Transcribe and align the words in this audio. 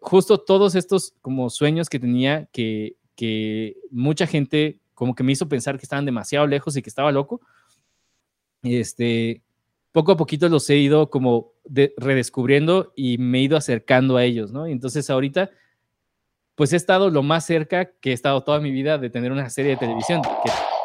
justo 0.00 0.38
todos 0.38 0.74
estos 0.74 1.14
como 1.22 1.50
sueños 1.50 1.88
que 1.88 1.98
tenía 1.98 2.48
que, 2.52 2.96
que 3.14 3.76
mucha 3.90 4.26
gente 4.26 4.78
como 4.94 5.14
que 5.14 5.22
me 5.22 5.32
hizo 5.32 5.48
pensar 5.48 5.78
que 5.78 5.84
estaban 5.84 6.04
demasiado 6.04 6.46
lejos 6.46 6.76
y 6.76 6.82
que 6.82 6.88
estaba 6.88 7.10
loco. 7.10 7.40
Este, 8.62 9.42
poco 9.90 10.12
a 10.12 10.16
poquito 10.16 10.48
los 10.48 10.68
he 10.70 10.76
ido 10.76 11.10
como 11.10 11.52
redescubriendo 11.96 12.92
y 12.94 13.18
me 13.18 13.38
he 13.38 13.42
ido 13.42 13.56
acercando 13.56 14.16
a 14.16 14.24
ellos, 14.24 14.52
¿no? 14.52 14.68
Y 14.68 14.72
entonces 14.72 15.10
ahorita, 15.10 15.50
pues 16.54 16.72
he 16.72 16.76
estado 16.76 17.10
lo 17.10 17.22
más 17.22 17.44
cerca 17.44 17.86
que 18.00 18.10
he 18.10 18.12
estado 18.12 18.42
toda 18.42 18.60
mi 18.60 18.70
vida 18.70 18.98
de 18.98 19.10
tener 19.10 19.32
una 19.32 19.50
serie 19.50 19.72
de 19.72 19.78
televisión. 19.78 20.22
Bienvenidos 20.22 20.81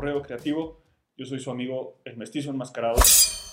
Cotorreo 0.00 0.22
Creativo. 0.22 0.80
Yo 1.14 1.26
soy 1.26 1.40
su 1.40 1.50
amigo 1.50 2.00
el 2.06 2.16
mestizo 2.16 2.48
enmascarado. 2.48 2.98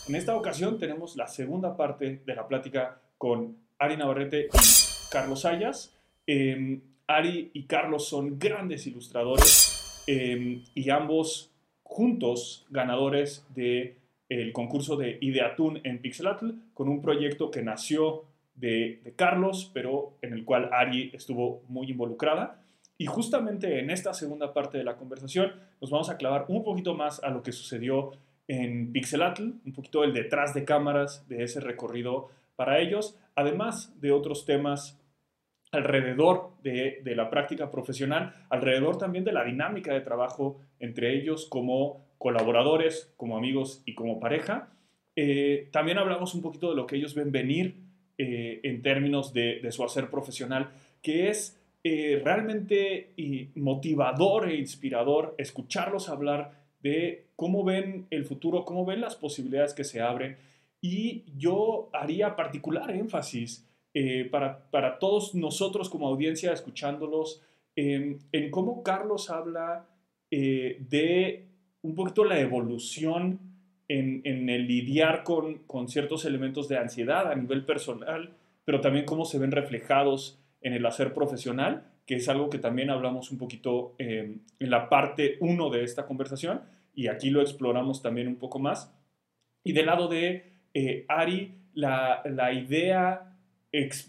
En 0.08 0.16
esta 0.16 0.34
ocasión 0.34 0.80
tenemos 0.80 1.18
la 1.18 1.28
segunda 1.28 1.76
parte 1.76 2.22
de 2.26 2.36
la 2.36 2.48
plática 2.48 3.02
con 3.18 3.58
Ari 3.78 3.98
Navarrete 3.98 4.46
y 4.46 5.10
Carlos 5.12 5.44
Ayas. 5.44 5.94
Em, 6.26 6.80
Ari 7.06 7.52
y 7.54 7.64
Carlos 7.64 8.08
son 8.08 8.40
grandes 8.40 8.88
ilustradores 8.88 10.06
em, 10.08 10.64
y 10.74 10.90
ambos 10.90 11.52
juntos 11.84 12.66
ganadores 12.70 13.46
del 13.54 13.96
el 14.30 14.54
concurso 14.54 14.96
de 14.96 15.18
Ideatun 15.20 15.82
en 15.84 16.00
Pixelatl 16.00 16.52
con 16.74 16.88
un 16.88 17.02
proyecto 17.02 17.52
que 17.52 17.62
nació 17.62 18.24
de 18.56 19.02
Carlos, 19.18 19.70
pero 19.74 20.14
en 20.22 20.32
el 20.32 20.46
cual 20.46 20.70
Ari 20.72 21.12
estuvo 21.14 21.62
muy 21.68 21.92
involucrada. 21.92 22.62
Y 22.98 23.06
justamente 23.06 23.80
en 23.80 23.90
esta 23.90 24.14
segunda 24.14 24.54
parte 24.54 24.78
de 24.78 24.84
la 24.84 24.98
conversación 24.98 25.52
nos 25.82 25.92
vamos 25.92 26.10
a 26.10 26.18
clavar 26.18 26.46
un 26.48 26.64
poquito 26.64 26.96
más 26.96 27.24
a 27.24 27.30
lo 27.30 27.44
que 27.44 27.52
sucedió 27.52 28.12
en 28.48 28.92
Pixelatl, 28.92 29.44
un 29.66 29.74
poquito 29.74 30.04
el 30.04 30.14
detrás 30.14 30.54
de 30.54 30.66
cámaras 30.66 31.28
de 31.28 31.44
ese 31.44 31.60
recorrido 31.60 32.30
para 32.56 32.80
ellos, 32.80 33.18
además 33.36 33.94
de 34.02 34.12
otros 34.12 34.46
temas 34.46 35.00
alrededor 35.72 36.52
de, 36.64 37.02
la 37.16 37.30
práctica 37.30 37.70
profesional, 37.70 38.34
alrededor 38.50 38.98
también 38.98 39.26
de 39.26 39.34
la 39.34 39.44
dinámica 39.44 39.94
de 39.94 40.02
trabajo 40.02 40.60
entre 40.80 41.16
ellos 41.16 41.46
como 41.46 42.06
colaboradores, 42.18 43.14
como 43.18 43.38
amigos 43.38 43.84
y 43.86 43.96
como 43.96 44.20
pareja. 44.20 44.70
Eh, 45.16 45.70
también 45.72 45.98
hablamos 45.98 46.34
un 46.36 46.42
poquito 46.42 46.70
de 46.70 46.76
lo 46.76 46.88
que 46.88 46.96
ellos 46.96 47.16
ven 47.16 47.32
venir 47.32 47.76
eh, 48.18 48.62
en 48.64 48.82
términos 48.82 49.34
de, 49.34 49.68
su 49.72 49.84
hacer 49.84 50.10
profesional, 50.10 50.72
que 51.02 51.30
es 51.30 51.60
eh, 51.84 52.22
realmente 52.24 53.14
motivador 53.56 54.50
e 54.50 54.58
inspirador 54.58 55.36
escucharlos 55.38 56.10
hablar 56.10 56.64
de 56.82 57.28
cómo 57.36 57.64
ven 57.64 58.08
el 58.10 58.26
futuro, 58.26 58.66
cómo 58.66 58.86
ven 58.86 59.02
las 59.02 59.16
posibilidades 59.16 59.74
que 59.74 59.84
se 59.84 60.02
abren. 60.02 60.38
Y 60.82 61.24
yo 61.38 61.90
haría 61.94 62.36
particular 62.36 62.92
énfasis 62.92 63.68
eh, 63.94 64.26
para, 64.30 64.70
para, 64.70 65.00
todos 65.00 65.34
nosotros 65.34 65.90
como 65.90 66.08
audiencia 66.08 66.54
escuchándolos 66.54 67.42
en 67.76 68.50
cómo 68.50 68.82
Carlos 68.82 69.30
habla 69.30 69.86
eh, 70.30 70.78
de 70.90 71.46
un 71.82 71.96
poquito 71.96 72.26
la 72.26 72.40
evolución 72.40 73.40
en, 73.88 74.22
en 74.26 74.50
el 74.50 74.68
lidiar 74.68 75.24
con, 75.24 75.60
con, 75.60 75.88
ciertos 75.88 76.26
elementos 76.26 76.68
de 76.68 76.78
ansiedad 76.78 77.32
a 77.32 77.36
nivel 77.36 77.66
personal, 77.66 78.34
pero 78.66 78.82
también 78.82 79.06
cómo 79.06 79.24
se 79.24 79.40
ven 79.40 79.52
reflejados 79.52 80.38
en 80.68 80.74
el 80.74 80.86
hacer 80.86 81.14
profesional, 81.14 81.86
que 82.06 82.16
es 82.16 82.28
algo 82.28 82.50
que 82.50 82.60
también 82.60 82.90
hablamos 82.90 83.32
un 83.32 83.38
poquito 83.38 83.96
en 83.98 84.42
la 84.60 84.90
parte 84.90 85.38
1 85.40 85.70
de 85.70 85.84
esta 85.84 86.06
conversación, 86.06 86.62
y 86.94 87.08
aquí 87.08 87.30
lo 87.30 87.42
exploramos 87.42 88.02
también 88.02 88.28
un 88.28 88.36
poco 88.36 88.60
más. 88.60 88.94
Y 89.64 89.72
del 89.72 89.86
lado 89.86 90.10
de 90.10 90.44
eh, 90.74 91.06
Ari, 91.08 91.54
la, 91.74 92.22
la 92.26 92.52
idea 92.52 93.34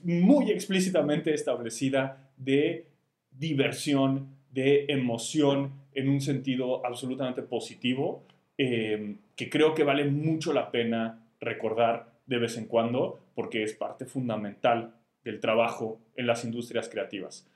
muy 0.02 0.50
explícitamente 0.50 1.32
establecida 1.32 2.30
de 2.36 2.86
diversión, 3.30 4.28
de 4.50 4.86
emoción 4.88 5.72
en 5.94 6.08
un 6.08 6.20
sentido 6.20 6.84
absolutamente 6.84 7.42
positivo, 7.42 8.24
em, 8.56 9.18
que 9.36 9.48
creo 9.48 9.74
que 9.74 9.84
vale 9.84 10.04
mucho 10.04 10.52
la 10.52 10.70
pena 10.70 11.22
recordar 11.40 12.12
de 12.26 12.38
vez 12.38 12.56
en 12.56 12.66
cuando 12.66 13.20
porque 13.34 13.62
es 13.62 13.74
parte 13.74 14.06
fundamental 14.06 14.94
del 15.28 15.40
trabajo 15.40 15.98
en 16.16 16.26
las 16.26 16.44
industrias 16.44 16.88
creativas. 16.88 17.46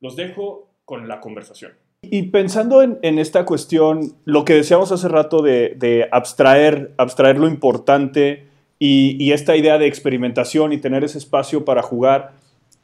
Los 0.00 0.16
dejo 0.16 0.68
con 0.84 1.08
la 1.08 1.20
conversación. 1.20 1.72
Y 2.02 2.24
pensando 2.24 2.82
en, 2.82 3.18
esta 3.18 3.46
cuestión, 3.46 4.14
lo 4.24 4.44
que 4.44 4.54
decíamos 4.54 4.92
hace 4.92 5.08
rato 5.08 5.40
de, 5.40 6.08
abstraer, 6.12 6.92
abstraer 6.98 7.38
lo 7.38 7.48
importante 7.48 8.48
y, 8.78 9.32
esta 9.32 9.56
idea 9.56 9.78
de 9.78 9.86
experimentación 9.86 10.72
y 10.72 10.78
tener 10.78 11.04
ese 11.04 11.16
espacio 11.18 11.64
para 11.64 11.82
jugar, 11.82 12.32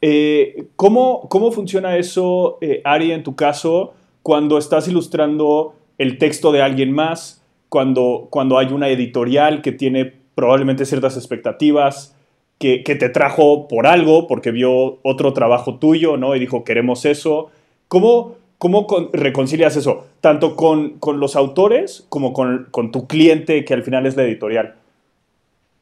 eh, 0.01 0.69
¿cómo, 0.77 1.29
funciona 1.53 1.97
eso, 1.99 2.57
eh, 2.63 2.81
Ari, 2.85 3.13
en 3.13 3.25
tu 3.25 3.37
caso, 3.37 3.93
cuando 4.23 4.57
estás 4.57 4.89
ilustrando 4.89 5.75
el 5.99 6.17
texto 6.17 6.53
de 6.53 6.63
alguien 6.63 6.93
más, 6.93 7.45
cuando, 7.69 8.29
cuando 8.31 8.57
hay 8.57 8.69
una 8.69 8.89
editorial 8.89 9.61
que 9.61 9.73
tiene 9.73 10.15
probablemente 10.35 10.87
ciertas 10.87 11.17
expectativas? 11.17 12.15
Que, 12.59 12.83
te 12.83 13.09
trajo 13.09 13.69
por 13.69 13.87
algo, 13.87 14.27
porque 14.27 14.51
vio 14.51 14.99
otro 15.03 15.33
trabajo 15.33 15.77
tuyo, 15.77 16.17
¿no? 16.17 16.35
Y 16.35 16.41
dijo, 16.41 16.65
queremos 16.65 17.05
eso. 17.05 17.51
¿Cómo, 17.87 18.35
¿Cómo 18.59 18.87
reconcilias 19.13 19.77
eso? 19.77 20.07
Tanto 20.21 20.57
con, 20.57 20.99
los 21.15 21.37
autores 21.37 22.05
como 22.09 22.33
con, 22.33 22.91
tu 22.91 23.07
cliente, 23.07 23.65
que 23.65 23.75
al 23.75 23.85
final 23.85 24.07
es 24.07 24.17
la 24.17 24.25
editorial. 24.25 24.75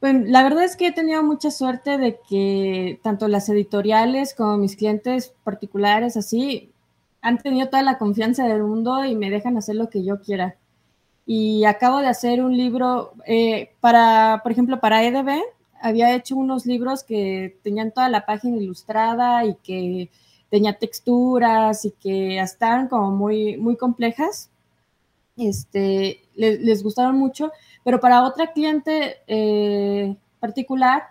Pues 0.00 0.14
la 0.26 0.42
verdad 0.42 0.64
es 0.64 0.76
que 0.76 0.88
he 0.88 0.92
tenido 0.92 1.22
mucha 1.22 1.50
suerte 1.50 1.96
de 1.96 2.18
que 2.28 3.00
tanto 3.02 3.28
las 3.28 3.48
editoriales 3.48 4.34
como 4.34 4.58
mis 4.58 4.76
clientes 4.76 5.32
particulares 5.42 6.18
así 6.18 6.70
han 7.22 7.38
tenido 7.38 7.68
toda 7.68 7.82
la 7.82 7.98
confianza 7.98 8.46
del 8.46 8.62
mundo 8.62 9.04
y 9.04 9.16
me 9.16 9.30
dejan 9.30 9.56
hacer 9.56 9.76
lo 9.76 9.88
que 9.88 10.04
yo 10.04 10.20
quiera. 10.20 10.56
Y 11.26 11.64
acabo 11.64 11.98
de 11.98 12.06
hacer 12.06 12.40
un 12.40 12.56
libro 12.56 13.14
eh, 13.26 13.70
para, 13.80 14.40
por 14.44 14.52
ejemplo, 14.52 14.78
para 14.78 15.02
EDB, 15.02 15.42
había 15.80 16.14
hecho 16.14 16.36
unos 16.36 16.66
libros 16.66 17.04
que 17.04 17.58
tenían 17.62 17.92
toda 17.92 18.08
la 18.08 18.26
página 18.26 18.56
ilustrada 18.58 19.44
y 19.44 19.54
que 19.56 20.10
tenía 20.50 20.78
texturas 20.78 21.84
y 21.84 21.90
que 21.92 22.38
estaban 22.38 22.88
como 22.88 23.10
muy, 23.10 23.56
muy 23.56 23.76
complejas. 23.76 24.50
Este, 25.36 26.22
les, 26.34 26.82
gustaron 26.82 27.18
mucho, 27.18 27.52
pero 27.84 28.00
para 28.00 28.24
otra 28.24 28.52
cliente 28.52 29.16
eh, 29.26 30.16
particular, 30.40 31.02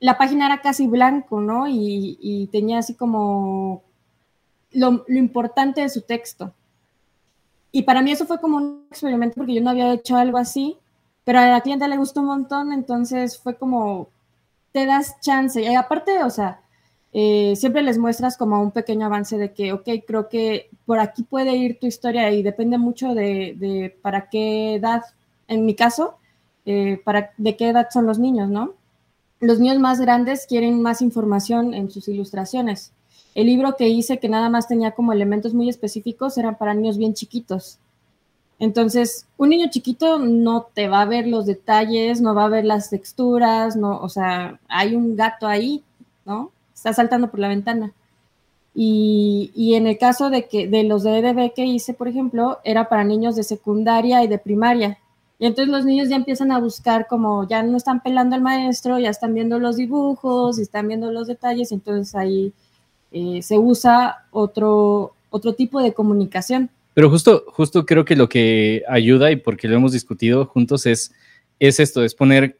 la 0.00 0.18
página 0.18 0.46
era 0.46 0.60
casi 0.60 0.88
blanco, 0.88 1.40
¿no? 1.40 1.66
Y, 1.68 2.48
tenía 2.50 2.78
así 2.78 2.94
como 2.94 3.84
lo, 4.72 5.04
lo, 5.06 5.18
importante 5.18 5.82
de 5.82 5.88
su 5.88 6.00
texto. 6.02 6.52
Y 7.70 7.82
para 7.82 8.02
mí 8.02 8.10
eso 8.10 8.26
fue 8.26 8.40
como 8.40 8.56
un 8.56 8.86
experimento 8.90 9.36
porque 9.36 9.54
yo 9.54 9.62
no 9.62 9.70
había 9.70 9.92
hecho 9.92 10.16
algo 10.16 10.38
así, 10.38 10.76
pero 11.24 11.38
a 11.38 11.46
la 11.46 11.60
cliente 11.60 11.88
le 11.88 11.96
gustó 11.96 12.20
un 12.20 12.26
montón, 12.26 12.72
entonces 12.72 13.38
fue 13.38 13.56
como, 13.56 14.08
te 14.72 14.86
das 14.86 15.20
chance. 15.20 15.62
Y 15.62 15.74
aparte, 15.74 16.22
o 16.24 16.30
sea, 16.30 16.60
eh, 17.12 17.54
siempre 17.56 17.82
les 17.82 17.98
muestras 17.98 18.36
como 18.36 18.60
un 18.62 18.70
pequeño 18.70 19.06
avance 19.06 19.36
de 19.36 19.52
que, 19.52 19.72
ok, 19.72 19.88
creo 20.06 20.28
que 20.28 20.70
por 20.86 20.98
aquí 20.98 21.22
puede 21.22 21.54
ir 21.56 21.78
tu 21.78 21.86
historia 21.86 22.30
y 22.30 22.42
depende 22.42 22.78
mucho 22.78 23.14
de, 23.14 23.96
para 24.02 24.28
qué 24.30 24.76
edad, 24.76 25.02
en 25.46 25.66
mi 25.66 25.74
caso, 25.74 26.16
eh, 26.64 27.00
para, 27.04 27.32
de 27.36 27.56
qué 27.56 27.68
edad 27.68 27.88
son 27.90 28.06
los 28.06 28.18
niños, 28.18 28.48
¿no? 28.48 28.74
Los 29.40 29.58
niños 29.58 29.78
más 29.78 30.00
grandes 30.00 30.46
quieren 30.46 30.80
más 30.80 31.02
información 31.02 31.74
en 31.74 31.90
sus 31.90 32.08
ilustraciones. 32.08 32.92
El 33.34 33.46
libro 33.46 33.76
que 33.76 33.88
hice, 33.88 34.18
que 34.18 34.28
nada 34.28 34.48
más 34.48 34.68
tenía 34.68 34.92
como 34.92 35.12
elementos 35.12 35.54
muy 35.54 35.68
específicos, 35.68 36.38
eran 36.38 36.56
para 36.56 36.74
niños 36.74 36.98
bien 36.98 37.14
chiquitos. 37.14 37.78
Entonces, 38.58 39.26
un 39.36 39.50
niño 39.50 39.68
chiquito 39.70 40.18
no 40.18 40.68
te 40.72 40.88
va 40.88 41.02
a 41.02 41.06
ver 41.06 41.26
los 41.26 41.46
detalles, 41.46 42.20
no 42.20 42.34
va 42.34 42.44
a 42.44 42.48
ver 42.48 42.64
las 42.64 42.90
texturas, 42.90 43.76
no, 43.76 43.98
o 44.00 44.08
sea, 44.08 44.60
hay 44.68 44.94
un 44.94 45.16
gato 45.16 45.48
ahí, 45.48 45.82
¿no? 46.24 46.52
está 46.82 46.92
saltando 46.92 47.30
por 47.30 47.40
la 47.40 47.48
ventana. 47.48 47.92
Y, 48.74 49.74
en 49.74 49.86
el 49.86 49.98
caso 49.98 50.30
de 50.30 50.48
que 50.48 50.66
de 50.66 50.82
los 50.84 51.02
de 51.02 51.18
EDB 51.18 51.52
que 51.54 51.66
hice, 51.66 51.94
por 51.94 52.08
ejemplo, 52.08 52.58
era 52.64 52.88
para 52.88 53.04
niños 53.04 53.36
de 53.36 53.42
secundaria 53.42 54.24
y 54.24 54.28
de 54.28 54.38
primaria. 54.38 54.98
Y 55.38 55.46
entonces 55.46 55.72
los 55.72 55.84
niños 55.84 56.08
ya 56.08 56.16
empiezan 56.16 56.52
a 56.52 56.58
buscar 56.58 57.06
como 57.08 57.46
ya 57.48 57.62
no 57.62 57.76
están 57.76 58.00
pelando 58.02 58.34
al 58.36 58.42
maestro, 58.42 58.98
ya 58.98 59.10
están 59.10 59.34
viendo 59.34 59.58
los 59.58 59.76
dibujos 59.76 60.58
y 60.58 60.62
están 60.62 60.88
viendo 60.88 61.10
los 61.10 61.26
detalles, 61.26 61.72
entonces 61.72 62.14
ahí 62.14 62.52
eh, 63.10 63.42
se 63.42 63.58
usa 63.58 64.24
otro, 64.30 65.12
otro 65.30 65.54
tipo 65.54 65.80
de 65.80 65.92
comunicación. 65.92 66.70
Pero 66.94 67.10
justo, 67.10 67.44
justo 67.48 67.86
creo 67.86 68.04
que 68.04 68.16
lo 68.16 68.28
que 68.28 68.82
ayuda 68.88 69.30
y 69.30 69.36
porque 69.36 69.68
lo 69.68 69.76
hemos 69.76 69.92
discutido 69.92 70.46
juntos 70.46 70.86
es, 70.86 71.12
es 71.58 71.80
esto, 71.80 72.04
es 72.04 72.14
poner 72.14 72.58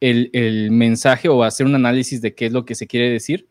el, 0.00 0.70
mensaje 0.70 1.28
o 1.28 1.42
hacer 1.42 1.66
un 1.66 1.74
análisis 1.74 2.20
de 2.20 2.34
qué 2.34 2.46
es 2.46 2.52
lo 2.52 2.64
que 2.64 2.74
se 2.74 2.86
quiere 2.86 3.10
decir, 3.10 3.48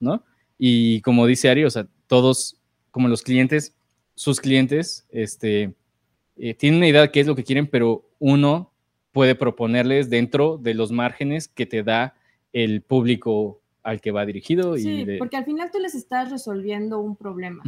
¿no? 0.00 0.24
Y 0.58 1.00
como 1.02 1.26
dice 1.26 1.48
Ari, 1.48 1.64
o 1.64 1.70
sea, 1.70 1.86
todos, 2.06 2.56
como 2.90 3.08
los 3.08 3.22
clientes, 3.22 3.76
sus 4.14 4.40
clientes, 4.40 5.06
este, 5.10 5.74
eh, 6.36 6.54
tienen 6.54 6.78
una 6.78 6.88
idea 6.88 7.02
de 7.02 7.10
qué 7.10 7.20
es 7.20 7.26
lo 7.26 7.36
que 7.36 7.44
quieren, 7.44 7.66
pero 7.66 8.08
uno 8.18 8.72
puede 9.12 9.34
proponerles 9.34 10.08
dentro 10.08 10.58
de 10.58 10.74
los 10.74 10.90
márgenes 10.90 11.48
que 11.48 11.66
te 11.66 11.82
da 11.82 12.14
el 12.52 12.82
público 12.82 13.60
al 13.82 14.00
que 14.00 14.10
va 14.10 14.24
dirigido. 14.24 14.76
Sí, 14.76 15.06
porque 15.18 15.36
al 15.36 15.44
final 15.44 15.70
tú 15.70 15.78
les 15.78 15.94
estás 15.94 16.30
resolviendo 16.30 17.00
un 17.00 17.16
problema. 17.16 17.62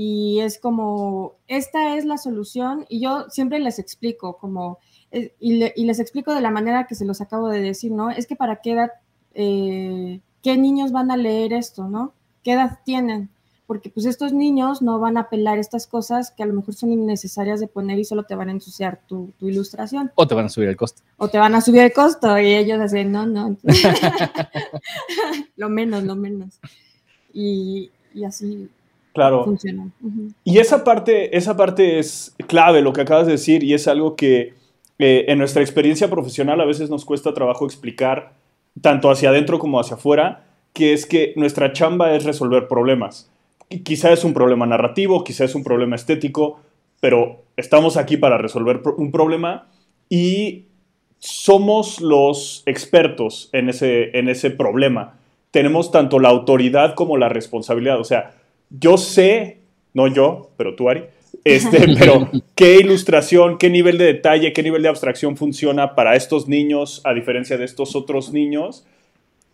Y 0.00 0.38
es 0.42 0.60
como, 0.60 1.34
esta 1.48 1.96
es 1.96 2.04
la 2.04 2.18
solución 2.18 2.86
y 2.88 3.00
yo 3.00 3.28
siempre 3.30 3.58
les 3.58 3.80
explico 3.80 4.38
como, 4.38 4.78
eh, 5.10 5.34
y, 5.40 5.84
les 5.84 5.98
explico 5.98 6.32
de 6.32 6.40
la 6.40 6.52
manera 6.52 6.86
que 6.86 6.94
se 6.94 7.04
los 7.04 7.20
acabo 7.20 7.48
de 7.48 7.60
decir, 7.60 7.90
¿no? 7.90 8.08
Es 8.08 8.28
que 8.28 8.36
para 8.36 8.60
qué 8.60 8.74
edad, 8.74 8.92
eh, 9.34 10.20
qué 10.40 10.56
niños 10.56 10.92
van 10.92 11.10
a 11.10 11.16
leer 11.16 11.52
esto, 11.52 11.88
¿no? 11.88 12.12
¿Qué 12.44 12.52
edad 12.52 12.78
tienen? 12.84 13.28
Porque 13.66 13.90
pues 13.90 14.06
estos 14.06 14.32
niños 14.32 14.82
no 14.82 15.00
van 15.00 15.16
a 15.16 15.28
pelar 15.28 15.58
estas 15.58 15.88
cosas 15.88 16.30
que 16.30 16.44
a 16.44 16.46
lo 16.46 16.54
mejor 16.54 16.74
son 16.74 16.92
innecesarias 16.92 17.58
de 17.58 17.66
poner 17.66 17.98
y 17.98 18.04
solo 18.04 18.22
te 18.22 18.36
van 18.36 18.50
a 18.50 18.52
ensuciar 18.52 19.00
tu, 19.08 19.32
ilustración. 19.40 20.12
O 20.14 20.28
te 20.28 20.36
van 20.36 20.46
a 20.46 20.48
subir 20.48 20.68
el 20.68 20.76
costo. 20.76 21.02
O 21.16 21.26
te 21.26 21.38
van 21.38 21.56
a 21.56 21.60
subir 21.60 21.82
el 21.82 21.92
costo 21.92 22.38
y 22.38 22.54
ellos 22.54 22.80
dicen, 22.80 23.10
no, 23.10 23.26
no. 23.26 23.56
lo 25.56 25.68
menos, 25.68 26.04
lo 26.04 26.14
menos. 26.14 26.60
Y, 27.32 27.90
y 28.14 28.22
así 28.22 28.70
Claro. 29.18 29.56
Y 30.44 30.58
esa 30.58 30.84
parte, 30.84 31.36
esa 31.36 31.56
parte 31.56 31.98
es 31.98 32.36
clave, 32.46 32.82
lo 32.82 32.92
que 32.92 33.00
acabas 33.00 33.26
de 33.26 33.32
decir, 33.32 33.64
y 33.64 33.74
es 33.74 33.88
algo 33.88 34.14
que 34.14 34.54
eh, 35.00 35.24
en 35.26 35.38
nuestra 35.38 35.60
experiencia 35.60 36.08
profesional 36.08 36.60
a 36.60 36.64
veces 36.64 36.88
nos 36.88 37.04
cuesta 37.04 37.34
trabajo 37.34 37.66
explicar, 37.66 38.34
tanto 38.80 39.10
hacia 39.10 39.30
adentro 39.30 39.58
como 39.58 39.80
hacia 39.80 39.96
afuera, 39.96 40.44
que 40.72 40.92
es 40.92 41.04
que 41.04 41.32
nuestra 41.34 41.72
chamba 41.72 42.14
es 42.14 42.22
resolver 42.22 42.68
problemas. 42.68 43.28
Quizá 43.82 44.12
es 44.12 44.22
un 44.22 44.34
problema 44.34 44.66
narrativo, 44.66 45.24
quizá 45.24 45.44
es 45.44 45.56
un 45.56 45.64
problema 45.64 45.96
estético, 45.96 46.60
pero 47.00 47.42
estamos 47.56 47.96
aquí 47.96 48.16
para 48.16 48.38
resolver 48.38 48.82
un 48.96 49.10
problema 49.10 49.66
y 50.08 50.66
somos 51.18 52.00
los 52.00 52.62
expertos 52.66 53.50
en 53.52 53.68
ese, 53.68 54.16
en 54.16 54.28
ese 54.28 54.50
problema. 54.50 55.18
Tenemos 55.50 55.90
tanto 55.90 56.20
la 56.20 56.28
autoridad 56.28 56.94
como 56.94 57.16
la 57.16 57.28
responsabilidad. 57.28 57.98
O 57.98 58.04
sea, 58.04 58.34
yo 58.70 58.96
sé, 58.96 59.60
no 59.94 60.06
yo, 60.06 60.50
pero 60.56 60.74
tú, 60.74 60.88
Ari, 60.88 61.04
este, 61.44 61.86
pero 61.98 62.30
qué 62.54 62.76
ilustración, 62.76 63.58
qué 63.58 63.70
nivel 63.70 63.98
de 63.98 64.04
detalle, 64.04 64.52
qué 64.52 64.62
nivel 64.62 64.82
de 64.82 64.88
abstracción 64.88 65.36
funciona 65.36 65.94
para 65.94 66.16
estos 66.16 66.48
niños 66.48 67.00
a 67.04 67.14
diferencia 67.14 67.56
de 67.56 67.64
estos 67.64 67.96
otros 67.96 68.32
niños. 68.32 68.84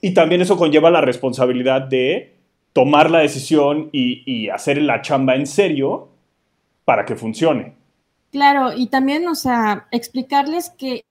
Y 0.00 0.12
también 0.12 0.40
eso 0.40 0.56
conlleva 0.56 0.90
la 0.90 1.00
responsabilidad 1.00 1.82
de 1.82 2.34
tomar 2.72 3.10
la 3.10 3.20
decisión 3.20 3.88
y, 3.92 4.22
y 4.26 4.48
hacer 4.48 4.82
la 4.82 5.00
chamba 5.00 5.36
en 5.36 5.46
serio 5.46 6.08
para 6.84 7.04
que 7.04 7.16
funcione. 7.16 7.74
Claro, 8.30 8.72
y 8.76 8.88
también, 8.88 9.28
o 9.28 9.34
sea, 9.34 9.86
explicarles 9.92 10.70
que 10.70 11.04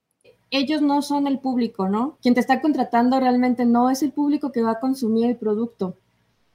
ellos 0.50 0.82
no 0.82 1.02
son 1.02 1.26
el 1.26 1.38
público, 1.38 1.88
¿no? 1.88 2.18
Quien 2.22 2.34
te 2.34 2.40
está 2.40 2.60
contratando 2.60 3.18
realmente 3.18 3.64
no 3.64 3.90
es 3.90 4.02
el 4.02 4.12
público 4.12 4.52
que 4.52 4.62
va 4.62 4.72
a 4.72 4.80
consumir 4.80 5.26
el 5.26 5.36
producto. 5.36 5.96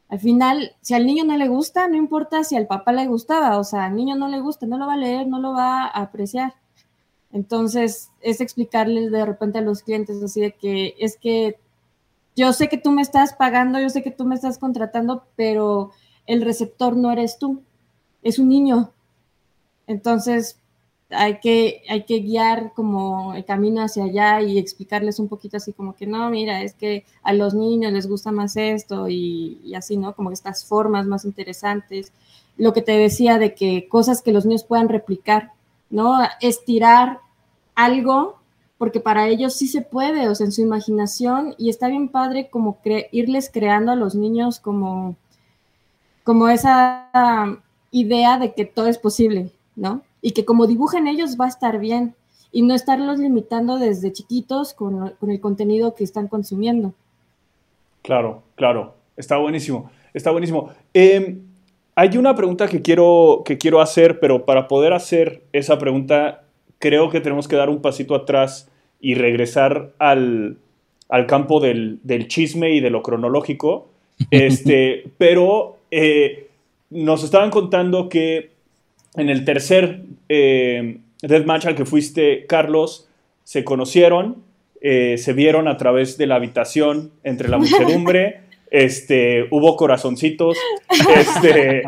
Al 0.09 0.19
final, 0.19 0.75
si 0.81 0.95
al 0.95 1.06
niño 1.06 1.23
no 1.23 1.38
le 1.38 1.47
gusta, 1.47 1.88
no 1.88 1.95
importa 1.95 2.44
si 2.44 2.56
al 2.56 2.65
papá 2.65 2.91
le 2.91 3.07
gustaba, 3.07 3.59
o 3.59 3.63
sea, 3.63 3.85
al 3.85 3.95
niño 3.95 4.15
no 4.15 4.27
le 4.27 4.39
gusta, 4.39 4.65
no 4.65 4.77
lo 4.77 4.88
va 4.88 4.94
a 4.94 4.97
leer, 4.97 5.27
no 5.27 5.39
lo 5.39 5.53
va 5.53 5.83
a 5.83 6.01
apreciar. 6.01 6.56
Entonces, 7.31 8.09
es 8.21 8.41
explicarles 8.41 9.11
de 9.11 9.23
repente 9.23 9.59
a 9.59 9.61
los 9.61 9.83
clientes 9.83 10.21
así 10.23 10.41
de 10.41 10.53
que 10.53 10.95
es 11.00 11.15
que 11.17 11.59
yo 12.35 12.53
sé 12.53 12.69
que 12.69 12.77
tú 12.77 12.91
me 12.91 13.03
estás 13.03 13.33
pagando, 13.33 13.79
yo 13.79 13.89
sé 13.89 14.01
que 14.01 14.11
tú 14.11 14.25
me 14.25 14.33
estás 14.33 14.57
contratando, 14.57 15.25
pero 15.35 15.91
el 16.25 16.41
receptor 16.41 16.95
no 16.95 17.12
eres 17.12 17.38
tú, 17.38 17.62
es 18.23 18.39
un 18.39 18.50
niño. 18.50 18.91
Entonces, 19.85 20.59
hay 21.11 21.39
que, 21.39 21.81
hay 21.89 22.03
que 22.03 22.19
guiar 22.19 22.73
como 22.73 23.33
el 23.33 23.44
camino 23.44 23.81
hacia 23.81 24.03
allá 24.03 24.41
y 24.41 24.59
explicarles 24.59 25.19
un 25.19 25.27
poquito 25.27 25.57
así 25.57 25.73
como 25.73 25.95
que 25.95 26.06
no, 26.06 26.29
mira, 26.29 26.61
es 26.61 26.73
que 26.73 27.06
a 27.23 27.33
los 27.33 27.53
niños 27.53 27.91
les 27.91 28.07
gusta 28.07 28.31
más 28.31 28.56
esto 28.57 29.07
y, 29.09 29.73
así, 29.75 29.97
¿no? 29.97 30.13
Como 30.13 30.31
estas 30.31 30.65
formas 30.65 31.07
más 31.07 31.25
interesantes. 31.25 32.11
Lo 32.57 32.73
que 32.73 32.81
te 32.81 32.91
decía 32.91 33.39
de 33.39 33.56
que 33.56 33.88
cosas 33.88 34.21
que 34.21 34.31
los 34.31 34.45
niños 34.45 34.63
puedan 34.63 34.89
replicar, 34.89 35.51
¿no? 35.89 36.19
Estirar 36.41 37.19
algo, 37.73 38.38
porque 38.77 39.00
para 39.00 39.27
ellos 39.27 39.55
sí 39.55 39.67
se 39.67 39.81
puede, 39.81 40.29
o 40.29 40.35
sea, 40.35 40.45
en 40.45 40.51
su 40.51 40.62
imaginación, 40.62 41.55
y 41.57 41.69
está 41.69 41.88
bien 41.88 42.09
padre 42.09 42.50
como 42.50 42.79
irles 43.12 43.50
creando 43.51 43.91
a 43.91 43.95
los 43.95 44.13
niños 44.13 44.59
como, 44.59 45.15
como 46.23 46.50
esa 46.50 47.09
idea 47.91 48.38
de 48.38 48.53
que 48.53 48.65
todo 48.65 48.88
es 48.88 49.00
posible, 49.00 49.51
¿no? 49.75 50.03
Y 50.21 50.31
que 50.31 50.45
como 50.45 50.68
dibujan 50.68 51.07
ellos 51.07 51.38
va 51.39 51.45
a 51.45 51.50
estar 51.50 51.80
bien 51.80 52.16
y 52.51 52.62
no 52.63 52.74
estarlos 52.74 53.19
limitando 53.19 53.77
desde 53.77 54.12
chiquitos 54.12 54.74
con, 54.74 55.13
el 55.21 55.39
contenido 55.39 55.95
que 55.95 56.04
están 56.04 56.27
consumiendo. 56.27 56.94
Claro, 58.01 58.44
claro, 58.56 58.95
está 59.18 59.38
buenísimo, 59.38 59.92
está 60.13 60.31
buenísimo. 60.31 60.71
Em, 60.94 61.42
hay 61.95 62.18
una 62.18 62.36
pregunta 62.36 62.68
que 62.68 62.81
quiero, 62.81 63.44
que 63.45 63.57
quiero 63.57 63.81
hacer, 63.81 64.19
pero 64.19 64.45
para 64.45 64.68
poder 64.68 64.94
hacer 64.94 65.44
esa 65.54 65.77
pregunta 65.77 66.44
creo 66.80 67.10
que 67.10 67.19
tenemos 67.22 67.48
que 67.48 67.56
dar 67.56 67.69
un 67.69 67.81
pasito 67.81 68.15
atrás 68.15 68.69
y 69.01 69.15
regresar 69.15 69.92
al, 70.00 70.57
campo 71.27 71.60
del, 71.60 72.00
chisme 72.27 72.74
y 72.74 72.80
de 72.80 72.89
lo 72.89 73.04
cronológico. 73.04 73.88
Este, 74.31 75.06
pero 75.18 75.77
eh, 75.92 76.50
nos 76.89 77.24
estaban 77.24 77.50
contando 77.51 78.10
que 78.10 78.51
en 79.15 79.29
el 79.29 79.45
tercer 79.45 80.01
eh, 80.27 81.00
Deathmatch 81.21 81.65
al 81.65 81.75
que 81.75 81.85
fuiste, 81.85 82.45
Carlos, 82.45 83.09
se 83.44 83.63
conocieron, 83.63 84.44
eh, 84.81 85.17
se 85.17 85.33
vieron 85.33 85.67
a 85.67 85.77
través 85.77 86.17
de 86.17 86.27
la 86.27 86.35
habitación 86.35 87.11
entre 87.23 87.50
la 87.50 87.57
muchedumbre, 87.57 88.41
este, 88.71 89.47
hubo 89.51 89.75
corazoncitos, 89.75 90.57
este, 91.15 91.83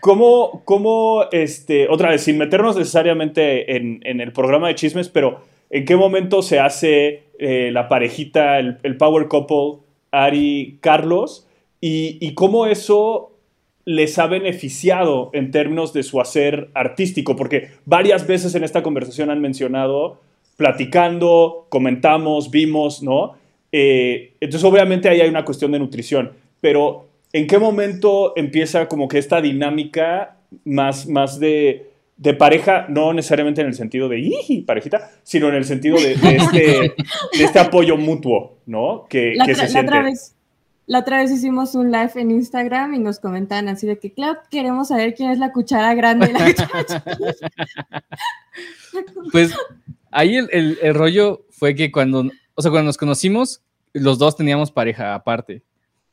¿cómo, 0.00 0.62
cómo, 0.64 1.24
este, 1.32 1.88
otra 1.88 2.10
vez, 2.10 2.22
sin 2.22 2.38
meternos 2.38 2.76
necesariamente 2.76 3.76
en, 3.76 4.20
el 4.20 4.32
programa 4.32 4.68
de 4.68 4.76
chismes, 4.76 5.08
pero 5.08 5.42
¿en 5.68 5.84
qué 5.84 5.96
momento 5.96 6.42
se 6.42 6.60
hace 6.60 7.24
eh, 7.38 7.70
la 7.72 7.88
parejita, 7.88 8.58
el, 8.58 8.96
power 8.96 9.28
couple, 9.28 9.82
Ari, 10.12 10.78
Carlos? 10.80 11.46
Y, 11.78 12.16
y 12.20 12.32
cómo 12.32 12.66
eso 12.66 13.35
les 13.86 14.18
ha 14.18 14.26
beneficiado 14.26 15.30
en 15.32 15.52
términos 15.52 15.92
de 15.92 16.02
su 16.02 16.20
hacer 16.20 16.70
artístico, 16.74 17.36
porque 17.36 17.68
varias 17.84 18.26
veces 18.26 18.54
en 18.56 18.64
esta 18.64 18.82
conversación 18.82 19.30
han 19.30 19.40
mencionado, 19.40 20.20
platicando, 20.56 21.66
comentamos, 21.68 22.50
vimos, 22.50 23.02
¿no? 23.02 23.36
Eh, 23.70 24.32
entonces 24.40 24.64
obviamente 24.64 25.08
ahí 25.08 25.20
hay 25.20 25.28
una 25.28 25.44
cuestión 25.44 25.70
de 25.70 25.78
nutrición, 25.78 26.32
pero 26.60 27.06
¿en 27.32 27.46
qué 27.46 27.58
momento 27.60 28.32
empieza 28.36 28.88
como 28.88 29.06
que 29.06 29.18
esta 29.18 29.40
dinámica 29.40 30.36
más, 30.64 31.06
más 31.06 31.38
de, 31.38 31.92
pareja, 32.38 32.86
no 32.88 33.12
necesariamente 33.12 33.60
en 33.60 33.68
el 33.68 33.74
sentido 33.74 34.08
de 34.08 34.64
parejita, 34.66 35.12
sino 35.22 35.48
en 35.48 35.54
el 35.54 35.64
sentido 35.64 35.96
de, 35.98 36.14
este, 36.14 36.94
este, 37.40 37.58
apoyo 37.60 37.96
mutuo, 37.96 38.56
¿no? 38.66 39.06
Que, 39.08 39.36
se 39.46 39.68
siente. 39.68 39.74
La 39.74 39.80
otra 39.82 40.02
vez 40.02 40.35
hicimos 41.32 41.74
un 41.74 41.90
live 41.90 42.12
en 42.16 42.30
Instagram 42.30 42.94
y 42.94 42.98
nos 42.98 43.18
comentaban 43.18 43.68
así 43.68 43.86
de 43.86 43.98
que, 43.98 44.12
claro, 44.12 44.38
queremos 44.50 44.88
saber 44.88 45.14
quién 45.14 45.30
es 45.30 45.38
la 45.38 45.52
cuchara 45.52 45.94
grande 45.94 46.32
la 46.32 46.54
cuchara 46.54 48.04
Pues 49.32 49.54
ahí 50.10 50.36
el, 50.36 50.94
rollo 50.94 51.44
fue 51.50 51.74
que 51.74 51.90
cuando, 51.90 52.30
o 52.54 52.62
sea, 52.62 52.70
cuando 52.70 52.86
nos 52.86 52.96
conocimos, 52.96 53.62
los 53.92 54.18
dos 54.18 54.36
teníamos 54.36 54.70
pareja 54.70 55.14
aparte, 55.14 55.62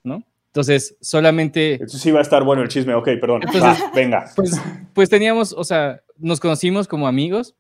¿no? 0.04 0.24
Entonces, 0.48 0.96
solamente... 1.02 1.84
Eso 1.84 1.98
sí 1.98 2.12
va 2.12 2.20
a 2.20 2.22
estar 2.22 2.44
bueno 2.44 2.62
el 2.62 2.70
chisme, 2.70 2.94
ok, 2.94 3.10
perdón. 3.20 3.42
venga. 3.96 4.26
Pues, 4.36 4.62
pues 4.94 5.10
teníamos, 5.10 5.54
o 5.54 5.64
sea, 5.64 6.02
nos 6.18 6.40
conocimos 6.40 6.88
como 6.88 7.08
amigos 7.08 7.56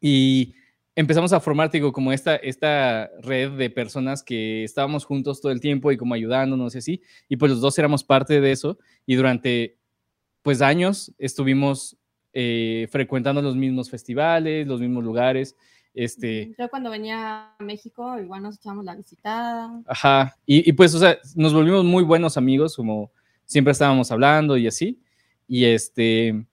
y 0.00 0.54
empezamos 0.96 1.32
a 1.32 1.40
formar, 1.40 1.70
digo, 1.70 1.92
como 1.92 2.12
esta, 2.12 2.36
esta 2.36 3.10
red 3.20 3.52
de 3.52 3.70
personas 3.70 4.22
que 4.22 4.64
estábamos 4.64 5.04
juntos 5.04 5.40
todo 5.40 5.52
el 5.52 5.60
tiempo 5.60 5.90
y 5.90 5.96
como 5.96 6.14
ayudándonos 6.14 6.74
y 6.74 6.78
así, 6.78 7.02
y 7.28 7.36
pues 7.36 7.50
los 7.50 7.60
dos 7.60 7.78
éramos 7.78 8.04
parte 8.04 8.40
de 8.40 8.52
eso, 8.52 8.78
y 9.06 9.16
durante, 9.16 9.76
pues, 10.42 10.62
años 10.62 11.12
estuvimos 11.18 11.96
eh, 12.32 12.88
frecuentando 12.90 13.42
los 13.42 13.56
mismos 13.56 13.90
festivales, 13.90 14.66
los 14.66 14.80
mismos 14.80 15.04
lugares, 15.04 15.56
este... 15.94 16.54
Yo 16.58 16.68
cuando 16.68 16.90
venía 16.90 17.54
a 17.58 17.62
México 17.62 18.18
igual 18.18 18.42
nos 18.42 18.56
echamos 18.56 18.84
la 18.84 18.96
visitada. 18.96 19.70
Ajá, 19.86 20.36
y, 20.44 20.68
y 20.68 20.72
pues, 20.72 20.94
o 20.94 20.98
sea, 20.98 21.18
nos 21.36 21.54
volvimos 21.54 21.84
muy 21.84 22.02
buenos 22.02 22.36
amigos, 22.36 22.76
como 22.76 23.12
siempre 23.44 23.72
estábamos 23.72 24.10
hablando 24.10 24.56
y 24.56 24.66
así, 24.66 25.00
y 25.46 25.64
este, 25.64 26.46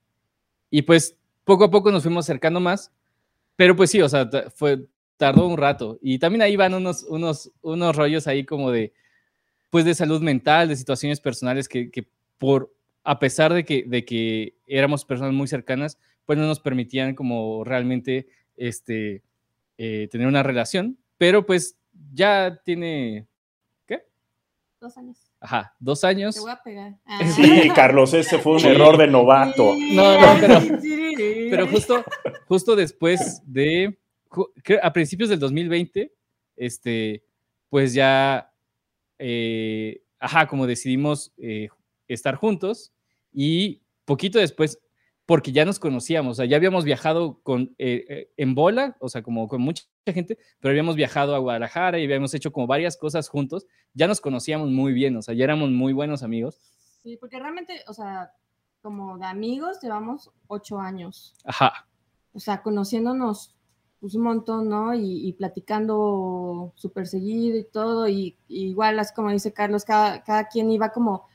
y 0.69 0.81
pues 0.81 1.17
poco 1.43 1.63
a 1.63 1.71
poco 1.71 1.91
nos 1.91 2.03
fuimos 2.03 2.25
acercando 2.25 2.60
más, 2.60 2.91
pero 3.62 3.75
pues 3.75 3.91
sí, 3.91 4.01
o 4.01 4.10
sea, 4.10 4.27
fue, 4.56 4.88
tardó 5.18 5.46
un 5.46 5.56
rato. 5.56 6.00
Y 6.01 6.18
también 6.18 6.41
ahí 6.41 6.56
van 6.56 6.74
unos, 6.74 7.03
unos, 7.03 7.51
unos 7.62 7.96
rollos 7.96 8.25
ahí 8.25 8.44
como 8.44 8.72
de, 8.72 8.91
pues 9.70 9.86
de 9.86 9.94
salud 9.94 10.20
mental, 10.20 10.68
de 10.68 10.75
situaciones 10.75 11.20
personales 11.22 11.70
que, 11.70 11.91
que 11.91 12.08
por, 12.39 12.74
a 13.03 13.20
pesar 13.20 13.53
de 13.53 13.63
que, 13.63 13.84
de 13.86 14.03
que 14.03 14.56
éramos 14.65 15.06
personas 15.06 15.34
muy 15.34 15.48
cercanas, 15.48 16.00
pues 16.25 16.39
no 16.39 16.48
nos 16.48 16.60
permitían 16.60 17.13
como 17.13 17.63
realmente 17.63 18.30
este, 18.58 19.22
eh, 19.77 20.08
tener 20.10 20.25
una 20.25 20.41
relación, 20.41 20.98
pero 21.20 21.46
pues 21.46 21.77
ya 22.15 22.60
tiene, 22.65 23.27
¿qué? 23.86 24.08
Dos 24.80 24.98
años. 24.98 25.31
Ajá, 25.43 25.75
dos 25.79 26.03
años. 26.03 26.36
Te 26.36 26.41
voy 26.41 26.51
a 26.51 26.62
pegar. 26.62 26.98
Sí, 27.36 27.69
Carlos, 27.75 28.13
ese 28.13 28.38
fue 28.38 28.57
un 28.57 28.65
error 28.65 28.95
de 28.95 29.07
novato. 29.07 29.75
No, 29.91 30.21
no, 30.21 30.39
pero, 30.39 30.60
pero 31.50 31.67
justo, 31.67 32.03
justo 32.48 32.75
después 32.75 33.41
de, 33.45 33.98
a 34.81 34.93
principios 34.93 35.29
del 35.29 35.39
2020, 35.39 36.13
este, 36.55 37.24
pues 37.69 37.93
ya, 37.93 38.53
eh, 39.17 40.03
ajá, 40.19 40.48
como 40.48 40.67
decidimos 40.67 41.33
eh, 41.38 41.69
estar 42.07 42.36
juntos 42.36 42.93
y 43.33 43.81
poquito 44.05 44.38
después, 44.38 44.79
porque 45.32 45.54
ya 45.54 45.64
nos 45.64 45.80
conocíamos, 45.80 46.32
o 46.32 46.36
sea, 46.36 46.46
ya 46.46 46.58
habíamos 46.58 46.84
viajado 46.84 47.40
con, 47.42 47.74
eh, 47.78 48.34
en 48.36 48.54
bola, 48.54 48.98
o 49.00 49.08
sea, 49.08 49.24
como 49.24 49.48
con 49.48 49.62
mucha 49.62 49.86
gente, 50.06 50.38
pero 50.60 50.72
habíamos 50.72 50.98
viajado 50.98 51.34
a 51.34 51.38
Guadalajara 51.38 52.00
y 52.00 52.04
habíamos 52.04 52.34
hecho 52.34 52.52
como 52.52 52.68
varias 52.68 52.98
cosas 52.98 53.30
juntos, 53.30 53.66
ya 53.94 54.10
nos 54.10 54.20
conocíamos 54.20 54.70
muy 54.72 54.92
bien, 54.92 55.16
o 55.16 55.22
sea, 55.22 55.34
ya 55.34 55.46
éramos 55.46 55.70
muy 55.70 55.94
buenos 55.94 56.22
amigos. 56.22 56.60
Sí, 57.02 57.16
porque 57.16 57.40
realmente, 57.40 57.82
o 57.88 57.94
sea, 57.94 58.34
como 58.82 59.18
de 59.20 59.26
amigos 59.26 59.80
llevamos 59.82 60.30
ocho 60.48 60.80
años. 60.82 61.34
Ajá. 61.46 61.88
O 62.34 62.40
sea, 62.42 62.62
conociéndonos 62.62 63.56
pues, 64.02 64.16
un 64.16 64.24
montón, 64.24 64.68
¿no? 64.68 64.94
Y, 64.94 65.32
platicando 65.38 66.74
súper 66.76 67.08
seguido 67.08 67.58
y 67.58 67.64
todo, 67.64 68.10
y, 68.10 68.36
igual, 68.50 69.00
así 69.00 69.14
como 69.14 69.32
dice 69.32 69.54
Carlos, 69.54 69.86
cada, 69.86 70.26
cada 70.26 70.50
quien 70.50 70.70
iba 70.72 70.90
como, 70.90 71.30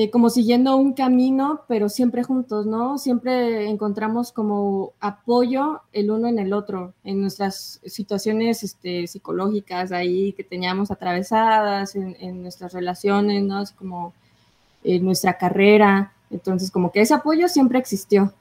eh, 0.00 0.10
como 0.10 0.30
siguiendo 0.30 0.76
un 0.76 0.92
camino, 0.92 1.62
pero 1.66 1.88
siempre 1.88 2.22
juntos, 2.22 2.66
¿no? 2.66 2.98
Siempre 2.98 3.68
encontramos 3.68 4.30
como 4.30 4.92
apoyo 5.00 5.80
el 5.92 6.12
uno 6.12 6.28
en 6.28 6.38
el 6.38 6.52
otro, 6.52 6.94
en 7.02 7.20
nuestras 7.20 7.80
situaciones 7.84 8.62
este, 8.62 9.08
psicológicas 9.08 9.90
ahí 9.90 10.34
que 10.34 10.44
teníamos 10.44 10.92
atravesadas, 10.92 11.96
en, 11.96 12.16
en 12.20 12.42
nuestras 12.42 12.72
relaciones, 12.74 13.42
¿no? 13.42 13.58
Así 13.58 13.74
como 13.74 14.14
en 14.84 15.04
nuestra 15.04 15.36
carrera. 15.36 16.12
Entonces, 16.30 16.70
como 16.70 16.92
que 16.92 17.00
ese 17.00 17.14
apoyo 17.14 17.48
siempre 17.48 17.80
existió. 17.80 18.32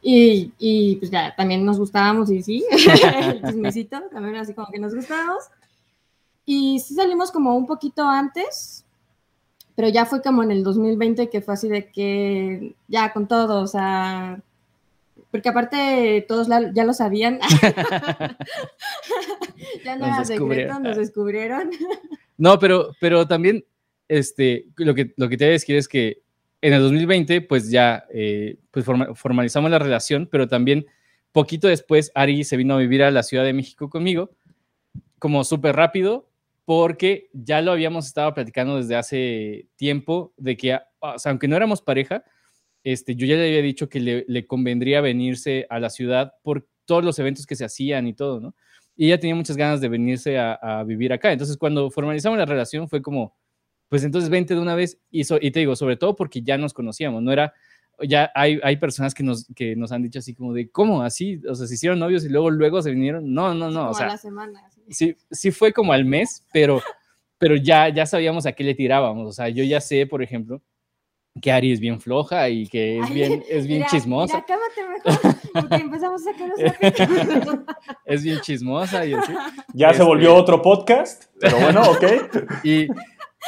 Y, 0.00 0.52
y, 0.60 0.94
pues 0.94 1.10
ya, 1.10 1.34
también 1.34 1.64
nos 1.64 1.80
gustábamos 1.80 2.30
y 2.30 2.40
sí, 2.40 2.64
el 2.70 3.42
chismecito, 3.42 4.00
también 4.12 4.36
así 4.36 4.54
como 4.54 4.68
que 4.68 4.78
nos 4.78 4.94
gustábamos. 4.94 5.42
Y 6.44 6.78
sí 6.78 6.94
salimos 6.94 7.32
como 7.32 7.56
un 7.56 7.66
poquito 7.66 8.06
antes, 8.06 8.84
pero 9.78 9.90
ya 9.90 10.06
fue 10.06 10.22
como 10.22 10.42
en 10.42 10.50
el 10.50 10.64
2020 10.64 11.30
que 11.30 11.40
fue 11.40 11.54
así 11.54 11.68
de 11.68 11.92
que 11.92 12.74
ya 12.88 13.12
con 13.12 13.28
todo, 13.28 13.62
o 13.62 13.68
sea, 13.68 14.42
porque 15.30 15.50
aparte 15.50 16.24
todos 16.26 16.48
ya 16.74 16.84
lo 16.84 16.92
sabían. 16.92 17.38
ya 19.84 19.96
no 19.96 20.06
era 20.06 20.24
secreto, 20.24 20.80
nos 20.80 20.96
descubrieron. 20.96 21.70
no, 22.38 22.58
pero, 22.58 22.90
pero 23.00 23.28
también 23.28 23.64
este, 24.08 24.66
lo 24.78 24.96
que, 24.96 25.14
lo 25.16 25.28
que 25.28 25.36
te 25.36 25.44
voy 25.44 25.50
a 25.50 25.52
decir 25.52 25.76
es 25.76 25.86
que 25.86 26.22
en 26.60 26.72
el 26.72 26.82
2020, 26.82 27.42
pues 27.42 27.70
ya 27.70 28.04
eh, 28.12 28.56
pues 28.72 28.84
formalizamos 28.84 29.70
la 29.70 29.78
relación, 29.78 30.28
pero 30.28 30.48
también 30.48 30.86
poquito 31.30 31.68
después 31.68 32.10
Ari 32.16 32.42
se 32.42 32.56
vino 32.56 32.74
a 32.74 32.78
vivir 32.78 33.04
a 33.04 33.12
la 33.12 33.22
Ciudad 33.22 33.44
de 33.44 33.52
México 33.52 33.88
conmigo, 33.88 34.32
como 35.20 35.44
súper 35.44 35.76
rápido, 35.76 36.27
porque 36.68 37.30
ya 37.32 37.62
lo 37.62 37.72
habíamos 37.72 38.04
estado 38.04 38.34
platicando 38.34 38.76
desde 38.76 38.94
hace 38.94 39.70
tiempo, 39.76 40.34
de 40.36 40.54
que, 40.58 40.78
aunque 41.24 41.48
no 41.48 41.56
éramos 41.56 41.80
pareja, 41.80 42.24
este, 42.84 43.16
yo 43.16 43.26
ya 43.26 43.36
le 43.36 43.46
había 43.46 43.62
dicho 43.62 43.88
que 43.88 44.00
le, 44.28 44.46
convendría 44.46 45.00
venirse 45.00 45.66
a 45.70 45.80
la 45.80 45.88
ciudad 45.88 46.34
por 46.42 46.68
todos 46.84 47.02
los 47.02 47.18
eventos 47.18 47.46
que 47.46 47.56
se 47.56 47.64
hacían 47.64 48.06
y 48.06 48.12
todo, 48.12 48.38
¿no? 48.38 48.54
Y 48.96 49.06
ella 49.06 49.18
tenía 49.18 49.34
muchas 49.34 49.56
ganas 49.56 49.80
de 49.80 49.88
venirse 49.88 50.36
a, 50.36 50.58
a 50.60 50.84
vivir 50.84 51.10
acá. 51.10 51.32
Entonces, 51.32 51.56
cuando 51.56 51.90
formalizamos 51.90 52.38
la 52.38 52.44
relación, 52.44 52.86
fue 52.86 53.00
como, 53.00 53.34
pues 53.88 54.04
entonces 54.04 54.28
vente 54.28 54.54
de 54.54 54.60
una 54.60 54.74
vez 54.74 55.00
y, 55.10 55.22
y 55.22 55.50
te 55.50 55.60
digo, 55.60 55.74
sobre 55.74 55.96
todo 55.96 56.16
porque 56.16 56.42
ya 56.42 56.58
nos 56.58 56.74
conocíamos, 56.74 57.22
no 57.22 57.32
era, 57.32 57.54
ya 58.06 58.30
hay, 58.34 58.60
hay 58.62 58.76
personas 58.76 59.14
que 59.14 59.22
nos, 59.22 59.46
que 59.56 59.74
nos 59.74 59.90
han 59.90 60.02
dicho 60.02 60.18
así 60.18 60.34
como 60.34 60.52
de, 60.52 60.70
¿cómo? 60.70 61.02
Así, 61.02 61.40
o 61.48 61.54
sea, 61.54 61.66
se 61.66 61.72
hicieron 61.72 61.98
novios 61.98 62.26
y 62.26 62.28
luego, 62.28 62.50
luego 62.50 62.82
se 62.82 62.90
vinieron. 62.90 63.32
No, 63.32 63.54
no, 63.54 63.70
no. 63.70 63.88
o 63.88 63.94
sea, 63.94 64.04
a 64.04 64.10
la 64.10 64.18
semana. 64.18 64.68
Sí. 64.90 65.16
sí, 65.30 65.50
fue 65.50 65.72
como 65.72 65.92
al 65.92 66.04
mes, 66.04 66.44
pero, 66.52 66.82
pero 67.38 67.56
ya, 67.56 67.88
ya 67.88 68.06
sabíamos 68.06 68.46
a 68.46 68.52
qué 68.52 68.64
le 68.64 68.74
tirábamos. 68.74 69.28
O 69.28 69.32
sea, 69.32 69.48
yo 69.48 69.64
ya 69.64 69.80
sé, 69.80 70.06
por 70.06 70.22
ejemplo, 70.22 70.62
que 71.40 71.52
Ari 71.52 71.72
es 71.72 71.80
bien 71.80 72.00
floja 72.00 72.48
y 72.48 72.66
que 72.66 72.98
es 72.98 73.10
bien, 73.10 73.44
es 73.48 73.66
bien 73.66 73.84
chismosa. 73.90 74.44
Mira, 74.46 74.58
mejor, 75.04 75.36
porque 75.52 75.74
empezamos 75.76 76.22
a 76.26 76.32
sacar 76.32 77.66
Es 78.04 78.22
bien 78.22 78.40
chismosa 78.40 79.06
y 79.06 79.14
así. 79.14 79.32
Ya 79.74 79.92
se 79.94 80.02
volvió 80.02 80.30
este 80.30 80.40
otro 80.40 80.62
podcast, 80.62 81.24
pero 81.40 81.58
bueno, 81.58 81.82
ok. 81.90 82.04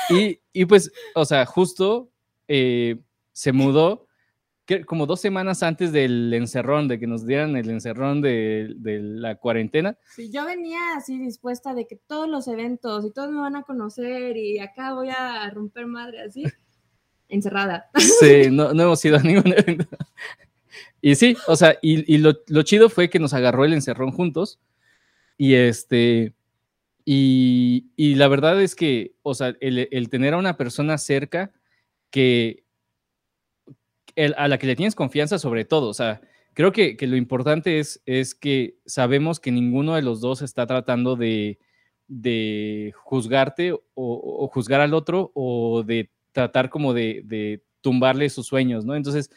Y, 0.09 0.41
y, 0.53 0.65
pues, 0.65 0.91
o 1.15 1.25
sea, 1.25 1.45
justo 1.45 2.11
eh, 2.49 2.97
se 3.33 3.53
mudó 3.53 4.07
como 4.87 5.07
dos 5.07 5.21
semanas 5.21 5.63
antes 5.63 5.93
del 5.93 6.33
encerrón, 6.35 6.89
de 6.89 6.99
que 6.99 7.07
nos 7.07 7.27
dieran 7.27 7.57
el 7.57 7.71
encerrón 7.71 8.21
de, 8.21 8.75
la 8.83 9.37
cuarentena. 9.37 9.97
Sí, 10.15 10.31
yo 10.31 10.45
venía 10.45 10.97
así 10.97 11.19
dispuesta 11.19 11.75
de 11.75 11.87
que 11.87 11.97
todos 11.97 12.29
los 12.29 12.49
eventos 12.49 13.05
y 13.05 13.11
todos 13.11 13.31
me 13.31 13.41
van 13.41 13.57
a 13.57 13.63
conocer 13.63 14.37
y 14.37 14.59
acá 14.59 14.95
voy 14.95 15.11
a 15.11 15.49
romper 15.51 15.87
madre 15.87 16.23
así, 16.23 16.45
encerrada. 17.29 17.91
Sí, 17.97 18.49
no, 18.51 18.73
no 18.73 18.83
hemos 18.83 19.05
ido 19.05 19.17
a 19.17 19.23
ningún 19.23 19.53
evento. 19.57 19.87
Y 21.01 21.15
sí, 21.15 21.37
o 21.47 21.57
sea, 21.57 21.79
y, 21.83 22.19
lo, 22.19 22.35
lo, 22.49 22.63
chido 22.63 22.91
fue 22.91 23.09
que 23.09 23.19
nos 23.19 23.33
agarró 23.33 23.65
el 23.65 23.73
encerrón 23.73 24.13
juntos 24.13 24.61
y 25.39 25.55
este, 25.55 26.35
y, 27.05 28.15
la 28.15 28.29
verdad 28.29 28.61
es 28.63 28.75
que, 28.75 29.15
o 29.23 29.35
sea, 29.35 29.57
el, 29.61 30.09
tener 30.11 30.35
a 30.35 30.39
una 30.39 30.57
persona 30.57 30.99
cerca 30.99 31.51
que 32.11 32.65
a 34.37 34.49
la 34.49 34.59
que 34.59 34.67
le 34.67 34.77
tienes 34.77 34.95
confianza 34.95 35.39
sobre 35.39 35.65
todo, 35.65 35.89
o 35.89 35.95
sea, 35.95 36.21
creo 36.55 36.73
que, 36.73 36.97
lo 37.01 37.17
importante 37.17 37.79
es, 37.79 38.03
es, 38.07 38.35
que 38.35 38.77
sabemos 38.87 39.41
que 39.41 39.53
ninguno 39.53 39.95
de 39.95 40.03
los 40.03 40.21
dos 40.21 40.43
está 40.43 40.67
tratando 40.67 41.17
de, 41.17 41.59
juzgarte 42.97 43.73
o, 43.95 44.51
juzgar 44.53 44.81
al 44.81 44.95
otro 44.95 45.33
o 45.35 45.83
de 45.83 46.11
tratar 46.33 46.71
como 46.71 46.93
de, 46.95 47.63
tumbarle 47.81 48.29
sus 48.29 48.47
sueños, 48.47 48.85
¿no? 48.85 48.95
Entonces, 48.95 49.31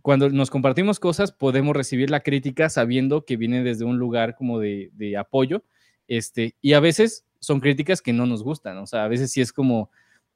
cuando 0.00 0.30
nos 0.30 0.48
compartimos 0.48 0.98
cosas, 1.00 1.32
podemos 1.32 1.76
recibir 1.76 2.08
la 2.08 2.20
crítica 2.20 2.70
sabiendo 2.70 3.26
que 3.26 3.36
viene 3.36 3.62
desde 3.62 3.84
un 3.84 3.98
lugar 3.98 4.36
como 4.36 4.58
de, 4.58 4.90
de 4.94 5.18
apoyo 5.18 5.64
este, 6.08 6.54
y 6.62 6.72
a 6.72 6.80
veces 6.80 7.26
son 7.40 7.60
críticas 7.60 8.00
que 8.00 8.14
no 8.14 8.26
nos 8.26 8.42
gustan, 8.42 8.78
o 8.78 8.86
sea, 8.86 9.04
a 9.04 9.08
veces 9.08 9.30
sí 9.30 9.40
es 9.40 9.52
como, 9.52 9.90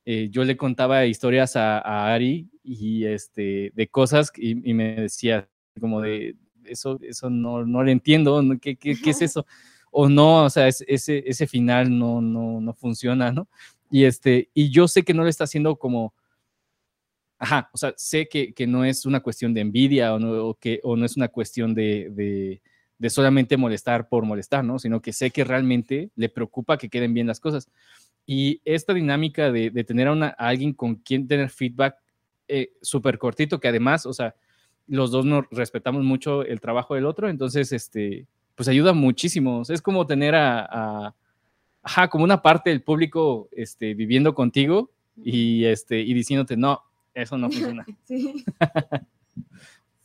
eh, 0.04 0.28
yo 0.30 0.44
le 0.44 0.56
contaba 0.56 1.06
historias 1.06 1.56
a, 1.56 2.12
Ari 2.12 2.50
y 2.62 3.04
este, 3.04 3.73
de 3.75 3.88
cosas 3.88 4.32
y, 4.37 4.54
me 4.75 4.94
decía 5.02 5.49
como 5.80 6.00
de, 6.00 6.37
eso, 6.64 6.99
eso 7.02 7.30
no, 7.30 7.64
no 7.64 7.82
lo 7.82 7.90
entiendo, 7.90 8.42
¿qué, 8.61 8.76
qué, 8.76 9.00
qué 9.00 9.11
es 9.11 9.23
eso? 9.23 9.47
O 9.90 10.09
no, 10.09 10.44
o 10.44 10.50
sea, 10.50 10.68
ese, 10.68 10.85
ese 10.88 11.47
final 11.47 11.97
no, 11.97 12.21
no, 12.21 12.61
no 12.61 12.75
funciona, 12.75 13.30
¿no? 13.32 13.49
Y, 13.90 14.04
este, 14.04 14.49
y 14.54 14.71
yo 14.71 14.88
sé 14.88 15.02
que 15.02 15.14
no 15.14 15.23
lo 15.23 15.28
está 15.28 15.44
haciendo 15.44 15.76
como, 15.76 16.14
ajá, 17.38 17.68
o 17.73 17.76
sea, 17.76 17.92
sé 17.97 18.28
que, 18.28 18.54
que 18.54 18.66
no 18.66 18.85
es 18.85 19.04
una 19.06 19.21
cuestión 19.21 19.52
de 19.54 19.61
envidia 19.61 20.14
o 20.14 20.18
no, 20.18 20.47
o 20.47 20.54
que, 20.54 20.80
o 20.82 20.97
no 20.97 21.04
es 21.04 21.16
una 21.16 21.28
cuestión 21.28 21.75
de 21.75 22.61
de 23.02 23.11
solamente 23.11 23.56
molestar 23.56 24.09
por 24.09 24.25
molestar, 24.25 24.62
¿no? 24.64 24.78
Sino 24.78 25.02
que 25.02 25.12
sé 25.12 25.32
que 25.32 25.42
realmente 25.42 26.11
le 26.14 26.28
preocupa 26.28 26.78
que 26.78 26.88
queden 26.88 27.12
bien 27.12 27.26
las 27.26 27.40
cosas. 27.40 27.68
Y 28.26 28.60
esta 28.64 28.94
dinámica 28.94 29.50
de, 29.50 29.70
tener 29.84 30.08
a, 30.08 30.12
una, 30.12 30.28
alguien 30.28 30.72
con 30.72 30.96
quien 30.96 31.26
tener 31.26 31.50
feedback 31.50 31.96
eh, 32.48 32.72
súper 32.80 33.18
cortito, 33.18 33.60
que 33.60 33.68
además, 33.68 34.06
o 34.06 34.12
sea, 34.12 34.34
los 34.86 35.10
dos 35.10 35.24
nos 35.24 35.44
respetamos 35.50 36.04
mucho 36.04 36.42
el 36.42 36.60
trabajo 36.60 36.94
del 36.94 37.06
otro, 37.06 37.28
entonces, 37.28 37.72
este, 37.72 38.26
pues 38.54 38.68
ayuda 38.68 38.92
muchísimo. 38.92 39.62
es 39.68 39.82
como 39.82 40.06
tener 40.06 40.34
a, 40.34 41.14
ajá, 41.82 42.08
como 42.08 42.24
una 42.24 42.42
parte 42.42 42.70
del 42.70 42.82
público 42.82 43.48
este, 43.52 43.94
viviendo 43.94 44.34
contigo 44.34 44.90
y, 45.22 45.64
este, 45.64 46.00
y 46.00 46.14
diciéndote, 46.14 46.56
no, 46.56 46.80
eso 47.14 47.36
no 47.36 47.50
funciona. 47.50 47.84
Sí. 48.04 48.44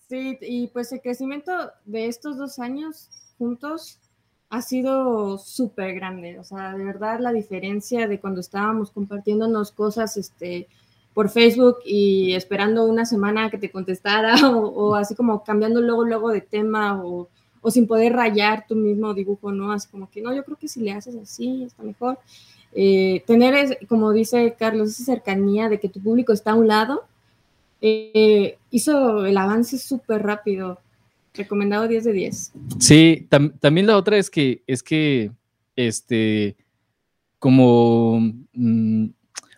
Sí, 0.09 0.38
y 0.41 0.67
pues 0.67 0.91
el 0.93 1.01
crecimiento 1.01 1.51
de 1.83 2.07
estos 2.07 2.38
dos 2.38 2.59
años 2.59 3.09
juntos 3.38 4.00
ha 4.50 4.62
sido 4.62 5.38
súper 5.38 5.96
grande. 5.96 6.39
O 6.39 6.44
sea, 6.44 6.74
de 6.75 6.84
verdad 6.84 7.20
la 7.20 7.34
diferencia 7.34 8.08
de 8.08 8.20
cuando 8.20 8.39
estábamos 8.39 8.92
compartiéndonos 8.92 9.72
cosas 9.72 10.18
este, 10.18 10.68
por 11.13 11.30
Facebook 11.30 11.77
y 11.86 12.34
esperando 12.34 12.86
una 12.86 13.06
semana 13.06 13.50
que 13.50 13.58
te 13.58 13.72
contestara 13.72 14.36
o, 14.50 14.96
así 14.96 15.16
como 15.16 15.44
cambiando 15.44 15.82
luego, 15.82 16.06
luego 16.06 16.30
de 16.30 16.42
tema 16.42 17.01
o, 17.04 17.30
sin 17.70 17.86
poder 17.86 18.13
rayar 18.13 18.66
tu 18.66 18.75
mismo 18.75 19.13
dibujo, 19.13 19.51
¿no? 19.51 19.74
Así 19.74 19.89
como 19.89 20.10
que 20.10 20.22
no, 20.22 20.34
yo 20.34 20.46
creo 20.46 20.56
que 20.56 20.70
si 20.70 20.80
le 20.80 20.94
haces 20.94 21.16
así 21.16 21.63
está 21.63 21.84
mejor. 21.84 22.18
eh, 22.74 23.24
tener, 23.27 23.80
como 23.89 24.13
dice 24.13 24.56
Carlos, 24.58 24.89
esa 24.89 25.04
cercanía 25.04 25.68
de 25.68 25.77
que 25.80 25.89
tu 25.89 26.01
público 26.01 26.32
está 26.32 26.51
a 26.51 26.56
un 26.56 26.70
lado, 26.70 27.04
eh, 27.82 28.58
hizo 28.72 29.25
el 29.25 29.38
avance 29.38 29.77
súper 29.77 30.24
rápido. 30.24 30.80
Recomendado 31.38 31.88
10 31.88 32.03
de 32.03 32.13
10. 32.13 32.53
Sí, 32.79 33.27
también 33.60 33.88
la 33.88 33.98
otra 33.98 34.17
es 34.17 34.29
que, 34.29 34.63
es 34.67 34.84
que, 34.84 35.32
este, 35.75 36.58
como, 37.39 38.20
mm, 38.53 39.08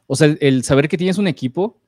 o 0.07 0.15
sea, 0.15 0.35
el 0.39 0.63
saber 0.63 0.87
que 0.87 0.97
tienes 0.97 1.17
un 1.17 1.27
equipo, 1.27 1.79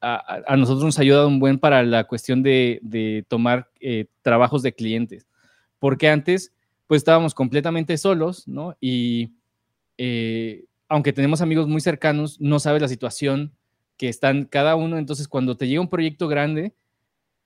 a, 0.00 0.56
nosotros 0.56 0.84
nos 0.84 0.98
ha 0.98 1.02
ayudado 1.02 1.28
un 1.28 1.40
buen 1.40 1.58
para 1.58 1.82
la 1.82 2.04
cuestión 2.04 2.42
de, 2.42 3.24
tomar 3.28 3.70
eh, 3.80 4.06
trabajos 4.22 4.62
de 4.62 4.72
clientes, 4.72 5.26
porque 5.78 6.08
antes, 6.08 6.52
pues 6.86 7.00
estábamos 7.00 7.34
completamente 7.34 7.98
solos, 7.98 8.46
¿no? 8.46 8.76
Y 8.80 9.32
eh, 9.98 10.64
aunque 10.88 11.12
tenemos 11.12 11.40
amigos 11.40 11.68
muy 11.68 11.80
cercanos, 11.80 12.40
no 12.40 12.60
sabes 12.60 12.80
la 12.80 12.88
situación 12.88 13.52
que 13.96 14.08
están 14.08 14.44
cada 14.44 14.76
uno, 14.76 14.96
entonces 14.96 15.28
cuando 15.28 15.56
te 15.56 15.66
llega 15.66 15.80
un 15.80 15.90
proyecto 15.90 16.28
grande, 16.28 16.72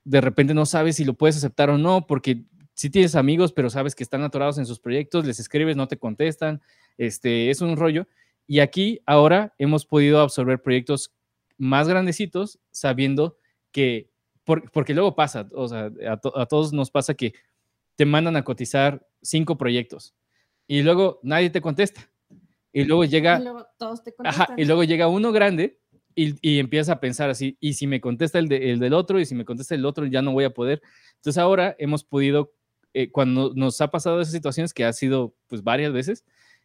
de 0.05 0.21
repente 0.21 0.55
no 0.55 0.67
sabes 0.67 0.97
si 0.97 1.05
lo 1.05 1.15
puedes 1.15 1.37
aceptar 1.37 1.71
o 1.71 1.79
no, 1.79 2.07
porque 2.07 2.45
si 2.75 2.91
tienes 2.91 3.15
amigos, 3.15 3.53
pero 3.53 3.71
sabes 3.71 3.95
que 3.95 4.03
están 4.03 4.23
atorados 4.23 4.59
en 4.59 4.67
sus 4.67 4.81
proyectos, 4.81 5.27
les 5.27 5.39
escribes, 5.39 5.77
no 5.77 5.89
te 5.89 5.99
contestan, 5.99 6.63
este, 6.99 7.51
es 7.51 7.61
un 7.61 7.77
rollo. 7.77 8.07
Y 8.47 8.61
aquí 8.61 9.01
ahora 9.07 9.55
hemos 9.59 9.87
podido 9.87 10.21
absorber 10.21 10.61
proyectos 10.63 11.15
más 11.59 11.89
grandecitos 11.89 12.59
sabiendo 12.71 13.39
que, 13.71 14.11
porque 14.45 14.95
luego 14.95 15.15
pasa, 15.15 15.49
o 15.53 15.69
sea, 15.69 15.91
a, 16.09 16.47
todos 16.47 16.73
nos 16.73 16.91
pasa 16.91 17.15
que 17.15 17.35
te 17.95 18.05
mandan 18.05 18.37
a 18.37 18.43
cotizar 18.43 19.07
cinco 19.21 19.57
proyectos 19.57 20.15
y 20.67 20.83
luego 20.83 21.21
nadie 21.23 21.51
te 21.51 21.61
contesta. 21.61 22.09
Y 22.73 22.85
luego 22.85 23.05
llega... 23.05 23.39
Y 23.39 23.43
luego 23.43 23.67
todos 23.79 24.03
te 24.03 24.15
ajá, 24.25 24.49
y 24.57 24.65
luego 24.65 24.83
llega 24.83 25.07
uno 25.07 25.31
grande 25.31 25.82
y, 26.14 26.35
y 26.40 26.59
empiezas 26.59 26.90
a 26.90 27.00
pensar 27.00 27.31
así, 27.31 27.57
y 27.61 27.75
si 27.75 27.87
me 27.87 28.00
contesta 28.00 28.38
el, 28.38 28.52
el, 28.52 28.78
del 28.78 28.95
otro, 28.95 29.21
y 29.21 29.26
si 29.26 29.35
me 29.35 29.45
contesta 29.45 29.75
el 29.75 29.85
otro, 29.85 30.07
ya 30.07 30.23
no 30.23 30.33
voy 30.33 30.45
a 30.45 30.54
poder. 30.54 30.83
Entonces 31.16 31.38
ahora 31.38 31.75
hemos 31.78 32.04
podido, 32.04 32.52
eh, 32.95 33.11
cuando 33.11 33.52
nos 33.54 33.81
ha 33.81 33.90
pasado 33.90 34.21
esas 34.21 34.33
situaciones, 34.33 34.75
que 34.75 34.85
ha 34.85 34.92
sido 34.92 35.35
pues 35.49 35.62
varias 35.62 35.92
veces, 35.92 36.25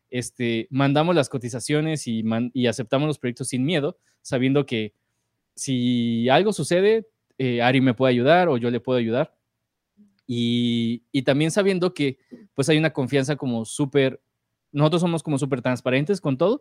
este, 0.09 0.67
mandamos 0.69 1.15
las 1.15 1.29
cotizaciones 1.29 2.07
y, 2.07 2.23
aceptamos 2.67 3.07
los 3.07 3.19
proyectos 3.19 3.49
sin 3.49 3.65
miedo, 3.65 3.97
sabiendo 4.21 4.65
que 4.65 4.93
si 5.55 6.29
algo 6.29 6.53
sucede, 6.53 7.07
eh, 7.37 7.61
Ari 7.61 7.81
me 7.81 7.93
puede 7.93 8.11
ayudar 8.11 8.49
o 8.49 8.57
yo 8.57 8.69
le 8.71 8.79
puedo 8.79 8.99
ayudar. 8.99 9.35
Y, 10.25 11.03
y 11.11 11.21
también 11.21 11.51
sabiendo 11.51 11.93
que 11.93 12.19
pues 12.53 12.67
hay 12.69 12.77
una 12.77 12.91
confianza 12.91 13.37
como 13.37 13.63
súper, 13.65 14.21
nosotros 14.71 15.01
somos 15.01 15.23
como 15.23 15.37
súper 15.37 15.61
transparentes 15.61 16.19
con 16.19 16.37
todo. 16.37 16.59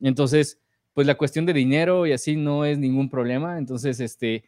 Entonces, 0.00 0.58
pues 0.94 1.06
la 1.06 1.16
cuestión 1.16 1.44
de 1.44 1.52
dinero 1.52 2.06
y 2.06 2.12
así 2.12 2.36
no 2.36 2.64
es 2.64 2.78
ningún 2.78 3.10
problema. 3.10 3.58
Entonces, 3.58 4.00
este, 4.00 4.44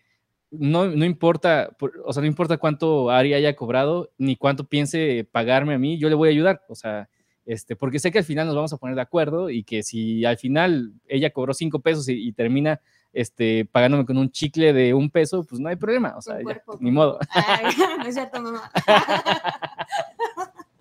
no, 0.51 0.87
no 0.87 1.05
importa, 1.05 1.77
o 2.05 2.13
sea, 2.13 2.23
no 2.23 2.27
importa 2.27 2.57
cuánto 2.57 3.11
Ari 3.11 3.35
haya 3.35 3.57
cobrado, 3.57 4.11
ni 4.17 4.37
cuánto 4.37 4.65
piense 4.65 5.29
pagarme 5.31 5.75
a 5.75 5.79
mí, 5.79 5.99
yo 5.99 6.09
le 6.09 6.15
voy 6.15 6.29
a 6.29 6.33
ayudar. 6.33 6.63
O 6.69 6.77
sea, 6.77 7.09
este, 7.45 7.77
porque 7.77 7.99
sé 7.99 8.11
que 8.11 8.19
al 8.19 8.25
final 8.25 8.47
nos 8.47 8.55
vamos 8.55 8.73
a 8.73 8.77
poner 8.77 8.95
de 8.95 9.03
acuerdo 9.03 9.51
y 9.51 9.65
que 9.65 9.83
si 9.83 10.25
al 10.25 10.39
final 10.39 10.93
ella 11.09 11.31
cobró 11.31 11.53
cinco 11.53 11.81
pesos 11.81 12.09
y, 12.09 12.33
termina 12.33 12.81
este, 13.13 13.65
pagándome 13.65 14.07
con 14.07 14.17
un 14.17 14.31
chicle 14.31 14.73
de 14.73 14.95
un 14.95 15.11
peso, 15.11 15.45
pues 15.45 15.61
no 15.61 15.69
hay 15.69 15.77
problema, 15.77 16.15
o 16.17 16.23
sea, 16.23 16.39
ni 16.81 16.91
modo. 16.93 17.19
no 17.99 18.07
es 18.07 18.15
cierto, 18.15 18.41
mamá. 18.41 18.71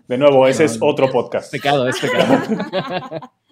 De 0.07 0.17
nuevo, 0.17 0.48
ese 0.48 0.65
es 0.65 0.77
otro 0.79 1.10
podcast. 1.10 1.51
Pecado, 1.51 1.88
es 1.88 2.00
pecado. 2.00 3.31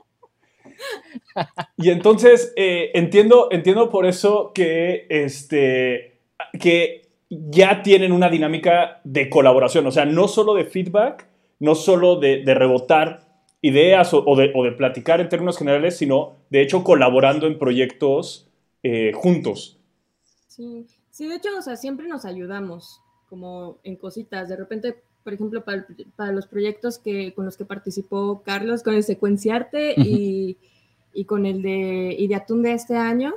y 1.77 1.89
entonces 1.89 2.53
eh, 2.55 2.91
entiendo, 2.93 3.47
entiendo 3.51 3.89
por 3.89 4.05
eso 4.05 4.51
que, 4.53 5.07
este, 5.09 6.19
que 6.59 7.09
ya 7.29 7.81
tienen 7.81 8.11
una 8.11 8.29
dinámica 8.29 9.01
de 9.03 9.29
colaboración, 9.29 9.85
o 9.87 9.91
sea, 9.91 10.05
no 10.05 10.27
solo 10.27 10.53
de 10.53 10.65
feedback, 10.65 11.27
no 11.59 11.75
solo 11.75 12.17
de, 12.19 12.43
rebotar 12.45 13.25
ideas 13.61 14.13
o, 14.13 14.35
de, 14.35 14.71
platicar 14.73 15.21
en 15.21 15.29
términos 15.29 15.57
generales, 15.57 15.97
sino 15.97 16.35
de 16.49 16.61
hecho 16.61 16.83
colaborando 16.83 17.47
en 17.47 17.57
proyectos 17.57 18.49
eh, 18.83 19.11
juntos. 19.13 19.79
Sí. 20.47 20.85
sí, 21.09 21.27
de 21.27 21.35
hecho, 21.35 21.49
o 21.57 21.61
sea, 21.61 21.75
siempre 21.75 22.07
nos 22.07 22.25
ayudamos 22.25 22.99
como 23.29 23.79
en 23.83 23.95
cositas. 23.95 24.49
De 24.49 24.55
repente, 24.55 24.95
por 25.23 25.33
ejemplo, 25.33 25.63
para, 25.63 26.31
los 26.31 26.47
proyectos 26.47 26.99
que, 26.99 27.33
con 27.33 27.45
los 27.45 27.57
que 27.57 27.65
participó 27.65 28.43
Carlos, 28.43 28.83
con 28.83 28.93
el 28.93 29.03
secuenciarte 29.03 29.95
y 29.97 30.57
y 31.13 31.25
con 31.25 31.45
el 31.45 31.61
de 31.61 32.15
Ideatún 32.17 32.63
de 32.63 32.73
este 32.73 32.97
año, 32.97 33.33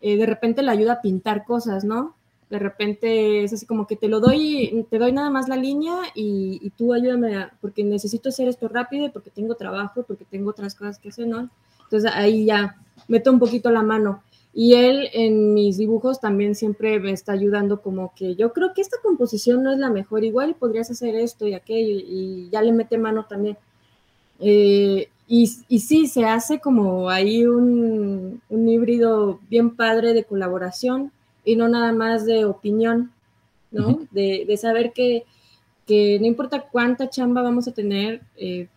eh, 0.00 0.16
de 0.16 0.26
repente 0.26 0.62
le 0.62 0.70
ayuda 0.70 0.94
a 0.94 1.00
pintar 1.00 1.44
cosas, 1.44 1.84
¿no? 1.84 2.14
De 2.50 2.58
repente 2.58 3.42
es 3.42 3.52
así 3.52 3.66
como 3.66 3.86
que 3.86 3.96
te 3.96 4.08
lo 4.08 4.20
doy, 4.20 4.86
te 4.90 4.98
doy 4.98 5.12
nada 5.12 5.30
más 5.30 5.48
la 5.48 5.56
línea 5.56 5.96
y, 6.14 6.70
tú 6.76 6.92
ayúdame, 6.92 7.48
porque 7.60 7.82
necesito 7.84 8.28
hacer 8.28 8.48
esto 8.48 8.68
rápido, 8.68 9.10
porque 9.12 9.30
tengo 9.30 9.54
trabajo, 9.54 10.04
porque 10.06 10.24
tengo 10.24 10.50
otras 10.50 10.74
cosas 10.74 10.98
que 10.98 11.08
hacer, 11.08 11.26
¿no? 11.26 11.50
Entonces 11.84 12.12
ahí 12.14 12.44
ya 12.44 12.76
meto 13.08 13.32
un 13.32 13.38
poquito 13.38 13.70
la 13.70 13.82
mano. 13.82 14.22
Y 14.52 14.74
él 14.74 15.08
en 15.14 15.52
mis 15.52 15.78
dibujos 15.78 16.20
también 16.20 16.54
siempre 16.54 17.00
me 17.00 17.10
está 17.10 17.32
ayudando 17.32 17.82
como 17.82 18.12
que 18.14 18.36
yo 18.36 18.52
creo 18.52 18.72
que 18.72 18.82
esta 18.82 18.98
composición 19.02 19.64
no 19.64 19.72
es 19.72 19.78
la 19.78 19.90
mejor, 19.90 20.22
igual 20.22 20.54
podrías 20.54 20.90
hacer 20.90 21.16
esto 21.16 21.48
y 21.48 21.54
aquello 21.54 21.98
y 22.06 22.50
ya 22.52 22.62
le 22.62 22.72
mete 22.72 22.98
mano 22.98 23.26
también. 23.26 23.56
Eh, 24.46 25.08
y, 25.26 25.50
y, 25.68 25.78
sí, 25.78 26.06
se 26.06 26.26
hace 26.26 26.60
como 26.60 27.08
ahí 27.08 27.46
un, 27.46 28.42
un, 28.50 28.68
híbrido 28.68 29.40
bien 29.48 29.74
padre 29.74 30.12
de 30.12 30.24
colaboración 30.24 31.12
y 31.46 31.56
no 31.56 31.66
nada 31.66 31.94
más 31.94 32.26
de 32.26 32.44
opinión, 32.44 33.10
¿no? 33.70 34.06
de, 34.10 34.44
de, 34.46 34.56
saber 34.58 34.92
que, 34.92 35.24
que, 35.86 36.18
no 36.20 36.26
importa 36.26 36.66
cuánta 36.70 37.08
chamba 37.08 37.40
vamos 37.40 37.66
a 37.68 37.72
tener, 37.72 38.20
eh, 38.36 38.68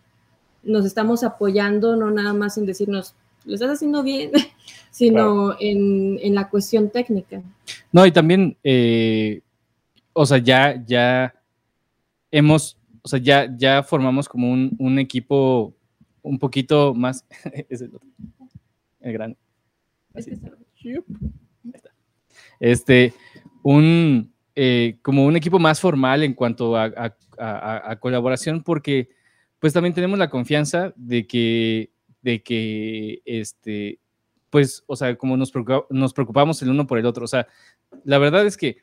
nos 0.62 0.86
estamos 0.86 1.22
apoyando, 1.22 1.96
no 1.96 2.10
nada 2.10 2.32
más 2.32 2.56
en 2.56 2.64
decirnos, 2.64 3.14
lo 3.44 3.54
estás 3.54 3.72
haciendo 3.72 4.02
bien, 4.02 4.30
sino 4.90 5.54
en, 5.60 6.18
en, 6.22 6.34
la 6.34 6.48
cuestión 6.48 6.88
técnica. 6.88 7.42
No, 7.92 8.06
y 8.06 8.10
también, 8.10 8.56
eh, 8.64 9.42
o 10.14 10.24
sea, 10.24 10.38
ya, 10.38 10.82
ya 10.86 11.34
hemos, 12.30 12.78
o 13.02 13.08
sea, 13.08 13.18
ya, 13.18 13.48
ya 13.56 13.82
formamos 13.82 14.28
como 14.28 14.50
un, 14.50 14.74
un 14.78 14.98
equipo 14.98 15.74
un 16.22 16.38
poquito 16.38 16.94
más. 16.94 17.24
es 17.68 17.80
el 17.80 17.94
otro. 17.94 18.08
El 19.00 19.12
grande. 19.12 19.36
Este, 22.60 23.14
un, 23.62 24.32
eh, 24.54 24.98
como 25.02 25.24
un 25.24 25.36
equipo 25.36 25.58
más 25.58 25.80
formal 25.80 26.22
en 26.22 26.34
cuanto 26.34 26.76
a, 26.76 27.16
colaboración, 28.00 28.62
porque 28.64 29.10
pues 29.60 29.72
también 29.72 29.94
tenemos 29.94 30.18
la 30.18 30.30
confianza 30.30 30.92
de 30.96 31.26
que, 31.26 31.92
de 32.20 32.42
que, 32.42 33.22
este, 33.24 34.00
pues, 34.50 34.82
o 34.86 34.96
sea, 34.96 35.16
como 35.16 35.36
nos, 35.36 35.52
nos 35.90 36.12
preocupamos 36.12 36.60
el 36.62 36.70
uno 36.70 36.86
por 36.86 36.98
el 36.98 37.06
otro. 37.06 37.24
O 37.24 37.28
sea, 37.28 37.46
la 38.04 38.18
verdad 38.18 38.44
es 38.46 38.56
que 38.56 38.78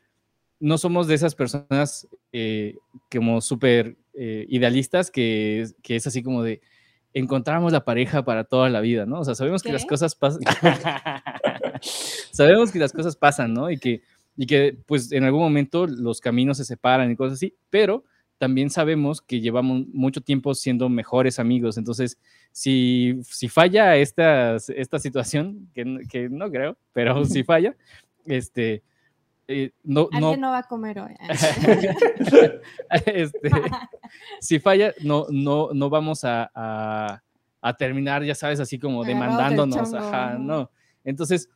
no 0.58 0.78
somos 0.78 1.06
de 1.06 1.14
esas 1.14 1.34
personas 1.34 2.08
eh, 2.32 2.76
como 3.10 3.40
súper 3.40 3.96
eh, 4.16 4.46
idealistas 4.48 5.10
que, 5.10 5.66
que 5.82 5.96
es 5.96 6.06
así 6.06 6.22
como 6.22 6.42
de, 6.42 6.60
encontramos 7.16 7.72
la 7.72 7.84
pareja 7.84 8.24
para 8.24 8.44
toda 8.44 8.68
la 8.68 8.80
vida, 8.80 9.06
¿no? 9.06 9.20
O 9.20 9.24
sea, 9.24 9.34
sabemos 9.34 9.62
que 9.62 9.72
las 9.72 9.86
cosas 9.86 10.14
pasan. 10.14 10.42
sabemos 11.80 12.70
que 12.70 12.78
las 12.78 12.92
cosas 12.92 13.16
pasan, 13.16 13.54
¿no? 13.54 13.70
Y 13.70 13.78
que, 13.78 14.02
y 14.36 14.46
que, 14.46 14.78
pues, 14.86 15.12
en 15.12 15.24
algún 15.24 15.40
momento 15.40 15.86
los 15.86 16.20
caminos 16.20 16.58
se 16.58 16.66
separan 16.66 17.10
y 17.10 17.16
cosas 17.16 17.38
así, 17.38 17.54
pero 17.70 18.04
también 18.36 18.68
sabemos 18.68 19.22
que 19.22 19.40
llevamos 19.40 19.86
mucho 19.88 20.20
tiempo 20.20 20.54
siendo 20.54 20.90
mejores 20.90 21.38
amigos. 21.38 21.78
Entonces, 21.78 22.18
si, 22.52 23.18
si 23.22 23.48
falla 23.48 23.96
esta, 23.96 24.56
esta 24.56 24.98
situación, 24.98 25.70
que, 25.72 26.00
que 26.10 26.28
no 26.28 26.50
creo, 26.50 26.76
pero 26.92 27.24
si 27.24 27.44
falla, 27.44 27.74
este, 28.26 28.82
eh, 29.48 29.72
no, 29.84 30.08
Alguien 30.12 30.40
no, 30.40 30.50
va 30.50 30.58
a 30.58 30.62
comer 30.64 30.98
hoy. 30.98 31.14
este, 33.06 33.50
si 34.40 34.58
falla, 34.58 34.92
no, 35.02 35.26
no, 35.30 35.70
no 35.72 35.88
vamos 35.88 36.24
a, 36.24 36.50
a, 36.54 37.76
terminar, 37.76 38.24
ya 38.24 38.34
sabes, 38.34 38.60
así 38.60 38.78
como 38.78 39.04
demandándonos. 39.04 39.92
Ajá, 39.94 40.36
no. 40.38 40.70
Entonces, 41.04 41.48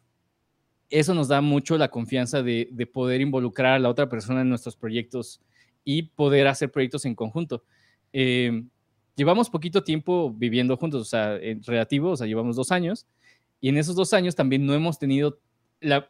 eso 0.88 1.14
nos 1.14 1.29
da 1.29 1.40
mucho 1.40 1.79
la 1.79 1.88
confianza 1.88 2.42
de, 2.42 2.68
de, 2.72 2.87
poder 2.87 3.20
involucrar 3.20 3.74
a 3.74 3.79
la 3.79 3.88
otra 3.88 4.09
persona 4.09 4.40
en 4.40 4.48
nuestros 4.48 4.76
proyectos 4.76 5.40
y 5.85 6.03
poder 6.03 6.46
hacer 6.46 6.70
proyectos 6.70 7.05
en 7.05 7.14
conjunto. 7.14 7.64
Em, 8.12 8.68
llevamos 9.16 9.50
poquito 9.50 9.83
tiempo 9.83 10.33
viviendo 10.33 10.76
juntos, 10.76 11.03
o 11.03 11.05
sea, 11.05 11.37
en 11.37 11.62
relativo, 11.62 12.11
o 12.11 12.16
sea, 12.16 12.26
llevamos 12.26 12.57
dos 12.57 12.72
años, 12.72 13.07
y 13.61 13.68
en 13.68 13.76
esos 13.79 13.94
dos 13.94 14.12
años 14.12 14.35
también 14.35 14.64
no 14.64 14.74
hemos 14.74 14.98
tenido 14.98 15.38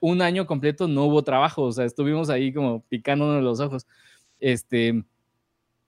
un 0.01 0.23
año 0.23 0.47
completo 0.47 0.89
no 0.89 1.05
hubo 1.05 1.23
trabajo, 1.23 1.63
o 1.63 1.73
sea, 1.73 1.85
estuvimos 1.85 2.31
ahí 2.31 2.53
como 2.53 2.83
picándonos 2.85 3.43
los 3.43 3.61
ojos. 3.61 3.87
Este, 4.39 5.05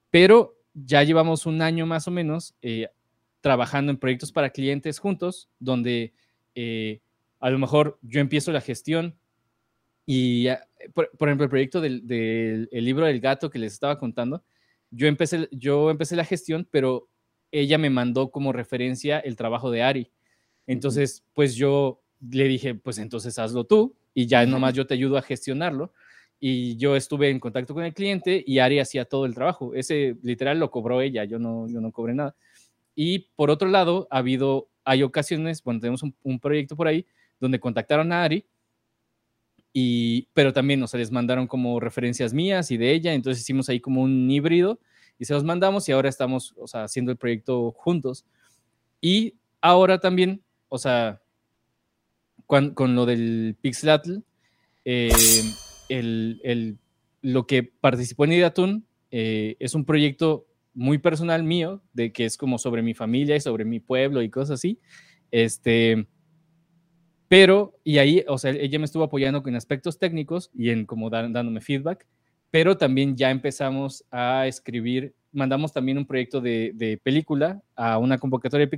pero 0.09 0.55
ya 0.73 1.03
llevamos 1.03 1.45
un 1.45 1.61
año 1.61 1.85
más 1.85 2.07
o 2.07 2.11
menos 2.11 2.55
eh, 2.61 2.87
trabajando 3.41 3.91
en 3.91 3.97
proyectos 3.97 4.31
para 4.31 4.49
clientes 4.49 4.99
juntos, 4.99 5.49
donde 5.59 6.13
eh, 6.55 7.01
a 7.39 7.49
lo 7.49 7.59
mejor 7.59 7.99
yo 8.01 8.21
empiezo 8.21 8.51
la 8.51 8.61
gestión 8.61 9.15
y, 10.05 10.47
por, 10.93 11.09
ejemplo, 11.21 11.45
el 11.45 11.49
proyecto 11.49 11.81
del, 11.81 12.05
del 12.07 12.69
el 12.71 12.85
libro 12.85 13.05
del 13.05 13.19
gato 13.19 13.49
que 13.49 13.59
les 13.59 13.73
estaba 13.73 13.97
contando, 13.97 14.43
yo 14.91 15.07
empecé, 15.07 15.47
yo 15.51 15.89
empecé 15.89 16.15
la 16.15 16.25
gestión, 16.25 16.67
pero 16.69 17.09
ella 17.51 17.77
me 17.77 17.89
mandó 17.89 18.31
como 18.31 18.53
referencia 18.53 19.19
el 19.19 19.35
trabajo 19.35 19.71
de 19.71 19.81
Ari. 19.81 20.11
Entonces, 20.67 21.23
pues 21.33 21.55
yo 21.55 22.02
le 22.31 22.47
dije, 22.47 22.75
pues 22.75 22.97
entonces 22.97 23.37
hazlo 23.39 23.65
tú 23.65 23.95
y 24.13 24.27
ya 24.27 24.45
nomás 24.45 24.73
yo 24.73 24.85
te 24.85 24.93
ayudo 24.93 25.17
a 25.17 25.21
gestionarlo. 25.21 25.91
Y 26.39 26.75
yo 26.75 26.97
estuve 26.97 27.29
en 27.29 27.39
contacto 27.39 27.73
con 27.73 27.85
el 27.85 27.93
cliente 27.93 28.43
y 28.45 28.59
Ari 28.59 28.79
hacía 28.79 29.05
todo 29.05 29.25
el 29.25 29.33
trabajo. 29.33 29.73
Ese 29.73 30.17
literal 30.23 30.59
lo 30.59 30.71
cobró 30.71 30.99
ella, 30.99 31.23
yo 31.23 31.39
no, 31.39 31.69
yo 31.69 31.79
no 31.79 31.91
cobré 31.91 32.13
nada. 32.13 32.35
Y 32.95 33.19
por 33.35 33.49
otro 33.49 33.69
lado, 33.69 34.07
ha 34.11 34.17
habido, 34.17 34.67
hay 34.83 35.03
ocasiones, 35.03 35.63
bueno, 35.63 35.79
tenemos 35.79 36.03
un, 36.03 36.39
proyecto 36.39 36.75
por 36.75 36.87
ahí 36.87 37.05
donde 37.39 37.59
contactaron 37.59 38.11
a 38.11 38.23
Ari, 38.23 38.45
y, 39.71 40.27
pero 40.33 40.53
también, 40.53 40.83
o 40.83 40.87
sea, 40.87 40.99
les 40.99 41.11
mandaron 41.11 41.47
como 41.47 41.79
referencias 41.79 42.33
mías 42.33 42.69
y 42.71 42.77
de 42.77 42.91
ella, 42.91 43.13
entonces 43.13 43.41
hicimos 43.41 43.69
ahí 43.69 43.79
como 43.79 44.03
un 44.03 44.29
híbrido 44.29 44.79
y 45.17 45.25
se 45.25 45.33
los 45.33 45.43
mandamos 45.43 45.87
y 45.89 45.93
ahora 45.93 46.09
estamos, 46.09 46.53
o 46.57 46.67
sea, 46.67 46.83
haciendo 46.83 47.11
el 47.11 47.17
proyecto 47.17 47.71
juntos. 47.71 48.25
Y 49.01 49.35
ahora 49.61 49.97
también, 49.99 50.43
o 50.69 50.77
sea, 50.77 51.22
con, 52.45 52.95
lo 52.95 53.05
del 53.05 53.55
Pixelatl, 53.61 54.17
eh, 54.85 55.09
el, 55.89 56.77
lo 57.21 57.47
que 57.47 57.63
participó 57.63 58.25
en 58.25 58.33
Idatun 58.33 58.85
eh, 59.11 59.55
es 59.59 59.75
un 59.75 59.85
proyecto 59.85 60.45
muy 60.73 60.97
personal 60.97 61.43
mío, 61.43 61.81
de 61.93 62.11
que 62.11 62.25
es 62.25 62.37
como 62.37 62.57
sobre 62.57 62.81
mi 62.81 62.93
familia 62.93 63.35
y 63.35 63.41
sobre 63.41 63.65
mi 63.65 63.79
pueblo 63.79 64.21
y 64.21 64.29
cosas 64.29 64.59
así. 64.59 64.79
Este, 65.31 66.07
pero, 67.27 67.79
y 67.83 67.97
ahí, 67.97 68.23
o 68.27 68.37
sea, 68.37 68.51
ella 68.51 68.77
me 68.77 68.85
estuvo 68.85 69.03
apoyando 69.03 69.41
con 69.41 69.55
aspectos 69.55 69.97
técnicos 69.97 70.51
y 70.53 70.69
en 70.69 70.85
como 70.85 71.09
dándome 71.09 71.61
feedback, 71.61 72.05
pero 72.51 72.77
también 72.77 73.15
ya 73.15 73.31
empezamos 73.31 74.05
a 74.11 74.45
escribir, 74.45 75.15
mandamos 75.31 75.73
también 75.73 75.97
un 75.97 76.05
proyecto 76.05 76.41
de, 76.41 76.99
película 77.01 77.61
a 77.75 77.97
una 77.97 78.19
convocatoria 78.19 78.67
de 78.67 78.69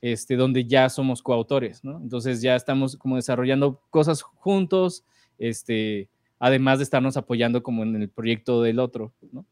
este, 0.00 0.36
donde 0.36 0.64
ya 0.64 0.88
somos 0.88 1.22
coautores, 1.22 1.82
¿no? 1.84 2.00
Entonces 2.00 2.40
ya 2.40 2.54
estamos 2.54 2.96
como 2.96 3.16
desarrollando 3.16 3.80
cosas 3.90 4.22
juntos, 4.22 5.04
este, 5.38 6.08
además 6.38 6.78
de 6.78 6.84
estarnos 6.84 7.16
apoyando 7.16 7.62
como 7.62 7.82
en 7.82 7.96
el 7.96 8.08
proyecto 8.08 8.62
del 8.62 8.78
otro, 8.78 9.12
¿no? 9.32 9.44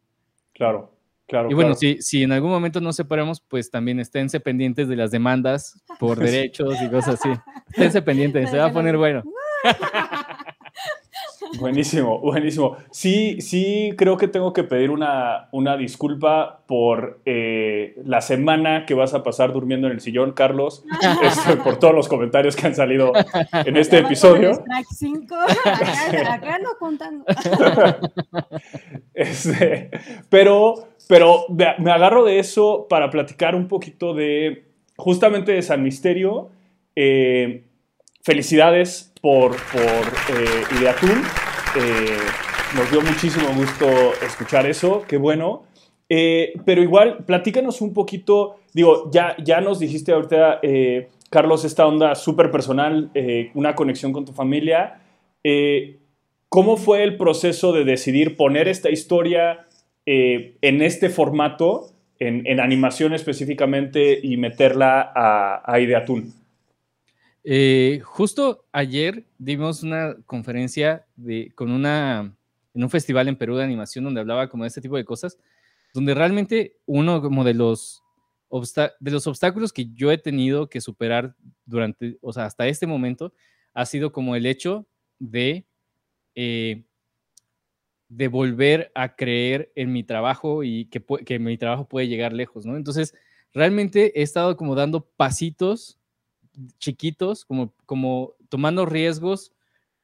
Claro, 0.53 0.93
claro. 1.27 1.51
Y 1.51 1.55
bueno, 1.55 1.75
Si, 1.75 2.01
si 2.01 2.23
en 2.23 2.33
algún 2.33 2.51
momento 2.51 2.81
nos 2.81 2.97
separamos, 2.97 3.41
pues 3.41 3.71
también 3.71 4.01
esténse 4.01 4.41
pendientes 4.41 4.89
de 4.89 4.97
las 4.97 5.11
demandas 5.11 5.83
por 5.99 6.19
derechos 6.19 6.81
y 6.81 6.89
cosas 6.89 7.21
así. 7.21 7.31
Esténse 7.71 8.03
pendientes, 8.03 8.51
se 8.51 8.59
va 8.59 8.67
a 8.67 8.73
poner 8.73 8.97
bueno. 8.97 9.23
Buenísimo, 11.59 12.19
buenísimo. 12.21 12.77
Sí, 12.91 13.41
sí, 13.41 13.93
creo 13.97 14.17
que 14.17 14.29
tengo 14.29 14.53
que 14.53 14.65
pedir 14.65 14.91
una, 14.91 15.49
una 15.53 15.77
disculpa 15.77 16.61
por 16.67 17.21
eh, 17.25 17.95
la 18.05 18.21
semana 18.21 18.87
que 18.87 18.95
vas 18.95 19.15
a 19.15 19.23
pasar 19.23 19.53
durmiendo 19.53 19.87
en 19.87 19.95
el 19.95 20.01
sillón, 20.01 20.33
Carlos, 20.33 20.85
este, 21.23 21.57
por 21.57 21.79
todos 21.79 21.95
los 21.95 22.09
comentarios 22.09 22.57
que 22.57 22.67
han 22.67 22.75
salido 22.75 23.13
en 23.53 23.77
este 23.77 23.99
episodio. 23.99 24.53
acá, 26.27 26.59
no 26.59 26.71
contando. 26.79 27.25
Este, 29.15 29.91
pero, 30.29 30.89
pero 31.09 31.47
me 31.49 31.91
agarro 31.91 32.25
de 32.25 32.39
eso 32.39 32.87
para 32.89 33.09
platicar 33.11 33.55
un 33.55 33.67
poquito 33.67 34.13
de 34.13 34.67
justamente 34.97 35.53
de 35.53 35.63
San 35.63 35.83
Misterio. 35.83 36.51
Eh, 36.95 37.65
felicidades 38.27 39.13
por, 39.21 39.53
por 39.53 39.83
eh. 40.37 40.65
Eh, 41.79 42.19
nos 42.75 42.91
dio 42.91 43.01
muchísimo 43.01 43.47
gusto 43.55 43.87
escuchar 44.21 44.67
eso, 44.67 45.05
qué 45.07 45.17
bueno. 45.17 45.63
Eh, 46.09 46.55
pero 46.65 46.83
igual, 46.83 47.25
platícanos 47.25 47.81
un 47.81 47.95
poquito, 47.95 48.57
digo, 48.75 49.09
ya, 49.13 49.37
ya 49.45 49.61
nos 49.61 49.79
dijiste 49.79 50.11
ahorita, 50.11 50.61
Carlos, 51.31 51.65
esta 51.65 51.87
onda 51.87 52.17
súper 52.17 52.51
personal, 52.51 53.13
una 53.55 53.77
conexión 53.77 54.13
con 54.13 54.25
tu 54.25 54.33
familia. 54.33 55.01
¿Cómo 56.49 56.77
fue 56.77 57.05
el 57.05 57.17
proceso 57.17 57.73
de 57.73 57.85
decidir 57.85 58.37
poner 58.37 58.67
esta 58.67 58.91
historia 58.91 59.67
en 60.05 60.83
este 60.83 61.11
formato, 61.11 61.91
en, 62.19 62.59
animación 62.59 63.15
específicamente, 63.15 64.19
y 64.21 64.37
meterla 64.37 65.13
a, 65.15 65.63
a? 65.65 65.79
Eh, 67.49 68.01
justo 68.03 68.65
ayer 68.73 69.25
dimos 69.39 69.85
una 69.85 70.17
conferencia 70.27 71.07
de, 71.15 71.53
con 71.55 71.71
una, 71.71 72.35
en 72.75 72.83
un 72.83 72.91
festival 72.91 73.29
en 73.29 73.37
Perú 73.37 73.55
de 73.55 73.63
animación 73.63 74.05
donde 74.05 74.21
hablaba 74.21 74.49
como 74.49 74.65
de 74.65 74.69
este 74.69 74.81
tipo 74.81 74.97
de 74.97 75.05
cosas, 75.05 75.39
donde 75.95 76.13
realmente 76.13 76.75
uno 76.87 77.21
de 77.21 77.55
los, 77.55 78.03
de 78.99 79.11
los 79.13 79.27
obstáculos 79.29 79.73
que 79.73 79.87
yo 79.95 80.11
he 80.11 80.19
tenido 80.19 80.69
que 80.69 80.81
superar 80.81 81.37
durante, 81.65 82.19
o 82.21 82.33
sea, 82.33 82.47
hasta 82.47 82.67
este 82.67 82.89
momento, 82.89 83.33
ha 83.75 83.87
sido 83.87 84.11
como 84.11 84.35
el 84.35 84.45
hecho 84.45 84.85
de, 85.21 85.67
eh, 86.35 86.83
de 88.09 88.27
volver 88.27 88.91
a 88.97 89.15
creer 89.15 89.71
en 89.77 89.93
mi 89.93 90.03
trabajo 90.03 90.65
y 90.65 90.87
que, 90.87 91.01
que 91.25 91.39
mi 91.39 91.57
trabajo 91.59 91.87
puede 91.87 92.09
llegar 92.09 92.33
lejos, 92.33 92.67
¿no? 92.67 92.77
Entonces, 92.77 93.15
realmente 93.55 94.19
he 94.19 94.23
estado 94.25 94.57
como 94.57 94.75
dando 94.75 95.07
pasitos 95.17 96.01
chiquitos, 96.79 97.45
como, 97.45 97.75
como 97.87 98.35
tomando 98.49 98.87
riesgos, 98.87 99.53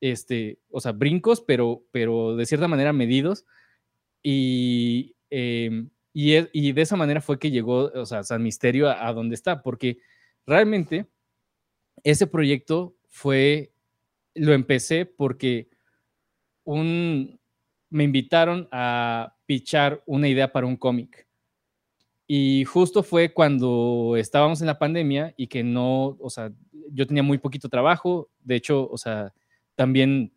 este, 0.01 0.59
o 0.71 0.81
sea, 0.81 0.93
brincos, 0.93 1.41
pero, 1.41 1.85
pero 1.93 2.37
de 2.37 2.47
cierta 2.47 2.69
manera 2.69 2.93
medidos. 2.93 3.45
Y, 4.23 5.17
em, 5.31 5.91
e, 6.15 6.49
y, 6.53 6.73
de 6.73 6.83
esa 6.83 6.97
manera 6.97 7.21
fue 7.21 7.39
que 7.39 7.51
llegó, 7.51 7.91
o 7.95 8.07
sea, 8.07 8.23
San 8.23 8.43
Misterio 8.43 8.89
a, 8.91 9.13
donde 9.13 9.35
está, 9.35 9.63
porque 9.63 9.99
realmente 10.47 11.07
ese 12.05 12.27
proyecto 12.27 12.97
fue, 13.09 13.73
lo 14.35 14.53
empecé 14.53 15.07
porque 15.07 15.71
un, 16.65 17.41
me 17.91 18.05
invitaron 18.05 18.69
a 18.73 19.37
pichar 19.47 20.03
una 20.07 20.29
idea 20.29 20.53
para 20.53 20.67
un 20.67 20.77
cómic. 20.77 21.27
Y 22.27 22.65
justo 22.65 23.03
fue 23.03 23.33
cuando 23.33 24.15
estábamos 24.17 24.61
en 24.61 24.67
la 24.67 24.79
pandemia 24.79 25.35
y 25.37 25.49
que 25.49 25.63
no, 25.63 26.17
o 26.21 26.31
sea, 26.31 26.53
yo 26.91 27.07
tenía 27.07 27.23
muy 27.23 27.39
poquito 27.39 27.69
trabajo. 27.69 28.31
De 28.43 28.57
hecho, 28.57 28.89
o 28.89 28.97
sea, 28.97 29.33
también 29.75 30.33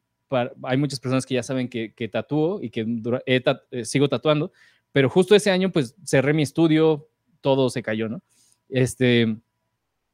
hay 0.64 0.78
muchas 0.78 1.00
personas 1.00 1.26
que 1.26 1.36
ya 1.36 1.44
saben 1.44 1.70
que, 1.70 1.94
que 1.94 2.08
tatúo 2.08 2.60
y 2.62 2.70
que 2.70 2.86
eh, 3.26 3.86
sigo 3.86 4.10
tatuando, 4.10 4.52
pero 4.92 5.10
justo 5.10 5.36
ese 5.36 5.52
año 5.52 5.72
pues 5.72 5.96
cerré 6.04 6.34
mi 6.34 6.42
estudio, 6.42 7.08
todo 7.42 7.70
se 7.70 7.84
cayó, 7.84 8.10
¿no? 8.10 8.22
Este, 8.70 9.38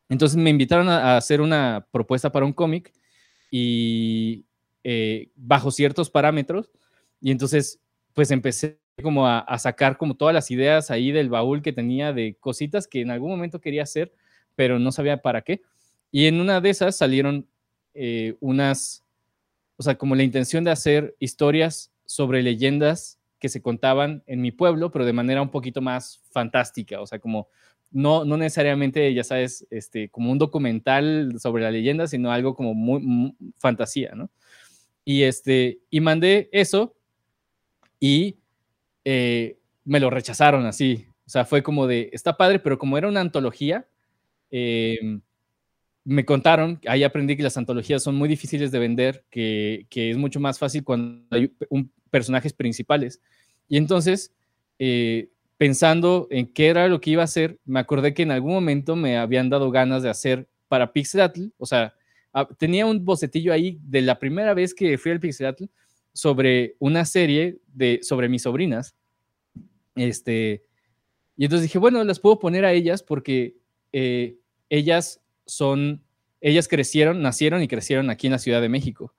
entonces 0.10 0.38
me 0.38 0.50
invitaron 0.50 0.90
a, 0.90 1.18
hacer 1.18 1.40
una 1.40 1.88
propuesta 1.92 2.32
para 2.32 2.46
un 2.46 2.54
cómic 2.54 2.92
y 3.50 4.46
eh, 4.84 5.30
bajo 5.36 5.72
ciertos 5.72 6.10
parámetros 6.10 6.72
y 7.22 7.32
entonces 7.32 7.80
pues 8.14 8.32
empecé 8.32 8.81
como 9.02 9.28
a, 9.28 9.58
sacar 9.58 9.98
como 9.98 10.16
todas 10.16 10.34
las 10.34 10.52
ideas 10.52 10.92
ahí 10.92 11.12
del 11.12 11.30
baúl 11.30 11.62
que 11.62 11.74
tenía 11.74 12.14
de 12.14 12.36
cositas 12.40 12.88
que 12.88 13.02
en 13.02 13.12
algún 13.12 13.32
momento 13.32 13.62
quería 13.62 13.84
hacer, 13.84 14.14
pero 14.56 14.80
no 14.80 14.92
sabía 14.92 15.22
para 15.22 15.42
qué. 15.42 15.62
Y 16.12 16.26
en 16.26 16.40
una 16.40 16.62
de 16.62 16.70
esas 16.70 16.98
salieron 16.98 17.48
eh, 17.94 18.36
unas, 18.40 19.04
o 19.78 19.84
sea, 19.84 19.96
como 19.96 20.16
la 20.16 20.24
intención 20.24 20.64
de 20.64 20.72
hacer 20.72 21.16
historias 21.20 21.92
sobre 22.06 22.44
leyendas 22.44 23.20
que 23.40 23.50
se 23.50 23.62
contaban 23.62 24.24
en 24.28 24.42
mi 24.42 24.52
pueblo, 24.52 24.92
pero 24.92 25.06
de 25.06 25.14
manera 25.14 25.42
un 25.42 25.50
poquito 25.50 25.82
más 25.82 26.22
fantástica, 26.32 27.02
o 27.02 27.08
sea, 27.08 27.20
como 27.20 27.48
no, 27.92 28.24
no 28.24 28.38
necesariamente, 28.38 29.14
ya 29.14 29.24
sabes, 29.24 29.68
este, 29.70 30.10
como 30.10 30.32
un 30.32 30.38
documental 30.38 31.34
sobre 31.40 31.64
la 31.64 31.72
leyenda, 31.72 32.08
sino 32.08 32.32
algo 32.32 32.56
como 32.56 32.74
muy, 32.74 33.36
fantasía, 33.58 34.14
¿no? 34.16 34.30
Y, 35.04 35.24
este, 35.24 35.80
y 35.90 36.00
mandé 36.00 36.50
eso 36.52 36.96
y 38.00 38.38
eh, 39.06 39.58
me 39.86 40.00
lo 40.00 40.10
rechazaron 40.10 40.66
así. 40.66 41.06
O 41.26 41.30
sea, 41.30 41.46
fue 41.46 41.64
como 41.64 41.88
de, 41.88 42.10
está 42.14 42.38
padre, 42.38 42.60
pero 42.60 42.78
como 42.78 42.98
era 42.98 43.08
una 43.08 43.22
antología, 43.22 43.88
em, 44.50 45.22
me 46.04 46.26
contaron, 46.26 46.80
ahí 46.88 47.04
aprendí 47.04 47.38
que 47.38 47.44
las 47.44 47.58
antologías 47.58 48.04
son 48.04 48.16
muy 48.16 48.28
difíciles 48.28 48.72
de 48.72 48.80
vender, 48.80 49.24
que, 49.30 49.86
es 49.90 50.18
mucho 50.18 50.40
más 50.40 50.60
fácil 50.60 50.84
cuando 50.84 51.26
hay 51.32 51.54
un, 51.70 51.92
personajes 52.10 52.54
principales. 52.54 53.22
Y 53.70 53.78
entonces, 53.78 54.34
eh, 54.80 55.30
pensando 55.58 56.28
en 56.32 56.48
qué 56.48 56.68
era 56.68 56.88
lo 56.88 57.00
que 57.00 57.12
iba 57.12 57.22
a 57.22 57.26
hacer, 57.26 57.60
me 57.66 57.80
acordé 57.80 58.14
que 58.14 58.24
en 58.24 58.32
algún 58.32 58.54
momento 58.54 58.96
me 58.96 59.18
habían 59.18 59.50
dado 59.50 59.72
ganas 59.72 60.04
de 60.04 60.10
hacer 60.10 60.48
para 60.68 60.92
Pixelatl, 60.92 61.50
o 61.58 61.66
sea, 61.66 61.94
ah, 62.34 62.48
tenía 62.58 62.86
un 62.86 63.06
bocetillo 63.06 63.54
ahí 63.54 63.78
de 63.84 64.02
la 64.02 64.18
primera 64.18 64.54
vez 64.54 64.74
que 64.74 64.98
fui 64.98 65.12
al 65.12 65.20
Pixelatl, 65.20 65.66
sobre 66.14 66.76
una 66.80 67.06
serie 67.06 67.60
de, 67.74 68.00
sobre 68.02 68.30
mis 68.30 68.44
sobrinas, 68.44 68.96
este, 69.96 70.64
Y 71.36 71.46
entonces 71.46 71.64
dije, 71.64 71.80
bueno, 71.80 72.04
las 72.04 72.20
puedo 72.20 72.40
poner 72.40 72.66
a 72.66 72.74
ellas 72.74 73.04
porque 73.04 73.56
eh, 73.92 74.38
ellas 74.70 75.22
son, 75.46 76.04
ellas 76.40 76.68
crecieron, 76.68 77.22
nacieron 77.22 77.62
y 77.62 77.68
crecieron 77.68 78.10
aquí 78.10 78.28
en 78.28 78.34
la 78.34 78.40
Ciudad 78.40 78.62
de 78.62 78.70
México, 78.70 79.14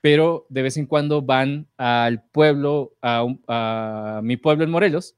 pero 0.00 0.46
de 0.48 0.62
vez 0.62 0.76
en 0.76 0.86
cuando 0.86 1.22
van 1.22 1.68
al 1.76 2.24
pueblo, 2.30 2.94
a, 3.02 3.26
a 3.48 4.20
mi 4.22 4.36
pueblo 4.36 4.64
en 4.64 4.70
Morelos, 4.70 5.16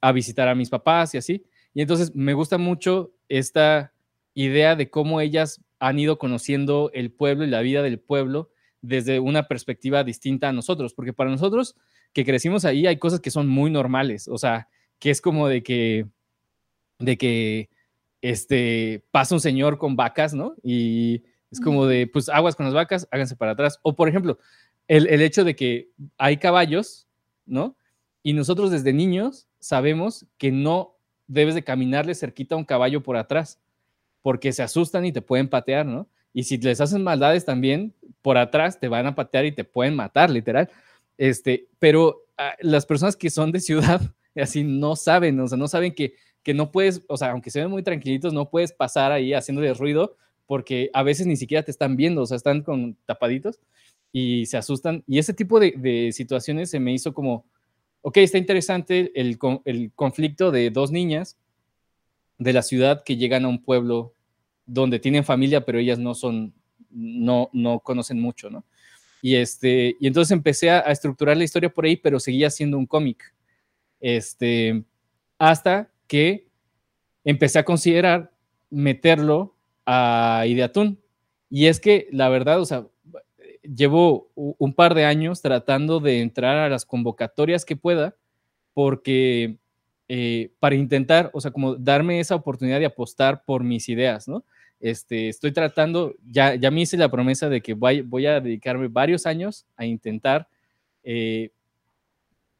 a 0.00 0.12
visitar 0.12 0.48
a 0.48 0.54
mis 0.54 0.70
papás 0.70 1.14
y 1.14 1.18
así. 1.18 1.44
Y 1.74 1.82
entonces 1.82 2.14
me 2.14 2.34
gusta 2.34 2.58
mucho 2.58 3.12
esta 3.28 3.92
idea 4.34 4.76
de 4.76 4.90
cómo 4.90 5.20
ellas 5.20 5.62
han 5.78 5.98
ido 5.98 6.18
conociendo 6.18 6.90
el 6.94 7.10
pueblo 7.10 7.44
y 7.44 7.48
la 7.48 7.60
vida 7.60 7.82
del 7.82 7.98
pueblo 7.98 8.51
desde 8.82 9.20
una 9.20 9.48
perspectiva 9.48 10.04
distinta 10.04 10.48
a 10.48 10.52
nosotros, 10.52 10.92
porque 10.92 11.12
para 11.12 11.30
nosotros 11.30 11.76
que 12.12 12.24
crecimos 12.24 12.64
ahí 12.64 12.86
hay 12.86 12.98
cosas 12.98 13.20
que 13.20 13.30
son 13.30 13.48
muy 13.48 13.70
normales, 13.70 14.28
o 14.28 14.36
sea, 14.36 14.68
que 14.98 15.10
es 15.10 15.20
como 15.20 15.48
de 15.48 15.62
que, 15.62 16.06
de 16.98 17.16
que, 17.16 17.70
este, 18.22 19.04
pasa 19.10 19.34
un 19.34 19.40
señor 19.40 19.78
con 19.78 19.96
vacas, 19.96 20.32
¿no? 20.32 20.54
Y 20.62 21.24
es 21.50 21.60
como 21.60 21.86
de, 21.86 22.06
pues 22.06 22.28
aguas 22.28 22.56
con 22.56 22.64
las 22.64 22.74
vacas, 22.74 23.08
háganse 23.10 23.36
para 23.36 23.52
atrás. 23.52 23.80
O 23.82 23.94
por 23.94 24.08
ejemplo, 24.08 24.38
el, 24.88 25.08
el 25.08 25.20
hecho 25.20 25.44
de 25.44 25.54
que 25.54 25.90
hay 26.16 26.38
caballos, 26.38 27.08
¿no? 27.44 27.76
Y 28.22 28.32
nosotros 28.32 28.70
desde 28.70 28.92
niños 28.92 29.48
sabemos 29.58 30.26
que 30.38 30.52
no 30.52 30.96
debes 31.26 31.54
de 31.54 31.64
caminarle 31.64 32.14
cerquita 32.14 32.54
a 32.54 32.58
un 32.58 32.64
caballo 32.64 33.02
por 33.02 33.16
atrás, 33.16 33.60
porque 34.22 34.52
se 34.52 34.62
asustan 34.62 35.04
y 35.04 35.12
te 35.12 35.20
pueden 35.20 35.48
patear, 35.48 35.84
¿no? 35.84 36.08
Y 36.34 36.44
si 36.44 36.58
les 36.58 36.80
hacen 36.80 37.02
maldades 37.02 37.44
también, 37.44 37.94
por 38.22 38.38
atrás 38.38 38.80
te 38.80 38.88
van 38.88 39.06
a 39.06 39.14
patear 39.14 39.44
y 39.44 39.52
te 39.52 39.64
pueden 39.64 39.94
matar, 39.94 40.30
literal. 40.30 40.70
Este, 41.18 41.68
pero 41.78 42.24
ah, 42.38 42.54
las 42.60 42.86
personas 42.86 43.16
que 43.16 43.30
son 43.30 43.52
de 43.52 43.60
ciudad, 43.60 44.00
así 44.36 44.64
no 44.64 44.96
saben, 44.96 45.38
o 45.40 45.48
sea, 45.48 45.58
no 45.58 45.68
saben 45.68 45.94
que, 45.94 46.14
que 46.42 46.54
no 46.54 46.72
puedes, 46.72 47.02
o 47.08 47.16
sea, 47.16 47.32
aunque 47.32 47.50
se 47.50 47.60
ven 47.60 47.70
muy 47.70 47.82
tranquilitos, 47.82 48.32
no 48.32 48.48
puedes 48.48 48.72
pasar 48.72 49.12
ahí 49.12 49.34
haciéndole 49.34 49.74
ruido 49.74 50.16
porque 50.46 50.90
a 50.92 51.02
veces 51.02 51.26
ni 51.26 51.36
siquiera 51.36 51.62
te 51.62 51.70
están 51.70 51.96
viendo, 51.96 52.22
o 52.22 52.26
sea, 52.26 52.36
están 52.36 52.62
con 52.62 52.96
tapaditos 53.06 53.58
y 54.12 54.46
se 54.46 54.56
asustan. 54.56 55.02
Y 55.06 55.18
ese 55.18 55.32
tipo 55.32 55.58
de, 55.58 56.10
situaciones 56.12 56.70
se 56.70 56.80
me 56.80 56.92
hizo 56.92 57.14
como, 57.14 57.46
ok, 58.02 58.18
está 58.18 58.38
interesante 58.38 59.12
el, 59.14 59.38
el 59.64 59.92
conflicto 59.94 60.50
de 60.50 60.70
dos 60.70 60.90
niñas 60.90 61.38
de 62.38 62.52
la 62.52 62.62
ciudad 62.62 63.02
que 63.04 63.16
llegan 63.16 63.44
a 63.44 63.48
un 63.48 63.62
pueblo 63.62 64.12
donde 64.72 64.98
tienen 64.98 65.24
familia, 65.24 65.64
pero 65.64 65.78
ellas 65.78 65.98
no 65.98 66.14
son, 66.14 66.54
no, 66.90 67.50
no 67.52 67.80
conocen 67.80 68.20
mucho, 68.20 68.48
¿no? 68.50 68.64
Y, 69.20 69.36
este, 69.36 69.96
y 70.00 70.06
entonces 70.06 70.32
empecé 70.32 70.70
a, 70.70 70.80
estructurar 70.80 71.36
la 71.36 71.44
historia 71.44 71.72
por 71.72 71.84
ahí, 71.84 71.96
pero 71.96 72.18
seguía 72.18 72.50
siendo 72.50 72.78
un 72.78 72.86
cómic. 72.86 73.34
Este, 74.00 74.82
hasta 75.38 75.92
que 76.08 76.48
empecé 77.24 77.58
a 77.58 77.64
considerar 77.64 78.32
meterlo 78.70 79.54
a 79.86 80.44
Ideatún. 80.46 80.98
Y 81.50 81.66
es 81.66 81.78
que 81.78 82.08
la 82.10 82.28
verdad, 82.30 82.60
o 82.60 82.64
sea, 82.64 82.86
llevo 83.62 84.30
un 84.34 84.74
par 84.74 84.94
de 84.94 85.04
años 85.04 85.42
tratando 85.42 86.00
de 86.00 86.20
entrar 86.20 86.56
a 86.56 86.68
las 86.68 86.84
convocatorias 86.84 87.64
que 87.64 87.76
pueda, 87.76 88.16
porque 88.74 89.58
eh, 90.08 90.52
para 90.58 90.74
intentar, 90.74 91.30
o 91.32 91.40
sea, 91.40 91.52
como 91.52 91.76
darme 91.76 92.18
esa 92.18 92.34
oportunidad 92.34 92.80
de 92.80 92.86
apostar 92.86 93.44
por 93.44 93.62
mis 93.62 93.88
ideas, 93.88 94.26
¿no? 94.26 94.44
Este, 94.82 95.28
estoy 95.28 95.52
tratando, 95.52 96.16
ya, 96.28 96.56
ya 96.56 96.72
me 96.72 96.80
hice 96.80 96.96
la 96.96 97.08
promesa 97.08 97.48
de 97.48 97.62
que 97.62 97.72
voy, 97.72 98.00
voy 98.00 98.26
a 98.26 98.40
dedicarme 98.40 98.88
varios 98.88 99.26
años 99.26 99.64
a 99.76 99.86
intentar 99.86 100.48
eh, 101.04 101.52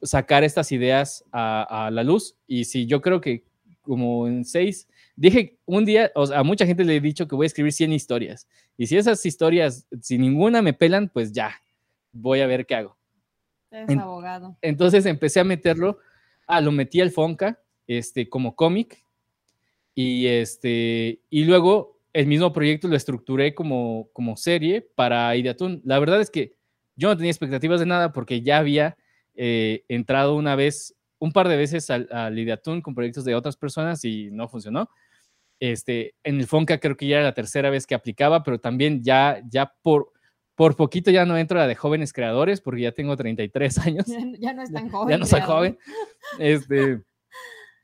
sacar 0.01 0.45
estas 0.45 0.71
ideas 0.71 1.25
a, 1.33 1.89
la 1.91 2.01
luz. 2.01 2.37
Y 2.47 2.63
si 2.63 2.85
yo 2.85 3.01
creo 3.01 3.19
que 3.19 3.43
como 3.81 4.25
en 4.25 4.45
seis, 4.45 4.87
dije 5.17 5.57
un 5.65 5.83
día, 5.83 6.13
o 6.15 6.25
sea, 6.25 6.39
a 6.39 6.43
mucha 6.43 6.65
gente 6.65 6.85
le 6.85 6.95
he 6.95 7.01
dicho 7.01 7.27
que 7.27 7.35
voy 7.35 7.43
a 7.43 7.47
escribir 7.47 7.73
100 7.73 7.91
historias. 7.91 8.47
Y 8.77 8.87
si 8.87 8.95
esas 8.95 9.25
historias, 9.25 9.85
si 10.01 10.17
ninguna 10.17 10.61
me 10.61 10.71
pelan, 10.71 11.09
pues 11.09 11.33
ya, 11.33 11.53
voy 12.13 12.39
a 12.39 12.47
ver 12.47 12.65
qué 12.65 12.75
hago. 12.75 12.97
Es 13.69 13.97
abogado. 13.97 14.55
Entonces 14.61 15.05
empecé 15.05 15.41
a 15.41 15.43
meterlo, 15.43 15.97
ah, 16.47 16.61
lo 16.61 16.71
metí 16.71 17.01
al 17.01 17.11
Fonca, 17.11 17.59
este, 17.85 18.29
como 18.29 18.55
cómic. 18.55 19.03
Y 19.93 20.27
este, 20.27 21.19
y 21.29 21.43
luego 21.43 21.93
el 22.13 22.27
mismo 22.27 22.53
proyecto 22.53 22.87
lo 22.87 22.95
estructuré 22.95 23.53
como, 23.55 24.09
como 24.13 24.37
serie 24.37 24.87
para 24.95 25.35
Ideatún. 25.35 25.81
La 25.83 25.99
verdad 25.99 26.21
es 26.21 26.29
que 26.29 26.53
yo 26.95 27.09
no 27.09 27.17
tenía 27.17 27.31
expectativas 27.31 27.79
de 27.79 27.87
nada 27.87 28.13
porque 28.13 28.41
ya 28.41 28.59
había 28.59 28.95
eh, 29.35 29.83
entrado 29.87 30.35
una 30.35 30.55
vez, 30.55 30.95
un 31.17 31.31
par 31.31 31.47
de 31.47 31.57
veces 31.57 31.89
al, 31.89 32.07
al 32.11 32.37
Ideatún 32.37 32.81
con 32.81 32.93
proyectos 32.93 33.25
de 33.25 33.35
otras 33.35 33.57
personas 33.57 34.05
y 34.05 34.29
no 34.31 34.47
funcionó. 34.47 34.89
Este, 35.59 36.15
en 36.23 36.39
el 36.39 36.47
Fonca 36.47 36.79
creo 36.79 36.97
que 36.97 37.07
ya 37.07 37.17
era 37.17 37.25
la 37.25 37.33
tercera 37.33 37.69
vez 37.69 37.87
que 37.87 37.95
aplicaba, 37.95 38.43
pero 38.43 38.59
también 38.59 39.03
ya, 39.03 39.41
ya 39.49 39.73
por, 39.81 40.11
por 40.55 40.75
poquito 40.75 41.09
ya 41.09 41.25
no 41.25 41.37
entro 41.37 41.57
a 41.57 41.61
la 41.63 41.67
de 41.67 41.75
jóvenes 41.75 42.13
creadores 42.13 42.61
porque 42.61 42.81
ya 42.81 42.91
tengo 42.91 43.15
33 43.15 43.77
años. 43.79 44.05
Ya, 44.39 44.53
no 44.53 44.61
es 44.61 44.71
tan 44.71 44.89
joven. 44.89 45.09
Ya 45.09 45.17
no 45.17 45.25
soy 45.25 45.41
joven. 45.41 45.77
Este, 46.37 47.01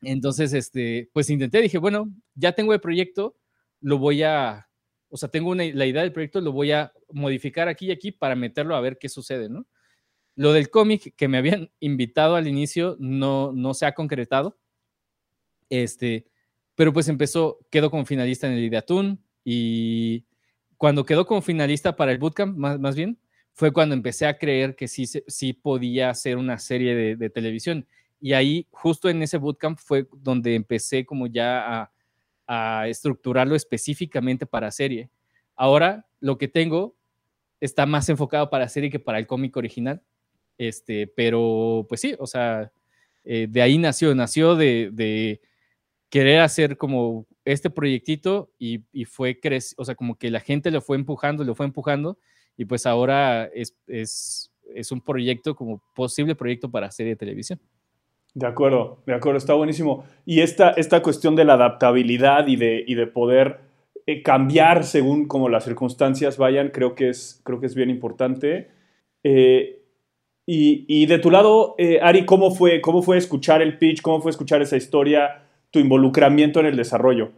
entonces, 0.01 0.53
este, 0.53 1.09
pues 1.13 1.29
intenté, 1.29 1.61
dije, 1.61 1.77
bueno, 1.77 2.09
ya 2.35 2.51
tengo 2.51 2.73
el 2.73 2.79
proyecto, 2.79 3.35
lo 3.81 3.97
voy 3.97 4.23
a, 4.23 4.69
o 5.09 5.17
sea, 5.17 5.29
tengo 5.29 5.49
una, 5.49 5.63
la 5.65 5.85
idea 5.85 6.01
del 6.01 6.13
proyecto, 6.13 6.41
lo 6.41 6.51
voy 6.51 6.71
a 6.71 6.93
modificar 7.11 7.67
aquí 7.67 7.87
y 7.87 7.91
aquí 7.91 8.11
para 8.11 8.35
meterlo 8.35 8.75
a 8.75 8.81
ver 8.81 8.97
qué 8.97 9.09
sucede, 9.09 9.49
¿no? 9.49 9.65
Lo 10.35 10.53
del 10.53 10.69
cómic 10.69 11.13
que 11.15 11.27
me 11.27 11.37
habían 11.37 11.71
invitado 11.79 12.35
al 12.35 12.47
inicio 12.47 12.95
no, 12.99 13.51
no 13.53 13.73
se 13.73 13.85
ha 13.85 13.93
concretado, 13.93 14.57
este, 15.69 16.27
pero 16.75 16.93
pues 16.93 17.07
empezó, 17.07 17.59
quedó 17.69 17.91
como 17.91 18.05
finalista 18.05 18.47
en 18.47 18.53
el 18.53 18.63
Ideatún 18.63 19.23
y 19.43 20.25
cuando 20.77 21.05
quedó 21.05 21.25
como 21.25 21.41
finalista 21.41 21.95
para 21.95 22.11
el 22.11 22.17
Bootcamp, 22.17 22.57
más, 22.57 22.79
más 22.79 22.95
bien, 22.95 23.19
fue 23.53 23.73
cuando 23.73 23.93
empecé 23.93 24.25
a 24.25 24.37
creer 24.37 24.75
que 24.75 24.87
sí, 24.87 25.05
sí 25.05 25.53
podía 25.53 26.09
hacer 26.09 26.37
una 26.37 26.57
serie 26.57 26.95
de, 26.95 27.15
de 27.17 27.29
televisión. 27.29 27.85
Y 28.21 28.33
ahí, 28.33 28.67
justo 28.71 29.09
en 29.09 29.21
ese 29.21 29.37
bootcamp, 29.37 29.77
fue 29.77 30.07
donde 30.13 30.55
empecé 30.55 31.05
como 31.05 31.27
ya 31.27 31.81
a, 31.81 31.91
a 32.51 32.87
estructurarlo 32.87 33.55
específicamente 33.55 34.47
para 34.47 34.71
serie. 34.71 35.11
Ahora 35.55 36.07
lo 36.19 36.39
que 36.39 36.47
tengo 36.47 36.95
está 37.61 37.85
más 37.85 38.09
enfocado 38.09 38.49
para 38.49 38.67
serie 38.67 38.89
que 38.89 38.99
para 38.99 39.19
el 39.19 39.27
cómic 39.27 39.55
original. 39.55 40.01
Este, 40.57 41.05
pero 41.05 41.85
pues 41.87 42.01
sí, 42.01 42.15
o 42.17 42.25
sea, 42.25 42.71
eh, 43.23 43.45
de 43.47 43.61
ahí 43.61 43.77
nació, 43.77 44.15
nació 44.15 44.55
de, 44.55 45.39
querer 46.09 46.39
hacer 46.39 46.75
como 46.75 47.27
este 47.45 47.69
proyectito 47.69 48.51
y, 48.57 48.79
fue, 49.05 49.39
o 49.77 49.85
sea, 49.85 49.93
como 49.93 50.17
que 50.17 50.31
la 50.31 50.39
gente 50.39 50.71
lo 50.71 50.81
fue 50.81 50.97
empujando, 50.97 51.43
lo 51.43 51.53
fue 51.53 51.67
empujando 51.67 52.17
y 52.57 52.65
pues 52.65 52.87
ahora 52.87 53.45
es, 53.53 53.75
es, 53.85 54.51
es 54.73 54.91
un 54.91 55.01
proyecto 55.01 55.55
como 55.55 55.83
posible 55.93 56.33
proyecto 56.33 56.71
para 56.71 56.89
serie 56.89 57.11
de 57.11 57.17
televisión. 57.17 57.59
De 58.39 58.47
acuerdo, 58.47 58.99
de 59.05 59.13
acuerdo, 59.13 59.37
está 59.37 59.53
buenísimo. 59.53 60.05
Y 60.25 60.39
esta, 60.39 60.69
esta 60.71 61.01
cuestión 61.01 61.35
de 61.35 61.43
la 61.43 61.55
adaptabilidad 61.55 62.47
y 62.47 62.55
de, 62.55 62.85
y 62.87 62.95
de 62.95 63.05
poder 63.05 63.59
eh, 64.07 64.23
cambiar 64.23 64.85
según 64.85 65.27
como 65.27 65.49
las 65.49 65.65
circunstancias 65.65 66.37
vayan, 66.37 66.69
creo 66.69 66.95
que 66.95 67.09
es, 67.09 67.41
creo 67.43 67.59
que 67.59 67.65
es 67.65 67.75
bien 67.75 67.89
importante. 67.89 68.69
Eh, 69.25 69.83
y, 70.45 70.85
y, 70.87 71.05
de 71.07 71.19
tu 71.19 71.31
lado, 71.31 71.75
eh, 71.77 71.99
Ari, 72.01 72.25
¿cómo 72.25 72.51
fue, 72.51 72.79
¿cómo 72.79 73.01
fue 73.01 73.17
escuchar 73.17 73.61
el 73.61 73.77
pitch? 73.77 74.01
¿Cómo 74.01 74.21
fue 74.21 74.31
escuchar 74.31 74.61
esa 74.61 74.77
historia? 74.77 75.43
¿Tu 75.69 75.79
involucramiento 75.79 76.61
en 76.61 76.67
el 76.67 76.77
desarrollo? 76.77 77.33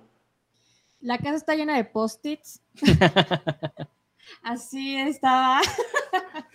La 1.00 1.18
casa 1.18 1.38
está 1.38 1.56
llena 1.56 1.78
de 1.78 1.86
post-its. 1.86 2.62
Así 4.44 4.98
estaba. 4.98 5.62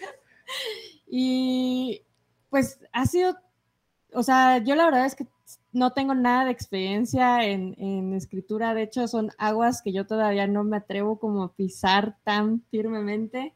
y 1.10 2.02
pues 2.48 2.78
ha 2.92 3.06
sido 3.06 3.36
o 4.12 4.22
sea, 4.22 4.58
yo 4.58 4.74
la 4.74 4.86
verdad 4.86 5.06
es 5.06 5.14
que 5.14 5.26
no 5.72 5.92
tengo 5.92 6.14
nada 6.14 6.46
de 6.46 6.50
experiencia 6.50 7.44
en, 7.44 8.14
escritura, 8.14 8.74
de 8.74 8.82
hecho 8.82 9.06
son 9.08 9.30
aguas 9.38 9.82
que 9.82 9.92
yo 9.92 10.06
todavía 10.06 10.46
no 10.46 10.64
me 10.64 10.78
atrevo 10.78 11.18
como 11.18 11.42
a 11.42 11.52
pisar 11.52 12.16
tan 12.24 12.62
firmemente, 12.70 13.54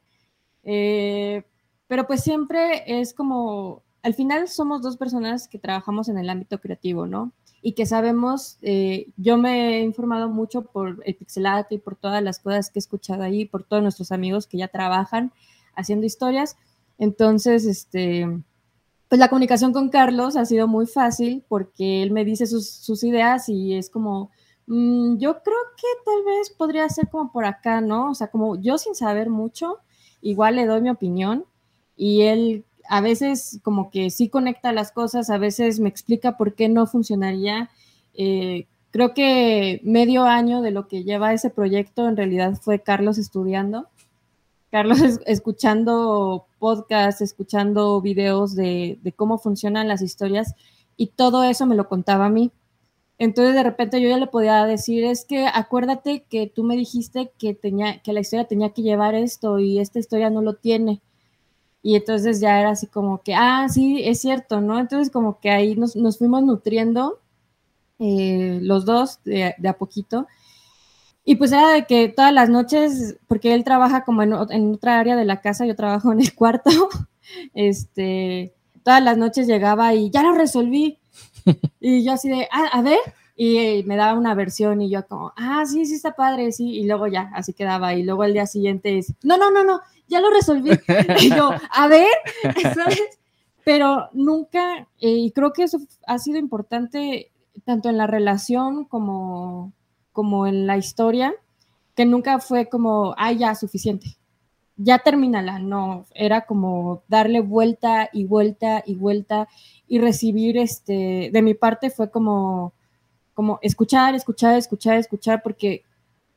eh, 0.65 1.45
pero 1.89 2.07
pues 2.07 2.23
siempre 2.23 2.85
es 2.87 3.15
como, 3.15 3.83
al 4.03 4.15
final 4.15 4.49
somos 4.49 4.83
dos 4.83 4.97
personas 4.97 5.49
que 5.49 5.59
trabajamos 5.59 6.09
en 6.09 6.19
el 6.19 6.29
ámbito 6.29 6.61
creativo, 6.61 7.07
¿no? 7.07 7.33
Y 7.63 7.73
que 7.73 7.87
sabemos, 7.87 8.59
eh, 8.63 9.09
yo 9.17 9.37
me 9.37 9.79
he 9.79 9.83
informado 9.83 10.29
mucho 10.29 10.63
por 10.63 11.03
el 11.05 11.15
pixelate 11.15 11.77
y 11.77 11.79
por 11.79 11.97
todas 11.97 12.23
las 12.23 12.39
cosas 12.39 12.71
que 12.71 12.79
he 12.79 12.81
escuchado 12.81 13.23
ahí, 13.23 13.45
por 13.47 13.65
todos 13.65 13.83
nuestros 13.83 14.13
amigos 14.13 14.47
que 14.47 14.59
ya 14.59 14.69
trabajan 14.69 15.33
haciendo 15.75 16.07
historias, 16.07 16.57
entonces, 17.01 17.65
este 17.65 18.29
pues 19.11 19.19
la 19.19 19.29
comunicación 19.29 19.73
con 19.73 19.89
Carlos 19.89 20.37
ha 20.37 20.45
sido 20.45 20.69
muy 20.69 20.87
fácil 20.87 21.45
porque 21.49 22.05
él 22.05 22.13
me 22.13 22.25
dice 22.25 22.47
sus, 22.47 23.03
ideas 23.03 23.49
y 23.49 23.75
es 23.75 23.91
como, 23.91 24.31
mm, 24.69 25.17
yo 25.19 25.43
creo 25.43 25.59
que 25.77 25.87
tal 26.05 26.25
vez 26.25 26.51
podría 26.51 26.89
ser 26.89 27.09
como 27.09 27.33
por 27.33 27.45
acá, 27.45 27.81
¿no? 27.81 28.13
O 28.13 28.15
sea, 28.15 28.29
como 28.29 28.55
yo 28.55 28.79
sin 28.79 28.95
saber 28.95 29.29
mucho, 29.29 29.79
igual 30.23 30.55
le 30.55 30.65
doy 30.65 30.81
mi 30.81 30.91
opinión 30.91 31.45
y 31.97 32.23
él 32.23 32.65
a 32.89 33.01
veces 33.01 33.59
como 33.65 33.91
que 33.91 34.11
sí 34.11 34.29
conecta 34.29 34.73
las 34.73 34.93
cosas, 34.93 35.29
a 35.29 35.39
veces 35.39 35.81
me 35.81 35.89
explica 35.89 36.37
por 36.37 36.55
qué 36.55 36.69
no 36.69 36.87
funcionaría. 36.87 37.69
Eh, 38.15 38.69
creo 38.93 39.13
que 39.13 39.81
medio 39.83 40.23
año 40.23 40.63
de 40.63 40.71
lo 40.71 40.87
que 40.87 41.03
lleva 41.03 41.35
ese 41.35 41.51
proyecto 41.51 42.09
en 42.09 42.17
realidad 42.17 42.55
fue 42.63 42.79
Carlos 42.81 43.19
estudiando. 43.19 43.89
Carlos 44.71 45.01
escuchando 45.27 46.47
podcasts, 46.61 47.23
escuchando 47.23 48.01
videos 48.01 48.55
de, 48.55 49.01
de, 49.03 49.13
cómo 49.13 49.39
funcionan 49.39 49.89
las 49.89 50.03
historias 50.03 50.55
y 50.97 51.09
todo 51.09 51.43
eso 51.43 51.67
me 51.67 51.75
lo 51.75 51.89
contaba 51.89 52.27
a 52.27 52.31
mí. 52.31 52.53
Entonces 53.19 53.55
de 53.55 53.63
repente 53.63 54.01
yo 54.01 54.09
ya 54.09 54.19
le 54.19 54.29
podía 54.29 54.65
decir, 54.65 55.05
es 55.05 55.25
que 55.27 55.47
acuérdate 55.47 56.25
que 56.31 56.47
tú 56.47 56.65
me 56.65 56.77
dijiste 56.77 57.33
que, 57.39 57.55
tenía, 57.55 58.01
que 58.03 58.13
la 58.13 58.21
historia 58.21 58.47
tenía 58.47 58.71
que 58.71 58.83
llevar 58.83 59.15
esto 59.15 59.59
y 59.59 59.79
esta 59.79 59.99
historia 59.99 60.31
no 60.31 60.41
lo 60.43 60.55
tiene. 60.55 61.03
Y 61.83 61.97
entonces 61.97 62.41
ya 62.41 62.61
era 62.61 62.71
así 62.71 62.87
como 62.87 63.23
que, 63.23 63.35
ah, 63.35 63.67
sí, 63.69 64.03
es 64.05 64.21
cierto, 64.21 64.61
¿no? 64.61 64.79
Entonces 64.79 65.11
como 65.11 65.41
que 65.41 65.51
ahí 65.51 65.77
nos, 65.77 65.97
nos 65.97 66.19
fuimos 66.19 66.43
nutriendo 66.43 67.21
eh, 67.99 68.59
los 68.63 68.87
dos 68.87 69.21
de, 69.25 69.55
a 69.69 69.73
poquito. 69.75 70.27
Y 71.25 71.37
pues 71.37 71.53
era 71.53 71.71
de 71.71 71.85
que 71.85 72.09
todas 72.09 72.33
las 72.33 72.49
noches, 72.49 73.17
porque 73.29 73.55
él 73.55 73.65
trabaja 73.65 74.05
como 74.05 74.23
en, 74.23 74.33
en, 74.51 74.75
otra 74.75 74.99
área 74.99 75.17
de 75.17 75.25
la 75.25 75.41
casa, 75.41 75.67
yo 75.67 75.77
trabajo 75.77 76.13
en 76.13 76.21
el 76.21 76.35
cuarto, 76.35 76.71
este, 77.55 78.55
todas 78.83 79.03
las 79.03 79.17
noches 79.17 79.47
llegaba 79.47 79.95
y 79.95 80.11
ya 80.11 80.23
lo 80.23 80.33
resolví. 80.33 80.99
Y 81.81 82.05
yo 82.05 82.13
así 82.13 82.29
de, 82.29 82.47
ah, 82.53 82.69
a 82.73 82.83
ver, 82.83 82.99
y 83.43 83.83
me 83.87 83.97
daba 83.97 84.19
una 84.19 84.35
versión 84.35 84.83
y 84.83 84.91
yo 84.91 85.07
como, 85.07 85.33
ah, 85.35 85.65
sí, 85.65 85.87
sí 85.87 85.95
está 85.95 86.15
padre, 86.15 86.53
sí, 86.53 86.79
y 86.79 86.85
luego 86.85 87.07
ya, 87.07 87.31
así 87.35 87.55
quedaba, 87.55 87.95
y 87.95 88.03
luego 88.03 88.25
el 88.25 88.35
día 88.35 88.45
siguiente 88.45 88.99
es, 88.99 89.15
no, 89.23 89.39
no, 89.39 89.51
no, 89.51 89.65
no, 89.65 89.81
ya 90.09 90.21
lo 90.21 90.31
resolví. 90.31 90.71
y 91.23 91.31
yo, 91.31 91.51
a 91.71 91.89
ver, 91.89 92.07
¿sabes? 92.75 93.19
Pero 93.65 94.11
nunca, 94.13 94.87
eh, 95.01 95.09
y 95.09 95.31
creo 95.31 95.55
que 95.55 95.63
eso 95.63 95.79
ha 96.07 96.19
sido 96.19 96.39
importante 96.39 97.33
tanto 97.65 97.89
en 97.89 97.97
la 97.97 98.07
relación 98.07 98.85
como, 98.85 99.73
como 100.13 100.47
en 100.47 100.67
la 100.67 100.77
historia, 100.77 101.35
que 101.95 102.05
nunca 102.05 102.39
fue 102.39 102.69
como, 102.69 103.15
ah, 103.19 103.33
ya, 103.33 103.55
suficiente, 103.55 104.17
ya 104.77 104.99
termínala, 104.99 105.59
no, 105.59 106.07
era 106.15 106.47
como 106.47 107.03
darle 107.09 107.41
vuelta 107.41 108.09
y 108.13 108.25
vuelta 108.25 108.83
y 108.87 108.95
vuelta 108.95 109.49
y 109.87 109.99
recibir, 109.99 110.57
este, 110.57 111.31
de 111.33 111.43
mi 111.43 111.55
parte 111.55 111.91
fue 111.91 112.11
como, 112.11 112.73
como 113.35 113.59
escuchar, 113.63 114.15
escuchar, 114.15 114.57
escuchar, 114.57 114.97
escuchar, 114.99 115.43
porque 115.43 115.85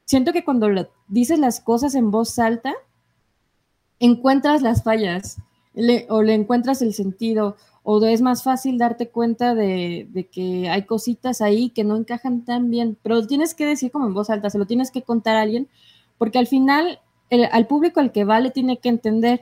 siento 0.05 0.33
que 0.33 0.43
cuando 0.43 0.67
dices 1.07 1.39
las 1.39 1.61
cosas 1.61 1.95
en 1.95 2.11
voz 2.11 2.37
alta, 2.39 2.73
encuentras 3.99 4.61
las 4.61 4.83
fallas 4.83 5.37
o 6.09 6.21
le 6.21 6.33
encuentras 6.33 6.81
el 6.81 6.93
sentido 6.93 7.55
o 7.83 8.03
es 8.05 8.21
más 8.21 8.43
fácil 8.43 8.77
darte 8.77 9.09
cuenta 9.09 9.55
de, 9.55 10.29
que 10.31 10.69
hay 10.69 10.83
cositas 10.83 11.41
ahí 11.41 11.69
que 11.69 11.83
no 11.83 11.97
encajan 11.97 12.45
tan 12.45 12.69
bien, 12.69 12.97
pero 13.03 13.15
lo 13.15 13.27
tienes 13.27 13.53
que 13.53 13.65
decir 13.65 13.91
como 13.91 14.07
en 14.07 14.13
voz 14.13 14.29
alta, 14.29 14.49
se 14.49 14.57
lo 14.57 14.65
tienes 14.65 14.89
que 14.89 15.01
contar 15.01 15.35
a 15.35 15.41
alguien, 15.41 15.67
porque 16.17 16.39
al 16.39 16.47
final 16.47 16.99
al 17.51 17.67
público 17.67 17.99
al 17.99 18.11
que 18.11 18.25
va 18.25 18.39
le 18.39 18.51
tiene 18.51 18.77
que 18.77 18.89
entender, 18.89 19.41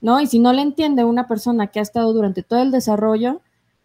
¿no? 0.00 0.20
Y 0.20 0.26
si 0.26 0.38
no 0.38 0.52
le 0.52 0.62
entiende 0.62 1.04
una 1.04 1.26
persona 1.26 1.68
que 1.68 1.78
ha 1.78 1.82
estado 1.82 2.12
durante 2.12 2.42
todo 2.42 2.62
el 2.62 2.70
desarrollo, 2.70 3.40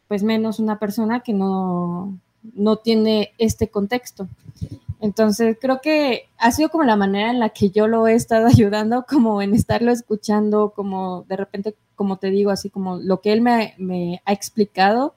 pues 0.08 0.24
menos 0.24 0.60
una 0.60 0.78
persona 0.78 1.22
que 1.22 1.34
no, 1.34 2.20
no 2.54 2.76
tiene 2.78 3.32
este 3.38 3.70
contexto. 3.70 4.28
Entonces, 5.02 5.58
creo 5.60 5.82
que 5.82 6.30
ha 6.38 6.52
sido 6.52 6.70
como 6.70 6.84
la 6.84 6.96
manera 6.96 7.30
en 7.30 7.40
la 7.40 7.50
que 7.50 7.70
yo 7.70 7.88
lo 7.88 8.08
he 8.08 8.14
estado 8.14 8.48
ayudando, 8.48 9.06
como 9.08 9.42
en 9.42 9.54
estarlo 9.54 9.92
escuchando, 9.92 10.74
como 10.76 11.24
de 11.24 11.38
repente, 11.38 11.76
como 11.96 12.18
te 12.18 12.30
digo, 12.30 12.52
así 12.52 12.70
como 12.70 12.98
lo 12.98 13.22
que 13.22 13.34
él 13.34 13.42
me, 13.42 14.22
ha 14.26 14.34
explicado, 14.34 15.16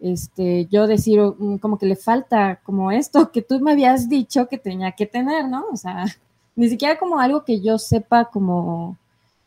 este, 0.00 0.66
yo 0.66 0.86
decir 0.86 1.20
mm, 1.20 1.58
como 1.58 1.78
que 1.78 1.86
le 1.86 1.96
falta 1.96 2.60
como 2.64 2.90
esto 2.92 3.30
que 3.32 3.42
tú 3.42 3.60
me 3.60 3.72
habías 3.72 4.08
dicho 4.08 4.48
que 4.48 4.58
tenía 4.58 4.92
que 4.92 5.06
tener, 5.06 5.48
¿no? 5.48 5.64
O 5.72 5.76
sea, 5.76 6.04
ni 6.56 6.68
siquiera 6.68 6.98
como 6.98 7.20
algo 7.20 7.44
que 7.44 7.60
yo 7.60 7.78
sepa 7.78 8.26
como 8.26 8.98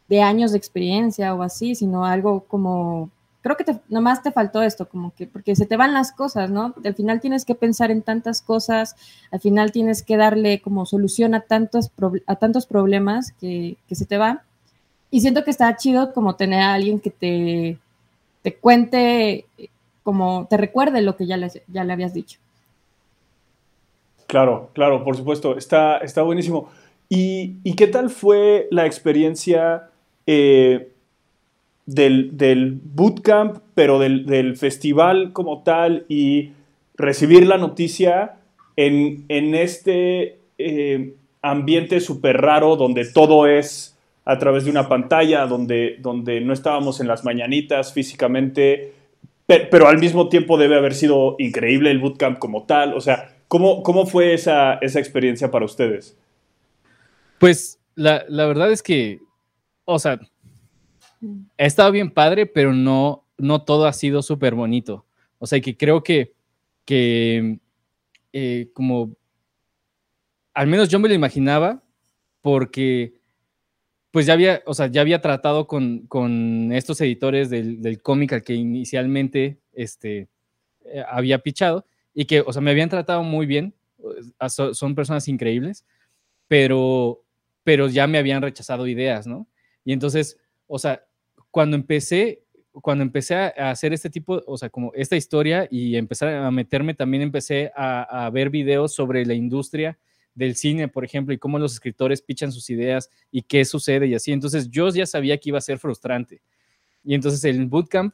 de 0.08 0.22
años 0.22 0.52
de 0.52 0.58
experiencia 0.58 1.36
o 1.36 1.43
así, 1.43 1.76
sino 1.76 2.06
algo 2.06 2.41
como, 2.48 3.10
creo 3.41 3.58
que 3.58 3.63
te, 3.63 3.80
nomás 3.89 4.23
te 4.23 4.32
faltó 4.32 4.62
esto, 4.62 4.88
como 4.89 5.13
que, 5.15 5.28
porque 5.28 5.56
se 5.56 5.65
te 5.65 5.78
van 5.78 5.93
las 5.93 6.12
cosas, 6.12 6.50
¿no? 6.50 6.73
Al 6.84 6.95
final 6.95 7.21
tienes 7.21 7.45
que 7.45 7.56
pensar 7.56 7.91
en 7.91 8.02
tantas 8.02 8.41
cosas, 8.41 8.95
al 9.32 9.39
final 9.39 9.71
tienes 9.71 10.04
que 10.04 10.17
darle 10.17 10.62
como 10.62 10.86
solución 10.86 11.34
a 11.34 11.41
tantos, 11.41 11.91
a 12.26 12.36
tantos 12.36 12.65
problemas 12.65 13.32
que, 13.34 13.78
que 13.88 13.95
se 13.95 14.06
te 14.06 14.17
van. 14.17 14.41
Y 15.10 15.21
siento 15.21 15.43
que 15.43 15.52
está 15.52 15.76
chido 15.78 16.13
como 16.13 16.36
tener 16.36 16.62
a 16.62 16.73
alguien 16.73 17.00
que 17.00 17.12
te, 17.12 17.78
te 18.41 18.56
cuente, 18.56 19.45
como 20.04 20.47
te 20.50 20.58
recuerde 20.58 21.02
lo 21.02 21.15
que 21.15 21.26
ya 21.26 21.38
le, 21.38 21.50
ya 21.67 21.84
le 21.84 21.93
habías 21.93 22.13
dicho. 22.13 22.39
Claro, 24.28 24.71
claro, 24.73 25.04
por 25.06 25.15
supuesto, 25.15 25.58
está, 25.58 26.00
está 26.00 26.21
buenísimo. 26.21 26.69
¿Y, 27.10 27.73
qué 27.76 27.88
tal 27.88 28.10
fue 28.10 28.67
la 28.71 28.86
experiencia 28.86 29.89
eh, 30.26 30.91
del, 31.88 32.80
bootcamp, 32.84 33.58
pero 33.73 33.97
del, 33.97 34.56
festival 34.58 35.34
como 35.34 35.63
tal 35.63 36.06
y 36.08 36.52
recibir 36.95 37.47
la 37.47 37.58
noticia 37.58 38.36
en, 38.76 39.26
este 39.56 40.38
eh, 40.60 41.15
ambiente 41.41 42.00
súper 42.00 42.38
raro 42.38 42.76
donde 42.76 43.06
todo 43.06 43.47
es 43.47 43.97
a 44.26 44.38
través 44.38 44.65
de 44.65 44.71
una 44.71 44.88
pantalla, 44.89 45.47
donde, 45.47 45.95
donde 46.00 46.41
no 46.41 46.54
estábamos 46.54 47.00
en 47.00 47.08
las 47.08 47.23
mañanitas 47.23 47.93
físicamente, 47.93 48.93
pero, 49.47 49.88
al 49.88 49.97
mismo 49.97 50.28
tiempo 50.28 50.58
debe 50.58 50.76
haber 50.76 50.93
sido 50.93 51.38
increíble 51.39 51.89
el 51.89 52.00
bootcamp 52.00 52.38
como 52.38 52.65
tal. 52.65 52.93
O 52.93 53.00
sea, 53.00 53.34
¿cómo, 53.47 53.82
cómo 53.82 54.06
fue 54.06 54.34
esa, 54.34 54.73
esa 54.76 55.00
experiencia 55.00 55.50
para 55.50 55.63
ustedes? 55.63 56.17
Pues 57.39 57.80
la, 57.95 58.26
verdad 58.30 58.71
es 58.71 58.84
que, 58.84 59.19
o 59.86 60.00
sea, 60.00 60.19
ha 61.58 61.65
estado 61.65 61.91
bien 61.91 62.12
padre, 62.12 62.45
pero 62.45 62.73
no, 62.73 63.25
no 63.38 63.63
todo 63.63 63.86
ha 63.86 63.93
sido 63.93 64.21
súper 64.21 64.56
bonito. 64.56 65.06
O 65.39 65.47
sea, 65.47 65.60
que 65.60 65.77
creo 65.77 66.03
que, 66.03 66.34
que 66.86 67.60
eh, 68.34 68.69
como, 68.73 69.15
al 70.53 70.67
menos 70.67 70.89
yo 70.89 70.99
me 70.99 71.08
lo 71.08 71.13
imaginaba, 71.13 71.84
porque 72.41 73.13
pues 74.12 74.25
ya 74.25 74.34
había, 74.34 74.63
o 74.65 74.73
sea, 74.73 74.88
ya 74.88 75.01
había 75.01 75.21
tratado 75.21 75.67
con, 75.67 76.71
estos 76.71 76.99
editores 77.01 77.49
del, 77.49 78.01
cómic 78.01 78.34
al 78.34 78.43
que 78.43 78.56
inicialmente 78.56 79.60
este, 79.73 80.30
eh, 80.86 81.03
había 81.10 81.39
pichado 81.39 81.86
y 82.13 82.25
que, 82.25 82.41
o 82.41 82.51
sea, 82.51 82.62
me 82.62 82.71
habían 82.71 82.89
tratado 82.89 83.21
muy 83.23 83.45
bien, 83.45 83.75
son 84.73 84.95
personas 84.95 85.27
increíbles, 85.27 85.86
pero 86.47 87.23
pero 87.67 87.89
ya 87.89 88.08
me 88.08 88.17
habían 88.17 88.41
rechazado 88.41 88.88
ideas, 88.88 89.27
¿no? 89.27 89.45
Y 89.84 89.91
entonces, 89.91 90.39
o 90.67 90.77
sea, 90.77 91.03
cuando 91.51 91.75
empecé, 91.75 92.43
cuando 92.71 93.03
empecé 93.03 93.36
a 93.36 93.71
hacer 93.71 93.93
este 93.93 94.10
tipo, 94.10 94.43
o 94.45 94.58
sea, 94.58 94.69
como 94.69 94.91
esta 94.93 95.15
historia 95.15 95.67
y 95.71 95.95
empezar 95.95 96.30
a 96.30 96.51
meterme, 96.51 96.93
también 96.93 97.23
empecé 97.23 97.71
a, 97.75 98.30
ver 98.32 98.49
videos 98.49 98.93
sobre 98.93 99.25
la 99.25 99.34
industria 99.34 99.97
del 100.36 100.56
cine, 100.56 100.88
por 100.88 101.03
ejemplo, 101.03 101.34
y 101.34 101.39
cómo 101.39 101.58
los 101.58 101.73
escritores 101.73 102.21
pichan 102.21 102.51
sus 102.51 102.69
ideas 102.69 103.10
y 103.32 103.41
qué 103.41 103.65
sucede 103.65 104.08
y 104.08 104.13
así. 104.13 104.32
Entonces 104.32 104.69
yo 104.69 104.89
ya 104.89 105.08
sabía 105.08 105.38
que 105.38 105.49
iba 105.49 105.58
a 105.58 105.62
ser 105.62 105.80
frustrante. 105.80 106.41
Y 107.03 107.15
entonces 107.15 107.43
el 107.45 107.65
bootcamp 107.65 108.13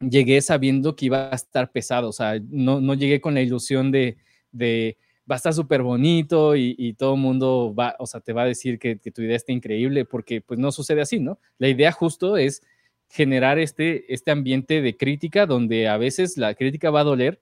llegué 0.00 0.40
sabiendo 0.40 0.96
que 0.96 1.06
iba 1.06 1.30
a 1.30 1.34
estar 1.34 1.70
pesado, 1.70 2.08
o 2.08 2.12
sea, 2.12 2.40
no, 2.48 2.80
no 2.80 2.94
llegué 2.94 3.20
con 3.20 3.34
la 3.34 3.42
ilusión 3.42 3.92
de, 3.92 4.16
de 4.50 4.96
va 5.32 5.36
a 5.36 5.38
estar 5.38 5.54
súper 5.54 5.82
bonito 5.82 6.54
y, 6.56 6.92
todo 6.92 7.14
el 7.14 7.20
mundo 7.20 7.74
va, 7.74 7.96
o 7.98 8.06
sea, 8.06 8.20
te 8.20 8.34
va 8.34 8.42
a 8.42 8.46
decir 8.46 8.78
que, 8.78 8.96
tu 8.96 9.22
idea 9.22 9.36
está 9.36 9.50
increíble, 9.50 10.04
porque 10.04 10.42
pues 10.42 10.60
no 10.60 10.70
sucede 10.70 11.00
así, 11.00 11.20
¿no? 11.20 11.38
La 11.56 11.68
idea 11.68 11.90
justo 11.90 12.36
es 12.36 12.62
generar 13.08 13.58
este, 13.58 14.12
este 14.12 14.30
ambiente 14.30 14.82
de 14.82 14.94
crítica 14.94 15.46
donde 15.46 15.88
a 15.88 15.96
veces 15.96 16.36
la 16.36 16.54
crítica 16.54 16.90
va 16.90 17.00
a 17.00 17.04
doler, 17.04 17.40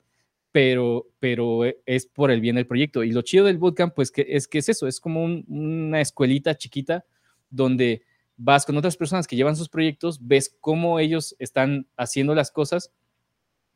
pero, 0.53 1.09
pero 1.19 1.63
es 1.85 2.07
por 2.07 2.31
el 2.31 2.41
bien 2.41 2.55
del 2.55 2.69
proyecto. 2.69 3.03
Y 3.03 3.11
lo 3.11 3.23
chido 3.23 3.47
del 3.47 3.59
bootcamp, 3.59 3.93
pues 3.93 4.13
que 4.13 4.25
es 4.29 4.47
que 4.47 4.59
es 4.59 4.69
eso, 4.69 4.87
es 4.87 5.01
como 5.01 5.25
una 5.25 6.01
escuelita 6.01 6.57
chiquita 6.57 7.05
donde 7.51 8.03
vas 8.37 8.67
con 8.67 8.77
otras 8.77 8.97
personas 8.97 9.27
que 9.27 9.35
llevan 9.35 9.57
sus 9.57 9.69
proyectos, 9.69 10.25
ves 10.25 10.57
cómo 10.61 11.01
ellos 11.01 11.35
están 11.41 11.89
haciendo 11.97 12.37
las 12.37 12.53
cosas 12.53 12.93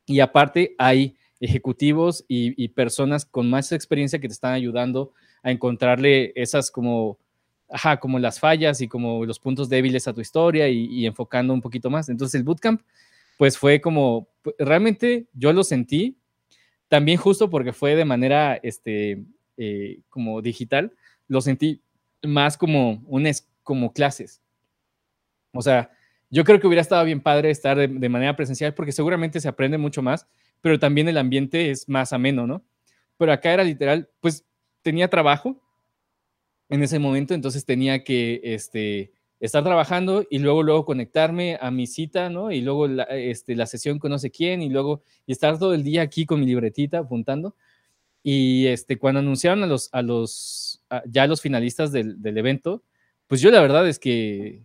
y 0.05 0.21
aparte 0.21 0.73
hay 0.77 1.17
ejecutivos 1.39 2.23
y, 2.27 2.67
personas 2.69 3.25
con 3.25 3.49
más 3.49 3.71
experiencia 3.71 4.19
que 4.19 4.27
te 4.27 4.33
están 4.33 4.53
ayudando 4.53 5.13
a 5.43 5.51
encontrarle 5.51 6.31
esas 6.35 6.71
como, 6.71 7.17
ajá, 7.69 7.97
como 7.97 8.19
las 8.19 8.39
fallas 8.39 8.81
y 8.81 8.87
como 8.87 9.25
los 9.25 9.39
puntos 9.39 9.69
débiles 9.69 10.07
a 10.07 10.13
tu 10.13 10.21
historia 10.21 10.69
y, 10.69 11.05
enfocando 11.05 11.53
un 11.53 11.61
poquito 11.61 11.89
más. 11.89 12.09
Entonces 12.09 12.35
el 12.35 12.43
bootcamp, 12.43 12.81
pues 13.37 13.57
fue 13.57 13.81
como, 13.81 14.27
realmente 14.57 15.27
yo 15.33 15.51
lo 15.53 15.63
sentí, 15.63 16.17
también 16.87 17.17
justo 17.17 17.49
porque 17.49 17.73
fue 17.73 17.95
de 17.95 18.05
manera, 18.05 18.55
este, 18.55 19.25
eh, 19.57 19.99
como 20.09 20.41
digital, 20.41 20.93
lo 21.27 21.41
sentí 21.41 21.81
más 22.23 22.57
como, 22.57 23.03
un, 23.07 23.29
como 23.63 23.91
clases. 23.91 24.41
O 25.51 25.61
sea, 25.61 25.91
yo 26.29 26.43
creo 26.43 26.59
que 26.59 26.67
hubiera 26.67 26.81
estado 26.81 27.05
bien 27.05 27.21
padre 27.21 27.49
estar 27.49 27.77
de 27.77 28.09
manera 28.09 28.35
presencial 28.35 28.73
porque 28.73 28.91
seguramente 28.91 29.39
se 29.39 29.47
aprende 29.47 29.77
mucho 29.77 30.01
más, 30.01 30.27
pero 30.65 30.79
también 30.79 31.07
el 31.07 31.19
ambiente 31.19 31.69
es 31.69 31.87
más 31.87 32.11
ameno, 32.11 32.47
¿no? 32.47 32.65
Pero 33.17 33.31
acá 33.31 33.53
era 33.53 33.63
literal, 33.63 34.09
pues 34.19 34.47
tenía 34.81 35.11
trabajo 35.11 35.61
en 36.69 36.81
ese 36.81 36.97
momento, 36.97 37.35
entonces 37.35 37.65
tenía 37.65 38.03
que 38.03 38.41
este, 38.43 39.13
estar 39.39 39.63
trabajando 39.63 40.25
y 40.27 40.39
luego, 40.39 40.63
luego 40.63 40.83
conectarme 40.83 41.59
a 41.61 41.69
mi 41.69 41.85
cita, 41.85 42.31
¿no? 42.31 42.51
Y 42.51 42.61
luego 42.61 42.87
la, 42.87 43.03
este, 43.03 43.55
la 43.55 43.67
sesión 43.67 43.99
con 43.99 44.09
no 44.09 44.17
sé 44.17 44.31
quién 44.31 44.63
y 44.63 44.69
luego 44.69 45.03
y 45.27 45.33
estar 45.33 45.59
todo 45.59 45.75
el 45.75 45.83
día 45.83 46.01
aquí 46.01 46.25
con 46.25 46.39
mi 46.39 46.47
libretita 46.47 46.97
apuntando. 46.97 47.55
Y 48.23 48.65
este, 48.65 48.97
cuando 48.97 49.19
anunciaron 49.19 49.61
a 49.61 49.67
los, 49.67 49.89
a 49.91 50.01
los, 50.01 50.81
a, 50.89 51.03
ya 51.05 51.27
los 51.27 51.41
finalistas 51.41 51.91
del, 51.91 52.23
del, 52.23 52.39
evento, 52.39 52.81
pues 53.27 53.39
yo 53.39 53.51
la 53.51 53.61
verdad 53.61 53.87
es 53.87 53.99
que, 53.99 54.63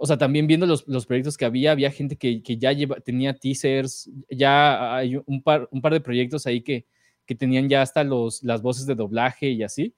o 0.00 0.06
sea, 0.06 0.16
también 0.16 0.46
viendo 0.46 0.66
los, 0.66 0.86
los 0.88 1.06
proyectos 1.06 1.36
que 1.36 1.44
había, 1.44 1.72
había 1.72 1.90
gente 1.90 2.16
que, 2.16 2.42
que 2.42 2.56
ya 2.56 2.72
lleva, 2.72 2.96
tenía 3.00 3.34
teasers, 3.34 4.10
ya 4.30 4.96
hay 4.96 5.20
un 5.26 5.42
par, 5.42 5.68
un 5.70 5.82
par 5.82 5.92
de 5.92 6.00
proyectos 6.00 6.46
ahí 6.46 6.62
que, 6.62 6.86
que 7.26 7.34
tenían 7.34 7.68
ya 7.68 7.82
hasta 7.82 8.02
los, 8.02 8.42
las 8.42 8.62
voces 8.62 8.86
de 8.86 8.94
doblaje 8.94 9.50
y 9.50 9.62
así 9.62 9.94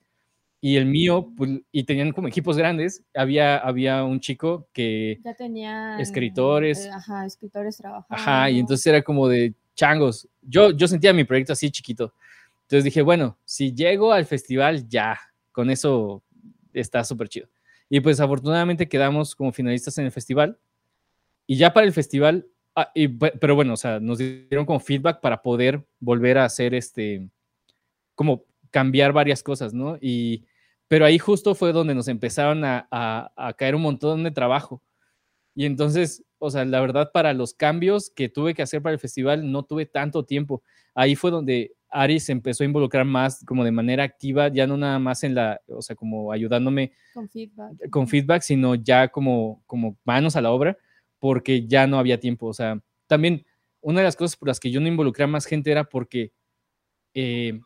y 0.64 0.76
el 0.76 0.86
mío, 0.86 1.32
pues, 1.36 1.50
y 1.72 1.82
tenían 1.82 2.12
como 2.12 2.28
equipos 2.28 2.56
grandes, 2.56 3.02
había, 3.14 3.58
había 3.58 4.04
un 4.04 4.20
chico 4.20 4.68
que... 4.72 5.18
Ya 5.24 5.34
tenía... 5.34 5.98
Escritores. 5.98 6.86
Eh, 6.86 6.90
ajá, 6.90 7.26
escritores 7.26 7.76
trabajando. 7.78 8.14
Ajá, 8.14 8.48
y 8.48 8.60
entonces 8.60 8.86
era 8.86 9.02
como 9.02 9.26
de 9.26 9.54
changos. 9.74 10.28
Yo, 10.40 10.70
yo 10.70 10.86
sentía 10.86 11.12
mi 11.12 11.24
proyecto 11.24 11.52
así 11.52 11.68
chiquito. 11.68 12.14
Entonces 12.62 12.84
dije, 12.84 13.02
bueno, 13.02 13.36
si 13.44 13.74
llego 13.74 14.12
al 14.12 14.24
festival, 14.24 14.88
ya, 14.88 15.18
con 15.50 15.68
eso 15.68 16.22
está 16.72 17.02
súper 17.02 17.28
chido. 17.28 17.48
Y 17.94 18.00
pues 18.00 18.20
afortunadamente 18.20 18.88
quedamos 18.88 19.36
como 19.36 19.52
finalistas 19.52 19.98
en 19.98 20.06
el 20.06 20.12
festival. 20.12 20.58
Y 21.46 21.58
ya 21.58 21.74
para 21.74 21.84
el 21.84 21.92
festival, 21.92 22.46
ah, 22.74 22.90
y, 22.94 23.06
pero 23.06 23.54
bueno, 23.54 23.74
o 23.74 23.76
sea, 23.76 24.00
nos 24.00 24.16
dieron 24.16 24.64
como 24.64 24.80
feedback 24.80 25.20
para 25.20 25.42
poder 25.42 25.84
volver 26.00 26.38
a 26.38 26.46
hacer 26.46 26.72
este, 26.72 27.28
como 28.14 28.46
cambiar 28.70 29.12
varias 29.12 29.42
cosas, 29.42 29.74
¿no? 29.74 29.98
Y 30.00 30.46
pero 30.88 31.04
ahí 31.04 31.18
justo 31.18 31.54
fue 31.54 31.74
donde 31.74 31.94
nos 31.94 32.08
empezaron 32.08 32.64
a, 32.64 32.88
a, 32.90 33.30
a, 33.36 33.52
caer 33.52 33.74
un 33.74 33.82
montón 33.82 34.24
de 34.24 34.30
trabajo. 34.30 34.82
Y 35.54 35.66
entonces, 35.66 36.24
o 36.38 36.50
sea, 36.50 36.64
la 36.64 36.80
verdad, 36.80 37.10
para 37.12 37.34
los 37.34 37.52
cambios 37.52 38.08
que 38.08 38.30
tuve 38.30 38.54
que 38.54 38.62
hacer 38.62 38.80
para 38.80 38.94
el 38.94 39.00
festival, 39.00 39.52
no 39.52 39.64
tuve 39.64 39.84
tanto 39.84 40.24
tiempo. 40.24 40.62
Ahí 40.94 41.14
fue 41.14 41.30
donde 41.30 41.74
Ari 41.92 42.20
se 42.20 42.32
empezó 42.32 42.64
a 42.64 42.66
involucrar 42.66 43.04
más 43.04 43.44
como 43.44 43.64
de 43.64 43.70
manera 43.70 44.02
activa, 44.04 44.48
ya 44.48 44.66
no 44.66 44.76
nada 44.76 44.98
más 44.98 45.22
en 45.24 45.34
la, 45.34 45.60
o 45.68 45.82
sea, 45.82 45.94
como 45.94 46.32
ayudándome 46.32 46.92
con 47.12 47.28
feedback, 47.28 47.90
con 47.90 48.08
feedback 48.08 48.42
sino 48.42 48.74
ya 48.74 49.08
como, 49.08 49.62
como 49.66 49.98
manos 50.04 50.36
a 50.36 50.40
la 50.40 50.50
obra, 50.50 50.76
porque 51.18 51.66
ya 51.66 51.86
no 51.86 51.98
había 51.98 52.18
tiempo. 52.18 52.46
O 52.46 52.54
sea, 52.54 52.80
también 53.06 53.44
una 53.80 54.00
de 54.00 54.04
las 54.04 54.16
cosas 54.16 54.36
por 54.36 54.48
las 54.48 54.58
que 54.58 54.70
yo 54.70 54.80
no 54.80 54.88
involucré 54.88 55.24
a 55.24 55.28
más 55.28 55.44
gente 55.44 55.70
era 55.70 55.84
porque 55.84 56.32
eh, 57.14 57.60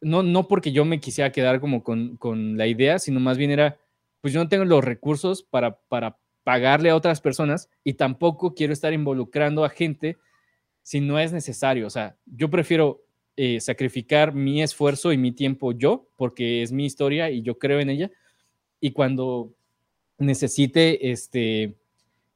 no, 0.00 0.22
no 0.22 0.46
porque 0.46 0.72
yo 0.72 0.84
me 0.84 1.00
quisiera 1.00 1.32
quedar 1.32 1.60
como 1.60 1.82
con, 1.82 2.16
con, 2.16 2.56
la 2.56 2.66
idea, 2.66 2.98
sino 2.98 3.18
más 3.18 3.38
bien 3.38 3.50
era, 3.50 3.78
pues 4.20 4.32
yo 4.32 4.42
no 4.42 4.48
tengo 4.48 4.64
los 4.64 4.84
recursos 4.84 5.42
para, 5.42 5.78
para 5.88 6.18
pagarle 6.44 6.90
a 6.90 6.96
otras 6.96 7.20
personas 7.20 7.68
y 7.82 7.94
tampoco 7.94 8.54
quiero 8.54 8.72
estar 8.72 8.92
involucrando 8.92 9.64
a 9.64 9.70
gente 9.70 10.16
si 10.82 11.00
no 11.00 11.18
es 11.18 11.32
necesario. 11.32 11.86
O 11.86 11.90
sea, 11.90 12.16
yo 12.26 12.48
prefiero 12.48 13.02
eh, 13.36 13.60
sacrificar 13.60 14.34
mi 14.34 14.62
esfuerzo 14.62 15.12
y 15.12 15.18
mi 15.18 15.32
tiempo 15.32 15.72
yo, 15.72 16.08
porque 16.16 16.62
es 16.62 16.72
mi 16.72 16.86
historia 16.86 17.30
y 17.30 17.42
yo 17.42 17.58
creo 17.58 17.80
en 17.80 17.90
ella. 17.90 18.10
Y 18.80 18.92
cuando 18.92 19.52
necesite 20.18 21.10
este, 21.10 21.74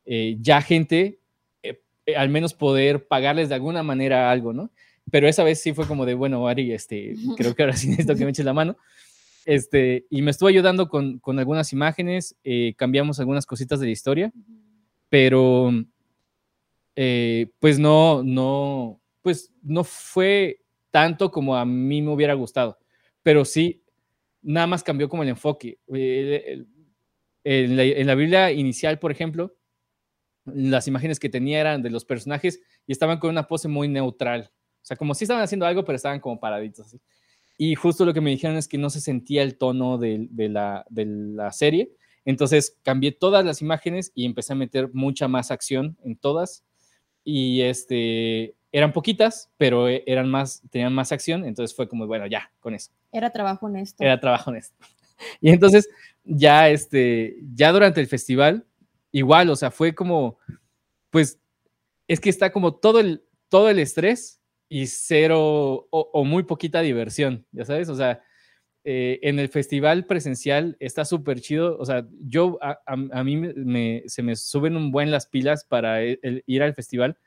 eh, 0.04 0.36
ya 0.40 0.60
gente, 0.62 1.18
eh, 1.62 1.80
al 2.16 2.28
menos 2.28 2.54
poder 2.54 3.06
pagarles 3.06 3.48
de 3.48 3.54
alguna 3.54 3.82
manera 3.82 4.30
algo, 4.30 4.52
¿no? 4.52 4.70
pero 5.10 5.28
esa 5.28 5.44
vez 5.44 5.60
sí 5.60 5.72
fue 5.72 5.86
como 5.86 6.06
de, 6.06 6.14
bueno, 6.14 6.46
Ari, 6.46 6.72
este, 6.72 7.14
creo 7.36 7.54
que 7.54 7.62
ahora 7.62 7.76
sí 7.76 7.88
necesito 7.88 8.14
que 8.14 8.24
me 8.24 8.30
eches 8.30 8.44
la 8.44 8.52
mano. 8.52 8.76
Este, 9.44 10.06
y 10.10 10.22
me 10.22 10.30
estuvo 10.30 10.48
ayudando 10.48 10.88
con, 10.88 11.18
con 11.18 11.38
algunas 11.38 11.72
imágenes, 11.72 12.36
eh, 12.44 12.74
cambiamos 12.76 13.18
algunas 13.20 13.46
cositas 13.46 13.80
de 13.80 13.86
la 13.86 13.92
historia, 13.92 14.32
pero 15.08 15.72
eh, 16.94 17.50
pues 17.58 17.78
no, 17.78 18.22
no, 18.22 19.00
pues 19.22 19.50
no 19.62 19.82
fue 19.82 20.60
tanto 20.90 21.30
como 21.30 21.56
a 21.56 21.64
mí 21.64 22.02
me 22.02 22.10
hubiera 22.10 22.34
gustado, 22.34 22.78
pero 23.22 23.44
sí, 23.44 23.82
nada 24.42 24.66
más 24.66 24.82
cambió 24.82 25.08
como 25.08 25.22
el 25.22 25.28
enfoque. 25.30 25.78
En, 27.42 27.76
la, 27.76 27.84
en 27.84 28.06
la 28.06 28.14
Biblia 28.14 28.52
inicial, 28.52 28.98
por 28.98 29.10
ejemplo, 29.10 29.56
las 30.44 30.86
imágenes 30.88 31.18
que 31.20 31.28
tenía 31.28 31.60
eran 31.60 31.82
de 31.82 31.90
los 31.90 32.04
personajes 32.04 32.60
y 32.86 32.92
estaban 32.92 33.18
con 33.18 33.30
una 33.30 33.46
pose 33.46 33.68
muy 33.68 33.88
neutral. 33.88 34.50
O 34.82 34.84
sea, 34.84 34.96
como 34.96 35.14
si 35.14 35.24
estaban 35.24 35.42
haciendo 35.42 35.66
algo, 35.66 35.84
pero 35.84 35.96
estaban 35.96 36.20
como 36.20 36.40
paraditos. 36.40 36.96
Y 37.58 37.74
justo 37.74 38.04
lo 38.04 38.14
que 38.14 38.20
me 38.20 38.30
dijeron 38.30 38.56
es 38.56 38.68
que 38.68 38.78
no 38.78 38.88
se 38.88 39.00
sentía 39.00 39.42
el 39.42 39.58
tono 39.58 39.98
de, 39.98 40.26
de, 40.30 40.48
la, 40.48 40.86
de 40.88 41.04
la 41.06 41.52
serie. 41.52 41.92
Entonces 42.24 42.78
cambié 42.82 43.12
todas 43.12 43.44
las 43.44 43.60
imágenes 43.60 44.12
y 44.14 44.24
empecé 44.24 44.54
a 44.54 44.56
meter 44.56 44.90
mucha 44.94 45.28
más 45.28 45.50
acción 45.50 45.96
en 46.02 46.16
todas. 46.16 46.64
Y 47.22 47.60
este, 47.62 48.54
eran 48.72 48.92
poquitas, 48.92 49.50
pero 49.56 49.88
eran 49.88 50.28
más, 50.28 50.62
tenían 50.70 50.92
más 50.92 51.12
acción. 51.12 51.44
Entonces 51.44 51.74
fue 51.74 51.88
como, 51.88 52.06
bueno, 52.06 52.26
ya, 52.26 52.50
con 52.60 52.74
eso. 52.74 52.90
Era 53.12 53.30
trabajo 53.30 53.66
honesto. 53.66 54.02
Era 54.02 54.20
trabajo 54.20 54.50
honesto. 54.50 54.76
Y 55.42 55.50
entonces 55.50 55.86
ya, 56.24 56.70
este, 56.70 57.36
ya 57.54 57.72
durante 57.72 58.00
el 58.00 58.06
festival, 58.06 58.64
igual, 59.12 59.50
o 59.50 59.56
sea, 59.56 59.70
fue 59.70 59.94
como, 59.94 60.38
pues, 61.10 61.38
es 62.08 62.20
que 62.20 62.30
está 62.30 62.50
como 62.52 62.76
todo 62.76 63.00
el, 63.00 63.22
todo 63.50 63.68
el 63.68 63.78
estrés 63.80 64.40
y 64.70 64.86
cero 64.86 65.86
o, 65.90 66.10
o, 66.12 66.24
muy 66.24 66.44
poquita 66.44 66.80
diversión, 66.80 67.44
ya 67.52 67.66
sabes, 67.66 67.90
o 67.90 67.96
sea, 67.96 68.22
eh, 68.84 69.18
en 69.22 69.38
el 69.38 69.50
festival 69.50 70.06
presencial 70.06 70.76
está 70.80 71.04
súper 71.04 71.42
chido, 71.42 71.76
o 71.78 71.84
sea, 71.84 72.06
yo, 72.22 72.58
a, 72.62 72.80
a, 72.86 72.92
a 72.92 73.24
mí 73.24 73.36
me, 73.36 74.04
se 74.06 74.22
me 74.22 74.36
suben 74.36 74.74
un 74.74 74.90
buen 74.90 75.10
las 75.10 75.26
pilas 75.26 75.64
para 75.64 76.00
el, 76.02 76.18
el 76.22 76.44
ir 76.46 76.62
al 76.62 76.74
festival, 76.74 77.18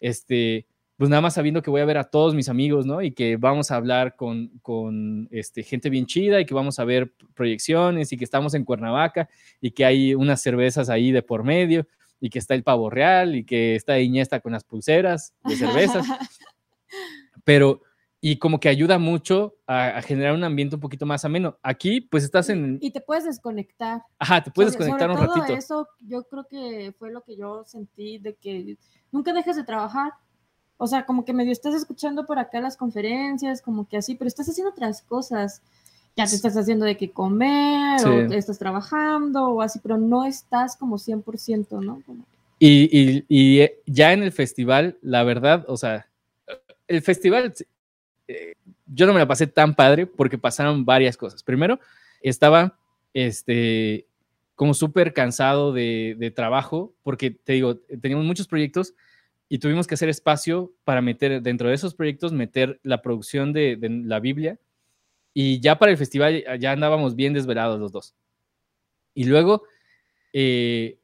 este, 0.00 0.66
pues 1.00 1.08
nada 1.08 1.22
más 1.22 1.32
sabiendo 1.32 1.62
que 1.62 1.70
voy 1.70 1.80
a 1.80 1.86
ver 1.86 1.96
a 1.96 2.04
todos 2.04 2.34
mis 2.34 2.50
amigos, 2.50 2.84
¿no? 2.84 3.00
Y 3.00 3.12
que 3.12 3.38
vamos 3.38 3.70
a 3.70 3.76
hablar 3.76 4.16
con, 4.16 4.48
con 4.60 5.28
este, 5.30 5.62
gente 5.62 5.88
bien 5.88 6.04
chida 6.04 6.38
y 6.38 6.44
que 6.44 6.52
vamos 6.52 6.78
a 6.78 6.84
ver 6.84 7.14
proyecciones 7.32 8.12
y 8.12 8.18
que 8.18 8.24
estamos 8.24 8.52
en 8.52 8.66
Cuernavaca 8.66 9.26
y 9.62 9.70
que 9.70 9.86
hay 9.86 10.14
unas 10.14 10.42
cervezas 10.42 10.90
ahí 10.90 11.10
de 11.10 11.22
por 11.22 11.42
medio 11.42 11.86
y 12.20 12.28
que 12.28 12.38
está 12.38 12.52
el 12.52 12.64
pavo 12.64 12.90
real 12.90 13.34
y 13.34 13.44
que 13.44 13.76
está 13.76 13.98
Iñesta 13.98 14.40
con 14.40 14.52
las 14.52 14.62
pulseras 14.62 15.32
de 15.42 15.56
cervezas. 15.56 16.04
pero 17.44 17.80
y 18.20 18.36
como 18.36 18.60
que 18.60 18.68
ayuda 18.68 18.98
mucho 18.98 19.56
a, 19.66 19.96
a, 19.96 20.02
generar 20.02 20.34
un 20.34 20.44
ambiente 20.44 20.74
un 20.74 20.82
poquito 20.82 21.06
más 21.06 21.24
ameno. 21.24 21.56
Aquí, 21.62 22.02
pues 22.02 22.24
estás 22.24 22.50
en... 22.50 22.78
Y 22.82 22.90
te 22.90 23.00
puedes 23.00 23.24
desconectar. 23.24 24.02
Ajá, 24.18 24.44
te 24.44 24.50
puedes 24.50 24.74
sobre, 24.74 24.84
desconectar 24.84 25.10
sobre 25.10 25.22
un 25.22 25.26
todo 25.28 25.40
ratito. 25.40 25.58
Eso 25.58 25.88
yo 26.00 26.24
creo 26.24 26.44
que 26.46 26.94
fue 26.98 27.10
lo 27.10 27.22
que 27.22 27.38
yo 27.38 27.64
sentí 27.64 28.18
de 28.18 28.34
que 28.34 28.76
nunca 29.10 29.32
dejes 29.32 29.56
de 29.56 29.64
trabajar. 29.64 30.12
O 30.82 30.86
sea, 30.86 31.04
como 31.04 31.26
que 31.26 31.34
medio 31.34 31.52
estás 31.52 31.74
escuchando 31.74 32.24
por 32.24 32.38
acá 32.38 32.58
las 32.58 32.74
conferencias, 32.74 33.60
como 33.60 33.86
que 33.86 33.98
así, 33.98 34.14
pero 34.14 34.28
estás 34.28 34.48
haciendo 34.48 34.70
otras 34.70 35.02
cosas. 35.02 35.60
Ya 36.16 36.24
te 36.24 36.34
estás 36.34 36.56
haciendo 36.56 36.86
de 36.86 36.96
qué 36.96 37.10
comer, 37.10 38.00
Sí. 38.00 38.08
o 38.08 38.32
estás 38.32 38.58
trabajando, 38.58 39.50
o 39.50 39.60
así, 39.60 39.78
pero 39.78 39.98
no 39.98 40.24
estás 40.24 40.78
como 40.78 40.96
100%, 40.96 41.82
¿no? 41.82 42.00
Como... 42.06 42.24
Y, 42.58 42.88
y, 42.98 43.24
y 43.28 43.60
eh, 43.60 43.78
ya 43.84 44.14
en 44.14 44.22
el 44.22 44.32
festival, 44.32 44.96
la 45.02 45.22
verdad, 45.22 45.66
o 45.68 45.76
sea, 45.76 46.06
el 46.88 47.02
festival, 47.02 47.52
eh, 48.26 48.54
yo 48.86 49.06
no 49.06 49.12
me 49.12 49.18
la 49.18 49.28
pasé 49.28 49.46
tan 49.46 49.74
padre 49.74 50.06
porque 50.06 50.38
pasaron 50.38 50.86
varias 50.86 51.18
cosas. 51.18 51.42
Primero, 51.42 51.78
estaba 52.22 52.78
este, 53.12 54.06
como 54.54 54.72
súper 54.72 55.12
cansado 55.12 55.74
de, 55.74 56.16
de, 56.18 56.30
trabajo 56.30 56.94
porque, 57.02 57.30
te 57.30 57.52
digo, 57.52 57.76
teníamos 58.00 58.24
muchos 58.24 58.48
proyectos 58.48 58.94
y 59.52 59.58
tuvimos 59.58 59.88
que 59.88 59.94
hacer 59.94 60.08
espacio 60.08 60.72
para 60.84 61.02
meter 61.02 61.42
dentro 61.42 61.68
de 61.68 61.74
esos 61.74 61.92
proyectos, 61.92 62.32
meter 62.32 62.78
la 62.84 63.02
producción 63.02 63.52
de, 63.52 63.76
la 64.04 64.20
Biblia. 64.20 64.60
Y 65.34 65.58
ya 65.58 65.76
para 65.76 65.90
el 65.90 65.98
festival 65.98 66.44
ya 66.60 66.70
andábamos 66.70 67.16
bien 67.16 67.34
desvelados 67.34 67.80
los 67.80 67.90
dos. 67.90 68.14
Y 69.12 69.24
luego 69.24 69.64
eh, 70.32 70.98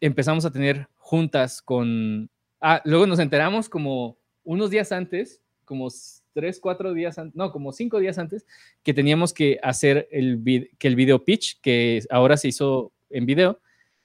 empezamos 0.00 0.46
a 0.46 0.50
tener 0.50 0.88
juntas 0.96 1.60
con... 1.60 2.30
Ah, 2.58 2.80
luego 2.86 3.06
nos 3.06 3.18
enteramos 3.18 3.68
como 3.68 4.16
unos 4.44 4.70
días 4.70 4.90
antes, 4.90 5.42
como 5.66 5.88
tres, 6.32 6.60
cuatro 6.60 6.94
días 6.94 7.18
antes, 7.18 7.36
no, 7.36 7.52
como 7.52 7.70
cinco 7.70 7.98
días 7.98 8.16
antes, 8.16 8.46
que 8.82 8.94
teníamos 8.94 9.34
que 9.34 9.60
hacer 9.62 10.08
el, 10.10 10.70
que 10.78 10.88
el 10.88 10.96
video 10.96 11.22
pitch, 11.22 11.60
que 11.60 12.02
ahora 12.08 12.38
se 12.38 12.48
hizo 12.48 12.92
en 13.10 13.26
video, 13.26 13.60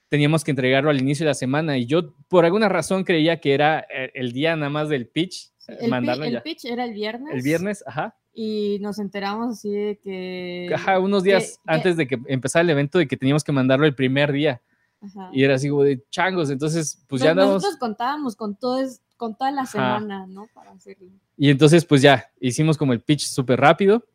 teníamos 0.10 0.44
que 0.44 0.52
entregarlo 0.52 0.90
al 0.90 1.00
inicio 1.02 1.24
de 1.24 1.30
la 1.30 1.34
semana 1.36 1.78
y 1.78 1.86
yo 1.86 2.14
por 2.28 2.44
alguna 2.46 2.68
razón 2.68 3.04
creía 3.04 3.40
que 3.40 3.54
era 3.54 3.86
eh, 3.94 4.12
el 4.16 4.32
día 4.34 4.56
nada 4.56 4.70
más 4.70 4.90
del 4.90 5.08
pitch. 5.08 5.52
El, 5.68 5.90
mandarlo 5.90 6.26
el 6.26 6.34
ya. 6.34 6.42
pitch 6.44 6.66
era 6.66 6.84
el 6.84 6.94
viernes. 6.94 7.34
El 7.34 7.42
viernes, 7.44 7.84
ajá. 7.86 8.16
Y 8.34 8.78
nos 8.82 8.98
enteramos 9.00 9.58
así 9.58 9.70
de 9.70 10.00
que... 10.00 10.72
Ajá, 10.74 11.00
unos 11.00 11.24
días 11.24 11.60
que, 11.64 11.72
antes 11.72 11.96
que, 11.96 11.98
de 11.98 12.08
que 12.08 12.20
empezara 12.28 12.62
el 12.64 12.70
evento, 12.72 12.98
de 12.98 13.08
que 13.08 13.18
teníamos 13.18 13.44
que 13.44 13.52
mandarlo 13.52 13.86
el 13.86 13.94
primer 13.96 14.32
día. 14.32 14.62
Ajá. 15.02 15.30
Y 15.32 15.44
era 15.44 15.56
así 15.56 15.70
como 15.70 15.84
de 15.84 16.04
changos, 16.10 16.50
entonces 16.50 17.04
pues 17.08 17.22
ya 17.22 17.32
andamos. 17.32 17.56
Nosotros 17.56 17.78
contábamos 17.80 18.36
con 18.36 18.56
todo 18.56 18.80
es- 18.80 19.02
con 19.16 19.36
toda 19.38 19.52
la 19.52 19.62
Ajá. 19.64 19.72
semana, 19.72 20.26
¿no? 20.28 20.48
Para 20.54 20.72
hacerlo. 20.72 21.08
Y 21.38 21.50
entonces, 21.50 21.84
pues 21.86 22.02
ya, 22.02 22.32
hicimos 22.40 22.78
como 22.78 22.94
el 22.94 23.02
pitch 23.02 23.26
súper 23.28 23.60
rápido. 23.60 24.06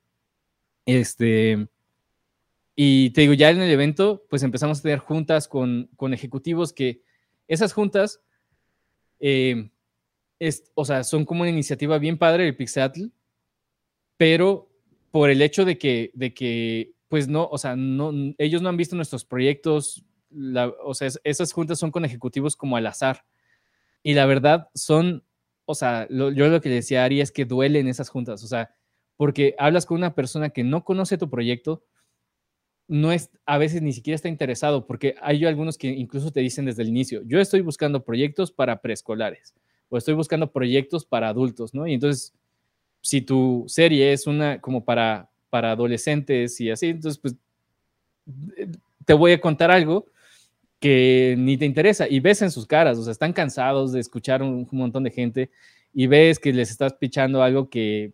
Este. 0.87 1.69
Y 2.77 3.11
te 3.11 3.23
digo, 3.23 3.35
ya 3.35 3.51
en 3.51 3.61
el 3.61 3.71
evento, 3.71 4.25
pues 4.29 4.43
empezamos 4.43 4.81
a 4.81 4.83
tener 4.83 4.99
juntas 4.99 5.47
con, 5.49 5.89
con 5.97 6.13
ejecutivos 6.13 6.73
que 6.73 7.03
esas 7.47 7.73
juntas, 7.73 8.21
eh, 9.21 9.71
es, 10.39 10.71
o 10.75 10.85
sea, 10.85 11.05
son 11.05 11.25
como 11.25 11.43
una 11.43 11.51
iniciativa 11.51 11.99
bien 11.99 12.19
padre 12.19 12.45
del 12.45 12.57
Pixatl, 12.57 13.07
pero 14.17 14.71
por 15.11 15.31
el 15.31 15.43
hecho 15.43 15.65
de 15.65 15.79
que, 15.79 16.11
de 16.15 16.35
que 16.35 16.93
pues 17.09 17.29
no, 17.29 17.47
o 17.51 17.59
sea, 17.59 17.77
no, 17.77 18.13
ellos 18.39 18.61
no 18.63 18.69
han 18.69 18.77
visto 18.77 18.97
nuestros 18.97 19.25
proyectos, 19.25 20.05
la- 20.31 20.73
o 20.85 20.95
sea, 20.95 21.07
es- 21.09 21.21
esas 21.23 21.53
juntas 21.53 21.79
son 21.79 21.93
con 21.93 22.05
ejecutivos 22.05 22.57
como 22.57 22.77
al 22.77 22.87
azar. 22.87 23.25
Y 24.03 24.15
la 24.15 24.27
verdad 24.27 24.69
son, 24.75 25.25
o 25.67 25.75
sea, 25.75 26.07
lo- 26.11 26.33
yo 26.33 26.49
lo 26.49 26.61
que 26.61 26.71
decía 26.71 27.05
Ari 27.05 27.21
es 27.21 27.33
que 27.33 27.45
duelen 27.45 27.89
esas 27.89 28.09
juntas, 28.11 28.43
o 28.45 28.49
sea, 28.49 28.75
porque 29.17 29.55
hablas 29.59 29.87
con 29.87 29.99
una 29.99 30.15
persona 30.15 30.51
que 30.51 30.65
no 30.65 30.85
conoce 30.85 31.19
tu 31.19 31.31
proyecto, 31.31 31.85
no 32.87 33.13
es, 33.13 33.31
a 33.47 33.59
veces 33.59 33.83
ni 33.83 33.93
siquiera 33.93 34.17
está 34.17 34.29
interesado, 34.29 34.87
porque 34.87 35.15
hay 35.21 35.45
algunos 35.45 35.79
que 35.79 35.89
incluso 35.89 36.31
te 36.31 36.41
dicen 36.41 36.67
desde 36.67 36.83
el 36.83 36.89
inicio, 36.89 37.23
yo 37.25 37.41
estoy 37.41 37.61
buscando 37.61 38.05
proyectos 38.05 38.53
para 38.53 38.81
preescolares 38.81 39.55
o 39.89 39.97
estoy 39.97 40.15
buscando 40.15 40.51
proyectos 40.51 41.05
para 41.05 41.29
adultos, 41.29 41.75
¿no? 41.75 41.87
Y 41.87 41.95
entonces, 41.95 42.35
si 43.01 43.21
tu 43.23 43.65
serie 43.69 44.13
es 44.13 44.27
una 44.27 44.61
como 44.61 44.85
para, 44.85 45.31
para 45.51 45.73
adolescentes 45.73 46.61
y 46.61 46.71
así, 46.71 46.89
entonces, 46.89 47.19
pues, 47.19 47.35
eh, 48.57 48.69
te 49.05 49.15
voy 49.15 49.33
a 49.33 49.41
contar 49.41 49.71
algo 49.71 50.07
que 50.81 51.35
ni 51.39 51.57
te 51.57 51.65
interesa 51.65 52.09
y 52.09 52.21
ves 52.21 52.43
en 52.43 52.51
sus 52.51 52.67
caras, 52.67 52.99
o 52.99 53.03
sea, 53.03 53.13
están 53.13 53.33
cansados 53.33 53.93
de 53.93 54.01
escuchar 54.01 54.43
un, 54.43 54.69
un 54.71 54.79
montón 54.79 55.05
de 55.05 55.11
gente 55.11 55.51
y 55.95 56.07
ves 56.07 56.39
que 56.39 56.53
les 56.53 56.71
estás 56.71 56.95
pichando 56.95 57.43
algo 57.43 57.71
que 57.71 58.13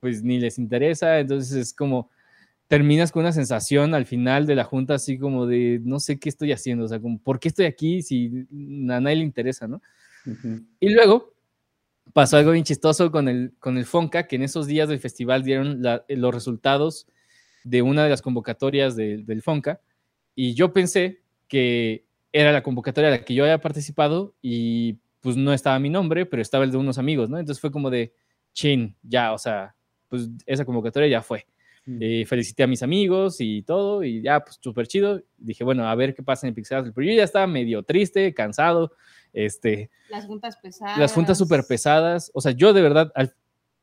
pues 0.00 0.22
ni 0.22 0.38
les 0.38 0.58
interesa, 0.58 1.18
entonces 1.18 1.52
es 1.52 1.74
como 1.74 2.10
terminas 2.70 3.10
con 3.10 3.22
una 3.22 3.32
sensación 3.32 3.94
al 3.96 4.06
final 4.06 4.46
de 4.46 4.54
la 4.54 4.62
junta 4.62 4.94
así 4.94 5.18
como 5.18 5.44
de 5.44 5.80
no 5.82 5.98
sé 5.98 6.20
qué 6.20 6.28
estoy 6.28 6.52
haciendo, 6.52 6.84
o 6.84 6.88
sea, 6.88 7.00
como 7.00 7.18
¿por 7.18 7.40
qué 7.40 7.48
estoy 7.48 7.66
aquí 7.66 8.00
si 8.00 8.46
a 8.88 9.00
nadie 9.00 9.16
le 9.16 9.24
interesa, 9.24 9.66
¿no? 9.66 9.82
Ujú. 10.24 10.62
Y 10.78 10.90
luego 10.94 11.34
pasó 12.12 12.36
algo 12.36 12.52
bien 12.52 12.64
chistoso 12.64 13.10
con 13.10 13.28
el, 13.28 13.52
con 13.58 13.76
el 13.78 13.86
FONCA, 13.86 14.28
que 14.28 14.36
en 14.36 14.42
esos 14.44 14.68
días 14.68 14.88
del 14.88 15.00
festival 15.00 15.42
dieron 15.42 15.82
la- 15.82 16.04
los 16.08 16.32
resultados 16.34 17.08
de 17.64 17.82
una 17.82 18.04
de 18.04 18.10
las 18.10 18.22
convocatorias 18.22 18.94
del- 18.94 19.26
del 19.26 19.42
FONCA, 19.42 19.80
y 20.36 20.54
yo 20.54 20.72
pensé 20.72 21.22
que 21.48 22.04
era 22.32 22.52
la 22.52 22.62
convocatoria 22.62 23.08
a 23.08 23.12
la 23.12 23.24
que 23.24 23.34
yo 23.34 23.42
había 23.44 23.60
participado 23.60 24.34
y 24.42 24.98
pues 25.20 25.36
no 25.36 25.52
estaba 25.52 25.78
mi 25.80 25.90
nombre, 25.90 26.24
pero 26.24 26.40
estaba 26.40 26.64
el 26.64 26.70
de 26.70 26.76
unos 26.78 26.98
amigos, 26.98 27.28
¿no? 27.30 27.38
Entonces 27.38 27.60
fue 27.60 27.72
como 27.72 27.90
de, 27.90 28.14
chin, 28.52 28.96
ya, 29.02 29.32
o 29.32 29.38
sea, 29.38 29.74
pues 30.08 30.28
esa 30.46 30.64
convocatoria 30.64 31.08
ya 31.08 31.22
fue. 31.22 31.46
Eh, 32.00 32.24
felicité 32.26 32.62
a 32.62 32.66
mis 32.66 32.82
amigos 32.82 33.36
y 33.40 33.62
todo, 33.62 34.04
y 34.04 34.22
ya, 34.22 34.40
pues 34.40 34.58
súper 34.60 34.86
chido. 34.86 35.22
Dije, 35.38 35.64
bueno, 35.64 35.88
a 35.88 35.94
ver 35.94 36.14
qué 36.14 36.22
pasa 36.22 36.46
en 36.46 36.54
Pixar. 36.54 36.92
Pero 36.94 37.06
yo 37.06 37.14
ya 37.14 37.24
estaba 37.24 37.46
medio 37.46 37.82
triste, 37.82 38.32
cansado, 38.34 38.92
este, 39.32 39.90
Las 40.10 40.26
juntas 40.26 40.56
pesadas. 40.62 40.98
las 40.98 41.12
juntas 41.12 41.38
súper 41.38 41.64
pesadas. 41.66 42.30
O 42.34 42.40
sea, 42.40 42.52
yo 42.52 42.72
de 42.72 42.82
verdad, 42.82 43.10
al- 43.14 43.34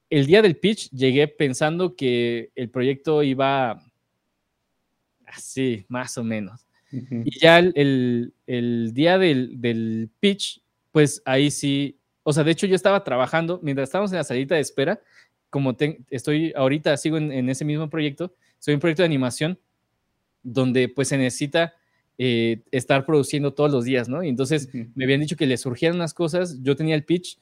el 0.10 0.26
día 0.28 0.42
del 0.42 0.56
pitch 0.58 0.90
llegué 0.92 1.28
pensando 1.28 1.96
que 1.96 2.52
el 2.56 2.70
proyecto 2.70 3.24
iba 3.24 3.82
así, 5.26 5.86
más 5.90 6.18
o 6.18 6.24
menos. 6.24 6.66
Ujú. 6.92 7.24
Y 7.26 7.40
ya 7.40 7.60
el, 7.60 7.74
el- 7.76 8.34
el 8.46 8.94
día 8.94 9.18
del, 9.18 9.60
del 9.60 10.10
pitch, 10.20 10.62
pues 10.92 11.22
ahí 11.26 11.52
sí, 11.52 11.98
o 12.24 12.32
sea, 12.34 12.44
de 12.44 12.52
hecho 12.52 12.68
yo 12.68 12.76
estaba 12.76 13.04
trabajando, 13.04 13.60
mientras 13.62 13.90
estábamos 13.90 14.12
en 14.12 14.18
la 14.18 14.24
salita 14.24 14.56
de 14.56 14.62
espera, 14.62 15.00
como 15.50 15.76
te- 15.76 16.00
estoy 16.10 16.54
ahorita, 16.56 16.96
sigo 16.98 17.18
en, 17.18 17.32
en 17.32 17.50
ese 17.50 17.66
mismo 17.66 17.90
proyecto, 17.90 18.34
soy 18.60 18.74
un 18.74 18.80
proyecto 18.80 19.04
de 19.04 19.08
animación 19.08 19.60
donde 20.44 20.90
pues 20.90 21.10
se 21.10 21.18
necesita 21.18 21.74
eh, 22.18 22.62
estar 22.72 23.06
produciendo 23.06 23.54
todos 23.54 23.72
los 23.72 23.86
días, 23.86 24.10
¿no? 24.10 24.24
Y 24.24 24.30
entonces 24.30 24.70
me 24.96 25.04
habían 25.04 25.20
dicho 25.22 25.36
que 25.36 25.46
le 25.46 25.58
surgían 25.58 25.96
unas 25.96 26.14
cosas, 26.14 26.62
yo 26.64 26.76
tenía 26.76 26.96
el 26.96 27.04
pitch, 27.06 27.40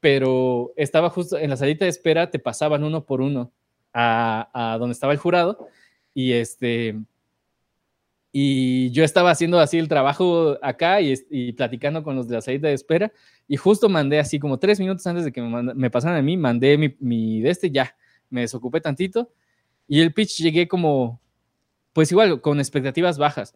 pero 0.00 0.72
estaba 0.76 1.10
justo 1.10 1.38
en 1.38 1.50
la 1.50 1.56
salita 1.56 1.84
de 1.84 1.90
espera, 1.90 2.30
te 2.30 2.38
pasaban 2.38 2.84
uno 2.84 3.04
por 3.04 3.20
uno 3.20 3.52
a, 3.92 4.50
a 4.74 4.78
donde 4.78 4.92
estaba 4.92 5.12
el 5.12 5.18
jurado 5.18 5.68
y 6.14 6.32
este 6.32 6.96
y 8.32 8.90
yo 8.92 9.04
estaba 9.04 9.30
haciendo 9.30 9.60
así 9.60 9.78
el 9.78 9.88
trabajo 9.88 10.56
acá 10.62 11.00
y, 11.02 11.14
y 11.30 11.52
platicando 11.52 12.02
con 12.02 12.16
los 12.16 12.28
de 12.28 12.36
la 12.36 12.40
salita 12.40 12.68
de 12.68 12.74
espera 12.74 13.12
y 13.46 13.56
justo 13.56 13.88
mandé 13.90 14.18
así 14.18 14.38
como 14.38 14.58
tres 14.58 14.80
minutos 14.80 15.06
antes 15.06 15.24
de 15.24 15.32
que 15.32 15.42
me, 15.42 15.48
manda- 15.48 15.74
me 15.74 15.90
pasaran 15.90 16.18
a 16.18 16.22
mí, 16.22 16.36
mandé 16.36 16.78
mi, 16.78 16.96
mi 17.00 17.40
de 17.42 17.50
este 17.50 17.70
ya, 17.70 17.94
me 18.30 18.42
desocupé 18.42 18.80
tantito 18.80 19.30
y 19.88 20.00
el 20.00 20.14
pitch 20.14 20.38
llegué 20.38 20.68
como, 20.68 21.20
pues 21.92 22.10
igual, 22.12 22.40
con 22.40 22.58
expectativas 22.60 23.18
bajas, 23.18 23.54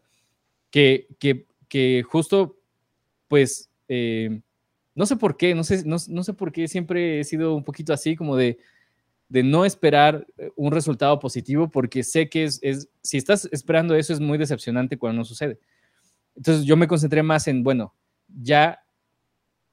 que, 0.71 1.09
que, 1.19 1.47
que 1.69 2.03
justo, 2.09 2.59
pues, 3.29 3.71
eh, 3.89 4.41
no 4.95 5.07
sé 5.07 5.17
por 5.17 5.37
qué, 5.37 5.55
no 5.55 5.65
sé, 5.65 5.85
no, 5.87 5.97
no 6.09 6.25
sé 6.25 6.35
por 6.35 6.53
qué 6.53 6.69
siempre 6.69 7.21
he 7.21 7.25
sido 7.25 7.55
un 7.57 7.65
poquito 7.65 7.93
así 7.93 8.17
como 8.17 8.37
de, 8.37 8.59
de 9.29 9.43
no 9.43 9.65
esperar 9.65 10.27
eh, 10.39 10.51
un 10.57 10.73
resultado 10.73 11.19
positivo 11.19 11.69
porque 11.69 12.03
sé 12.03 12.29
que 12.29 12.45
es, 12.45 12.59
es, 12.63 12.89
si 13.03 13.17
estás 13.17 13.49
esperando 13.53 13.95
eso 13.95 14.13
es 14.13 14.21
muy 14.21 14.39
decepcionante 14.39 14.99
cuando 14.99 15.19
no 15.19 15.25
sucede. 15.25 15.59
Entonces 16.37 16.65
yo 16.65 16.77
me 16.77 16.87
concentré 16.87 17.23
más 17.23 17.49
en, 17.49 17.63
bueno, 17.63 17.95
ya 18.29 18.83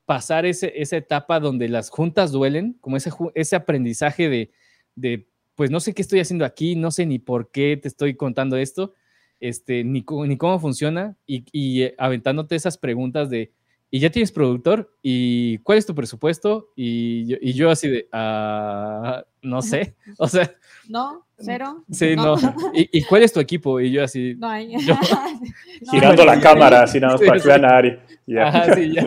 pasar 0.05 0.45
ese, 0.45 0.73
esa 0.75 0.97
etapa 0.97 1.39
donde 1.39 1.69
las 1.69 1.89
juntas 1.89 2.31
duelen, 2.31 2.77
como 2.81 2.97
ese, 2.97 3.11
ese 3.35 3.55
aprendizaje 3.55 4.29
de, 4.29 4.51
de, 4.95 5.27
pues 5.55 5.71
no 5.71 5.79
sé 5.79 5.93
qué 5.93 6.01
estoy 6.01 6.19
haciendo 6.19 6.45
aquí, 6.45 6.75
no 6.75 6.91
sé 6.91 7.05
ni 7.05 7.19
por 7.19 7.51
qué 7.51 7.77
te 7.77 7.87
estoy 7.87 8.15
contando 8.15 8.57
esto, 8.57 8.93
este, 9.39 9.83
ni, 9.83 10.05
ni 10.27 10.37
cómo 10.37 10.59
funciona, 10.59 11.17
y, 11.25 11.45
y, 11.51 11.83
eh, 11.83 11.95
aventándote 11.97 12.55
esas 12.55 12.77
preguntas 12.77 13.29
de, 13.29 13.51
¿y 13.95 13.99
ya 13.99 14.09
tienes 14.09 14.31
productor? 14.31 14.91
¿Y 15.03 15.59
cuál 15.59 15.77
es 15.77 15.85
tu 15.85 15.93
presupuesto? 15.93 16.71
Y 16.75 17.27
yo, 17.27 17.37
y 17.39 17.53
yo 17.53 17.69
así 17.69 17.87
de, 17.89 18.07
"Ah, 18.11 19.23
no 19.43 19.61
sé, 19.61 19.95
o 20.17 20.27
sea, 20.27 20.51
No, 20.89 21.27
cero. 21.37 21.83
sí, 21.91 22.15
no. 22.15 22.33
¿Y, 22.73 22.89
y 22.97 23.03
cuál 23.03 23.21
es 23.21 23.31
tu 23.31 23.39
equipo? 23.39 23.79
Y 23.79 23.91
yo 23.91 24.03
así, 24.03 24.33
No 24.39 24.49
hay. 24.49 24.71
Yo- 24.83 24.95
No, 25.85 25.91
Girando 25.91 26.25
la 26.25 26.39
cámara, 26.41 26.83
así 26.83 26.99
nada 26.99 27.13
más 27.13 27.21
sí, 27.21 27.27
para 27.27 27.37
que 27.37 27.41
sí. 27.43 27.47
vean 27.49 27.65
a 27.65 27.77
Ari. 27.77 27.99
Ya. 28.25 28.47
Ajá, 28.47 28.73
sí, 28.75 28.91
ya. 28.93 29.05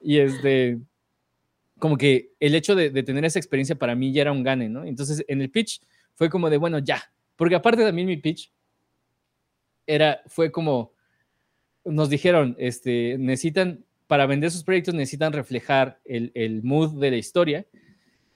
Y 0.00 0.18
este, 0.18 0.78
como 1.78 1.96
que 1.96 2.32
el 2.40 2.54
hecho 2.56 2.74
de, 2.74 2.90
de 2.90 3.02
tener 3.04 3.24
esa 3.24 3.38
experiencia 3.38 3.76
para 3.78 3.94
mí 3.94 4.12
ya 4.12 4.22
era 4.22 4.32
un 4.32 4.42
gane, 4.42 4.68
¿no? 4.68 4.84
Entonces 4.84 5.24
en 5.28 5.42
el 5.42 5.50
pitch 5.50 5.80
fue 6.14 6.28
como 6.28 6.50
de, 6.50 6.56
bueno, 6.56 6.78
ya. 6.80 7.00
Porque 7.36 7.54
aparte 7.54 7.84
también 7.84 8.08
mi 8.08 8.16
pitch 8.16 8.50
era, 9.86 10.22
fue 10.26 10.50
como, 10.50 10.92
nos 11.84 12.08
dijeron, 12.10 12.56
este, 12.58 13.16
necesitan, 13.18 13.84
para 14.08 14.26
vender 14.26 14.50
sus 14.50 14.64
proyectos 14.64 14.94
necesitan 14.94 15.32
reflejar 15.32 16.00
el, 16.04 16.62
mood 16.64 16.98
de 16.98 17.10
la 17.12 17.16
historia 17.18 17.66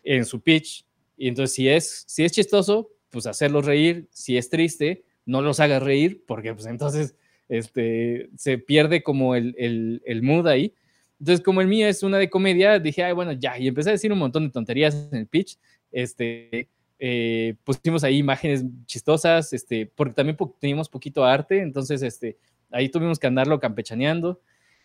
en 0.05 0.25
su 0.25 0.41
pitch. 0.41 0.85
Y 1.16 1.29
entonces 1.29 1.55
si 1.57 1.68
es, 1.68 2.05
si 2.07 2.25
es 2.25 2.33
chistoso, 2.33 2.91
pues 3.11 3.27
hacerlos 3.27 3.64
reír. 3.64 4.07
Si 4.12 4.37
es 4.37 4.51
triste, 4.51 5.05
no 5.25 5.41
los 5.41 5.61
hagas 5.61 5.83
reír, 5.83 6.23
porque 6.27 6.55
pues 6.55 6.66
entonces 6.66 7.16
este, 7.49 8.29
se 8.37 8.59
pierde 8.59 9.03
como 9.03 9.35
el, 9.35 9.55
el, 9.59 10.03
el 10.05 10.23
mood 10.23 10.47
ahí. 10.47 10.75
Entonces, 11.18 11.43
como 11.43 11.61
el 11.61 11.68
mío 11.68 11.87
es 11.87 12.03
una 12.03 12.18
de 12.18 12.29
comedia, 12.29 12.79
dije, 12.79 13.05
ay, 13.05 13.12
bueno, 13.12 13.33
ya, 13.33 13.57
y 13.57 13.68
empecé 13.68 13.91
a 13.91 13.93
decir 13.93 14.12
un 14.12 14.18
montón 14.18 14.45
de 14.45 14.51
tonterías 14.51 15.09
en 15.12 15.18
el 15.18 15.27
pitch. 15.29 15.57
Este, 15.93 16.68
eh, 16.99 17.55
pusimos 17.62 18.03
ahí 18.03 18.18
imágenes 18.18 18.64
chistosas, 18.87 19.53
este, 19.53 19.87
porque 19.87 20.14
también 20.14 20.37
po 20.37 20.55
teníamos 20.61 20.89
poquito 20.89 21.25
arte, 21.25 21.61
entonces, 21.61 22.03
este, 22.03 22.39
ahí 22.73 22.89
tuvimos 22.89 23.20
que 23.20 23.29
andarlo 23.29 23.61
campechaneando 23.61 24.41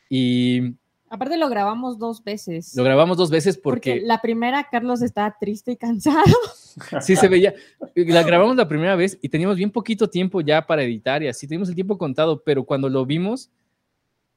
y 0.09 0.75
Aparte 1.09 1.37
lo 1.37 1.47
grabamos 1.47 1.97
dos 1.97 2.21
veces. 2.23 2.75
lo 2.75 2.83
grabamos 2.83 3.15
dos 3.15 3.29
veces 3.29 3.57
porque... 3.57 3.91
porque, 3.91 4.05
la 4.05 4.21
primera 4.21 4.67
Carlos 4.69 5.01
estaba 5.01 5.37
triste 5.39 5.71
y 5.71 5.77
cansado. 5.77 6.25
sí 7.01 7.15
se 7.15 7.29
veía, 7.29 7.53
la 7.95 8.23
grabamos 8.23 8.57
la 8.57 8.67
primera 8.67 8.95
vez 8.95 9.17
y 9.21 9.29
teníamos 9.29 9.55
bien 9.55 9.71
poquito 9.71 10.09
tiempo 10.09 10.41
ya 10.41 10.67
para 10.67 10.83
editar 10.83 11.23
y 11.23 11.29
así, 11.29 11.47
teníamos 11.47 11.69
el 11.69 11.75
tiempo 11.75 11.97
contado, 11.97 12.43
pero 12.43 12.65
cuando 12.65 12.89
lo 12.89 13.05
vimos 13.05 13.49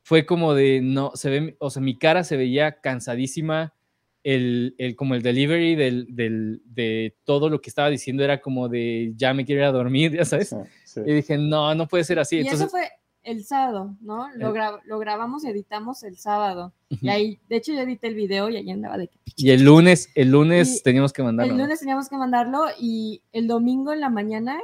fue 0.03 0.25
como 0.25 0.55
de, 0.55 0.81
no, 0.81 1.11
se 1.15 1.31
ve, 1.31 1.57
o 1.59 1.71
sea, 1.71 1.83
mi 1.83 1.99
cara 1.99 2.23
se 2.23 2.37
veía 2.37 2.81
cansadísima, 2.81 3.75
el, 4.23 4.75
el 4.79 4.97
como 4.97 5.15
el 5.15 5.23
delivery 5.23 5.75
del, 5.75 6.15
del, 6.15 6.63
de 6.67 7.17
todo 7.25 7.49
lo 7.49 7.61
que 7.61 7.71
estaba 7.71 7.91
diciendo 7.91 8.23
era 8.23 8.41
como 8.41 8.69
de, 8.69 9.13
ya 9.17 9.35
me 9.35 9.45
quiero 9.45 9.63
ir 9.63 9.67
a 9.67 9.73
dormir, 9.73 10.13
ya 10.17 10.25
sabes. 10.25 10.51
Sí, 10.51 10.57
sí. 10.85 11.01
Y 11.05 11.15
dije, 11.15 11.37
no, 11.37 11.75
no 11.75 11.89
puede 11.89 12.05
ser 12.05 12.19
así. 12.21 12.37
y 12.37 12.41
Entonces, 12.41 12.61
eso 12.61 12.71
fue 12.71 12.89
el 13.23 13.45
sábado, 13.45 13.97
¿no? 14.01 14.29
Lo, 14.37 14.53
gra- 14.55 14.81
lo 14.85 14.99
grabamos, 14.99 15.45
editamos 15.45 16.03
el 16.05 16.17
sábado. 16.17 16.73
Y 16.89 17.09
ahí, 17.09 17.39
de 17.49 17.57
hecho, 17.57 17.73
yo 17.73 17.81
edité 17.81 18.09
el 18.09 18.15
video 18.15 18.49
y 18.51 18.57
ahí 18.57 18.71
andaba 18.71 18.97
de 18.99 19.09
que. 19.09 19.19
y 19.37 19.51
el 19.51 19.63
lunes, 19.63 20.09
el 20.15 20.31
lunes 20.31 20.79
Y 20.79 20.83
teníamos 20.83 21.13
que 21.13 21.23
mandarlo. 21.23 21.53
El 21.53 21.59
¿no? 21.59 21.65
lunes 21.65 21.81
teníamos 21.81 22.09
que 22.09 22.17
mandarlo 22.17 22.65
y 22.81 23.23
el 23.33 23.47
domingo 23.47 23.93
en 23.93 24.01
la 24.01 24.09
mañana 24.11 24.59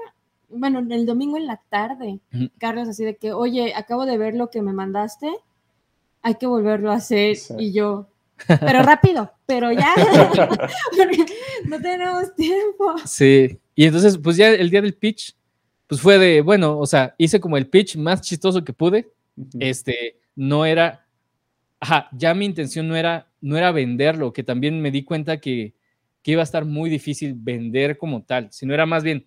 bueno, 0.49 0.79
el 0.79 1.07
domingo 1.07 1.37
en 1.37 1.47
la 1.47 1.61
tarde. 1.69 2.21
Carlos 2.59 2.89
así 2.89 3.05
de 3.05 3.17
que, 3.17 3.33
oye, 3.33 3.75
acabo 3.75 4.07
de 4.07 4.17
ver 4.17 4.35
lo 4.37 4.49
que 4.49 4.63
me 4.63 4.73
mandaste, 4.73 5.29
hay 6.23 6.37
que 6.37 6.47
volverlo 6.47 6.93
a 6.93 6.95
hacer. 6.97 7.35
Sí. 7.37 7.55
Y 7.59 7.73
yo, 7.73 8.09
pero 8.47 8.83
rápido, 8.85 9.33
pero 9.45 9.73
ya, 9.73 9.93
porque 10.97 11.27
no 11.67 11.81
tenemos 11.81 12.35
tiempo. 12.37 12.95
Sí, 13.05 13.59
y 13.75 13.87
entonces, 13.87 14.19
pues 14.19 14.37
ya 14.37 14.49
el 14.51 14.71
día 14.71 14.83
del 14.83 14.95
pitch, 14.95 15.36
pues 15.87 16.01
fue 16.01 16.19
de, 16.19 16.41
bueno, 16.41 16.79
o 16.79 16.87
sea, 16.87 17.15
hice 17.19 17.41
como 17.41 17.57
el 17.57 17.69
pitch 17.69 17.97
más 17.97 18.21
chistoso 18.23 18.65
que 18.65 18.73
pude. 18.73 19.11
Este, 19.61 20.19
no 20.35 20.65
era, 20.67 21.07
ajá, 21.81 22.09
ya 22.13 22.35
mi 22.35 22.47
intención 22.47 22.89
no 22.89 22.97
era, 22.97 23.31
no 23.41 23.57
era 23.59 23.73
venderlo, 23.73 24.33
que 24.33 24.43
también 24.45 24.81
me 24.81 24.91
di 24.91 25.05
cuenta 25.05 25.39
que, 25.41 25.75
que 26.23 26.33
iba 26.33 26.43
a 26.43 26.45
estar 26.45 26.65
muy 26.65 26.91
difícil 26.91 27.35
vender 27.37 27.99
como 27.99 28.23
tal, 28.25 28.53
sino 28.53 28.75
era 28.75 28.87
más 28.87 29.05
bien, 29.05 29.27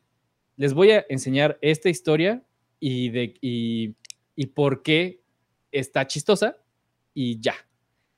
les 0.58 0.74
voy 0.74 0.92
a 0.92 1.06
enseñar 1.10 1.58
esta 1.62 1.90
historia 1.90 2.44
y, 2.80 3.10
de, 3.10 3.36
y, 3.42 3.96
y 4.36 4.48
por 4.48 4.84
qué 4.84 5.22
está 5.72 6.08
chistosa 6.08 6.58
y 7.14 7.40
ya. 7.40 7.56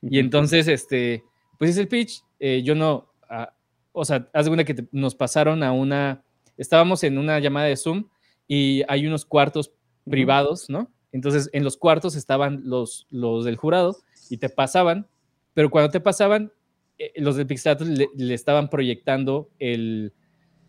Y 0.02 0.20
entonces, 0.20 0.68
este, 0.68 1.24
pues 1.60 1.72
es 1.72 1.78
el 1.78 1.88
pitch. 1.88 2.24
eh, 2.40 2.62
yo 2.64 2.74
no, 2.76 3.12
ah, 3.30 3.54
o 3.92 4.04
sea, 4.06 4.28
haz 4.34 4.46
de 4.46 4.50
cuenta 4.50 4.64
que 4.66 4.74
te- 4.74 4.88
nos 4.92 5.14
pasaron 5.16 5.62
a 5.64 5.72
una, 5.74 6.24
estábamos 6.58 7.04
en 7.04 7.18
una 7.18 7.40
llamada 7.40 7.68
de 7.68 7.78
Zoom 7.78 8.06
y 8.48 8.84
hay 8.88 9.08
unos 9.08 9.26
cuartos 9.26 9.72
privados, 10.10 10.70
¿no? 10.70 10.92
Entonces, 11.12 11.50
en 11.54 11.64
los 11.64 11.78
cuartos 11.78 12.16
estaban 12.16 12.62
los, 12.64 13.08
los 13.10 13.46
del 13.46 13.58
jurado 13.58 13.98
y 14.30 14.38
te 14.38 14.50
pasaban, 14.50 15.08
pero 15.54 15.70
cuando 15.70 15.92
te 15.92 16.00
pasaban, 16.00 16.52
eh, 16.98 17.12
los 17.18 17.36
del 17.36 17.48
Pixelator 17.48 17.88
le, 17.88 18.08
le 18.16 18.34
estaban 18.34 18.70
proyectando 18.70 19.50
el, 19.60 20.14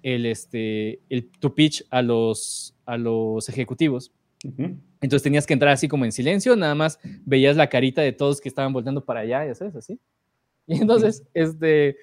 el, 0.03 0.27
este, 0.27 1.01
el, 1.09 1.31
tu 1.31 1.55
pitch 1.55 1.85
a 1.91 2.03
los, 2.03 2.75
a 2.85 2.97
los 2.97 3.49
ejecutivos. 3.49 4.12
Entonces 5.01 5.23
tenías 5.23 5.47
que 5.47 5.53
entrar 5.53 5.73
así 5.73 5.87
como 5.87 6.05
en 6.05 6.11
silencio, 6.11 6.57
nada 6.57 6.75
más 6.75 6.99
veías 7.25 7.57
la 7.57 7.68
carita 7.68 8.03
de 8.03 8.11
todos 8.12 8.41
que 8.41 8.49
estaban 8.49 8.73
volteando 8.73 9.05
para 9.05 9.20
allá, 9.20 9.47
ya 9.47 9.55
sabes, 9.55 9.77
así. 9.77 10.01
Y 10.66 10.81
entonces, 10.81 11.23
este, 11.33 11.97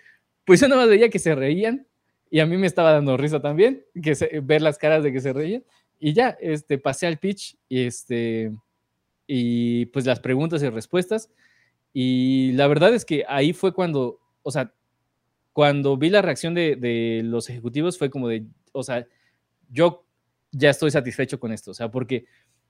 pues 0.45 0.61
yo 0.61 0.67
nada 0.69 0.81
más 0.81 0.89
veía 0.89 1.09
que 1.09 1.19
se 1.19 1.35
reían 1.35 1.85
y 2.29 2.39
a 2.39 2.45
mí 2.45 2.57
me 2.57 2.67
estaba 2.67 2.91
dando 2.93 3.17
risa 3.17 3.41
también, 3.41 3.85
que 4.03 4.15
se- 4.15 4.39
ver 4.41 4.61
las 4.61 4.77
caras 4.77 5.03
de 5.03 5.11
que 5.13 5.21
se 5.21 5.33
reían. 5.33 5.63
Y 5.99 6.13
ya, 6.13 6.37
este, 6.41 6.77
pasé 6.77 7.07
al 7.07 7.19
pitch 7.19 7.57
y 7.69 7.81
este, 7.85 8.51
y 9.27 9.87
pues 9.87 10.05
las 10.05 10.19
preguntas 10.19 10.63
y 10.63 10.69
respuestas. 10.69 11.31
Y 11.93 12.53
la 12.53 12.67
verdad 12.67 12.93
es 12.95 13.05
que 13.05 13.25
ahí 13.27 13.53
fue 13.53 13.73
cuando, 13.73 14.19
o 14.43 14.51
sea, 14.51 14.73
cuando 15.53 15.97
vi 15.97 16.09
la 16.09 16.21
reacción 16.21 16.53
de, 16.53 16.75
de 16.75 17.21
los 17.25 17.49
ejecutivos 17.49 17.97
fue 17.97 18.09
como 18.09 18.27
de, 18.29 18.45
o 18.71 18.83
sea, 18.83 19.07
yo 19.69 20.05
ya 20.51 20.69
estoy 20.71 20.91
satisfecho 20.91 21.39
con 21.39 21.51
esto, 21.51 21.71
o 21.71 21.73
sea, 21.73 21.91
porque 21.91 22.25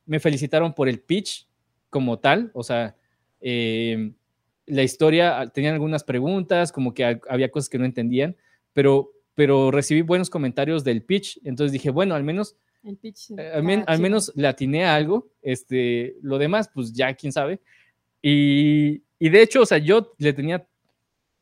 me 0.06 0.20
felicitaron 0.20 0.74
por 0.74 0.90
el 0.90 1.00
pitch 1.02 1.48
como 1.90 2.20
tal, 2.20 2.52
o 2.54 2.64
sea, 2.64 2.96
eh, 3.42 4.12
la 4.66 4.84
historia, 4.84 5.40
ah, 5.40 5.48
tenían 5.50 5.74
algunas 5.76 6.04
preguntas, 6.04 6.72
como 6.72 6.94
que 6.94 7.06
ha- 7.06 7.22
había 7.30 7.52
cosas 7.52 7.70
que 7.70 7.80
no 7.80 7.86
entendían, 7.86 8.36
pero, 8.74 9.12
pero 9.40 9.72
recibí 9.72 10.02
buenos 10.02 10.30
comentarios 10.30 10.84
del 10.84 11.02
pitch, 11.02 11.40
entonces 11.46 11.72
dije, 11.72 11.92
bueno, 11.92 12.14
al 12.14 12.26
menos, 12.26 12.58
El 12.84 12.98
pitch. 12.98 13.32
eh, 13.38 13.52
al, 13.56 13.64
men- 13.64 13.80
está 13.80 13.94
al 13.94 14.00
menos 14.02 14.34
le 14.36 14.48
atiné 14.50 14.84
a 14.84 14.96
algo, 14.96 15.30
este, 15.42 16.18
lo 16.22 16.38
demás, 16.38 16.70
pues 16.74 16.92
ya 16.92 17.14
quién 17.14 17.32
sabe. 17.32 17.62
Y, 18.22 19.02
y 19.18 19.30
de 19.30 19.42
hecho, 19.42 19.62
o 19.62 19.66
sea, 19.66 19.78
yo 19.78 20.14
le 20.18 20.34
tenía, 20.34 20.68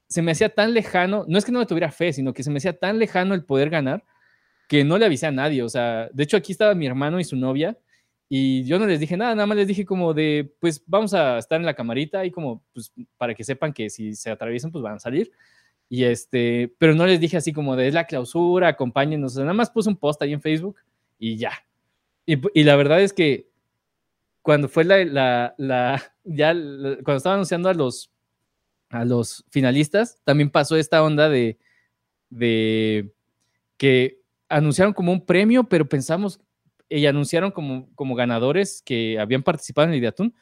se 0.07 0.21
me 0.21 0.31
hacía 0.33 0.49
tan 0.49 0.75
lejano, 0.75 1.25
no 1.27 1.39
es 1.39 1.45
que 1.45 1.51
no 1.51 1.57
me 1.57 1.65
tuviera 1.65 1.91
fe, 1.91 2.13
sino 2.13 2.33
que 2.33 2.43
se 2.43 2.51
me 2.51 2.57
hacía 2.57 2.77
tan 2.77 2.99
lejano 2.99 3.33
el 3.33 3.43
poder 3.43 3.71
ganar 3.71 4.03
que 4.67 4.83
no 4.83 4.99
le 4.99 5.05
avisé 5.05 5.25
a 5.25 5.31
nadie, 5.31 5.63
o 5.63 5.69
sea, 5.69 6.07
de 6.13 6.23
hecho 6.23 6.37
aquí 6.37 6.51
estaba 6.51 6.75
mi 6.75 6.85
hermano 6.85 7.19
y 7.19 7.23
su 7.23 7.35
novia 7.35 7.75
y 8.29 8.63
yo 8.65 8.77
no 8.77 8.85
les 8.85 8.99
dije 8.99 9.17
nada, 9.17 9.33
nada 9.33 9.47
más 9.47 9.57
les 9.57 9.67
dije 9.67 9.85
como 9.85 10.13
de, 10.13 10.53
pues 10.59 10.83
vamos 10.85 11.15
a 11.15 11.39
estar 11.39 11.59
en 11.59 11.65
la 11.65 11.73
camarita 11.73 12.25
y 12.25 12.29
como, 12.29 12.61
pues 12.73 12.91
para 13.17 13.33
que 13.33 13.43
sepan 13.43 13.73
que 13.73 13.89
si 13.89 14.13
se 14.13 14.29
atraviesan, 14.29 14.71
pues 14.71 14.83
van 14.83 14.97
a 14.97 14.99
salir. 14.99 15.31
Y 15.89 16.03
este, 16.03 16.73
pero 16.77 16.95
no 16.95 17.05
les 17.05 17.19
dije 17.19 17.37
así 17.37 17.53
como 17.53 17.75
de, 17.75 17.87
es 17.87 17.93
la 17.93 18.05
clausura, 18.07 18.67
acompáñenos, 18.69 19.33
o 19.33 19.35
sea, 19.35 19.43
nada 19.45 19.53
más 19.53 19.69
puse 19.69 19.89
un 19.89 19.95
post 19.95 20.21
ahí 20.21 20.33
en 20.33 20.41
Facebook 20.41 20.75
y 21.17 21.37
ya. 21.37 21.51
Y, 22.25 22.37
y 22.59 22.63
la 22.63 22.75
verdad 22.75 23.01
es 23.01 23.13
que 23.13 23.47
cuando 24.41 24.67
fue 24.69 24.83
la, 24.83 25.03
la, 25.05 25.55
la- 25.57 26.03
ya, 26.23 26.53
la- 26.53 26.95
cuando 27.03 27.17
estaba 27.17 27.35
anunciando 27.35 27.69
a 27.69 27.73
los, 27.73 28.11
a 28.89 29.05
los 29.05 29.45
finalistas, 29.49 30.19
también 30.23 30.49
pasó 30.49 30.75
esta 30.75 31.01
onda 31.03 31.29
de, 31.29 31.57
de 32.29 33.11
que 33.77 34.19
anunciaron 34.49 34.93
como 34.93 35.11
un 35.11 35.25
premio, 35.25 35.63
pero 35.65 35.87
pensamos, 35.87 36.39
y 36.89 37.05
anunciaron 37.05 37.51
como, 37.51 37.89
como 37.95 38.15
ganadores 38.15 38.81
que 38.85 39.19
habían 39.19 39.43
participado 39.43 39.87
en 39.87 39.93
el 39.93 39.99
Ideatún. 39.99 40.33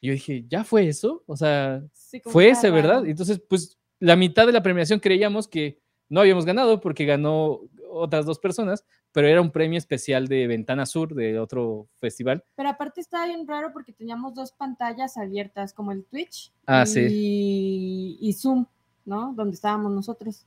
Y 0.00 0.06
yo 0.08 0.12
dije, 0.14 0.44
¿ya 0.48 0.64
fue 0.64 0.88
eso? 0.88 1.22
O 1.26 1.36
sea, 1.36 1.82
Sí, 1.92 2.20
fue 2.24 2.48
ese, 2.48 2.70
¿verdad? 2.70 3.06
Entonces, 3.06 3.40
pues 3.48 3.78
la 4.00 4.16
mitad 4.16 4.46
de 4.46 4.52
la 4.52 4.62
premiación 4.62 4.98
creíamos 5.00 5.46
que 5.46 5.78
no 6.08 6.20
habíamos 6.20 6.44
ganado 6.44 6.80
porque 6.80 7.04
ganó 7.04 7.60
otras 7.92 8.26
dos 8.26 8.38
personas, 8.38 8.84
pero 9.12 9.26
era 9.28 9.40
un 9.40 9.50
premio 9.50 9.78
especial 9.78 10.26
de 10.28 10.46
Ventana 10.46 10.86
Sur, 10.86 11.14
de 11.14 11.38
otro 11.38 11.88
festival. 11.96 12.44
Pero 12.56 12.68
aparte 12.68 13.00
estaba 13.00 13.26
bien 13.26 13.46
raro 13.46 13.72
porque 13.72 13.92
teníamos 13.92 14.34
dos 14.34 14.52
pantallas 14.52 15.16
abiertas, 15.16 15.72
como 15.72 15.92
el 15.92 16.04
Twitch 16.04 16.52
Ah, 16.66 16.84
y, 16.84 16.86
sí. 16.86 18.18
y 18.20 18.32
Zoom, 18.32 18.66
¿no? 19.04 19.32
Donde 19.34 19.54
estábamos 19.54 19.92
nosotros. 19.92 20.46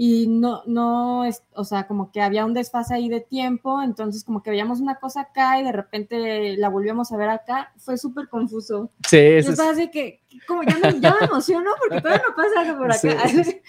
Y 0.00 0.28
no, 0.28 0.62
no, 0.64 1.24
es, 1.24 1.42
o 1.54 1.64
sea, 1.64 1.88
como 1.88 2.12
que 2.12 2.20
había 2.20 2.46
un 2.46 2.54
desfase 2.54 2.94
ahí 2.94 3.08
de 3.08 3.20
tiempo, 3.20 3.82
entonces 3.82 4.22
como 4.22 4.44
que 4.44 4.50
veíamos 4.50 4.80
una 4.80 4.94
cosa 5.00 5.22
acá 5.22 5.58
y 5.60 5.64
de 5.64 5.72
repente 5.72 6.56
la 6.56 6.68
volvíamos 6.68 7.10
a 7.10 7.16
ver 7.16 7.28
acá, 7.30 7.72
fue 7.78 7.98
súper 7.98 8.28
confuso. 8.28 8.92
Sí, 9.08 9.16
ese 9.16 9.50
es- 9.50 9.58
así 9.58 9.90
que, 9.90 10.20
como 10.46 10.62
ya 10.62 10.78
me, 10.78 11.00
ya 11.00 11.16
me 11.20 11.26
emociono 11.26 11.70
porque 11.80 12.00
todavía 12.00 12.22
no 12.28 12.36
pasa 12.36 12.60
algo 12.60 12.78
por 12.78 12.92
acá. 12.92 13.28
Sí. 13.28 13.60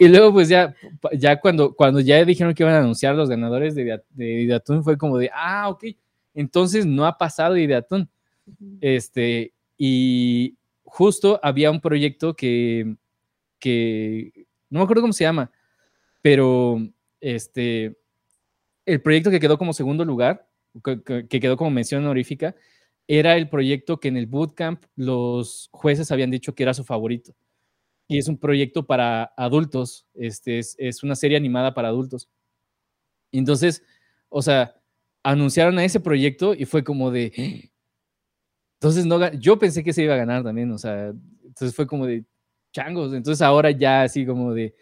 y, 0.00 0.06
y 0.06 0.08
luego, 0.08 0.32
pues 0.32 0.48
ya, 0.48 0.74
ya 1.12 1.38
cuando, 1.38 1.74
cuando 1.74 2.00
ya 2.00 2.24
dijeron 2.24 2.54
que 2.54 2.62
iban 2.62 2.76
a 2.76 2.78
anunciar 2.78 3.14
los 3.14 3.28
ganadores 3.28 3.74
de, 3.74 4.00
de 4.14 4.62
fue 4.82 4.96
como 4.96 5.18
de, 5.18 5.30
ah, 5.34 5.68
ok, 5.68 5.84
entonces 6.32 6.86
no 6.86 7.04
ha 7.04 7.18
pasado 7.18 7.58
Ideatún. 7.58 8.08
Este, 8.80 9.52
y 9.76 10.54
justo 10.84 11.38
había 11.42 11.70
un 11.70 11.82
proyecto 11.82 12.34
que, 12.34 12.96
que 13.58 14.46
no 14.74 14.80
me 14.80 14.84
acuerdo 14.84 15.02
cómo 15.02 15.14
se 15.14 15.24
llama, 15.24 15.50
pero 16.22 16.78
este, 17.20 17.98
el 18.86 19.02
proyecto 19.02 19.30
que 19.30 19.40
quedó 19.40 19.58
como 19.58 19.72
segundo 19.72 20.04
lugar, 20.04 20.48
que, 20.84 21.02
que- 21.02 21.28
que 21.28 21.40
quedó 21.40 21.56
como 21.56 21.70
mención 21.70 22.04
honorífica, 22.04 22.54
era 23.08 23.36
el 23.36 23.48
proyecto 23.48 24.00
que 24.00 24.08
en 24.08 24.16
el 24.16 24.26
bootcamp 24.26 24.84
los 24.96 25.68
jueces 25.72 26.10
habían 26.12 26.30
dicho 26.30 26.54
que 26.54 26.62
era 26.64 26.74
su 26.74 26.84
favorito. 26.84 27.34
Y 28.08 28.18
es 28.18 28.28
un 28.28 28.38
proyecto 28.38 28.86
para 28.86 29.32
adultos, 29.36 30.06
este, 30.14 30.58
es, 30.60 30.76
es 30.78 31.02
una 31.04 31.16
serie 31.16 31.36
animada 31.38 31.74
para 31.74 31.88
adultos. 31.88 32.28
Entonces, 33.32 33.82
o 34.28 34.42
sea, 34.42 34.80
anunciaron 35.22 35.78
a 35.78 35.84
ese 35.84 36.00
proyecto 36.00 36.54
y 36.54 36.64
fue 36.66 36.84
como 36.84 37.10
de, 37.10 37.70
entonces, 38.80 39.06
no, 39.06 39.32
yo 39.34 39.58
pensé 39.58 39.82
que 39.82 39.92
se 39.92 40.02
iba 40.02 40.14
a 40.14 40.18
ganar 40.18 40.42
también, 40.44 40.70
o 40.70 40.78
sea, 40.78 41.08
entonces 41.44 41.74
fue 41.74 41.86
como 41.86 42.06
de 42.06 42.24
changos, 42.74 43.14
entonces 43.14 43.40
ahora 43.40 43.70
ya 43.70 44.02
así 44.02 44.26
como 44.26 44.52
de, 44.52 44.74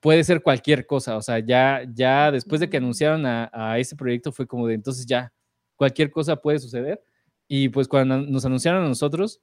puede 0.00 0.24
ser 0.24 0.42
cualquier 0.42 0.86
cosa, 0.86 1.16
o 1.16 1.22
sea, 1.22 1.38
ya, 1.40 1.82
ya 1.94 2.30
después 2.32 2.60
de 2.60 2.70
que 2.70 2.78
anunciaron 2.78 3.26
a, 3.26 3.50
a 3.52 3.78
ese 3.78 3.96
proyecto 3.96 4.32
fue 4.32 4.46
como 4.46 4.66
de, 4.66 4.74
entonces 4.74 5.04
ya, 5.06 5.32
cualquier 5.76 6.10
cosa 6.10 6.36
puede 6.36 6.58
suceder, 6.60 7.02
y 7.48 7.68
pues 7.68 7.88
cuando 7.88 8.18
nos 8.18 8.44
anunciaron 8.46 8.84
a 8.84 8.88
nosotros, 8.88 9.40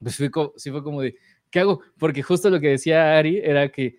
pues 0.00 0.16
fue 0.16 0.30
co- 0.30 0.54
sí 0.56 0.70
fue 0.70 0.82
como 0.82 1.02
de, 1.02 1.16
¿qué 1.50 1.60
hago? 1.60 1.80
Porque 1.98 2.22
justo 2.22 2.50
lo 2.50 2.60
que 2.60 2.68
decía 2.70 3.16
Ari 3.18 3.38
era 3.44 3.70
que 3.70 3.98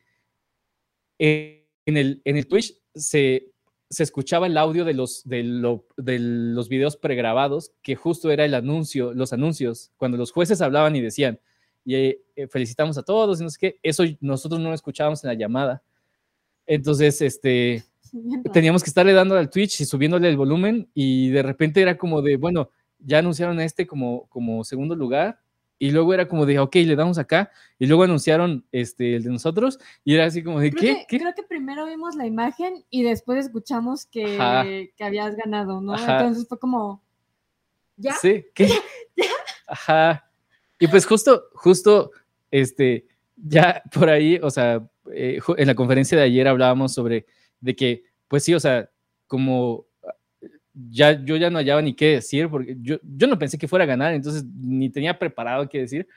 en 1.20 1.98
el, 1.98 2.22
en 2.26 2.38
el 2.38 2.48
Twitch 2.48 2.76
se, 2.94 3.52
se 3.90 4.04
escuchaba 4.04 4.48
el 4.48 4.58
audio 4.58 4.86
de 4.86 4.94
los, 4.94 5.24
de, 5.26 5.44
lo- 5.44 5.86
de 5.98 6.20
los 6.20 6.68
videos 6.70 6.98
pregrabados, 6.98 7.72
que 7.82 7.96
justo 7.96 8.32
era 8.32 8.46
el 8.46 8.54
anuncio, 8.54 9.14
los 9.14 9.34
anuncios, 9.34 9.92
cuando 9.98 10.18
los 10.18 10.32
jueces 10.32 10.62
hablaban 10.62 10.96
y 10.96 11.02
decían, 11.02 11.40
y, 11.86 11.96
eh, 11.96 12.20
felicitamos 12.50 12.98
a 12.98 13.04
todos, 13.04 13.40
y 13.40 13.44
no 13.44 13.50
sé 13.50 13.58
qué, 13.60 13.80
eso 13.84 14.04
nosotros 14.20 14.60
no 14.60 14.70
lo 14.70 14.76
escuchábamos 14.76 15.24
en 15.24 15.30
la 15.30 15.36
llamada. 15.36 15.84
Entonces, 16.66 17.22
este, 17.22 17.84
teníamos 18.52 18.84
que 18.84 18.90
estarle 18.90 19.14
dando 19.14 19.38
al 19.38 19.50
Twitch 19.50 19.82
y 19.82 19.86
subiéndole 19.86 20.28
el 20.30 20.38
volumen 20.38 20.90
y 20.94 21.30
de 21.30 21.44
repente 21.44 21.82
era 21.82 21.98
como 21.98 22.22
de, 22.22 22.38
bueno, 22.38 22.70
ya 23.00 23.20
anunciaron 23.20 23.60
a 23.60 23.66
este 23.66 23.86
como, 23.86 24.28
como 24.28 24.64
segundo 24.64 24.96
lugar 24.96 25.40
y 25.78 25.92
luego 25.92 26.14
era 26.14 26.28
como 26.28 26.46
de, 26.46 26.58
ok, 26.60 26.76
le 26.76 26.96
damos 26.96 27.18
acá 27.18 27.52
y 27.78 27.86
luego 27.86 28.04
anunciaron 28.04 28.66
este, 28.72 29.18
el 29.18 29.24
de 29.24 29.30
nosotros 29.30 29.80
y 30.04 30.16
era 30.16 30.26
así 30.26 30.44
como 30.44 30.60
de, 30.60 30.72
Creo 30.72 30.82
¿qué? 30.82 31.00
que, 31.00 31.06
¿Qué? 31.08 31.20
creo 31.20 31.34
que 31.36 31.44
primero 31.44 31.86
vimos 31.86 32.16
la 32.16 32.26
imagen 32.26 32.86
y 32.90 33.04
después 33.04 33.46
escuchamos 33.46 34.06
que, 34.06 34.92
que 34.96 35.04
habías 35.04 35.36
ganado, 35.36 35.82
¿no? 35.82 35.94
Ajá. 35.94 36.20
Entonces 36.20 36.48
fue 36.48 36.58
como, 36.58 37.04
¿ya? 37.98 38.14
Sí, 38.14 38.46
¿qué? 38.54 38.70
Ajá. 39.68 40.26
Y 40.80 40.88
pues 40.88 41.06
justo, 41.06 41.44
justo, 41.54 42.12
este, 42.52 43.08
ya 43.36 43.82
por 43.94 44.10
ahí, 44.10 44.40
o 44.42 44.50
sea, 44.50 44.86
eh, 45.14 45.40
en 45.58 45.68
la 45.68 45.76
conferencia 45.76 46.18
de 46.18 46.24
ayer 46.24 46.48
hablábamos 46.48 46.94
sobre 46.94 47.26
de 47.60 47.76
que, 47.76 48.04
pues 48.28 48.44
sí, 48.44 48.54
o 48.54 48.60
sea, 48.60 48.90
como 49.28 49.88
ya 50.74 51.24
yo 51.24 51.38
ya 51.38 51.50
no 51.50 51.58
hallaba 51.58 51.82
ni 51.82 51.96
qué 51.96 52.16
decir, 52.16 52.50
porque 52.50 52.76
yo, 52.82 52.98
yo 53.02 53.28
no 53.28 53.40
pensé 53.40 53.58
que 53.58 53.68
fuera 53.68 53.86
a 53.86 53.88
ganar, 53.88 54.14
entonces 54.14 54.44
ni 54.46 54.90
tenía 54.90 55.18
preparado 55.18 55.70
qué 55.70 55.80
decir. 55.80 56.08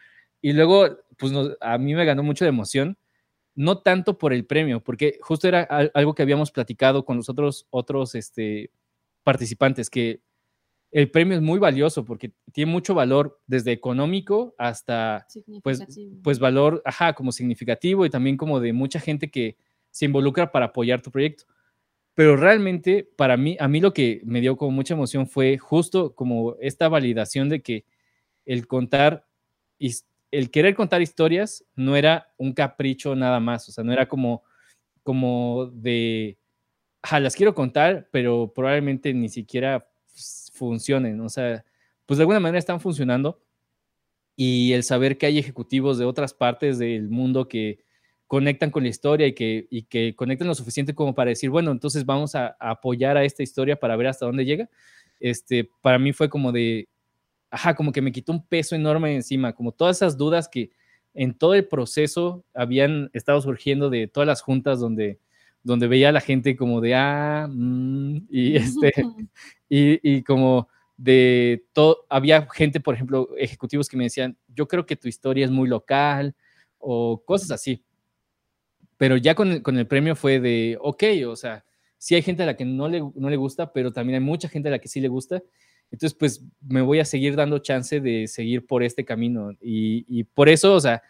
Y 0.40 0.52
luego, 0.52 0.98
pues 1.16 1.32
a 1.61 1.78
mí 1.78 1.94
me 1.94 2.04
ganó 2.04 2.22
mucho 2.22 2.44
de 2.44 2.50
emoción, 2.50 2.98
no 3.54 3.78
tanto 3.82 4.18
por 4.18 4.32
el 4.32 4.46
premio, 4.46 4.80
porque 4.82 5.18
justo 5.20 5.48
era 5.48 5.62
algo 5.94 6.14
que 6.14 6.22
habíamos 6.22 6.50
platicado 6.50 7.04
con 7.04 7.16
los 7.16 7.28
otros, 7.28 7.66
otros 7.70 8.14
este, 8.14 8.70
participantes, 9.24 9.90
que 9.90 10.20
el 10.91 11.11
premio 11.11 11.36
es 11.36 11.43
muy 11.43 11.59
valioso 11.59 12.05
porque 12.05 12.32
tiene 12.53 12.72
mucho 12.72 12.95
valor 12.95 13.41
desde 13.47 13.72
económico 13.72 14.55
hasta 14.57 15.26
pues, 15.62 15.84
pues 16.22 16.39
valor, 16.39 16.82
ajá, 16.84 17.12
como 17.12 17.32
significativo 17.32 18.07
y 18.07 18.11
también 18.11 18.36
como 18.36 18.59
de 18.61 18.72
mucha 18.72 18.99
gente 18.99 19.30
que 19.30 19.57
se 19.91 20.07
involucra 20.07 20.51
para 20.51 20.66
apoyar 20.66 21.03
tu 21.03 21.11
proyecto. 21.11 21.45
Pero 22.14 22.36
realmente 22.36 23.09
para 23.16 23.36
mí, 23.36 23.57
a 23.61 23.68
mí 23.68 23.80
lo 23.80 23.93
que 23.93 24.22
me 24.24 24.41
dio 24.41 24.57
como 24.57 24.70
mucha 24.70 24.95
emoción 24.95 25.26
fue 25.26 25.59
justo 25.59 26.14
como 26.14 26.57
esta 26.61 26.89
validación 26.89 27.49
de 27.49 27.61
que 27.61 27.84
el 28.47 28.66
contar, 28.66 29.26
el 30.30 30.51
querer 30.51 30.74
contar 30.74 31.03
historias 31.03 31.64
no 31.76 31.97
era 31.97 32.32
un 32.39 32.55
capricho 32.55 33.14
nada 33.14 33.41
más, 33.41 33.68
o 33.68 33.72
sea, 33.72 33.84
no 33.84 33.93
era 33.93 34.09
como, 34.09 34.43
como 35.03 35.66
de, 35.66 36.39
ajá, 37.03 37.20
las 37.20 37.36
quiero 37.36 37.55
contar, 37.55 38.09
pero 38.11 38.53
probablemente 38.55 39.12
ni 39.12 39.28
siquiera 39.28 39.86
funcionen, 40.53 41.21
o 41.21 41.29
sea, 41.29 41.64
pues 42.07 42.19
de 42.19 42.23
alguna 42.23 42.41
manera 42.41 42.59
están 42.59 42.81
funcionando 42.81 43.41
y 44.37 44.73
el 44.73 44.85
saber 44.85 45.19
que 45.19 45.27
hay 45.27 45.39
ejecutivos 45.39 45.99
de 45.99 46.05
otras 46.05 46.33
partes 46.33 46.79
del 46.79 47.09
mundo 47.11 47.49
que 47.49 47.85
conectan 48.29 48.71
con 48.71 48.85
la 48.85 48.89
historia 48.91 49.27
y 49.27 49.33
que, 49.33 49.66
y 49.71 49.83
que 49.83 50.14
conectan 50.14 50.49
lo 50.49 50.55
suficiente 50.55 50.95
como 50.95 51.14
para 51.14 51.31
decir, 51.31 51.51
bueno, 51.51 51.73
entonces 51.73 52.05
vamos 52.07 52.35
a, 52.35 52.57
apoyar 52.61 53.16
a 53.16 53.25
esta 53.25 53.43
historia 53.43 53.81
para 53.81 53.97
ver 53.97 54.07
hasta 54.07 54.27
dónde 54.27 54.45
llega, 54.45 54.69
este, 55.19 55.69
para 55.81 55.99
mí 55.99 56.12
fue 56.12 56.29
como 56.29 56.53
de, 56.53 56.89
ajá, 57.51 57.75
como 57.75 57.91
que 57.91 58.03
me 58.03 58.12
quitó 58.12 58.33
un 58.33 58.47
peso 58.47 58.77
enorme 58.77 59.14
encima, 59.14 59.55
como 59.55 59.73
todas 59.73 59.97
esas 59.97 60.16
dudas 60.16 60.49
que 60.49 60.71
en 61.14 61.35
todo 61.35 61.55
el 61.55 61.66
proceso 61.66 62.45
habían 62.55 63.11
estado 63.14 63.41
surgiendo 63.41 63.91
de 63.91 64.07
todas 64.07 64.27
las 64.27 64.43
juntas 64.43 64.79
donde 64.79 65.19
donde 65.69 65.87
veía 65.87 66.09
a 66.09 66.12
la 66.12 66.21
gente 66.21 66.57
como 66.57 66.81
de, 66.81 66.95
ah, 66.95 67.47
mm", 67.49 68.27
y, 68.31 68.57
este, 68.57 68.93
y, 69.69 70.23
como 70.23 70.69
de 70.97 71.66
todo, 71.73 72.07
había 72.09 72.49
gente, 72.51 72.81
por 72.81 72.95
ejemplo, 72.95 73.29
ejecutivos 73.37 73.89
que 73.89 73.97
me 73.97 74.05
decían, 74.05 74.37
yo 74.49 74.66
creo 74.66 74.87
que 74.87 74.97
tu 74.97 75.07
historia 75.07 75.45
es 75.45 75.51
muy 75.51 75.69
local 75.69 76.35
o 76.79 77.23
cosas 77.25 77.51
así. 77.53 77.85
Pero 78.97 79.16
ya 79.16 79.35
con 79.35 79.53
el, 79.53 79.62
con 79.62 79.79
el 79.79 79.87
premio 79.87 80.16
fue 80.16 80.41
de, 80.41 80.77
ok, 80.81 81.05
o 81.29 81.37
sea, 81.37 81.64
sí 81.99 82.14
hay 82.14 82.23
gente 82.23 82.43
a 82.43 82.47
la 82.47 82.57
que 82.57 82.64
no 82.64 82.89
le, 82.89 83.01
no 83.14 83.31
le 83.31 83.37
gusta, 83.37 83.73
pero 83.73 83.93
también 83.93 84.21
hay 84.21 84.27
mucha 84.27 84.49
gente 84.49 84.69
a 84.69 84.73
la 84.73 84.79
que 84.79 84.89
sí 84.89 85.01
le 85.01 85.09
gusta. 85.09 85.43
Entonces, 85.91 86.16
pues 86.19 86.45
me 86.61 86.81
voy 86.81 86.99
a 87.01 87.05
seguir 87.05 87.37
dando 87.37 87.59
chance 87.59 88.01
de 88.01 88.27
seguir 88.27 88.66
por 88.66 88.83
este 88.83 89.05
camino. 89.05 89.53
Y, 89.61 90.05
y 90.09 90.25
por 90.25 90.49
eso, 90.49 90.75
o 90.75 90.81
sea, 90.81 91.03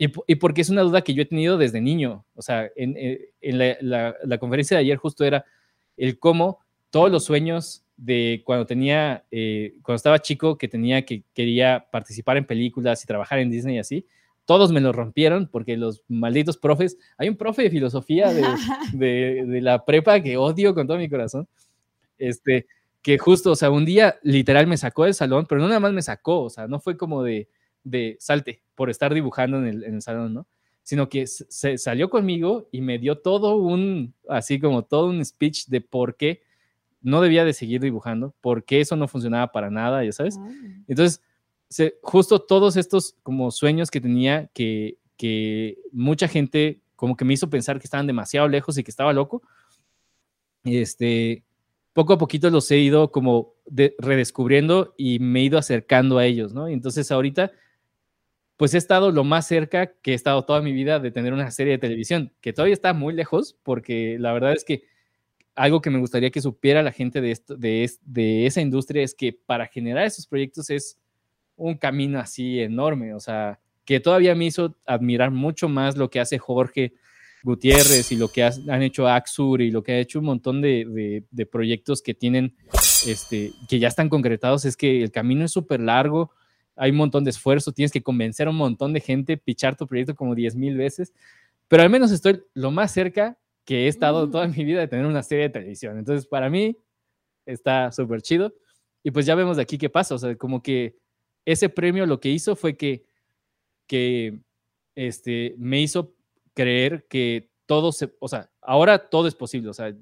y, 0.00 0.34
porque 0.36 0.62
es 0.62 0.70
una 0.70 0.80
duda 0.80 1.02
que 1.02 1.12
yo 1.12 1.20
he 1.20 1.26
tenido 1.26 1.58
desde 1.58 1.82
niño. 1.82 2.24
O 2.34 2.40
sea, 2.40 2.70
en, 2.74 2.94
eh, 2.96 3.32
la, 3.82 4.38
conferencia 4.38 4.78
de 4.78 4.80
ayer 4.82 4.96
justo 4.96 5.26
era 5.26 5.44
el 5.98 6.18
cómo 6.18 6.60
todos 6.88 7.10
los 7.10 7.24
sueños 7.24 7.84
de 7.98 8.40
cuando 8.46 8.64
tenía, 8.64 9.26
eh, 9.30 9.74
cuando 9.82 9.96
estaba 9.96 10.20
chico, 10.20 10.56
que 10.56 10.68
tenía 10.68 11.04
que 11.04 11.24
quería 11.34 11.86
participar 11.92 12.38
en 12.38 12.46
películas 12.46 13.04
y 13.04 13.06
trabajar 13.06 13.40
en 13.40 13.50
Disney 13.50 13.76
y 13.76 13.78
así, 13.78 14.06
todos 14.46 14.72
me 14.72 14.80
lo 14.80 14.90
rompieron 14.92 15.46
porque 15.46 15.76
los 15.76 16.02
malditos 16.08 16.56
profes, 16.56 16.96
hay 17.18 17.28
un 17.28 17.36
profe 17.36 17.64
de 17.64 17.70
filosofía 17.70 18.32
de, 18.32 18.42
de, 18.94 19.44
de 19.44 19.60
la 19.60 19.84
prepa 19.84 20.20
que 20.20 20.38
odio 20.38 20.74
con 20.74 20.86
todo 20.86 20.96
mi 20.96 21.10
corazón, 21.10 21.46
este, 22.16 22.66
que 23.02 23.18
justo, 23.18 23.50
o 23.50 23.56
sea, 23.56 23.70
un 23.70 23.84
día 23.84 24.18
literal 24.22 24.66
me 24.66 24.78
sacó 24.78 25.04
del 25.04 25.12
salón, 25.12 25.44
pero 25.46 25.60
no 25.60 25.68
nada 25.68 25.80
más 25.80 25.92
me 25.92 26.00
sacó, 26.00 26.44
o 26.44 26.50
sea, 26.50 26.66
no 26.68 26.80
fue 26.80 26.96
como 26.96 27.22
de, 27.22 27.48
de 27.84 28.16
salte 28.20 28.62
por 28.74 28.90
estar 28.90 29.12
dibujando 29.14 29.58
en 29.58 29.82
el, 29.82 30.02
salón, 30.02 30.34
¿no? 30.34 30.46
Sino 30.82 31.08
que 31.08 31.26
se 31.26 31.78
salió 31.78 32.10
conmigo 32.10 32.68
y 32.72 32.80
me 32.80 32.98
dio 32.98 33.18
todo 33.18 33.56
un, 33.56 34.14
así 34.28 34.58
como 34.58 34.82
todo 34.82 35.08
un 35.08 35.24
speech 35.24 35.66
de 35.66 35.80
por 35.80 36.16
qué 36.16 36.42
no 37.02 37.20
debía 37.20 37.44
de 37.44 37.52
seguir 37.52 37.80
dibujando, 37.80 38.34
por 38.40 38.64
qué 38.64 38.80
eso 38.80 38.96
no 38.96 39.08
funcionaba 39.08 39.52
para 39.52 39.70
nada, 39.70 40.04
ya 40.04 40.12
sabes. 40.12 40.38
Entonces, 40.86 41.22
justo 42.02 42.40
todos 42.40 42.76
estos 42.76 43.16
como 43.22 43.50
sueños 43.50 43.90
que 43.90 44.00
tenía 44.00 44.48
que, 44.52 44.98
que 45.16 45.78
mucha 45.92 46.28
gente 46.28 46.80
como 46.96 47.16
que 47.16 47.24
me 47.24 47.32
hizo 47.32 47.48
pensar 47.48 47.78
que 47.78 47.86
estaban 47.86 48.06
demasiado 48.06 48.46
lejos 48.48 48.76
y 48.76 48.84
que 48.84 48.90
estaba 48.90 49.12
loco, 49.14 49.42
este, 50.64 51.44
poco 51.94 52.12
a 52.12 52.18
poquito 52.18 52.50
los 52.50 52.70
he 52.70 52.78
ido 52.78 53.10
como 53.10 53.54
redescubriendo 53.98 54.94
y 54.98 55.18
me 55.18 55.40
he 55.40 55.44
ido 55.44 55.58
acercando 55.58 56.18
a 56.18 56.26
ellos, 56.26 56.52
¿no? 56.52 56.68
entonces 56.68 57.10
ahorita 57.10 57.52
pues 58.60 58.74
he 58.74 58.76
estado 58.76 59.10
lo 59.10 59.24
más 59.24 59.46
cerca 59.46 59.86
que 60.02 60.12
he 60.12 60.14
estado 60.14 60.44
toda 60.44 60.60
mi 60.60 60.72
vida 60.72 60.98
de 60.98 61.10
tener 61.10 61.32
una 61.32 61.50
serie 61.50 61.72
de 61.72 61.78
televisión, 61.78 62.30
que 62.42 62.52
todavía 62.52 62.74
está 62.74 62.92
muy 62.92 63.14
lejos, 63.14 63.56
porque 63.62 64.18
la 64.20 64.34
verdad 64.34 64.52
es 64.52 64.64
que 64.64 64.82
algo 65.54 65.80
que 65.80 65.88
me 65.88 65.98
gustaría 65.98 66.30
que 66.30 66.42
supiera 66.42 66.82
la 66.82 66.92
gente 66.92 67.22
de, 67.22 67.30
esto, 67.30 67.56
de, 67.56 68.44
esa 68.44 68.60
industria 68.60 69.02
es 69.02 69.14
que 69.14 69.32
para 69.32 69.66
generar 69.66 70.04
esos 70.04 70.26
proyectos 70.26 70.68
es 70.68 70.98
un 71.56 71.78
camino 71.78 72.20
así 72.20 72.60
enorme, 72.60 73.14
o 73.14 73.20
sea, 73.20 73.60
que 73.86 73.98
todavía 73.98 74.34
me 74.34 74.44
hizo 74.44 74.76
admirar 74.84 75.30
mucho 75.30 75.66
más 75.70 75.96
lo 75.96 76.10
que 76.10 76.20
hace 76.20 76.36
Jorge 76.36 76.92
Gutiérrez 77.42 78.12
y 78.12 78.16
lo 78.16 78.28
que 78.28 78.42
han 78.42 78.82
hecho 78.82 79.08
Axur 79.08 79.62
y 79.62 79.70
lo 79.70 79.82
que 79.82 79.92
ha 79.92 79.98
hecho 80.00 80.18
un 80.18 80.26
montón 80.26 80.60
de, 80.60 81.24
de 81.30 81.46
proyectos 81.46 82.02
que 82.02 82.12
tienen, 82.12 82.54
este, 83.06 83.52
que 83.70 83.78
ya 83.78 83.88
están 83.88 84.10
concretados, 84.10 84.66
es 84.66 84.76
que 84.76 85.02
el 85.02 85.10
camino 85.10 85.46
es 85.46 85.50
súper 85.50 85.80
largo, 85.80 86.32
hay 86.80 86.92
un 86.92 86.96
montón 86.96 87.24
de 87.24 87.30
esfuerzo, 87.30 87.72
tienes 87.72 87.92
que 87.92 88.02
convencer 88.02 88.46
a 88.46 88.50
un 88.50 88.56
montón 88.56 88.94
de 88.94 89.00
gente, 89.00 89.36
pichar 89.36 89.76
tu 89.76 89.86
proyecto 89.86 90.14
como 90.14 90.34
10 90.34 90.56
mil 90.56 90.78
veces, 90.78 91.12
pero 91.68 91.82
al 91.82 91.90
menos 91.90 92.10
estoy 92.10 92.42
lo 92.54 92.70
más 92.70 92.90
cerca 92.90 93.38
que 93.66 93.84
he 93.84 93.88
estado 93.88 94.30
toda 94.30 94.48
mi 94.48 94.64
vida 94.64 94.80
de 94.80 94.88
tener 94.88 95.04
una 95.04 95.22
serie 95.22 95.44
de 95.44 95.50
televisión. 95.50 95.98
Entonces, 95.98 96.26
para 96.26 96.48
mí 96.48 96.78
está 97.44 97.92
súper 97.92 98.22
chido. 98.22 98.54
Y 99.02 99.10
pues 99.10 99.26
ya 99.26 99.34
vemos 99.34 99.58
de 99.58 99.62
aquí 99.62 99.76
qué 99.76 99.90
pasa. 99.90 100.14
O 100.14 100.18
sea, 100.18 100.34
como 100.36 100.62
que 100.62 100.96
ese 101.44 101.68
premio 101.68 102.06
lo 102.06 102.18
que 102.18 102.30
hizo 102.30 102.56
fue 102.56 102.78
que, 102.78 103.04
que 103.86 104.40
este, 104.94 105.54
me 105.58 105.82
hizo 105.82 106.14
creer 106.54 107.06
que 107.08 107.50
todo 107.66 107.92
se, 107.92 108.10
o 108.20 108.26
sea, 108.26 108.50
ahora 108.62 109.10
todo 109.10 109.28
es 109.28 109.34
posible. 109.34 109.68
O 109.68 109.74
sea, 109.74 109.94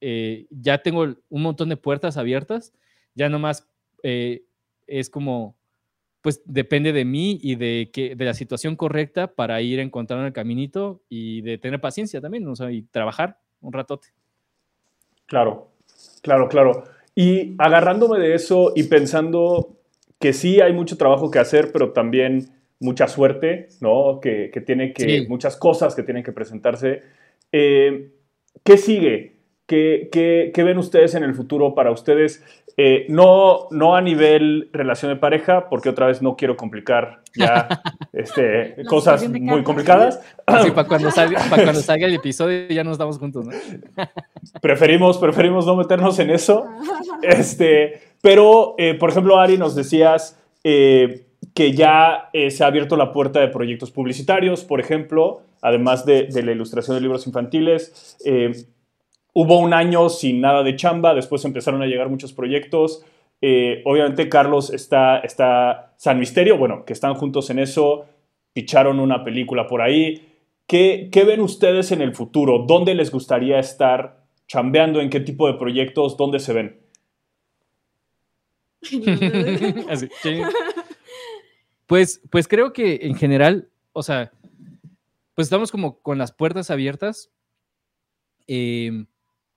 eh, 0.00 0.46
ya 0.48 0.80
tengo 0.80 1.02
un 1.28 1.42
montón 1.42 1.68
de 1.68 1.76
puertas 1.76 2.16
abiertas. 2.16 2.72
Ya 3.16 3.28
nomás 3.28 3.68
eh, 4.04 4.44
es 4.86 5.10
como 5.10 5.59
pues 6.22 6.42
depende 6.44 6.92
de 6.92 7.04
mí 7.04 7.38
y 7.42 7.54
de, 7.54 7.90
que, 7.92 8.14
de 8.14 8.24
la 8.24 8.34
situación 8.34 8.76
correcta 8.76 9.34
para 9.34 9.60
ir 9.62 9.80
encontrando 9.80 10.26
el 10.26 10.32
caminito 10.32 11.00
y 11.08 11.40
de 11.42 11.58
tener 11.58 11.80
paciencia 11.80 12.20
también, 12.20 12.46
o 12.46 12.56
sea, 12.56 12.70
y 12.70 12.82
trabajar 12.82 13.38
un 13.60 13.72
ratote. 13.72 14.08
Claro, 15.26 15.70
claro, 16.22 16.48
claro. 16.48 16.84
Y 17.14 17.54
agarrándome 17.58 18.18
de 18.18 18.34
eso 18.34 18.72
y 18.74 18.84
pensando 18.84 19.76
que 20.18 20.32
sí 20.32 20.60
hay 20.60 20.72
mucho 20.72 20.96
trabajo 20.96 21.30
que 21.30 21.38
hacer, 21.38 21.72
pero 21.72 21.92
también 21.92 22.50
mucha 22.78 23.08
suerte, 23.08 23.68
¿no? 23.80 24.20
Que, 24.20 24.50
tiene 24.66 24.92
que, 24.92 25.26
muchas 25.28 25.56
cosas 25.56 25.94
que 25.94 26.02
tienen 26.02 26.22
que 26.22 26.32
presentarse. 26.32 27.02
Eh, 27.52 28.10
¿Qué 28.62 28.76
sigue? 28.76 29.36
¿Qué, 29.66 30.08
¿Qué, 30.10 30.50
qué, 30.52 30.64
ven 30.64 30.78
ustedes 30.78 31.14
en 31.14 31.22
el 31.22 31.34
futuro 31.34 31.74
para 31.74 31.90
ustedes? 31.90 32.44
Eh, 32.76 33.06
no, 33.08 33.68
no 33.70 33.96
a 33.96 34.00
nivel 34.00 34.70
relación 34.72 35.12
de 35.12 35.16
pareja, 35.16 35.68
porque 35.68 35.88
otra 35.88 36.06
vez 36.06 36.22
no 36.22 36.36
quiero 36.36 36.56
complicar 36.56 37.22
ya 37.34 37.68
este, 38.12 38.76
cosas 38.86 39.28
muy 39.28 39.62
complicadas. 39.62 40.20
para 40.44 40.84
cuando, 40.84 41.10
salga, 41.10 41.42
cuando 41.48 41.80
salga 41.80 42.06
el 42.06 42.14
episodio 42.14 42.68
ya 42.68 42.84
no 42.84 42.92
estamos 42.92 43.18
juntos, 43.18 43.46
¿no? 43.46 43.52
preferimos, 44.62 45.18
preferimos 45.18 45.66
no 45.66 45.76
meternos 45.76 46.18
en 46.18 46.30
eso. 46.30 46.66
Este, 47.22 48.00
pero, 48.20 48.74
eh, 48.78 48.94
por 48.94 49.10
ejemplo, 49.10 49.38
Ari, 49.38 49.58
nos 49.58 49.74
decías 49.74 50.38
eh, 50.64 51.26
que 51.54 51.72
ya 51.72 52.30
se 52.32 52.64
ha 52.64 52.66
abierto 52.66 52.96
la 52.96 53.12
puerta 53.12 53.40
de 53.40 53.48
proyectos 53.48 53.90
publicitarios, 53.90 54.64
por 54.64 54.80
ejemplo, 54.80 55.42
además 55.62 56.06
de, 56.06 56.24
de 56.24 56.42
la 56.42 56.52
ilustración 56.52 56.96
de 56.96 57.00
libros 57.02 57.26
infantiles. 57.26 58.16
Hubo 59.32 59.58
un 59.58 59.72
año 59.72 60.08
sin 60.08 60.40
nada 60.40 60.62
de 60.62 60.76
chamba, 60.76 61.14
después 61.14 61.44
empezaron 61.44 61.82
a 61.82 61.86
llegar 61.86 62.08
muchos 62.08 62.32
proyectos. 62.32 63.04
Eh, 63.40 63.82
obviamente 63.84 64.28
Carlos 64.28 64.70
está, 64.70 65.20
está 65.20 65.94
San 65.96 66.18
Misterio, 66.18 66.58
bueno, 66.58 66.84
que 66.84 66.92
están 66.92 67.14
juntos 67.14 67.48
en 67.50 67.58
eso, 67.58 68.06
picharon 68.52 69.00
una 69.00 69.24
película 69.24 69.66
por 69.66 69.82
ahí. 69.82 70.26
¿Qué, 70.66 71.08
¿Qué, 71.10 71.24
ven 71.24 71.40
ustedes 71.40 71.90
en 71.92 72.00
el 72.00 72.14
futuro? 72.14 72.64
¿Dónde 72.66 72.94
les 72.94 73.10
gustaría 73.10 73.58
estar 73.58 74.24
chambeando? 74.46 75.00
¿En 75.00 75.10
qué 75.10 75.20
tipo 75.20 75.46
de 75.46 75.54
proyectos? 75.54 76.16
¿Dónde 76.16 76.38
se 76.38 76.52
ven? 76.52 76.80
Pues, 81.90 82.22
pues 82.30 82.46
creo 82.46 82.72
que 82.72 83.00
en 83.02 83.16
general, 83.16 83.68
o 83.92 84.04
sea, 84.04 84.30
pues 85.34 85.46
estamos 85.46 85.72
como 85.72 85.98
con 85.98 86.18
las 86.18 86.30
puertas 86.30 86.70
abiertas. 86.70 87.32
Eh, 88.46 89.06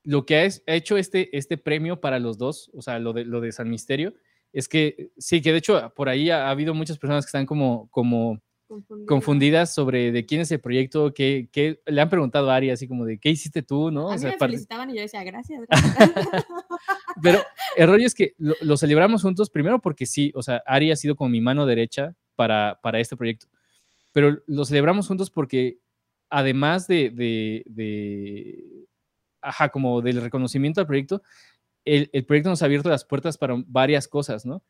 lo 0.04 0.26
que 0.26 0.38
ha, 0.38 0.76
hecho 0.76 0.98
este, 0.98 1.36
este 1.38 1.58
premio 1.58 2.02
para 2.02 2.20
los 2.20 2.38
dos, 2.38 2.70
o 2.74 2.82
sea, 2.82 3.00
lo 3.00 3.14
de, 3.14 3.26
lo 3.26 3.42
de 3.42 3.52
San 3.52 3.70
Misterio, 3.70 4.14
es 4.52 4.68
que 4.68 5.12
sí, 5.18 5.42
que 5.42 5.52
de 5.52 5.58
hecho 5.58 5.92
por 5.96 6.10
ahí 6.10 6.30
ha, 6.30 6.50
habido 6.50 6.74
muchas 6.74 7.00
personas 7.00 7.26
que 7.26 7.30
están 7.30 7.46
como, 7.46 7.90
como 7.90 8.40
confundidas. 9.08 9.74
sobre 9.74 10.12
de 10.12 10.26
quién 10.26 10.42
es 10.42 10.52
el 10.52 10.60
proyecto, 10.60 11.14
que, 11.14 11.50
le 11.86 12.02
han 12.02 12.10
preguntado 12.10 12.52
a 12.52 12.56
Ari 12.56 12.70
así 12.70 12.88
como 12.88 13.06
de 13.06 13.18
qué 13.18 13.30
hiciste 13.30 13.62
tú, 13.64 13.92
¿no? 13.92 14.12
A 14.12 14.18
mí 14.18 14.24
me 14.24 14.38
felicitaban 14.38 14.90
y 14.90 14.96
yo 14.96 15.02
decía 15.02 15.24
gracias. 15.24 15.62
gracias. 15.70 16.46
Pero 17.22 17.40
el 17.78 17.88
rollo 17.88 18.06
es 18.06 18.16
que 18.16 18.34
lo, 18.38 18.78
celebramos 18.78 19.22
juntos 19.22 19.50
primero 19.50 19.80
porque 19.80 20.06
sí, 20.06 20.32
o 20.36 20.44
sea, 20.44 20.62
Ari 20.66 20.92
ha 20.92 20.96
sido 20.96 21.16
como 21.16 21.30
mi 21.30 21.42
mano 21.42 21.66
derecha 21.66 22.16
para, 22.36 22.80
para 22.82 23.00
este 23.00 23.16
proyecto, 23.16 23.48
pero 24.12 24.42
lo 24.48 24.66
celebramos 24.66 25.08
juntos 25.08 25.30
porque 25.30 25.80
además 26.30 26.88
de, 26.88 27.12
de, 27.12 27.64
ajá, 29.44 29.70
como 29.70 30.02
del 30.02 30.22
reconocimiento 30.22 30.82
al 30.82 30.88
proyecto, 30.88 31.22
el, 31.86 32.10
el, 32.14 32.26
proyecto 32.26 32.50
nos 32.50 32.62
ha 32.62 32.66
abierto 32.66 32.90
las 32.90 33.06
puertas 33.06 33.38
para 33.38 33.56
varias 33.68 34.08
cosas, 34.08 34.46
¿no? 34.46 34.64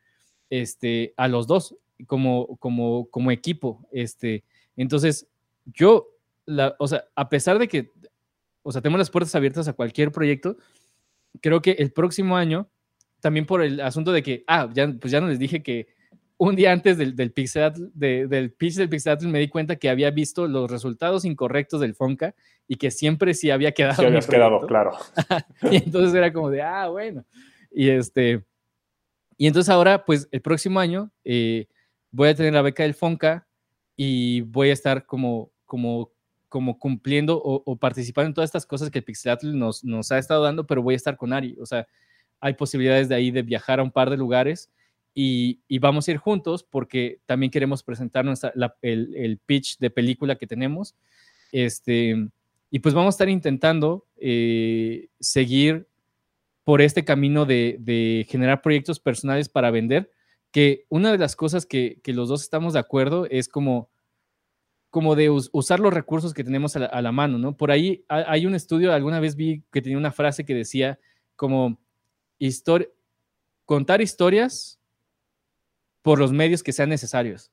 Este, 0.49 1.13
a 1.17 1.27
los 1.27 1.47
dos, 1.47 1.75
como, 2.07 2.57
como, 2.57 3.07
como 3.09 3.31
equipo, 3.31 3.87
este, 3.91 4.43
entonces 4.75 5.27
yo, 5.65 6.09
la, 6.45 6.75
o 6.79 6.87
sea, 6.87 7.05
a 7.15 7.29
pesar 7.29 7.59
de 7.59 7.67
que, 7.67 7.91
o 8.63 8.71
sea, 8.71 8.81
tenemos 8.81 8.99
las 8.99 9.09
puertas 9.09 9.35
abiertas 9.35 9.67
a 9.67 9.73
cualquier 9.73 10.11
proyecto, 10.11 10.57
creo 11.41 11.61
que 11.61 11.71
el 11.71 11.91
próximo 11.91 12.35
año, 12.35 12.69
también 13.21 13.45
por 13.45 13.61
el 13.61 13.79
asunto 13.79 14.11
de 14.11 14.23
que, 14.23 14.43
ah, 14.47 14.69
ya, 14.73 14.91
pues 14.99 15.11
ya 15.11 15.21
no 15.21 15.27
les 15.27 15.39
dije 15.39 15.63
que 15.63 15.87
un 16.37 16.55
día 16.55 16.71
antes 16.71 16.97
del, 16.97 17.15
del, 17.15 17.31
Pixel, 17.31 17.71
del 17.93 18.51
pitch 18.51 18.75
del 18.75 18.89
Pixel 18.89 19.27
me 19.27 19.39
di 19.39 19.47
cuenta 19.47 19.75
que 19.75 19.89
había 19.89 20.11
visto 20.11 20.47
los 20.47 20.69
resultados 20.69 21.25
incorrectos 21.25 21.79
del 21.79 21.95
Fonca 21.95 22.35
y 22.67 22.75
que 22.75 22.91
siempre 22.91 23.33
sí 23.33 23.51
había 23.51 23.71
quedado. 23.71 23.95
Sí 23.95 24.05
habías 24.05 24.27
quedado, 24.27 24.65
claro. 24.67 24.93
y 25.71 25.77
entonces 25.77 26.13
era 26.13 26.33
como 26.33 26.49
de, 26.49 26.61
ah, 26.61 26.87
bueno. 26.89 27.25
Y 27.71 27.89
este, 27.89 28.43
y 29.37 29.47
entonces 29.47 29.69
ahora, 29.69 30.05
pues 30.05 30.27
el 30.31 30.41
próximo 30.41 30.79
año 30.79 31.11
eh, 31.23 31.67
voy 32.11 32.29
a 32.29 32.35
tener 32.35 32.53
la 32.53 32.61
beca 32.61 32.83
del 32.83 32.93
Fonca 32.93 33.47
y 33.95 34.41
voy 34.41 34.69
a 34.69 34.73
estar 34.73 35.05
como, 35.05 35.51
como, 35.65 36.11
como 36.49 36.77
cumpliendo 36.79 37.41
o, 37.43 37.75
participando 37.77 38.27
en 38.27 38.33
todas 38.33 38.47
estas 38.47 38.65
cosas 38.65 38.89
que 38.89 38.99
el 38.99 39.05
Pixelatl 39.05 39.57
nos, 39.57 39.83
nos 39.83 40.11
ha 40.11 40.17
estado 40.17 40.43
dando, 40.43 40.65
pero 40.65 40.81
voy 40.81 40.93
a 40.93 40.97
estar 40.97 41.17
con 41.17 41.33
Ari. 41.33 41.57
O 41.59 41.65
sea, 41.65 41.87
hay 42.39 42.53
posibilidades 42.53 43.09
de 43.09 43.15
ahí 43.15 43.31
de 43.31 43.41
viajar 43.41 43.79
a 43.79 43.83
un 43.83 43.91
par 43.91 44.09
de 44.09 44.17
lugares 44.17 44.71
y, 45.13 45.79
vamos 45.79 46.07
a 46.07 46.11
ir 46.11 46.17
juntos 46.17 46.63
porque 46.63 47.19
también 47.25 47.51
queremos 47.51 47.83
presentar 47.83 48.25
el, 48.81 49.39
pitch 49.45 49.77
de 49.77 49.89
película 49.89 50.35
que 50.35 50.47
tenemos. 50.47 50.95
Este, 51.51 52.29
y 52.71 52.79
pues 52.79 52.95
vamos 52.95 53.13
a 53.13 53.15
estar 53.15 53.29
intentando 53.29 54.07
eh, 54.17 55.09
seguir 55.19 55.87
por 56.63 56.81
este 56.81 57.03
camino 57.03 57.45
de, 57.45 58.25
generar 58.29 58.61
proyectos 58.61 58.99
personales 58.99 59.49
para 59.49 59.69
vender, 59.69 60.09
que 60.51 60.85
una 60.89 61.11
de 61.11 61.17
las 61.17 61.35
cosas 61.35 61.65
que, 61.65 61.99
los 62.05 62.29
dos 62.29 62.41
estamos 62.41 62.73
de 62.73 62.79
acuerdo 62.79 63.27
es 63.29 63.47
como, 63.47 63.89
como 64.89 65.15
de 65.15 65.29
usar 65.29 65.79
los 65.79 65.93
recursos 65.93 66.33
que 66.33 66.43
tenemos 66.43 66.75
a 66.75 67.01
la, 67.01 67.11
mano, 67.11 67.37
¿no? 67.37 67.55
Por 67.57 67.69
ahí 67.69 68.05
hay 68.07 68.45
un 68.45 68.55
estudio, 68.55 68.93
alguna 68.93 69.19
vez 69.19 69.35
vi 69.35 69.63
que 69.71 69.81
tenía 69.81 69.97
una 69.97 70.11
frase 70.11 70.45
que 70.45 70.55
decía 70.55 70.99
como 71.35 71.79
contar 73.65 74.01
historias 74.01 74.79
por 76.03 76.19
los 76.19 76.31
medios 76.31 76.61
que 76.61 76.73
sean 76.73 76.89
necesarios. 76.89 77.51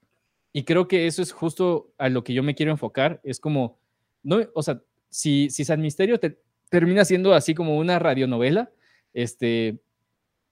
Y 0.53 0.65
creo 0.65 0.89
que 0.89 1.07
eso 1.07 1.23
es 1.23 1.33
justo 1.33 1.95
a 1.97 2.11
lo 2.11 2.23
que 2.25 2.35
yo 2.35 2.43
me 2.43 2.55
quiero 2.55 2.73
enfocar. 2.73 3.21
Es 3.23 3.41
como, 3.41 3.79
no, 4.23 4.41
o 4.55 4.63
sea, 4.63 4.83
si, 5.09 5.49
si 5.49 5.65
San 5.65 5.81
Misterio 5.81 6.21
termina 6.69 7.05
siendo 7.05 7.33
así 7.33 7.55
como 7.55 7.79
una 7.79 7.99
radionovela, 7.99 8.71
este, 9.15 9.79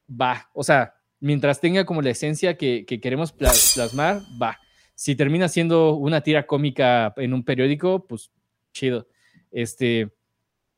va, 0.09 0.49
o 0.55 0.63
sea, 0.63 0.95
mientras 1.21 1.61
tenga 1.61 1.85
como 1.85 2.01
la 2.01 2.11
esencia 2.11 2.57
que, 2.57 2.87
queremos 2.87 3.33
plasmar, 3.33 4.23
va. 4.41 4.59
Si 4.95 5.17
termina 5.17 5.49
siendo 5.49 5.95
una 5.95 6.23
tira 6.23 6.47
cómica 6.47 7.13
en 7.17 7.35
un 7.35 7.45
periódico, 7.45 8.07
pues 8.07 8.31
chido. 8.73 9.09
Este, 9.51 10.11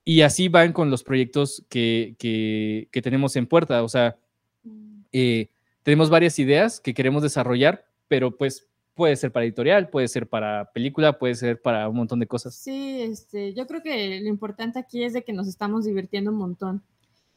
y 0.05 0.23
así 0.23 0.49
van 0.49 0.73
con 0.73 0.91
los 0.91 1.05
proyectos 1.05 1.65
que, 1.69 2.17
que 2.19 3.03
tenemos 3.03 3.37
en 3.37 3.47
puerta. 3.47 3.83
O 3.83 3.89
sea, 3.89 4.17
mm. 4.63 5.03
eh, 5.13 5.50
tenemos 5.83 6.11
varias 6.11 6.39
ideas 6.39 6.81
que 6.81 6.95
queremos 6.95 7.23
desarrollar, 7.23 7.85
pero 8.09 8.37
pues 8.37 8.67
puede 8.95 9.17
ser 9.17 9.33
para 9.33 9.47
editorial, 9.47 9.89
puede 9.89 10.09
ser 10.09 10.29
para 10.29 10.73
película, 10.73 11.19
puede 11.19 11.35
ser 11.35 11.61
para 11.63 11.89
un 11.89 11.97
montón 11.97 12.21
de 12.21 12.27
cosas. 12.27 12.55
Sí, 12.55 13.01
este, 13.01 13.55
yo 13.55 13.67
creo 13.67 13.83
que 13.83 14.21
lo 14.21 14.29
importante 14.29 14.79
aquí 14.79 15.05
es 15.05 15.13
de 15.13 15.23
que 15.23 15.33
nos 15.33 15.49
estamos 15.49 15.85
divirtiendo 15.85 16.31
un 16.31 16.37
montón, 16.37 16.83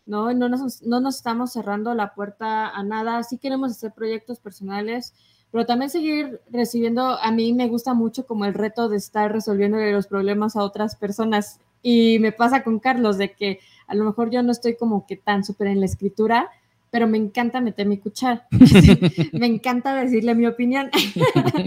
¿no? 0.06 0.34
No 0.34 0.50
nos, 0.50 0.82
no 0.84 1.00
nos 1.00 1.16
estamos 1.16 1.54
cerrando 1.54 1.94
la 1.94 2.14
puerta 2.14 2.70
a 2.70 2.84
nada, 2.84 3.24
sí 3.24 3.38
queremos 3.38 3.72
hacer 3.72 3.94
proyectos 3.94 4.40
personales, 4.40 5.14
pero 5.52 5.66
también 5.66 5.90
seguir 5.90 6.42
recibiendo, 6.50 7.18
a 7.20 7.32
mí 7.32 7.54
me 7.54 7.68
gusta 7.68 7.94
mucho 7.94 8.26
como 8.26 8.46
el 8.46 8.56
reto 8.56 8.90
de 8.90 8.98
estar 8.98 9.32
resolviendo 9.32 9.78
los 9.78 10.08
problemas 10.08 10.56
a 10.56 10.64
otras 10.64 10.96
personas 10.96 11.60
y 11.84 12.18
me 12.20 12.32
pasa 12.32 12.64
con 12.64 12.80
Carlos 12.80 13.18
de 13.18 13.34
que 13.34 13.60
a 13.88 13.94
lo 13.94 14.04
mejor 14.04 14.32
yo 14.32 14.42
no 14.42 14.52
estoy 14.52 14.76
como 14.76 15.06
que 15.06 15.16
tan 15.16 15.44
súper 15.44 15.68
en 15.68 15.80
la 15.80 15.86
escritura, 15.86 16.50
pero 16.94 17.08
me 17.08 17.18
encanta 17.18 17.60
meter 17.60 17.88
mi 17.88 17.98
cuchara. 17.98 18.46
me 19.34 19.48
encanta 19.48 19.96
decirle 19.96 20.36
mi 20.36 20.46
opinión. 20.46 20.92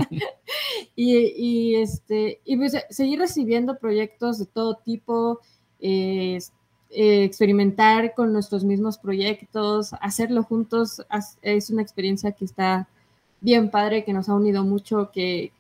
y, 0.94 1.74
este, 1.74 2.40
y 2.44 2.56
pues, 2.56 2.76
seguir 2.90 3.18
recibiendo 3.18 3.76
proyectos 3.76 4.38
de 4.38 4.46
todo 4.46 4.76
tipo, 4.76 5.40
eh, 5.80 6.38
experimentar 6.90 8.14
con 8.14 8.32
nuestros 8.32 8.62
mismos 8.62 8.98
proyectos, 8.98 9.94
hacerlo 10.00 10.44
juntos, 10.44 11.04
es 11.42 11.70
una 11.70 11.82
experiencia 11.82 12.30
que 12.30 12.44
está 12.44 12.86
bien 13.40 13.68
padre, 13.68 14.04
que 14.04 14.12
nos 14.12 14.28
ha 14.28 14.34
unido 14.34 14.62
mucho, 14.62 15.10
que, 15.12 15.50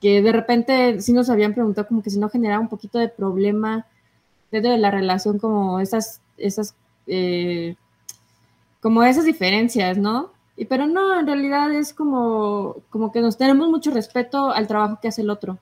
que 0.00 0.20
de 0.20 0.32
repente 0.32 1.00
sí 1.00 1.12
nos 1.12 1.30
habían 1.30 1.54
preguntado 1.54 1.86
como 1.86 2.02
que 2.02 2.10
si 2.10 2.18
no 2.18 2.28
generaba 2.28 2.60
un 2.60 2.68
poquito 2.68 2.98
de 2.98 3.08
problema 3.08 3.86
dentro 4.50 4.72
de 4.72 4.78
la 4.78 4.90
relación, 4.90 5.38
como 5.38 5.78
esas, 5.78 6.20
esas 6.38 6.74
eh, 7.06 7.76
como 8.82 9.04
esas 9.04 9.24
diferencias, 9.24 9.96
¿no? 9.96 10.32
Y, 10.56 10.66
pero 10.66 10.86
no, 10.86 11.18
en 11.18 11.26
realidad 11.26 11.72
es 11.72 11.94
como, 11.94 12.76
como 12.90 13.12
que 13.12 13.20
nos 13.20 13.38
tenemos 13.38 13.70
mucho 13.70 13.92
respeto 13.92 14.50
al 14.50 14.66
trabajo 14.66 14.98
que 15.00 15.08
hace 15.08 15.22
el 15.22 15.30
otro. 15.30 15.58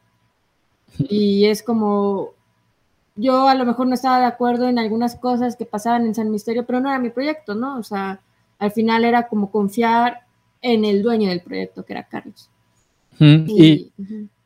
Y 1.08 1.44
es 1.44 1.62
como, 1.62 2.30
yo 3.14 3.46
a 3.46 3.54
lo 3.54 3.64
mejor 3.64 3.86
no 3.86 3.94
estaba 3.94 4.18
de 4.18 4.24
acuerdo 4.24 4.68
en 4.68 4.78
algunas 4.78 5.14
cosas 5.14 5.54
que 5.54 5.66
pasaban 5.66 6.06
en 6.06 6.14
San 6.14 6.30
Misterio, 6.30 6.66
pero 6.66 6.80
no 6.80 6.88
era 6.88 6.98
mi 6.98 7.10
proyecto, 7.10 7.54
¿no? 7.54 7.78
O 7.78 7.82
sea, 7.82 8.20
al 8.58 8.72
final 8.72 9.04
era 9.04 9.28
como 9.28 9.50
confiar 9.50 10.22
en 10.62 10.84
el 10.84 11.02
dueño 11.02 11.28
del 11.28 11.42
proyecto, 11.42 11.84
que 11.84 11.92
era 11.92 12.08
Carlos. 12.08 12.48
y, 13.20 13.92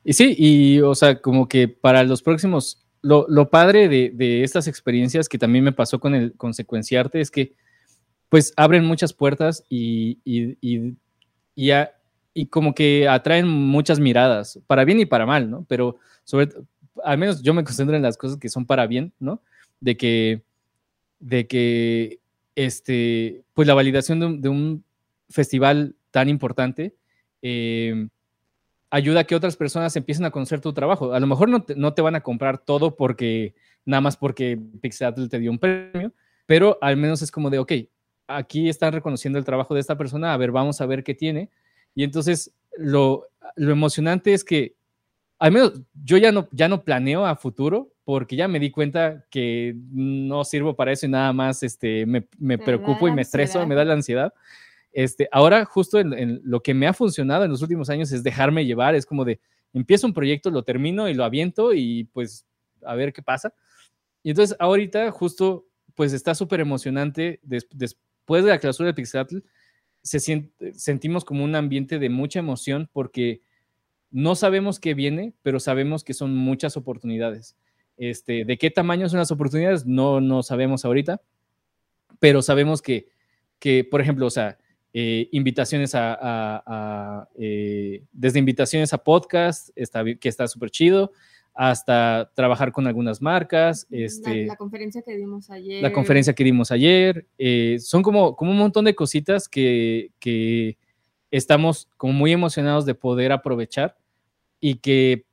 sí, 0.06 0.34
y 0.36 0.80
o 0.80 0.94
sea, 0.94 1.20
como 1.20 1.48
que 1.48 1.68
para 1.68 2.02
los 2.02 2.22
próximos, 2.22 2.82
lo, 3.02 3.24
lo 3.28 3.48
padre 3.48 3.88
de, 3.88 4.10
de, 4.12 4.42
estas 4.42 4.66
experiencias 4.66 5.28
que 5.28 5.38
también 5.38 5.64
me 5.64 5.72
pasó 5.72 5.98
con 6.00 6.14
el 6.14 6.32
consecuenciarte 6.32 7.20
es 7.20 7.30
que 7.30 7.52
pues 8.35 8.53
abren 8.57 8.85
muchas 8.85 9.12
puertas 9.12 9.64
y, 9.68 10.18
y, 10.24 10.59
y, 10.61 10.97
y, 12.35 12.47
como 12.47 12.74
que 12.74 13.07
atraen 13.07 13.47
muchas 13.47 14.01
miradas, 14.01 14.59
para 14.66 14.85
bien 14.85 14.99
y 14.99 15.07
para 15.07 15.24
mal, 15.24 15.49
¿no? 15.49 15.64
Pero 15.68 15.99
al 17.05 17.16
menos 17.16 17.45
yo 17.45 17.55
me 17.55 17.62
concentro 17.62 17.95
en 17.95 18.03
las 18.03 18.16
cosas 18.16 18.37
que 18.37 18.49
son 18.49 18.66
para 18.66 18.89
bien, 18.89 19.12
¿no? 19.20 19.41
De 19.78 19.97
que, 19.97 20.43
de 21.20 21.47
que, 21.47 22.18
este, 22.57 23.45
pues 23.53 23.68
la 23.68 23.74
validación 23.74 24.41
de 24.43 24.49
un, 24.49 24.85
festival 25.28 25.95
tan 26.11 26.28
importante 26.28 26.97
em, 27.41 28.09
ayuda 28.91 29.20
a 29.20 29.24
que 29.24 29.37
otras 29.37 29.57
personas 29.57 29.95
empiecen 29.95 30.24
a 30.24 30.32
conocer 30.32 30.61
tu 30.61 30.72
trabajo. 30.72 31.12
A 31.12 31.20
lo 31.20 31.28
mejor 31.28 31.49
no 31.49 31.62
te, 31.62 31.76
no 31.76 31.95
te 31.95 32.03
van 32.03 32.16
a 32.16 32.20
comprar 32.22 32.59
todo 32.59 32.97
porque, 32.97 33.55
nada 33.85 34.01
más 34.01 34.16
porque 34.16 34.59
Pixel 34.80 35.28
te 35.28 35.39
dio 35.39 35.53
un 35.53 35.61
premio, 35.61 36.12
pero 36.47 36.78
al 36.80 36.97
menos 36.97 37.22
es 37.22 37.30
como 37.30 37.49
de, 37.49 37.61
ok, 37.61 37.72
aquí 38.26 38.68
están 38.68 38.92
reconociendo 38.92 39.38
el 39.38 39.44
trabajo 39.44 39.74
de 39.74 39.80
esta 39.80 39.96
persona, 39.96 40.32
a 40.32 40.36
ver, 40.36 40.50
vamos 40.50 40.80
a 40.80 40.86
ver 40.86 41.04
qué 41.04 41.14
tiene. 41.14 41.50
Y 41.94 42.04
entonces 42.04 42.52
lo, 42.76 43.28
emocionante 43.56 44.32
es 44.32 44.44
que, 44.44 44.74
al 45.38 45.52
menos 45.52 45.80
yo 46.02 46.16
ya 46.16 46.32
no, 46.32 46.48
ya 46.52 46.68
no 46.68 46.84
planeo 46.84 47.26
a 47.26 47.36
futuro, 47.36 47.92
porque 48.04 48.36
ya 48.36 48.48
me 48.48 48.60
di 48.60 48.70
cuenta 48.70 49.24
que 49.30 49.74
no 49.90 50.44
sirvo 50.44 50.76
para 50.76 50.92
eso 50.92 51.06
y 51.06 51.08
nada 51.08 51.32
más 51.32 51.62
este, 51.62 52.04
me, 52.06 52.58
preocupo 52.58 53.08
y 53.08 53.12
me 53.12 53.22
estreso, 53.22 53.66
me 53.66 53.74
da 53.74 53.84
la 53.84 53.94
ansiedad. 53.94 54.32
Este, 54.92 55.28
ahora, 55.32 55.64
justo 55.64 55.98
en, 55.98 56.40
lo 56.44 56.60
que 56.62 56.74
me 56.74 56.86
ha 56.86 56.92
funcionado 56.92 57.44
en 57.44 57.50
los 57.50 57.62
últimos 57.62 57.90
años 57.90 58.12
es 58.12 58.22
dejarme 58.22 58.66
llevar, 58.66 58.94
es 58.94 59.06
como 59.06 59.24
de, 59.24 59.40
empiezo 59.72 60.06
un 60.06 60.14
proyecto, 60.14 60.50
lo 60.50 60.62
termino 60.62 61.08
y 61.08 61.14
lo 61.14 61.24
aviento 61.24 61.72
y 61.72 62.04
pues 62.12 62.46
a 62.84 62.94
ver 62.94 63.12
qué 63.12 63.22
pasa. 63.22 63.54
Y 64.22 64.30
entonces 64.30 64.56
ahorita 64.58 65.10
justo 65.10 65.66
pues 65.94 66.12
está 66.12 66.34
súper 66.34 66.60
emocionante 66.60 67.40
después 67.42 67.96
después 68.24 68.42
de 68.42 68.50
la 68.50 68.58
clausura 68.58 68.86
de 68.86 68.94
Pixatl, 68.94 69.36
se 70.02 70.18
sentimos 70.72 71.26
como 71.26 71.44
un 71.44 71.54
ambiente 71.54 71.98
de 71.98 72.08
mucha 72.08 72.38
emoción 72.38 72.88
porque 72.90 73.42
no 74.10 74.34
sabemos 74.34 74.80
qué 74.80 74.94
viene, 74.94 75.34
pero 75.42 75.60
sabemos 75.60 76.04
que 76.04 76.14
son 76.14 76.34
muchas 76.34 76.78
oportunidades. 76.78 77.54
Este, 77.98 78.46
¿De 78.46 78.56
qué 78.56 78.70
tamaño 78.70 79.10
son 79.10 79.18
las 79.18 79.30
oportunidades? 79.30 79.84
No, 79.84 80.22
no 80.22 80.42
sabemos 80.42 80.86
ahorita, 80.86 81.20
pero 82.18 82.40
sabemos 82.40 82.80
que, 82.80 83.08
que 83.58 83.84
por 83.84 84.00
ejemplo, 84.00 84.24
o 84.24 84.30
sea, 84.30 84.56
eh, 84.94 85.28
invitaciones 85.32 85.90
a, 85.94 87.28
eh, 87.36 88.04
desde 88.10 88.38
invitaciones 88.38 88.94
a 88.94 89.04
podcast, 89.04 89.68
que 89.74 90.28
está 90.30 90.48
súper 90.48 90.70
chido, 90.70 91.12
hasta 91.55 92.30
trabajar 92.34 92.72
con 92.72 92.86
algunas 92.86 93.22
marcas. 93.22 93.86
Este, 93.90 94.46
la, 94.46 94.57
conferencia 94.57 95.02
que 95.02 95.16
dimos 95.16 95.50
ayer. 95.50 95.82
La 95.82 95.92
conferencia 95.92 96.34
que 96.34 96.44
dimos 96.44 96.72
ayer. 96.72 97.26
Eh, 97.38 97.78
son 97.80 98.02
como, 98.02 98.34
como 98.34 98.50
un 98.50 98.59
montón 98.59 98.84
de 98.84 98.94
cositas 98.94 99.48
que, 99.48 100.11
que 100.18 100.76
estamos 101.30 101.88
como 101.96 102.12
muy 102.12 102.32
emocionados 102.32 102.86
de 102.86 102.94
poder 102.94 103.32
aprovechar 103.32 103.96
y 104.61 104.76
que 104.76 105.24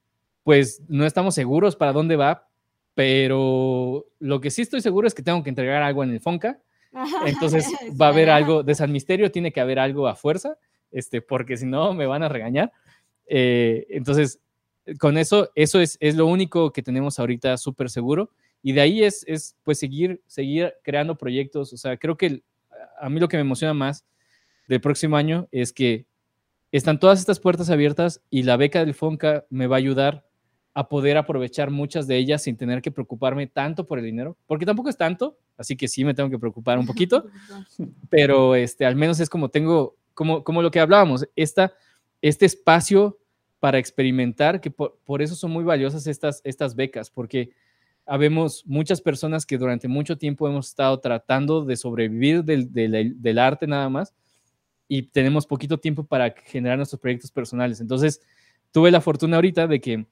pues 0.43 0.81
no 0.87 1.05
estamos 1.05 1.35
seguros 1.35 1.75
para 1.75 1.93
dónde 1.93 2.15
va, 2.15 2.47
pero 2.93 4.05
lo 4.19 4.41
que 4.41 4.51
sí 4.51 4.61
estoy 4.61 4.81
seguro 4.81 5.07
es 5.07 5.13
que 5.13 5.23
tengo 5.23 5.43
que 5.43 5.49
entregar 5.49 5.81
algo 5.81 6.03
en 6.03 6.11
el 6.11 6.19
Fonca. 6.19 6.59
Entonces 7.25 7.67
va 7.99 8.07
a 8.07 8.09
haber 8.09 8.29
algo 8.29 8.63
de 8.63 8.75
San 8.75 8.91
Misterio, 8.91 9.31
tiene 9.31 9.51
que 9.51 9.61
haber 9.61 9.79
algo 9.79 10.07
a 10.07 10.15
fuerza, 10.15 10.57
este, 10.91 11.21
porque 11.21 11.57
si 11.57 11.65
no 11.65 11.93
me 11.93 12.05
van 12.05 12.23
a 12.23 12.29
regañar. 12.29 12.71
Eh, 13.25 13.87
entonces, 13.89 14.41
con 14.99 15.17
eso, 15.17 15.49
eso 15.55 15.79
es, 15.79 15.97
es 15.99 16.15
lo 16.15 16.25
único 16.25 16.71
que 16.71 16.83
tenemos 16.83 17.19
ahorita 17.19 17.57
súper 17.57 17.89
seguro. 17.89 18.31
Y 18.63 18.73
de 18.73 18.81
ahí 18.81 19.03
es, 19.03 19.23
es, 19.27 19.55
pues, 19.63 19.79
seguir, 19.79 20.21
seguir 20.27 20.73
creando 20.83 21.17
proyectos. 21.17 21.73
O 21.73 21.77
sea, 21.77 21.97
creo 21.97 22.15
que 22.17 22.43
a 22.99 23.09
mí 23.09 23.19
lo 23.19 23.27
que 23.27 23.37
me 23.37 23.41
emociona 23.41 23.73
más 23.73 24.05
del 24.67 24.81
próximo 24.81 25.17
año 25.17 25.47
es 25.51 25.73
que 25.73 26.05
están 26.71 26.99
todas 26.99 27.19
estas 27.19 27.39
puertas 27.39 27.69
abiertas 27.69 28.21
y 28.29 28.43
la 28.43 28.57
beca 28.57 28.79
del 28.79 28.93
FONCA 28.93 29.45
me 29.49 29.67
va 29.67 29.75
a 29.75 29.79
ayudar 29.79 30.25
a 30.73 30.87
poder 30.87 31.17
aprovechar 31.17 31.69
muchas 31.69 32.07
de 32.07 32.15
ellas 32.17 32.43
sin 32.43 32.55
tener 32.55 32.81
que 32.81 32.91
preocuparme 32.91 33.47
tanto 33.47 33.85
por 33.85 33.99
el 33.99 34.05
dinero, 34.05 34.37
porque 34.47 34.65
tampoco 34.65 34.89
es 34.89 34.95
tanto, 34.95 35.37
así 35.57 35.75
que 35.75 35.89
sí 35.89 36.05
me 36.05 36.13
tengo 36.13 36.29
que 36.29 36.39
preocupar 36.39 36.79
un 36.79 36.85
poquito, 36.85 37.25
pero 38.09 38.55
este, 38.55 38.85
al 38.85 38.95
menos 38.95 39.19
es 39.19 39.29
como 39.29 39.49
tengo, 39.49 39.97
como, 40.13 40.43
como 40.43 40.61
lo 40.61 40.71
que 40.71 40.79
hablábamos, 40.79 41.27
esta, 41.35 41.73
este 42.21 42.45
espacio 42.45 43.17
para 43.61 43.77
experimentar, 43.77 44.59
que 44.59 44.69
por, 44.69 45.21
eso 45.21 45.35
son 45.35 45.51
muy 45.51 45.63
valiosas 45.63 46.07
estas, 46.07 46.41
estas 46.43 46.75
becas, 46.75 47.09
porque 47.09 47.51
habemos 48.05 48.65
muchas 48.65 48.99
personas 48.99 49.45
que 49.45 49.57
durante 49.57 49.87
mucho 49.87 50.17
tiempo 50.17 50.49
hemos 50.49 50.67
estado 50.67 50.99
tratando 50.99 51.63
de 51.63 51.77
sobrevivir 51.77 52.43
del, 52.43 52.73
del, 52.73 53.21
del 53.21 53.39
arte 53.39 53.67
nada 53.67 53.87
más 53.87 54.13
y 54.89 55.03
tenemos 55.03 55.45
poquito 55.45 55.79
tiempo 55.79 56.03
para 56.03 56.31
generar 56.31 56.75
nuestros 56.75 56.99
proyectos 56.99 57.31
personales. 57.31 57.79
Entonces, 57.79 58.19
tuve 58.71 58.91
la 58.91 58.99
fortuna 58.99 59.37
ahorita 59.37 59.65
de 59.67 59.79
que 59.79 60.05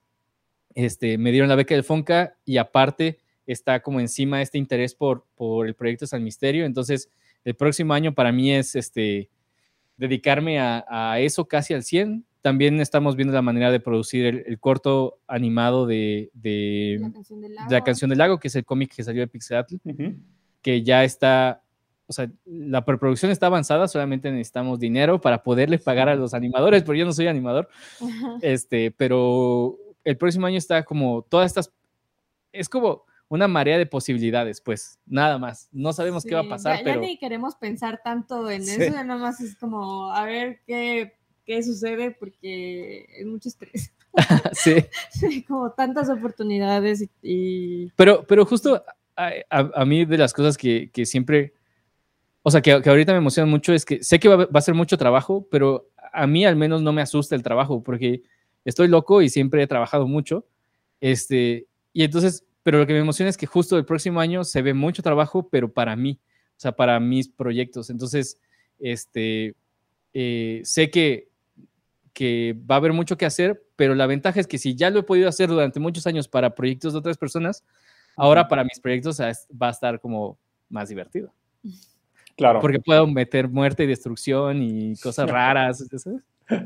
este, 0.73 1.17
me 1.17 1.31
dieron 1.31 1.49
la 1.49 1.55
beca 1.55 1.75
del 1.75 1.83
FONCA 1.83 2.37
y 2.45 2.55
aparte 2.55 3.19
está 3.45 3.81
como 3.81 3.99
encima 3.99 4.41
este 4.41 4.57
interés 4.57 4.95
por, 4.95 5.25
por 5.35 5.67
el 5.67 5.75
proyecto 5.75 6.07
San 6.07 6.23
Misterio. 6.23 6.65
Entonces, 6.65 7.09
el 7.43 7.55
próximo 7.55 7.93
año 7.93 8.13
para 8.13 8.31
mí 8.31 8.53
es 8.53 8.75
este, 8.75 9.29
dedicarme 9.97 10.59
a, 10.59 11.19
eso 11.19 11.45
casi 11.45 11.73
al 11.73 11.83
100. 11.83 12.25
También 12.41 12.79
estamos 12.79 13.15
viendo 13.15 13.33
la 13.33 13.41
manera 13.41 13.71
de 13.71 13.79
producir 13.79 14.43
el, 14.47 14.59
corto 14.59 15.19
animado 15.27 15.85
de, 15.85 16.31
de, 16.33 17.01
la 17.69 17.83
canción 17.83 18.09
del 18.09 18.19
lago, 18.19 18.39
que 18.39 18.47
es 18.47 18.55
el 18.55 18.65
cómic 18.65 18.95
que 18.95 19.03
salió 19.03 19.21
de 19.21 19.27
Pixelatl, 19.27 19.75
que 20.61 20.83
ya 20.83 21.03
está 21.03 21.63
o 22.09 22.13
sea, 22.13 22.27
la 22.43 22.83
preproducción 22.83 23.29
está 23.29 23.45
avanzada, 23.45 23.87
solamente 23.87 24.31
necesitamos 24.31 24.79
dinero 24.79 25.21
para 25.21 25.43
poderle 25.43 25.77
pagar 25.77 26.09
a 26.09 26.15
los 26.15 26.33
animadores, 26.33 26.81
porque 26.81 26.99
yo 26.99 27.05
no 27.05 27.13
soy 27.13 27.27
animador. 27.27 27.69
Este, 28.41 28.89
pero 28.89 29.77
el 30.03 30.17
próximo 30.17 30.47
año 30.47 30.57
está 30.57 30.83
como 30.83 31.21
todas 31.21 31.45
estas, 31.45 31.71
es 32.51 32.67
como 32.67 33.03
una 33.27 33.47
marea 33.47 33.77
de 33.77 33.85
posibilidades, 33.85 34.59
pues, 34.59 34.97
nada 35.05 35.37
más. 35.37 35.69
No 35.71 35.93
sabemos 35.93 36.23
qué 36.23 36.33
va 36.33 36.41
a 36.41 36.49
pasar, 36.49 36.79
ya, 36.79 36.83
pero... 36.83 37.01
ni 37.01 37.19
queremos 37.19 37.55
pensar 37.57 38.01
tanto 38.03 38.49
en 38.49 38.63
eso, 38.63 38.91
nada 38.91 39.15
más 39.15 39.39
es 39.39 39.55
como 39.55 40.11
a 40.11 40.25
ver 40.25 40.61
qué, 40.65 41.18
qué 41.49 41.63
sucede, 41.63 42.11
porque 42.11 43.07
es 43.17 43.25
mucho 43.25 43.49
estrés. 43.49 43.91
sí. 44.53 44.85
Como 45.47 45.71
tantas 45.71 46.07
oportunidades 46.07 47.03
y... 47.23 47.89
Pero, 47.95 48.23
pero 48.27 48.45
justo 48.45 48.83
a, 49.15 49.31
a, 49.49 49.85
mí 49.85 50.05
de 50.05 50.17
las 50.19 50.31
cosas 50.31 50.55
que, 50.55 50.91
que 50.93 51.07
siempre 51.07 51.53
o 52.43 52.51
sea, 52.51 52.61
que, 52.61 52.71
ahorita 52.71 53.13
me 53.13 53.17
emociona 53.17 53.49
mucho 53.49 53.73
es 53.73 53.83
que 53.83 54.03
sé 54.03 54.19
que 54.19 54.29
va, 54.29 54.47
a 54.53 54.61
ser 54.61 54.75
mucho 54.75 54.95
trabajo, 54.95 55.47
pero 55.49 55.89
a 56.13 56.27
mí 56.27 56.45
al 56.45 56.55
menos 56.55 56.83
no 56.83 56.93
me 56.93 57.01
asusta 57.01 57.35
el 57.35 57.41
trabajo 57.41 57.81
porque 57.81 58.21
estoy 58.63 58.87
loco 58.87 59.23
y 59.23 59.29
siempre 59.29 59.63
he 59.63 59.67
trabajado 59.67 60.07
mucho. 60.07 60.45
Este, 61.01 61.65
y 61.93 62.03
entonces, 62.03 62.45
pero 62.61 62.77
lo 62.77 62.85
que 62.85 62.93
me 62.93 62.99
emociona 62.99 63.29
es 63.29 63.37
que 63.37 63.47
justo 63.47 63.75
el 63.75 63.85
próximo 63.85 64.19
año 64.19 64.43
se 64.43 64.61
ve 64.61 64.75
mucho 64.75 65.01
trabajo, 65.01 65.49
pero 65.49 65.73
para 65.73 65.95
mí, 65.95 66.19
o 66.51 66.59
sea, 66.59 66.71
para 66.73 66.99
mis 66.99 67.27
proyectos. 67.27 67.89
Entonces, 67.89 68.39
este, 68.79 69.55
eh, 70.13 70.61
sé 70.63 70.89
que, 70.89 71.28
que 72.19 72.53
va 72.69 72.75
a 72.75 72.79
haber 72.79 72.91
mucho 72.91 73.15
que 73.15 73.25
hacer, 73.25 73.63
pero 73.77 73.95
la 73.95 74.05
ventaja 74.05 74.41
es 74.41 74.45
que 74.45 74.57
si 74.57 74.75
ya 74.75 74.89
lo 74.89 74.99
he 74.99 75.03
podido 75.03 75.29
hacer 75.29 75.47
durante 75.47 75.79
muchos 75.79 76.05
años 76.05 76.27
para 76.27 76.53
proyectos 76.53 76.91
de 76.91 76.99
otras 76.99 77.17
personas, 77.17 77.63
ahora 78.17 78.45
para 78.45 78.65
mis 78.65 78.77
proyectos 78.81 79.21
va 79.21 79.67
a 79.67 79.71
estar 79.71 80.01
como 80.01 80.37
más 80.67 80.89
divertido. 80.89 81.31
Claro. 82.35 82.61
Porque 82.61 82.79
puedo 82.79 83.05
meter 83.05 83.49
muerte 83.49 83.83
y 83.83 83.87
destrucción 83.87 84.63
y 84.63 84.95
cosas 84.95 85.29
raras. 85.29 85.85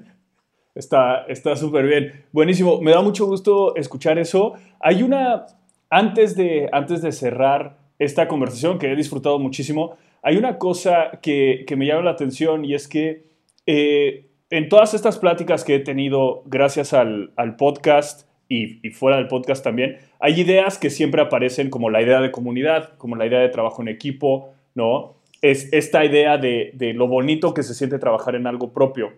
Está 0.75 1.55
súper 1.55 1.87
bien. 1.87 2.25
Buenísimo. 2.31 2.79
Me 2.79 2.91
da 2.91 3.01
mucho 3.01 3.25
gusto 3.25 3.75
escuchar 3.75 4.19
eso. 4.19 4.53
Hay 4.79 5.01
una, 5.01 5.47
antes 5.89 6.35
de, 6.35 6.69
antes 6.71 7.01
de 7.01 7.11
cerrar 7.11 7.79
esta 7.97 8.27
conversación 8.27 8.77
que 8.77 8.91
he 8.91 8.95
disfrutado 8.95 9.39
muchísimo, 9.39 9.97
hay 10.21 10.37
una 10.37 10.59
cosa 10.59 11.09
que, 11.23 11.65
que 11.65 11.75
me 11.75 11.87
llama 11.87 12.03
la 12.03 12.11
atención 12.11 12.65
y 12.65 12.75
es 12.75 12.87
que 12.87 13.25
eh, 13.65 14.29
en 14.57 14.69
todas 14.69 14.93
estas 14.93 15.17
pláticas 15.17 15.63
que 15.63 15.75
he 15.75 15.79
tenido 15.79 16.43
gracias 16.45 16.93
al, 16.93 17.33
podcast 17.57 18.27
y, 18.47 18.85
y, 18.87 18.91
fuera 18.91 19.17
del 19.17 19.27
podcast 19.27 19.63
también, 19.63 19.97
hay 20.19 20.39
ideas 20.39 20.77
que 20.77 20.89
siempre 20.89 21.21
aparecen 21.21 21.69
como 21.69 21.89
la 21.89 22.01
idea 22.01 22.21
de 22.21 22.31
comunidad, 22.31 22.95
como 22.97 23.15
la 23.15 23.25
idea 23.25 23.39
de 23.39 23.49
trabajo 23.49 23.81
en 23.81 23.87
equipo, 23.87 24.53
¿no? 24.75 25.15
es 25.43 25.71
esta 25.73 26.05
idea 26.05 26.37
de, 26.37 26.93
lo 26.95 27.07
bonito 27.07 27.53
que 27.53 27.63
se 27.63 27.73
siente 27.73 27.99
trabajar 27.99 28.35
en 28.35 28.47
algo 28.47 28.71
propio. 28.71 29.11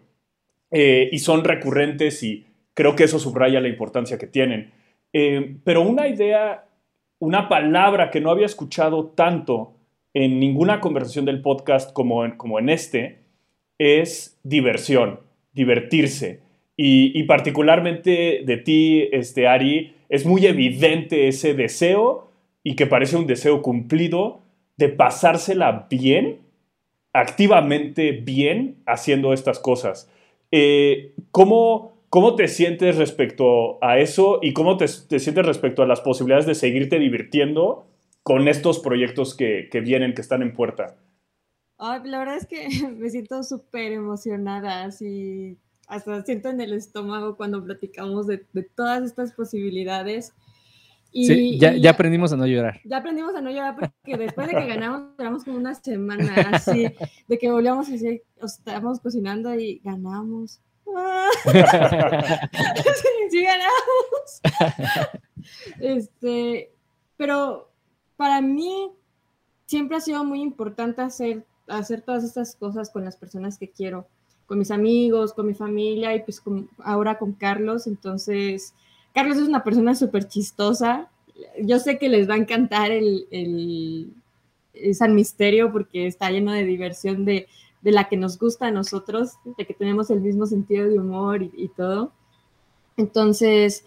Eh, 0.72 1.08
y 1.12 1.20
son 1.20 1.44
recurrentes 1.44 2.24
y 2.24 2.48
creo 2.74 2.96
que 2.96 3.04
eso 3.04 3.20
subraya 3.20 3.62
la 3.62 3.68
importancia 3.68 4.18
que 4.18 4.26
tienen. 4.26 4.72
Eh, 5.14 5.58
pero 5.64 5.84
una 5.84 6.08
idea, 6.08 6.66
una 7.20 7.48
palabra 7.48 8.10
que 8.10 8.22
no 8.22 8.32
había 8.32 8.48
escuchado 8.48 9.06
tanto 9.10 9.76
en 10.16 10.40
ninguna 10.40 10.82
conversación 10.82 11.26
del 11.26 11.44
podcast 11.44 11.94
como 11.94 12.26
en, 12.26 12.38
como 12.38 12.58
en 12.58 12.70
este, 12.70 13.20
es 13.78 14.40
diversión, 14.42 15.20
divertirse. 15.56 16.42
Y, 16.78 17.24
particularmente 17.24 18.42
de 18.46 18.58
ti, 18.58 19.08
este, 19.12 19.48
Ari, 19.48 19.96
es 20.10 20.26
muy 20.26 20.46
evidente 20.46 21.30
ese 21.30 21.54
deseo 21.54 22.30
y 22.64 22.76
que 22.76 22.86
parece 22.86 23.16
un 23.16 23.28
deseo 23.28 23.62
cumplido 23.62 24.42
de 24.76 24.90
pasársela 24.90 25.88
bien, 25.90 26.40
activamente 27.14 28.12
bien, 28.12 28.76
haciendo 28.86 29.32
estas 29.32 29.60
cosas. 29.60 30.12
Eh, 30.52 31.14
¿cómo, 31.32 31.96
¿Cómo 32.10 32.36
te 32.36 32.48
sientes 32.48 32.98
respecto 32.98 33.78
a 33.84 34.00
eso 34.00 34.40
y 34.42 34.54
cómo 34.54 34.78
te, 34.78 34.88
sientes 34.88 35.46
respecto 35.46 35.82
a 35.82 35.86
las 35.86 36.02
posibilidades 36.02 36.46
de 36.46 36.56
seguirte 36.56 37.00
divirtiendo 37.00 37.88
con 38.24 38.48
estos 38.48 38.80
proyectos 38.80 39.36
que, 39.36 39.70
vienen, 39.84 40.14
que 40.14 40.22
están 40.22 40.42
en 40.42 40.54
puerta? 40.54 40.96
La 41.78 42.20
verdad 42.20 42.38
es 42.38 42.48
que 42.48 42.68
me 42.98 43.10
siento 43.10 43.44
súper 43.44 43.92
emocionada, 43.92 44.84
así 44.84 45.58
hasta 45.88 46.24
siento 46.24 46.50
en 46.50 46.60
el 46.62 46.74
estómago 46.74 47.38
cuando 47.38 47.64
platicamos 47.64 48.26
de, 48.26 48.44
de 48.54 48.64
todas 48.64 49.04
estas 49.04 49.34
posibilidades 49.34 50.34
sí, 51.24 51.58
ya, 51.60 51.74
ya, 51.74 51.92
aprendimos 51.92 52.34
a 52.34 52.38
no 52.38 52.46
llorar. 52.46 52.82
Ya 52.84 52.98
aprendimos 52.98 53.34
a 53.36 53.42
no 53.42 53.50
llorar 53.50 53.76
porque 53.76 54.18
después 54.18 54.48
de 54.48 54.56
que 54.56 54.68
ganamos, 54.68 55.12
lloramos 55.18 55.44
como 55.44 55.58
una 55.58 55.74
semana 55.76 56.34
así, 56.52 56.88
de 57.28 57.38
que 57.38 57.52
volvíamos 57.52 57.90
y 57.90 58.22
estábamos 58.42 59.00
cocinando 59.00 59.54
y 59.56 59.80
ganamos. 59.84 60.60
sí, 63.32 63.44
ganamos. 63.44 64.42
Este, 65.80 66.72
pero 67.18 67.72
para 68.18 68.42
mí 68.42 68.92
siempre 69.66 69.98
ha 69.98 70.02
sido 70.02 70.24
muy 70.24 70.42
importante 70.42 71.02
hacer, 71.02 71.46
hacer 71.68 72.02
todas 72.02 72.24
estas 72.24 72.56
cosas 72.56 72.90
con 72.90 73.04
las 73.06 73.16
personas 73.16 73.58
que 73.58 73.70
quiero, 73.70 74.08
con 74.46 74.60
mis 74.60 74.72
amigos, 74.72 75.34
con 75.34 75.48
mi 75.48 75.54
familia 75.54 76.16
y 76.16 76.24
pues 76.24 76.42
ahora 76.80 77.18
con 77.18 77.34
Carlos. 77.34 77.88
Entonces, 77.88 78.74
Carlos 79.14 79.38
es 79.38 79.48
una 79.48 79.64
persona 79.64 79.96
súper 79.96 80.28
chistosa. 80.28 81.10
Yo 81.62 81.80
sé 81.80 81.98
que 81.98 82.10
les 82.10 82.30
va 82.30 82.36
a 82.36 82.38
encantar 82.38 82.92
el, 82.92 84.14
San 84.94 85.16
Misterio 85.16 85.72
porque 85.72 86.06
está 86.06 86.30
lleno 86.30 86.52
de 86.52 86.66
diversión 86.66 87.24
de, 87.24 87.48
la 87.82 88.10
que 88.10 88.18
nos 88.18 88.38
gusta 88.38 88.68
a 88.68 88.72
nosotros, 88.72 89.34
de 89.58 89.66
que 89.66 89.74
tenemos 89.74 90.10
el 90.10 90.20
mismo 90.20 90.46
sentido 90.46 90.88
de 90.90 91.00
humor 91.00 91.44
y, 91.44 91.70
todo. 91.70 92.12
Entonces, 92.98 93.86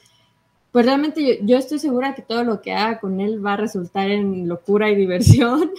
pues 0.73 0.87
realmente 0.87 1.41
yo, 1.43 1.59
estoy 1.59 1.79
segura 1.79 2.15
que 2.15 2.23
todo 2.23 2.45
lo 2.45 2.63
que 2.63 2.73
haga 2.73 3.01
con 3.01 3.21
él 3.21 3.45
va 3.45 3.55
a 3.55 3.59
resultar 3.59 4.11
en 4.11 4.49
locura 4.49 4.91
y 4.91 4.97
diversión. 4.97 5.73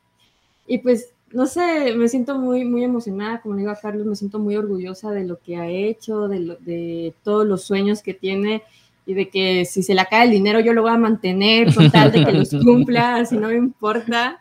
y 0.66 0.78
pues, 0.78 1.12
no 1.32 1.46
sé, 1.46 1.94
me 1.96 2.08
siento 2.08 2.38
muy, 2.38 2.64
muy 2.64 2.84
emocionada, 2.84 3.40
como 3.40 3.54
le 3.54 3.60
digo 3.60 3.72
a 3.72 3.76
Carlos, 3.76 4.06
me 4.06 4.16
siento 4.16 4.38
muy 4.38 4.56
orgullosa 4.56 5.10
de 5.10 5.24
lo 5.24 5.38
que 5.38 5.56
ha 5.56 5.68
hecho, 5.68 6.28
de, 6.28 6.56
de 6.60 7.14
todos 7.22 7.46
los 7.46 7.64
sueños 7.64 8.02
que 8.02 8.14
tiene 8.14 8.62
y 9.06 9.14
de 9.14 9.28
que 9.28 9.64
si 9.64 9.82
se 9.82 9.94
le 9.94 10.06
cae 10.06 10.24
el 10.26 10.30
dinero 10.30 10.60
yo 10.60 10.72
lo 10.72 10.82
voy 10.82 10.92
a 10.92 10.98
mantener 10.98 11.74
con 11.74 11.90
tal 11.90 12.12
de 12.12 12.24
que 12.24 12.32
los 12.32 12.50
cumpla, 12.64 13.16
así 13.16 13.36
no 13.36 13.48
me 13.48 13.56
importa. 13.56 14.40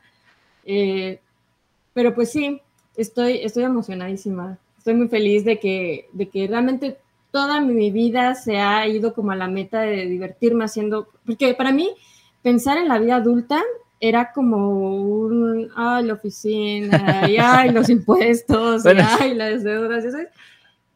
Eh, 0.65 1.19
pero 1.93 2.13
pues 2.13 2.31
sí, 2.31 2.61
estoy, 2.95 3.39
estoy 3.43 3.63
emocionadísima. 3.63 4.57
Estoy 4.77 4.93
muy 4.95 5.07
feliz 5.07 5.45
de 5.45 5.59
que, 5.59 6.07
de 6.13 6.29
que 6.29 6.47
realmente 6.47 6.97
toda 7.31 7.61
mi 7.61 7.91
vida 7.91 8.35
se 8.35 8.57
ha 8.57 8.87
ido 8.87 9.13
como 9.13 9.31
a 9.31 9.35
la 9.35 9.47
meta 9.47 9.81
de 9.81 10.05
divertirme 10.05 10.65
haciendo, 10.65 11.07
porque 11.25 11.53
para 11.53 11.71
mí 11.71 11.89
pensar 12.41 12.77
en 12.77 12.87
la 12.87 12.99
vida 12.99 13.15
adulta 13.15 13.61
era 14.01 14.31
como 14.33 14.97
un, 14.99 15.69
ay, 15.75 16.05
la 16.05 16.13
oficina, 16.13 17.29
y 17.29 17.37
ay, 17.37 17.69
los 17.69 17.87
impuestos, 17.89 18.83
y 18.83 18.89
ay, 18.89 19.35
las 19.35 19.63
deudas, 19.63 20.03
¿sabes? 20.03 20.27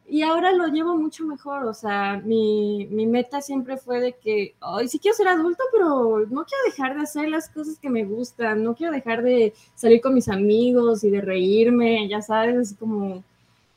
Y 0.08 0.22
ahora 0.22 0.52
lo 0.52 0.66
llevo 0.66 0.96
mucho 0.96 1.24
mejor, 1.24 1.64
o 1.64 1.72
sea, 1.72 2.20
mi, 2.24 2.86
mi 2.90 3.06
meta 3.06 3.40
siempre 3.40 3.76
fue 3.76 4.00
de 4.00 4.12
que, 4.12 4.54
ay, 4.60 4.88
sí 4.88 4.98
quiero 4.98 5.16
ser 5.16 5.28
adulto, 5.28 5.62
pero 5.72 6.26
no 6.28 6.44
quiero 6.44 6.64
dejar 6.66 6.96
de 6.96 7.02
hacer 7.02 7.28
las 7.28 7.48
cosas 7.48 7.78
que 7.78 7.88
me 7.88 8.04
gustan, 8.04 8.62
no 8.62 8.74
quiero 8.74 8.92
dejar 8.92 9.22
de 9.22 9.54
salir 9.74 10.00
con 10.00 10.12
mis 10.12 10.28
amigos 10.28 11.02
y 11.02 11.10
de 11.10 11.20
reírme, 11.20 12.08
ya 12.08 12.20
sabes, 12.22 12.74
como 12.78 13.24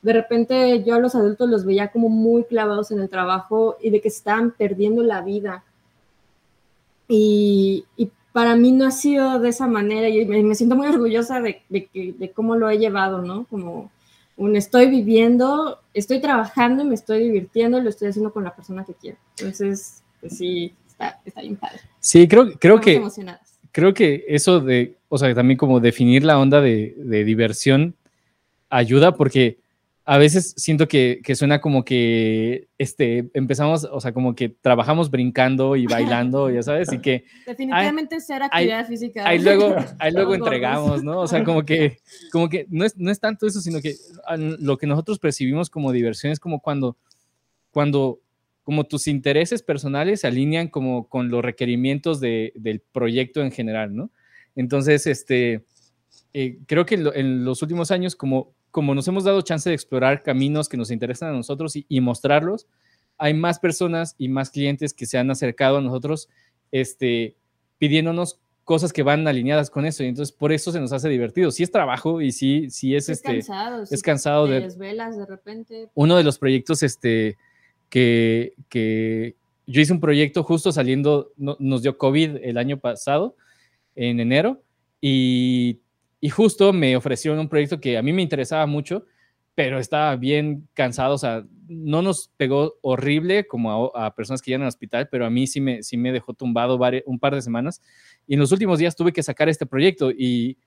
de 0.02 0.12
repente 0.12 0.82
yo 0.82 0.94
a 0.94 0.98
los 0.98 1.14
adultos 1.14 1.48
los 1.48 1.64
veía 1.64 1.88
como 1.88 2.08
muy 2.08 2.44
clavados 2.44 2.90
en 2.90 3.00
el 3.00 3.08
trabajo 3.08 3.76
y 3.80 3.90
de 3.90 4.00
que 4.00 4.08
estaban 4.08 4.50
perdiendo 4.50 5.02
la 5.02 5.20
vida. 5.20 5.62
Y, 7.08 7.84
para 8.32 8.56
mí 8.56 8.72
no 8.72 8.86
ha 8.86 8.90
sido 8.90 9.40
de 9.40 9.48
esa 9.48 9.66
manera 9.66 10.08
y 10.08 10.24
me, 10.24 10.54
siento 10.54 10.76
muy 10.76 10.86
orgullosa 10.86 11.40
de, 11.40 11.62
de, 11.68 12.32
cómo 12.34 12.56
lo 12.56 12.70
he 12.70 12.78
llevado, 12.78 13.22
¿no? 13.22 13.46
Como 13.46 13.90
un 14.36 14.56
estoy 14.56 14.88
viviendo, 14.88 15.80
estoy 15.92 16.20
trabajando 16.20 16.82
y 16.82 16.86
me 16.86 16.94
estoy 16.94 17.24
divirtiendo 17.24 17.78
y 17.78 17.82
lo 17.82 17.90
estoy 17.90 18.08
haciendo 18.08 18.32
con 18.32 18.44
la 18.44 18.54
persona 18.54 18.84
que 18.84 18.94
quiero. 18.94 19.18
Entonces, 19.38 20.02
pues 20.20 20.36
sí, 20.36 20.72
está, 20.86 21.20
está 21.24 21.40
bien 21.40 21.56
padre. 21.56 21.80
Sí, 21.98 22.26
creo, 22.28 22.52
creo 22.58 22.80
que... 22.80 23.02
Creo 23.72 23.94
que 23.94 24.24
eso 24.26 24.58
de, 24.58 24.96
o 25.08 25.16
sea, 25.16 25.32
también 25.32 25.56
como 25.56 25.78
definir 25.78 26.24
la 26.24 26.40
onda 26.40 26.60
de, 26.60 26.92
de 26.96 27.22
diversión 27.22 27.94
ayuda 28.68 29.14
porque 29.14 29.58
a 30.10 30.18
veces 30.18 30.54
siento 30.56 30.88
que, 30.88 31.22
suena 31.36 31.60
como 31.60 31.84
que 31.84 32.66
este, 32.78 33.30
empezamos, 33.32 33.84
o 33.84 34.00
sea, 34.00 34.12
como 34.12 34.34
que 34.34 34.48
trabajamos 34.48 35.08
brincando 35.08 35.76
y 35.76 35.86
bailando, 35.86 36.50
ya 36.50 36.64
sabes, 36.64 36.92
y 36.92 36.98
que... 36.98 37.26
Definitivamente 37.46 38.18
ser 38.20 38.42
actividad 38.42 38.88
física. 38.88 39.22
Ahí 39.24 39.38
luego, 39.38 39.72
ahí 40.00 40.10
luego 40.10 40.34
entregamos, 40.34 41.04
¿no? 41.04 41.20
O 41.20 41.28
sea, 41.28 41.44
como 41.44 41.64
que, 41.64 41.98
como 42.32 42.48
que 42.48 42.66
no, 42.70 42.84
es, 42.84 42.96
no 42.96 43.12
es 43.12 43.20
tanto 43.20 43.46
eso, 43.46 43.60
sino 43.60 43.80
que 43.80 43.94
lo 44.58 44.78
que 44.78 44.88
nosotros 44.88 45.20
percibimos 45.20 45.70
como 45.70 45.92
diversión 45.92 46.32
es 46.32 46.40
como 46.40 46.58
cuando, 46.58 46.96
cuando 47.70 48.18
como 48.64 48.82
tus 48.88 49.06
intereses 49.06 49.62
personales 49.62 50.22
se 50.22 50.26
alinean 50.26 50.66
como 50.66 51.08
con 51.08 51.28
los 51.28 51.40
requerimientos 51.40 52.18
de, 52.18 52.52
del 52.56 52.80
proyecto 52.80 53.42
en 53.42 53.52
general, 53.52 53.94
¿no? 53.94 54.10
Entonces, 54.56 55.06
este, 55.06 55.64
eh, 56.32 56.58
creo 56.66 56.84
que 56.84 56.96
en 56.96 57.44
los 57.44 57.62
últimos 57.62 57.92
años, 57.92 58.16
como 58.16 58.54
como 58.70 58.94
nos 58.94 59.08
hemos 59.08 59.24
dado 59.24 59.40
chance 59.42 59.68
de 59.68 59.74
explorar 59.74 60.22
caminos 60.22 60.68
que 60.68 60.76
nos 60.76 60.90
interesan 60.90 61.30
a 61.30 61.32
nosotros 61.32 61.74
y, 61.76 62.00
mostrarlos, 62.00 62.66
hay 63.18 63.34
más 63.34 63.58
personas 63.58 64.14
y 64.18 64.28
más 64.28 64.50
clientes 64.50 64.94
que 64.94 65.06
se 65.06 65.18
han 65.18 65.30
acercado 65.30 65.78
a 65.78 65.80
nosotros 65.80 66.28
este, 66.72 67.34
pidiéndonos 67.78 68.38
cosas 68.64 68.92
que 68.92 69.02
van 69.02 69.26
alineadas 69.26 69.68
con 69.68 69.84
eso 69.84 70.04
y 70.04 70.06
entonces 70.06 70.32
por 70.32 70.52
eso 70.52 70.70
se 70.70 70.80
nos 70.80 70.92
hace 70.92 71.08
divertido. 71.08 71.50
Sí 71.50 71.62
es 71.62 71.70
trabajo 71.70 72.20
y 72.20 72.32
sí, 72.32 72.70
sí 72.70 72.94
es, 72.94 73.08
este, 73.08 73.34
cansado, 73.34 73.82
es 73.82 74.02
cansado 74.02 74.46
de, 74.46 74.60
desvelas 74.60 75.18
de 75.18 75.26
repente. 75.26 75.88
Uno 75.94 76.16
de 76.16 76.22
los 76.22 76.38
proyectos 76.38 76.82
este, 76.82 77.36
que, 77.88 78.54
que 78.68 79.34
yo 79.66 79.80
hice 79.80 79.92
un 79.92 80.00
proyecto 80.00 80.44
justo 80.44 80.72
saliendo, 80.72 81.32
nos 81.36 81.82
dio 81.82 81.98
COVID 81.98 82.36
el 82.42 82.58
año 82.58 82.78
pasado, 82.78 83.36
en 83.96 84.20
enero, 84.20 84.62
y 85.00 85.80
y 86.20 86.28
justo 86.28 86.72
me 86.72 86.96
ofrecieron 86.96 87.38
un 87.38 87.48
proyecto 87.48 87.80
que 87.80 87.96
a 87.96 88.02
mí 88.02 88.12
me 88.12 88.22
interesaba 88.22 88.66
mucho, 88.66 89.06
pero 89.54 89.78
estaba 89.78 90.16
bien 90.16 90.68
cansado, 90.74 91.14
o 91.14 91.18
sea, 91.18 91.44
no 91.68 92.02
nos 92.02 92.30
pegó 92.36 92.74
horrible 92.82 93.46
como 93.46 93.94
a, 93.94 94.14
personas 94.14 94.42
que 94.42 94.50
llegan 94.50 94.62
al 94.62 94.68
hospital, 94.68 95.08
pero 95.10 95.26
a 95.26 95.30
mí 95.30 95.46
sí 95.46 95.60
me, 95.60 95.82
sí 95.82 95.96
me 95.96 96.12
dejó 96.12 96.34
tumbado 96.34 96.78
un 97.06 97.18
par 97.18 97.34
de 97.34 97.42
semanas. 97.42 97.80
Y 98.26 98.34
en 98.34 98.40
los 98.40 98.52
últimos 98.52 98.78
días 98.78 98.96
tuve 98.96 99.12
que 99.12 99.22
sacar 99.22 99.48
este 99.48 99.66
proyecto 99.66 100.10
y, 100.10 100.58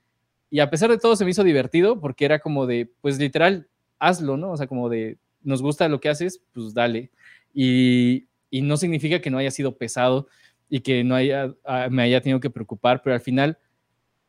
y 0.49 0.59
a 0.59 0.69
pesar 0.69 0.89
de 0.89 0.97
todo 0.97 1.15
se 1.15 1.25
me 1.25 1.31
hizo 1.31 1.43
divertido 1.43 1.99
porque 1.99 2.25
era 2.25 2.39
como 2.39 2.65
de, 2.65 2.91
pues 3.01 3.19
literal, 3.19 3.67
hazlo, 3.99 4.37
¿no? 4.37 4.51
O 4.51 4.57
sea, 4.57 4.67
como 4.67 4.89
de, 4.89 5.17
nos 5.41 5.61
gusta 5.61 5.89
lo 5.89 5.99
que 5.99 6.09
haces, 6.09 6.41
pues 6.53 6.73
dale. 6.73 7.11
Y, 7.53 8.27
y 8.49 8.61
no 8.61 8.77
significa 8.77 9.19
que 9.19 9.29
no 9.29 9.37
haya 9.37 9.51
sido 9.51 9.77
pesado 9.77 10.27
y 10.69 10.79
que 10.79 11.03
no 11.03 11.15
haya, 11.15 11.53
ah, 11.65 11.87
me 11.91 12.03
haya 12.03 12.21
tenido 12.21 12.39
que 12.39 12.49
preocupar, 12.49 13.01
pero 13.03 13.13
al 13.13 13.21
final 13.21 13.57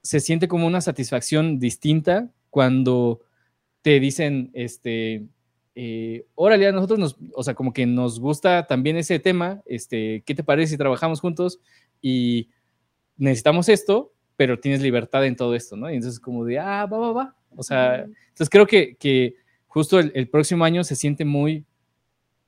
se 0.04 0.20
siente 0.20 0.48
como 0.48 0.66
una 0.66 0.82
satisfacción 0.82 1.58
distinta 1.58 2.28
cuando 2.50 3.22
te 3.80 3.98
dicen, 3.98 4.50
este, 4.52 5.24
eh, 5.74 6.26
órale, 6.34 6.68
a 6.68 6.72
nosotros 6.72 6.98
nos, 6.98 7.16
o 7.32 7.42
sea, 7.42 7.54
como 7.54 7.72
que 7.72 7.86
nos 7.86 8.20
gusta 8.20 8.66
también 8.66 8.98
ese 8.98 9.18
tema, 9.18 9.62
este, 9.64 10.22
¿qué 10.26 10.34
te 10.34 10.44
parece 10.44 10.72
si 10.72 10.76
trabajamos 10.76 11.20
juntos? 11.20 11.58
Y 12.02 12.50
necesitamos 13.16 13.70
esto, 13.70 14.12
pero 14.36 14.60
tienes 14.60 14.82
libertad 14.82 15.24
en 15.24 15.36
todo 15.36 15.54
esto, 15.54 15.74
¿no? 15.74 15.90
Y 15.90 15.96
entonces 15.96 16.20
como 16.20 16.44
de, 16.44 16.58
ah, 16.58 16.84
va, 16.84 16.98
va, 16.98 17.12
va. 17.12 17.36
O 17.56 17.62
sea, 17.62 18.02
entonces 18.02 18.50
creo 18.50 18.66
que, 18.66 18.96
que 18.96 19.36
justo 19.68 19.98
el, 19.98 20.28
próximo 20.28 20.66
año 20.66 20.84
se 20.84 20.96
siente 20.96 21.24
muy 21.24 21.64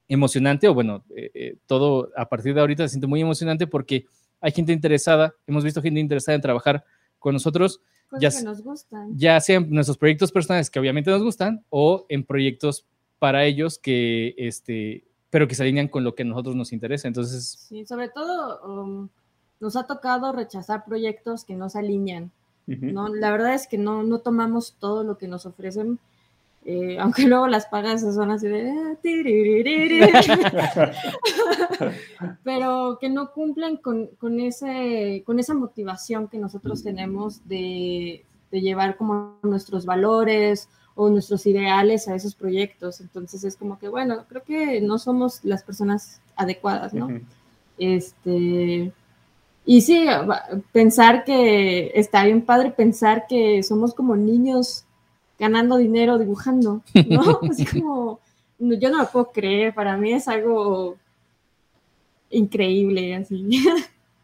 emocionante, 0.09 0.69
o 0.69 0.75
bueno, 0.75 1.05
eh, 1.17 1.31
eh, 1.33 1.57
todo 1.65 2.11
a 2.17 2.29
partir 2.29 2.53
de 2.53 2.61
ahorita 2.61 2.83
se 2.83 2.91
siente 2.91 3.07
muy 3.07 3.23
emocionante 3.23 3.67
porque 3.67 4.05
hay 4.43 4.53
gente 4.53 4.75
interesada, 4.75 5.35
hemos 5.47 5.65
visto 5.65 5.81
gente 5.81 6.01
interesada 6.01 6.37
en 6.37 6.43
trabajar 6.43 6.85
con 7.27 7.33
nosotros, 7.33 7.81
ya, 8.21 8.31
nos 8.45 8.63
gustan. 8.63 9.19
ya 9.19 9.41
sean 9.41 9.69
nuestros 9.69 9.99
proyectos 9.99 10.31
personales 10.31 10.71
que 10.71 10.79
obviamente 10.79 11.11
nos 11.11 11.25
gustan 11.25 11.65
o 11.71 12.07
en 12.09 12.23
proyectos 12.23 12.87
para 13.19 13.45
ellos 13.45 13.81
que, 13.81 14.33
este, 14.39 15.09
pero 15.29 15.49
que 15.49 15.57
se 15.57 15.65
alinean 15.65 15.89
con 15.89 16.05
lo 16.05 16.15
que 16.15 16.23
a 16.23 16.25
nosotros 16.25 16.55
nos 16.55 16.73
interesa. 16.73 17.09
Entonces, 17.09 17.67
sí, 17.69 17.85
sobre 17.85 18.11
todo 18.11 18.61
um, 18.65 19.09
nos 19.59 19.75
ha 19.75 19.89
tocado 19.89 20.31
rechazar 20.31 20.85
proyectos 20.85 21.45
que 21.45 21.57
no 21.57 21.69
se 21.69 21.81
alinean. 21.81 22.31
¿no? 22.67 23.09
La 23.09 23.33
verdad 23.33 23.55
es 23.55 23.67
que 23.67 23.77
no, 23.77 24.05
no 24.05 24.21
tomamos 24.21 24.77
todo 24.79 25.03
lo 25.03 25.19
que 25.19 25.27
nos 25.27 25.45
ofrecen 25.45 25.99
eh, 26.69 26.99
aunque 26.99 27.23
luego 27.29 27.47
las 27.47 27.67
pagas 27.67 28.01
son 28.01 28.33
así 28.33 28.49
de... 28.49 28.71
Ah, 28.71 28.97
pero 32.43 32.99
que 33.01 33.09
no 33.09 33.33
cumplen 33.33 33.77
con, 33.77 34.09
con, 34.19 34.41
ese, 34.41 35.23
con 35.25 35.39
esa 35.39 35.55
motivación 35.55 36.27
que 36.27 36.39
nosotros 36.39 36.83
tenemos 36.83 37.49
de, 37.49 38.25
de, 38.51 38.61
llevar 38.61 38.97
como 38.97 39.39
nuestros 39.43 39.87
valores 39.87 40.69
o 40.97 41.09
nuestros 41.09 41.47
ideales 41.47 42.09
a 42.09 42.17
esos 42.17 42.35
proyectos. 42.35 43.01
Entonces 43.01 43.45
es 43.45 43.57
como 43.57 43.79
que, 43.79 43.89
bueno, 43.89 44.25
creo 44.29 44.43
que 44.43 44.81
no 44.81 44.99
somos 44.99 45.45
las 45.45 45.63
personas 45.63 46.21
adecuadas, 46.35 46.93
¿no? 46.93 47.09
Este... 47.79 48.93
Y 49.69 49.81
sí, 49.81 50.07
pensar 50.71 51.25
que 51.25 51.91
está 51.95 52.25
bien 52.25 52.43
padre 52.43 52.71
pensar 52.71 53.27
que 53.29 53.65
somos 53.65 53.95
como 53.95 54.15
niños 54.15 54.86
ganando 55.39 55.77
dinero 55.77 56.19
dibujando, 56.19 56.83
¿no? 57.09 57.41
Así 57.51 57.65
como, 57.67 58.21
yo 58.59 58.91
no 58.91 58.99
lo 58.99 59.09
puedo 59.09 59.33
creer, 59.33 59.75
para 59.75 59.97
mí 59.97 60.13
es 60.13 60.29
algo 60.29 60.97
increíble, 62.31 63.15
así. 63.15 63.47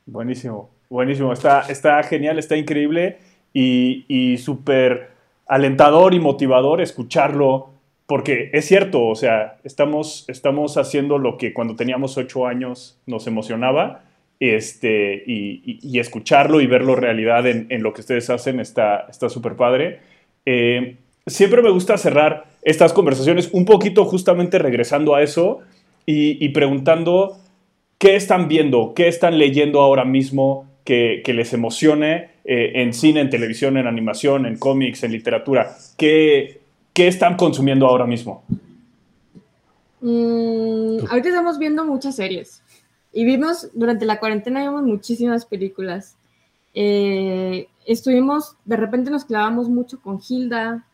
Buenísimo, 0.07 0.71
buenísimo, 0.89 1.33
está, 1.33 1.63
está 1.63 2.03
genial, 2.03 2.39
está 2.39 2.57
increíble 2.57 3.19
y, 3.53 4.05
y 4.09 4.39
súper 4.39 5.11
alentador 5.47 6.15
y 6.15 6.21
motivador 6.21 6.81
escucharlo, 6.81 7.69
porque 8.07 8.51
es 8.53 8.67
cierto, 8.67 9.07
o 9.07 9.15
sea, 9.15 9.59
estamos, 9.65 10.25
estamos 10.29 10.77
haciendo 10.77 11.19
lo 11.19 11.37
que 11.37 11.53
cuando 11.53 11.77
teníamos 11.77 12.17
ocho 12.19 12.47
años 12.47 12.99
nos 13.07 13.27
emocionaba. 13.27 14.05
Este, 14.41 15.23
y, 15.25 15.79
y, 15.83 16.01
escucharlo 16.01 16.61
y 16.61 16.67
verlo 16.67 16.97
realidad 16.97 17.47
en, 17.47 17.69
en, 17.69 17.81
lo 17.85 17.93
que 17.93 18.01
ustedes 18.01 18.29
hacen 18.29 18.59
está 18.59 19.07
súper 19.29 19.55
padre. 19.55 20.01
Eh, 20.45 20.97
siempre 21.27 21.63
me 21.63 21.71
gusta 21.71 21.97
cerrar 21.99 22.45
estas 22.63 22.93
conversaciones 22.93 23.51
un 23.53 23.65
poquito 23.65 24.05
justamente 24.05 24.59
regresando 24.59 25.15
a 25.15 25.23
eso 25.23 25.61
y, 26.05 26.49
preguntando 26.49 27.39
qué 27.99 28.17
están 28.17 28.49
viendo, 28.49 28.93
qué 28.95 29.09
están 29.09 29.39
leyendo 29.39 29.81
ahora 29.81 30.05
mismo 30.05 30.67
que, 30.85 31.23
les 31.27 31.53
emocione 31.53 32.31
eh, 32.45 32.73
en 32.75 32.93
cine, 32.93 33.21
en 33.21 33.31
televisión, 33.31 33.77
en 33.77 33.87
animación, 33.87 34.47
en 34.47 34.59
cómics, 34.59 35.05
en 35.05 35.13
literatura. 35.13 35.77
¿Qué, 35.97 36.61
qué 36.93 37.07
están 37.07 37.37
consumiendo 37.37 37.87
ahora 37.87 38.07
mismo? 38.07 38.43
Mm, 40.01 41.07
ahorita 41.09 41.29
estamos 41.29 41.59
viendo 41.59 41.85
muchas 41.85 42.17
series. 42.17 42.63
Y 43.13 43.25
vimos, 43.25 43.71
durante 43.75 44.07
la 44.07 44.19
cuarentena 44.19 44.63
vimos 44.63 44.83
muchísimas 44.83 45.47
películas. 45.47 46.17
Eh, 46.75 47.69
estuvimos, 47.87 48.57
de 48.65 48.77
repente 48.77 49.11
nos 49.11 49.25
clavamos 49.25 49.69
mucho 49.69 50.01
con 50.01 50.21
Hilda, 50.27 50.85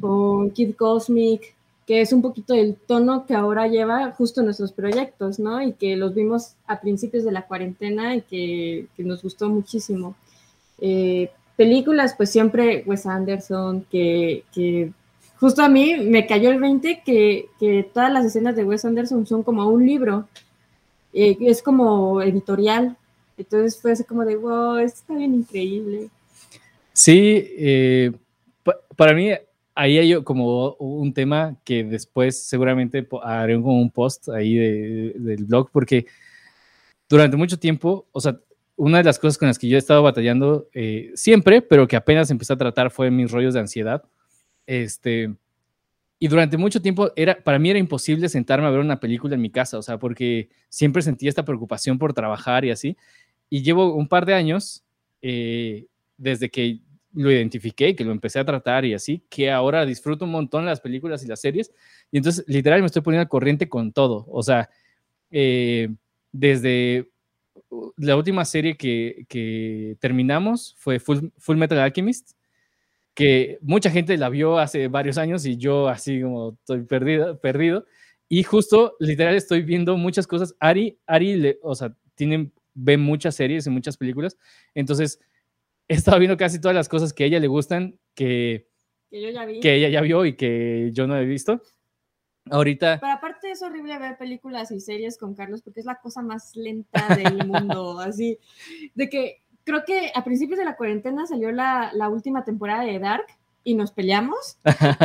con 0.00 0.50
Kid 0.50 0.74
Cosmic, 0.76 1.54
que 1.86 2.00
es 2.00 2.12
un 2.12 2.22
poquito 2.22 2.54
el 2.54 2.76
tono 2.76 3.26
que 3.26 3.34
ahora 3.34 3.66
lleva 3.68 4.12
justo 4.12 4.42
nuestros 4.42 4.72
proyectos, 4.72 5.38
¿no? 5.38 5.62
Y 5.62 5.72
que 5.72 5.96
los 5.96 6.14
vimos 6.14 6.54
a 6.66 6.80
principios 6.80 7.24
de 7.24 7.32
la 7.32 7.46
cuarentena 7.46 8.16
y 8.16 8.22
que, 8.22 8.86
nos 8.98 9.22
gustó 9.22 9.48
muchísimo. 9.48 10.16
Eh, 10.80 11.30
películas, 11.56 12.14
pues 12.16 12.30
siempre 12.30 12.84
Wes 12.86 13.06
Anderson, 13.06 13.84
que, 13.90 14.44
que, 14.52 14.92
justo 15.38 15.62
a 15.62 15.68
mí 15.68 15.96
me 15.98 16.26
cayó 16.26 16.50
el 16.50 16.60
20 16.60 17.02
que, 17.04 17.46
que, 17.60 17.88
todas 17.92 18.12
las 18.12 18.24
escenas 18.24 18.56
de 18.56 18.64
Wes 18.64 18.84
Anderson 18.84 19.26
son 19.26 19.42
como 19.42 19.66
un 19.68 19.84
libro, 19.84 20.26
eh, 21.12 21.36
es 21.40 21.62
como 21.62 22.22
editorial, 22.22 22.96
entonces 23.36 23.80
fue 23.80 23.92
así 23.92 24.04
como 24.04 24.24
de, 24.24 24.36
wow, 24.36 24.76
esto 24.76 25.00
está 25.00 25.14
bien 25.16 25.34
increíble. 25.34 26.08
Sí, 26.92 27.44
eh, 27.58 28.12
para 28.96 29.12
mí 29.12 29.30
ahí 29.74 29.98
hay 29.98 30.22
como 30.22 30.74
un 30.74 31.12
tema 31.12 31.56
que 31.64 31.84
después 31.84 32.46
seguramente 32.46 33.06
haré 33.22 33.54
como 33.54 33.80
un 33.80 33.90
post 33.90 34.28
ahí 34.28 34.54
del 34.54 35.44
blog, 35.44 35.70
porque 35.70 36.06
durante 37.08 37.36
mucho 37.36 37.58
tiempo, 37.58 38.06
o 38.12 38.20
sea, 38.20 38.38
una 38.76 38.98
de 38.98 39.04
las 39.04 39.18
cosas 39.18 39.38
con 39.38 39.48
las 39.48 39.58
que 39.58 39.68
yo 39.68 39.76
he 39.76 39.78
estado 39.78 40.02
batallando 40.02 40.68
eh, 40.72 41.12
siempre, 41.14 41.62
pero 41.62 41.86
que 41.86 41.96
apenas 41.96 42.30
empecé 42.30 42.52
a 42.52 42.56
tratar 42.56 42.90
fue 42.90 43.10
mis 43.10 43.30
rollos 43.30 43.54
de 43.54 43.60
ansiedad. 43.60 44.02
Este, 44.66 45.34
y 46.18 46.28
durante 46.28 46.56
mucho 46.56 46.80
tiempo 46.80 47.12
era, 47.16 47.36
para 47.42 47.58
mí 47.58 47.70
era 47.70 47.78
imposible 47.78 48.28
sentarme 48.28 48.66
a 48.66 48.70
ver 48.70 48.80
una 48.80 48.98
película 48.98 49.34
en 49.34 49.42
mi 49.42 49.50
casa, 49.50 49.78
o 49.78 49.82
sea, 49.82 49.98
porque 49.98 50.48
siempre 50.68 51.02
sentía 51.02 51.28
esta 51.28 51.44
preocupación 51.44 51.98
por 51.98 52.14
trabajar 52.14 52.64
y 52.64 52.70
así. 52.70 52.96
Y 53.50 53.62
llevo 53.62 53.94
un 53.94 54.08
par 54.08 54.26
de 54.26 54.34
años 54.34 54.82
eh, 55.22 55.86
desde 56.16 56.50
que 56.50 56.80
lo 57.14 57.30
identifiqué, 57.30 57.94
que 57.94 58.04
lo 58.04 58.12
empecé 58.12 58.38
a 58.40 58.44
tratar 58.44 58.84
y 58.84 58.94
así, 58.94 59.24
que 59.30 59.50
ahora 59.50 59.86
disfruto 59.86 60.24
un 60.24 60.32
montón 60.32 60.66
las 60.66 60.80
películas 60.80 61.24
y 61.24 61.28
las 61.28 61.40
series. 61.40 61.72
Y 62.10 62.18
entonces, 62.18 62.44
literal, 62.48 62.80
me 62.80 62.86
estoy 62.86 63.02
poniendo 63.02 63.22
al 63.22 63.28
corriente 63.28 63.68
con 63.68 63.92
todo. 63.92 64.26
O 64.28 64.42
sea, 64.42 64.68
eh, 65.30 65.88
desde 66.32 67.08
la 67.96 68.16
última 68.16 68.44
serie 68.44 68.76
que, 68.76 69.26
que 69.28 69.96
terminamos 70.00 70.74
fue 70.78 70.98
Full, 70.98 71.28
Full, 71.38 71.56
Metal 71.56 71.78
Alchemist, 71.78 72.32
que 73.14 73.58
mucha 73.62 73.90
gente 73.90 74.16
la 74.16 74.28
vio 74.28 74.58
hace 74.58 74.88
varios 74.88 75.18
años 75.18 75.46
y 75.46 75.56
yo 75.56 75.88
así 75.88 76.20
como 76.20 76.50
estoy 76.60 76.82
perdido, 76.82 77.38
perdido. 77.40 77.86
Y 78.28 78.42
justo, 78.42 78.96
literal, 78.98 79.36
estoy 79.36 79.62
viendo 79.62 79.96
muchas 79.96 80.26
cosas. 80.26 80.56
Ari, 80.58 80.98
Ari, 81.06 81.36
le, 81.36 81.58
o 81.62 81.74
sea, 81.74 81.94
tiene, 82.16 82.50
ve 82.74 82.96
muchas 82.96 83.36
series 83.36 83.66
y 83.66 83.70
muchas 83.70 83.96
películas. 83.96 84.36
Entonces, 84.74 85.20
he 85.88 85.94
estado 85.94 86.18
viendo 86.18 86.36
casi 86.36 86.60
todas 86.60 86.74
las 86.74 86.88
cosas 86.88 87.12
que 87.12 87.24
a 87.24 87.26
ella 87.26 87.40
le 87.40 87.48
gustan, 87.48 87.98
que, 88.14 88.68
que, 89.10 89.74
ella 89.74 89.88
ya 89.88 90.00
vio 90.00 90.24
y 90.24 90.36
que 90.36 90.90
yo 90.92 91.06
no 91.06 91.16
he 91.16 91.24
visto. 91.24 91.62
Ahorita. 92.50 92.98
Pero 93.00 93.12
aparte 93.12 93.50
es 93.50 93.62
horrible 93.62 93.98
ver 93.98 94.18
películas 94.18 94.70
y 94.70 94.80
series 94.80 95.16
con 95.16 95.34
Carlos 95.34 95.62
porque 95.62 95.80
es 95.80 95.86
la 95.86 95.98
cosa 96.00 96.20
más 96.20 96.54
lenta 96.54 97.16
del 97.16 97.46
mundo. 97.46 97.98
así, 98.00 98.38
de 98.94 99.08
que 99.08 99.42
creo 99.64 99.84
que 99.86 100.12
a 100.14 100.24
principios 100.24 100.58
de 100.58 100.66
la 100.66 100.76
cuarentena 100.76 101.26
salió 101.26 101.52
la, 101.52 101.90
la 101.94 102.08
última 102.08 102.44
temporada 102.44 102.84
de 102.84 102.98
Dark 102.98 103.26
y 103.64 103.74
nos 103.74 103.92
peleamos 103.92 104.58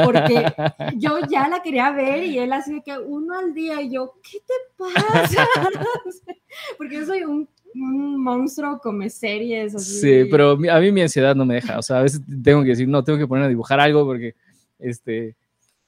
porque 0.03 0.45
yo 0.97 1.19
ya 1.29 1.47
la 1.47 1.61
quería 1.61 1.91
ver 1.91 2.23
y 2.23 2.37
él 2.37 2.51
así 2.51 2.73
de 2.73 2.81
que 2.83 2.97
uno 2.99 3.39
al 3.39 3.53
día 3.53 3.81
y 3.81 3.89
yo, 3.91 4.15
¿qué 4.21 4.39
te 4.39 4.53
pasa? 4.77 5.47
porque 6.77 6.95
yo 6.95 7.05
soy 7.05 7.23
un 7.23 7.49
un 7.73 8.23
monstruo 8.23 8.79
come 8.79 9.09
series. 9.09 9.75
Así. 9.75 9.99
Sí, 9.99 10.27
pero 10.29 10.51
a 10.51 10.79
mí 10.79 10.91
mi 10.91 11.01
ansiedad 11.01 11.35
no 11.35 11.45
me 11.45 11.55
deja. 11.55 11.79
O 11.79 11.81
sea, 11.81 11.99
a 11.99 12.03
veces 12.03 12.21
tengo 12.43 12.63
que 12.63 12.69
decir, 12.69 12.87
no, 12.87 13.03
tengo 13.03 13.19
que 13.19 13.27
poner 13.27 13.45
a 13.45 13.49
dibujar 13.49 13.79
algo 13.79 14.05
porque 14.05 14.35
este, 14.79 15.35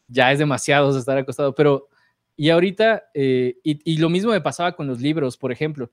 ya 0.08 0.32
es 0.32 0.40
demasiado 0.40 0.98
estar 0.98 1.18
acostado. 1.18 1.56
Pero, 1.56 1.88
y 2.36 2.50
ahorita, 2.50 3.04
eh, 3.14 3.58
y, 3.64 3.98
lo 3.98 4.10
mismo 4.10 4.32
me 4.32 4.42
pasaba 4.42 4.76
con 4.76 4.88
los 4.88 5.02
libros, 5.02 5.38
por 5.38 5.52
ejemplo, 5.52 5.92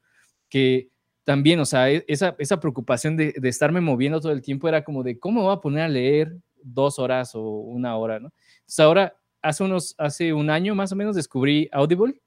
que 0.48 0.90
también, 1.24 1.60
o 1.60 1.66
sea, 1.66 1.90
e, 1.90 2.04
esa, 2.08 2.34
esa 2.38 2.60
preocupación 2.60 3.16
de, 3.16 3.34
de, 3.36 3.48
estarme 3.48 3.80
moviendo 3.80 4.20
todo 4.20 4.32
el 4.32 4.42
tiempo 4.42 4.68
era 4.68 4.84
como 4.84 5.02
de, 5.02 5.18
¿cómo 5.18 5.42
voy 5.42 5.54
a 5.54 5.60
poner 5.60 5.82
a 5.82 5.88
leer 5.88 6.36
dos 6.62 6.98
horas 6.98 7.34
o 7.34 7.42
una 7.42 7.96
hora? 7.96 8.18
¿no? 8.18 8.32
Entonces 8.60 8.80
ahora, 8.80 9.16
hace, 9.42 9.64
unos, 9.64 9.94
hace 9.98 10.32
un 10.32 10.50
año 10.50 10.74
más 10.74 10.92
o 10.92 10.96
menos, 10.96 11.16
descubrí 11.16 11.68
Audible 11.72 12.20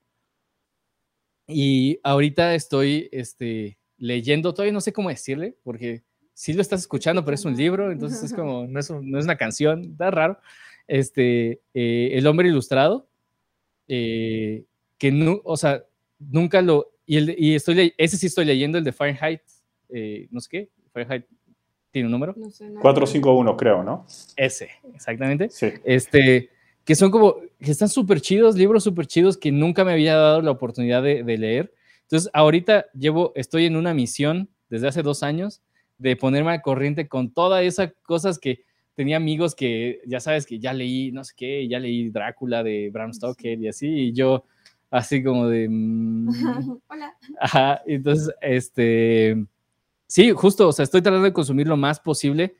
y 1.51 1.99
ahorita 2.03 2.55
estoy 2.55 3.09
este, 3.11 3.77
leyendo, 3.97 4.53
todavía 4.53 4.73
no 4.73 4.81
sé 4.81 4.93
cómo 4.93 5.09
decirle, 5.09 5.55
porque 5.63 6.03
sí 6.33 6.53
lo 6.53 6.61
estás 6.61 6.81
escuchando, 6.81 7.23
pero 7.23 7.35
es 7.35 7.45
un 7.45 7.55
libro, 7.55 7.91
entonces 7.91 8.23
es 8.23 8.33
como, 8.33 8.65
no 8.65 8.79
es, 8.79 8.89
no 8.89 9.19
es 9.19 9.25
una 9.25 9.37
canción, 9.37 9.83
está 9.91 10.11
raro. 10.11 10.39
Este, 10.87 11.61
eh, 11.73 12.09
El 12.13 12.25
hombre 12.27 12.49
ilustrado, 12.49 13.07
eh, 13.87 14.65
que 14.97 15.11
no, 15.11 15.41
o 15.43 15.55
sea, 15.55 15.83
nunca 16.19 16.61
lo, 16.61 16.91
y, 17.05 17.17
el, 17.17 17.35
y 17.37 17.55
estoy, 17.55 17.93
ese 17.97 18.17
sí 18.17 18.27
estoy 18.27 18.45
leyendo, 18.45 18.77
el 18.77 18.83
de 18.83 18.91
Fahrenheit, 18.91 19.41
eh, 19.89 20.27
no 20.31 20.39
sé 20.39 20.49
qué, 20.49 20.69
Fahrenheit 20.91 21.25
tiene 21.91 22.07
un 22.07 22.11
número. 22.11 22.33
No 22.37 22.49
sé, 22.49 22.65
451 22.81 23.57
creo, 23.57 23.83
¿no? 23.83 24.05
Ese, 24.35 24.69
exactamente. 24.95 25.49
Sí. 25.49 25.73
Este, 25.83 26.49
que 26.85 26.95
son 26.95 27.11
como, 27.11 27.35
que 27.59 27.71
están 27.71 27.89
súper 27.89 28.21
chidos, 28.21 28.55
libros 28.55 28.83
súper 28.83 29.07
chidos 29.07 29.37
que 29.37 29.51
nunca 29.51 29.83
me 29.83 29.91
había 29.91 30.15
dado 30.15 30.41
la 30.41 30.51
oportunidad 30.51 31.03
de, 31.03 31.23
leer. 31.23 31.73
Entonces, 32.03 32.29
ahorita 32.33 32.87
llevo, 32.93 33.31
estoy 33.35 33.65
en 33.65 33.75
una 33.75 33.93
misión 33.93 34.49
desde 34.69 34.87
hace 34.87 35.03
dos 35.03 35.23
años 35.23 35.61
de 35.97 36.15
ponerme 36.15 36.51
al 36.51 36.61
corriente 36.61 37.07
con 37.07 37.31
todas 37.31 37.63
esas 37.63 37.93
cosas 38.03 38.39
que 38.39 38.63
tenía 38.95 39.17
amigos 39.17 39.55
que, 39.55 40.01
ya 40.05 40.19
sabes, 40.19 40.45
que 40.45 40.59
ya 40.59 40.73
leí, 40.73 41.11
no 41.11 41.23
sé 41.23 41.33
qué, 41.37 41.67
ya 41.67 41.79
leí 41.79 42.09
Drácula 42.09 42.63
de 42.63 42.89
Bram 42.91 43.13
Stoker 43.13 43.59
y 43.59 43.67
así, 43.67 43.87
y 43.87 44.13
yo 44.13 44.45
así 44.89 45.23
como 45.23 45.47
de... 45.47 45.67
Mm, 45.69 46.29
Hola. 46.87 47.15
Ajá, 47.39 47.81
entonces, 47.85 48.33
este... 48.41 49.45
Sí, 50.07 50.31
justo, 50.31 50.67
o 50.67 50.73
sea, 50.73 50.83
estoy 50.83 51.01
tratando 51.01 51.23
de 51.23 51.31
consumir 51.31 51.67
lo 51.67 51.77
más 51.77 51.99
posible 52.01 52.55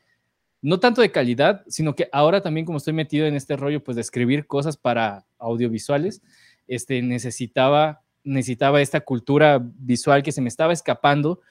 no 0.62 0.80
tanto 0.80 1.02
de 1.02 1.12
calidad, 1.12 1.64
sino 1.68 1.96
que 1.96 2.08
ahora 2.12 2.42
también 2.42 2.66
como 2.66 2.78
estoy 2.78 2.94
metido 2.94 3.26
en 3.26 3.36
este 3.36 3.58
rollo, 3.58 3.84
pues 3.84 3.96
de 3.96 4.02
escribir 4.02 4.46
cosas 4.46 4.78
para 4.78 5.26
audiovisuales, 5.40 6.22
este, 6.68 7.02
necesitaba, 7.02 8.02
necesitaba 8.24 8.82
esta 8.82 9.02
cultura 9.02 9.60
visual 9.62 10.24
que 10.24 10.32
se 10.32 10.42
me 10.42 10.50
estaba 10.50 10.74
escapando 10.74 11.42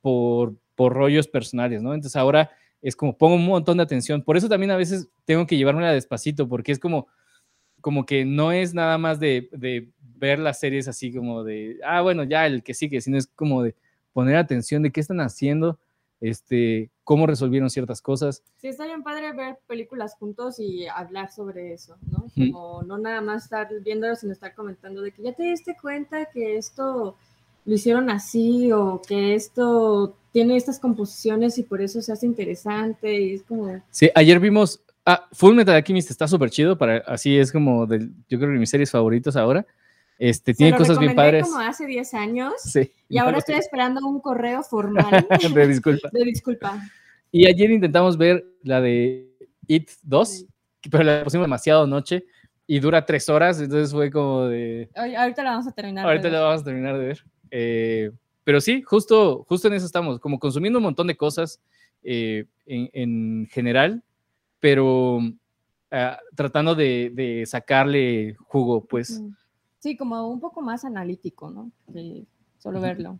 por, 0.00 0.54
por 0.76 0.94
rollos 0.94 1.26
personales, 1.26 1.82
¿no? 1.82 1.94
Entonces 1.94 2.16
ahora 2.16 2.50
es 2.80 2.96
como 2.96 3.18
pongo 3.18 3.34
un 3.34 3.44
montón 3.44 3.76
de 3.76 3.82
atención, 3.82 4.22
por 4.22 4.36
eso 4.36 4.48
también 4.48 4.70
a 4.70 4.76
veces 4.76 5.08
tengo 5.24 5.46
que 5.46 5.56
llevármela 5.56 5.92
despacito, 5.92 6.48
porque 6.48 6.72
es 6.72 6.78
como, 6.78 7.08
como 7.80 8.06
que 8.06 8.24
no 8.24 8.52
es 8.52 8.72
nada 8.72 8.96
más 8.98 9.20
de, 9.20 9.48
de 9.52 9.90
ver 9.98 10.38
las 10.38 10.60
series 10.60 10.86
así 10.86 11.12
como 11.12 11.42
de, 11.44 11.78
ah, 11.84 12.02
bueno, 12.02 12.24
ya 12.24 12.46
el 12.46 12.62
que 12.62 12.74
sigue, 12.74 13.00
sino 13.00 13.18
es 13.18 13.26
como 13.26 13.62
de 13.62 13.74
poner 14.12 14.36
atención 14.36 14.82
de 14.82 14.90
qué 14.92 15.00
están 15.00 15.20
haciendo, 15.20 15.78
este, 16.20 16.90
cómo 17.04 17.26
resolvieron 17.26 17.70
ciertas 17.70 18.02
cosas. 18.02 18.42
Sí, 18.58 18.68
está 18.68 18.84
bien 18.84 19.02
padre 19.02 19.32
ver 19.32 19.58
películas 19.66 20.14
juntos 20.14 20.58
y 20.58 20.86
hablar 20.86 21.32
sobre 21.32 21.72
eso, 21.72 21.96
¿no? 22.10 22.26
Como 22.34 22.82
no 22.82 22.98
nada 22.98 23.20
más 23.20 23.44
estar 23.44 23.68
viéndolo, 23.82 24.14
sino 24.16 24.32
estar 24.32 24.54
comentando 24.54 25.02
de 25.02 25.12
que 25.12 25.22
ya 25.22 25.32
te 25.32 25.44
diste 25.44 25.76
cuenta 25.80 26.26
que 26.26 26.56
esto 26.56 27.16
lo 27.64 27.74
hicieron 27.74 28.10
así 28.10 28.72
o 28.72 29.00
que 29.06 29.34
esto 29.34 30.14
tiene 30.32 30.56
estas 30.56 30.78
composiciones 30.78 31.58
y 31.58 31.62
por 31.62 31.80
eso 31.82 32.00
se 32.00 32.12
hace 32.12 32.26
interesante 32.26 33.20
y 33.20 33.34
es 33.34 33.42
como... 33.42 33.80
Sí, 33.90 34.10
ayer 34.14 34.38
vimos... 34.38 34.80
Ah, 35.06 35.26
Full 35.32 35.54
Metal 35.54 35.74
Alchemist 35.74 36.10
está 36.10 36.28
súper 36.28 36.50
chido, 36.50 36.76
para, 36.76 36.98
así 36.98 37.38
es 37.38 37.50
como 37.50 37.86
del, 37.86 38.12
yo 38.28 38.38
creo 38.38 38.52
que 38.52 38.58
mis 38.58 38.70
series 38.70 38.90
favoritas 38.90 39.34
ahora. 39.34 39.66
Este, 40.20 40.52
tiene 40.52 40.76
cosas 40.76 40.98
bien 40.98 41.14
padres. 41.14 41.48
como 41.48 41.60
hace 41.60 41.86
10 41.86 42.12
años. 42.12 42.52
Sí. 42.58 42.92
Y 43.08 43.16
ahora 43.16 43.38
estoy 43.38 43.54
esperando 43.54 44.06
un 44.06 44.20
correo 44.20 44.62
formal. 44.62 45.26
de 45.54 45.66
disculpa. 45.66 46.10
De 46.12 46.24
disculpa. 46.26 46.78
Y 47.32 47.46
ayer 47.46 47.70
intentamos 47.70 48.18
ver 48.18 48.44
la 48.62 48.82
de 48.82 49.26
It 49.66 49.88
2, 50.02 50.46
pero 50.90 51.04
la 51.04 51.24
pusimos 51.24 51.46
demasiado 51.46 51.86
noche 51.86 52.26
y 52.66 52.80
dura 52.80 53.06
tres 53.06 53.30
horas, 53.30 53.62
entonces 53.62 53.92
fue 53.92 54.10
como 54.10 54.44
de... 54.44 54.90
Ahorita 54.94 55.42
la 55.42 55.52
vamos 55.52 55.68
a 55.68 55.72
terminar. 55.72 56.04
Ahorita 56.04 56.28
la 56.28 56.40
vamos 56.40 56.60
a 56.60 56.64
terminar 56.64 56.98
de 56.98 57.06
ver. 57.06 57.24
Eh, 57.50 58.10
pero 58.44 58.60
sí, 58.60 58.82
justo, 58.82 59.46
justo 59.48 59.68
en 59.68 59.74
eso 59.74 59.86
estamos, 59.86 60.20
como 60.20 60.38
consumiendo 60.38 60.80
un 60.80 60.84
montón 60.84 61.06
de 61.06 61.16
cosas 61.16 61.60
eh, 62.02 62.44
en, 62.66 63.46
general, 63.46 64.02
pero 64.58 65.20
ah, 65.90 66.18
tratando 66.34 66.74
de, 66.74 67.10
de, 67.14 67.46
sacarle 67.46 68.36
jugo, 68.38 68.84
pues. 68.84 69.22
Sí, 69.80 69.96
como 69.96 70.28
un 70.28 70.40
poco 70.40 70.60
más 70.60 70.84
analítico, 70.84 71.50
¿no? 71.50 71.72
solo 72.58 72.80
verlo. 72.80 73.18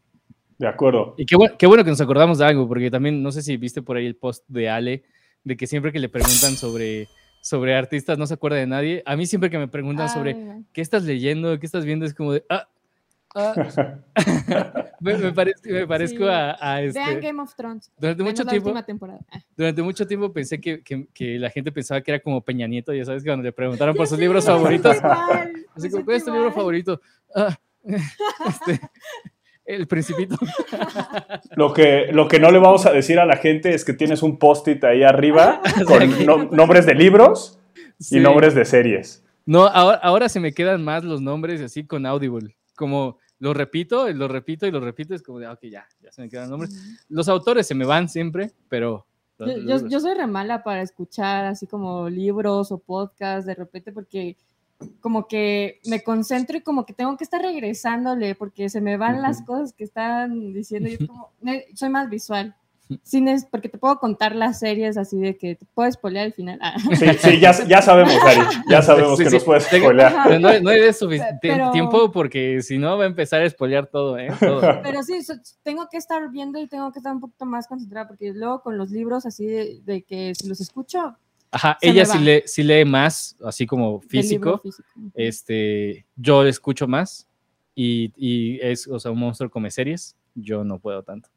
De 0.58 0.68
acuerdo. 0.68 1.14
Y 1.16 1.24
qué 1.24 1.34
bueno, 1.36 1.56
qué 1.58 1.66
bueno 1.66 1.82
que 1.84 1.90
nos 1.90 2.00
acordamos 2.02 2.36
de 2.36 2.44
algo, 2.44 2.68
porque 2.68 2.90
también, 2.90 3.22
no 3.22 3.32
sé 3.32 3.40
si 3.40 3.56
viste 3.56 3.80
por 3.80 3.96
ahí 3.96 4.04
el 4.04 4.14
post 4.14 4.44
de 4.46 4.68
Ale, 4.68 5.04
de 5.42 5.56
que 5.56 5.66
siempre 5.66 5.90
que 5.90 5.98
le 5.98 6.10
preguntan 6.10 6.54
sobre, 6.56 7.08
sobre 7.40 7.74
artistas 7.74 8.18
no 8.18 8.26
se 8.26 8.34
acuerda 8.34 8.58
de 8.58 8.66
nadie. 8.66 9.02
A 9.06 9.16
mí 9.16 9.24
siempre 9.24 9.48
que 9.48 9.56
me 9.56 9.68
preguntan 9.68 10.10
sobre 10.10 10.62
qué 10.74 10.82
estás 10.82 11.04
leyendo, 11.04 11.58
qué 11.58 11.64
estás 11.64 11.86
viendo, 11.86 12.04
es 12.04 12.12
como 12.12 12.34
de, 12.34 12.44
ah, 12.50 12.68
Ah, 13.34 13.54
me, 15.00 15.16
me 15.16 15.32
parezco, 15.32 15.68
me 15.70 15.86
parezco 15.86 16.18
Sí. 16.24 16.28
a, 16.28 16.56
a 16.60 16.82
este. 16.82 16.98
Vean 16.98 17.20
Game 17.20 17.42
of 17.42 17.54
Thrones. 17.54 17.92
Durante 17.98 18.22
mucho 18.24 18.44
tiempo, 18.44 18.82
temporada. 18.84 19.20
Ah. 19.30 19.38
durante 19.56 19.82
mucho 19.82 20.06
tiempo 20.06 20.32
pensé 20.32 20.60
que, 20.60 20.82
que- 20.82 21.06
que 21.14 21.38
la 21.38 21.48
gente 21.50 21.70
pensaba 21.70 22.00
que 22.00 22.10
era 22.10 22.20
como 22.20 22.40
Peña 22.42 22.66
Nieto, 22.66 22.92
ya 22.92 23.04
sabes, 23.04 23.22
que 23.22 23.28
cuando 23.30 23.44
le 23.44 23.52
preguntaron 23.52 23.94
por 23.96 24.06
sus 24.08 24.18
libros 24.18 24.44
favoritos. 24.44 24.96
igual, 24.96 25.52
Así 25.76 25.90
como, 25.90 26.04
¿cuál 26.04 26.16
es 26.16 26.24
tu 26.24 26.32
libro 26.32 26.50
favorito? 26.52 27.00
Ah, 27.34 27.56
este, 27.84 28.80
el 29.64 29.86
Principito. 29.86 30.36
Lo 31.54 31.72
que, 31.72 32.08
lo 32.12 32.26
que 32.26 32.40
no 32.40 32.50
le 32.50 32.58
vamos 32.58 32.84
a 32.86 32.90
decir 32.92 33.20
a 33.20 33.26
la 33.26 33.36
gente 33.36 33.72
es 33.74 33.84
que 33.84 33.92
tienes 33.92 34.22
un 34.24 34.38
post-it 34.38 34.82
ahí 34.84 35.04
arriba 35.04 35.62
con 35.86 36.26
no- 36.26 36.44
nombres 36.50 36.84
de 36.86 36.94
libros 36.94 37.58
Sí. 38.00 38.16
y 38.16 38.20
nombres 38.20 38.54
de 38.54 38.64
series. 38.64 39.24
No, 39.46 39.66
ahora, 39.66 39.98
ahora 40.02 40.28
se 40.30 40.40
me 40.40 40.52
quedan 40.52 40.82
más 40.82 41.04
los 41.04 41.20
nombres 41.20 41.60
así 41.60 41.84
con 41.86 42.06
Audible. 42.06 42.56
Como 42.80 43.18
lo 43.40 43.52
repito, 43.52 44.10
lo 44.10 44.26
repito 44.26 44.66
y 44.66 44.70
lo 44.70 44.80
repito, 44.80 45.14
es 45.14 45.22
como 45.22 45.38
de, 45.38 45.44
ah, 45.44 45.52
ok, 45.52 45.60
ya, 45.64 45.86
ya 46.02 46.10
se 46.10 46.22
me 46.22 46.30
quedan 46.30 46.48
nombres. 46.48 46.70
Los 47.10 47.28
autores 47.28 47.66
se 47.66 47.74
me 47.74 47.84
van 47.84 48.08
siempre, 48.08 48.52
pero... 48.70 49.06
los- 49.36 49.50
Yo, 49.50 49.56
los 49.58 49.82
yo, 49.82 49.88
yo 49.88 50.00
soy 50.00 50.14
re 50.14 50.26
mala 50.26 50.62
para 50.64 50.80
escuchar 50.80 51.44
así 51.44 51.66
como 51.66 52.08
libros 52.08 52.72
o 52.72 52.78
podcasts 52.78 53.44
de 53.46 53.54
repente 53.54 53.92
porque 53.92 54.36
como 55.00 55.28
que 55.28 55.78
me 55.84 56.02
concentro 56.02 56.56
y 56.56 56.62
como 56.62 56.86
que 56.86 56.94
tengo 56.94 57.14
que 57.18 57.24
estar 57.24 57.42
regresándole 57.42 58.34
porque 58.34 58.70
se 58.70 58.80
me 58.80 58.96
van 58.96 59.20
las 59.20 59.42
cosas 59.42 59.74
que 59.74 59.84
están 59.84 60.54
diciendo 60.54 60.88
y 60.88 60.94
es 60.94 60.98
como, 61.06 61.32
soy 61.74 61.90
más 61.90 62.08
visual. 62.08 62.54
Cines, 63.02 63.46
porque 63.50 63.68
te 63.68 63.78
puedo 63.78 63.98
contar 63.98 64.34
las 64.34 64.58
series 64.58 64.96
así 64.96 65.18
de 65.18 65.36
que 65.36 65.54
te 65.54 65.64
puedo 65.74 65.90
spoilear 65.92 66.26
el 66.26 66.32
final. 66.32 66.58
Ah. 66.62 66.74
Sí, 66.78 67.06
sí, 67.18 67.38
ya, 67.40 67.52
ya 67.66 67.80
sabemos, 67.82 68.14
Ari. 68.24 68.40
Ya 68.68 68.82
sabemos 68.82 69.16
Sí, 69.18 69.24
que 69.24 69.30
sí. 69.30 69.36
nos 69.36 69.44
puedes 69.44 69.64
spoilear. 69.64 70.14
Pero 70.24 70.38
no, 70.40 70.60
no 70.60 70.70
hay 70.70 70.80
de 70.80 70.92
suficiente 70.92 71.38
Pero- 71.40 71.70
tiempo 71.70 72.10
porque 72.10 72.62
si 72.62 72.78
no 72.78 72.98
va 72.98 73.04
a 73.04 73.06
empezar 73.06 73.42
a 73.42 73.48
spoilear 73.48 73.86
todo, 73.86 74.18
¿eh? 74.18 74.28
Todo. 74.40 74.60
Pero 74.82 75.02
sí, 75.02 75.22
so- 75.22 75.34
tengo 75.62 75.88
que 75.90 75.96
estar 75.98 76.30
viendo 76.30 76.60
y 76.60 76.66
tengo 76.66 76.90
que 76.92 76.98
estar 76.98 77.12
un 77.14 77.20
poquito 77.20 77.46
más 77.46 77.66
concentrada 77.68 78.08
porque 78.08 78.32
luego 78.32 78.60
con 78.62 78.76
los 78.76 78.90
libros 78.90 79.24
así 79.26 79.46
de, 79.46 79.80
de 79.84 80.02
que 80.02 80.34
si 80.34 80.48
los 80.48 80.60
escucho, 80.60 81.16
Ajá, 81.52 81.78
ella 81.80 82.04
sí 82.06 82.18
lee, 82.18 82.42
sí 82.46 82.62
lee 82.62 82.84
más, 82.84 83.36
así 83.44 83.66
como 83.66 84.00
físico. 84.00 84.58
físico. 84.58 84.88
Este, 85.14 86.06
yo 86.16 86.44
escucho 86.46 86.86
más 86.88 87.26
y, 87.74 88.12
y 88.16 88.58
es, 88.60 88.86
o 88.88 88.98
sea, 88.98 89.10
un 89.10 89.18
monstruo 89.18 89.50
come 89.50 89.70
series. 89.70 90.16
Yo 90.34 90.62
no 90.64 90.78
puedo 90.78 91.02
tanto. 91.02 91.28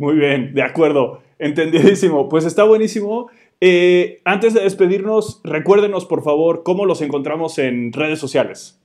Muy 0.00 0.14
bien, 0.14 0.54
de 0.54 0.62
acuerdo. 0.62 1.22
Entendidísimo. 1.38 2.26
Pues 2.30 2.46
está 2.46 2.64
buenísimo. 2.64 3.28
Eh, 3.60 4.22
antes 4.24 4.54
de 4.54 4.62
despedirnos, 4.62 5.42
recuérdenos, 5.44 6.06
por 6.06 6.24
favor, 6.24 6.62
cómo 6.62 6.86
los 6.86 7.02
encontramos 7.02 7.58
en 7.58 7.92
redes 7.92 8.18
sociales. 8.18 8.80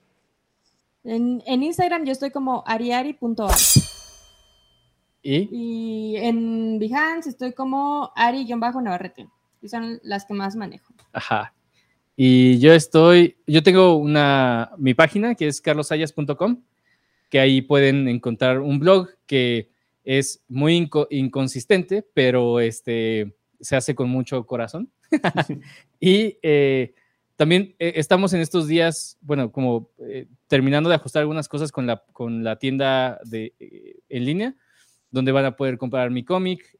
En, 1.05 1.41
en 1.45 1.63
Instagram 1.63 2.03
yo 2.03 2.11
estoy 2.11 2.31
como 2.31 2.65
ariari.ar 2.67 3.55
Y 5.23 5.47
y 5.53 6.17
en 6.17 6.79
Behance 6.79 7.29
estoy 7.29 7.53
como 7.53 8.11
ari-navarrete. 8.13 9.29
Y 9.61 9.69
son 9.69 10.01
las 10.03 10.25
que 10.25 10.33
más 10.33 10.57
manejo. 10.57 10.93
Ajá. 11.13 11.53
Y 12.17 12.59
yo 12.59 12.73
estoy, 12.73 13.37
yo 13.47 13.63
tengo 13.63 13.95
una, 13.95 14.71
mi 14.77 14.93
página 14.93 15.35
que 15.35 15.47
es 15.47 15.61
carlosayas.com, 15.61 16.61
que 17.29 17.39
ahí 17.39 17.61
pueden 17.61 18.09
encontrar 18.09 18.59
un 18.59 18.79
blog 18.79 19.07
que 19.25 19.74
es 20.06 20.44
muy 20.48 20.77
inco- 20.80 21.07
inconsistente, 21.10 22.06
pero 22.14 22.60
este, 22.60 23.36
se 23.60 23.76
hace 23.76 23.95
con 23.95 24.10
mucho 24.10 24.45
corazón. 24.45 24.90
y 25.99 26.38
eh, 26.41 26.94
también 27.36 27.76
eh, 27.80 27.94
estamos 27.95 28.32
en 28.34 28.40
estos 28.41 28.68
días, 28.68 29.18
bueno, 29.22 29.52
como 29.52 29.90
eh, 29.99 30.27
terminando 30.48 30.90
de 30.90 30.95
ajustar 30.95 31.22
algunas 31.22 31.49
cosas 31.49 31.72
con 31.72 31.88
la, 31.88 32.03
con 32.14 32.44
la 32.44 32.57
tienda 32.57 33.19
de, 33.26 33.53
en 34.07 34.26
línea, 34.26 34.56
donde 35.11 35.32
van 35.32 35.45
a 35.45 35.56
poder 35.56 35.77
comprar 35.77 36.11
mi 36.11 36.23
cómic. 36.23 36.77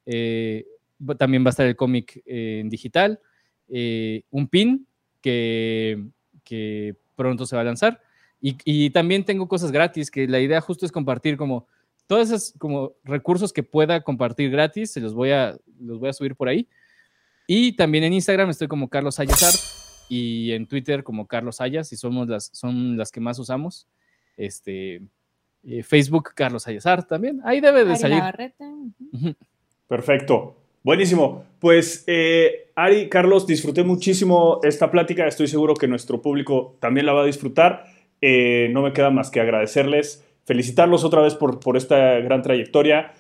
también 1.18 1.44
va 1.44 1.48
a 1.48 1.50
estar 1.50 1.66
el 1.66 1.76
cómic 1.76 2.22
en 2.26 2.70
digital, 2.70 3.20
un 3.68 4.48
pin 4.50 4.88
que, 5.22 6.06
que 6.44 6.96
pronto 7.16 7.46
se 7.46 7.56
va 7.56 7.64
a 7.64 7.66
lanzar. 7.66 8.02
Y, 8.42 8.58
y 8.66 8.90
también 8.92 9.24
tengo 9.24 9.48
cosas 9.48 9.72
gratis, 9.72 10.12
que 10.12 10.28
la 10.28 10.40
idea 10.40 10.62
justo 10.62 10.86
es 10.86 10.92
compartir 10.92 11.38
como 11.38 11.68
todos 12.08 12.30
esos 12.30 12.54
como 12.58 12.94
recursos 13.04 13.52
que 13.52 13.64
pueda 13.64 14.02
compartir 14.02 14.52
gratis, 14.52 14.92
se 14.92 15.00
los 15.00 15.14
voy 15.14 15.32
a, 15.32 15.58
los 15.80 16.00
voy 16.00 16.10
a 16.10 16.14
subir 16.14 16.36
por 16.36 16.48
ahí. 16.48 16.68
Y 17.48 17.74
también 17.74 18.04
en 18.04 18.14
Instagram 18.14 18.50
estoy 18.50 18.68
como 18.68 18.90
Carlos 18.90 19.20
Ayas 19.20 19.44
Art 19.44 20.10
y 20.10 20.52
en 20.52 20.68
Twitter 20.68 21.04
como 21.04 21.28
Carlos 21.28 21.62
Ayas, 21.62 21.92
y 21.94 21.98
somos 21.98 22.28
las, 22.28 22.50
son 22.54 22.98
las 22.98 23.12
que 23.12 23.20
más 23.20 23.40
usamos. 23.40 23.88
Este, 24.38 25.02
eh, 25.64 25.84
Facebook 25.84 26.32
Carlos 26.36 26.68
Ayas 26.68 26.86
Art 26.86 27.08
también. 27.08 27.42
Ahí 27.44 27.62
debe 27.62 27.86
de 27.86 27.92
Ari 27.92 28.00
salir. 28.00 29.36
Perfecto. 29.88 30.56
Buenísimo. 30.84 31.46
Pues, 31.60 32.04
eh, 32.06 32.70
Ari, 32.76 33.10
Carlos, 33.10 33.48
disfruté 33.48 33.84
muchísimo 33.84 34.60
esta 34.64 34.92
plática. 34.92 35.26
Estoy 35.26 35.48
seguro 35.48 35.74
que 35.74 35.88
nuestro 35.88 36.22
público 36.22 36.78
también 36.80 37.08
la 37.08 37.14
va 37.14 37.24
a 37.24 37.26
disfrutar. 37.26 37.86
Eh, 38.22 38.70
no 38.72 38.82
me 38.82 38.94
queda 38.94 39.10
más 39.10 39.30
que 39.30 39.40
agradecerles, 39.40 40.25
felicitarlos 40.46 41.04
otra 41.04 41.22
vez 41.22 41.36
por, 41.36 41.60
por 41.60 41.78
esta 41.78 42.20
gran 42.20 42.42
trayectoria, 42.42 43.14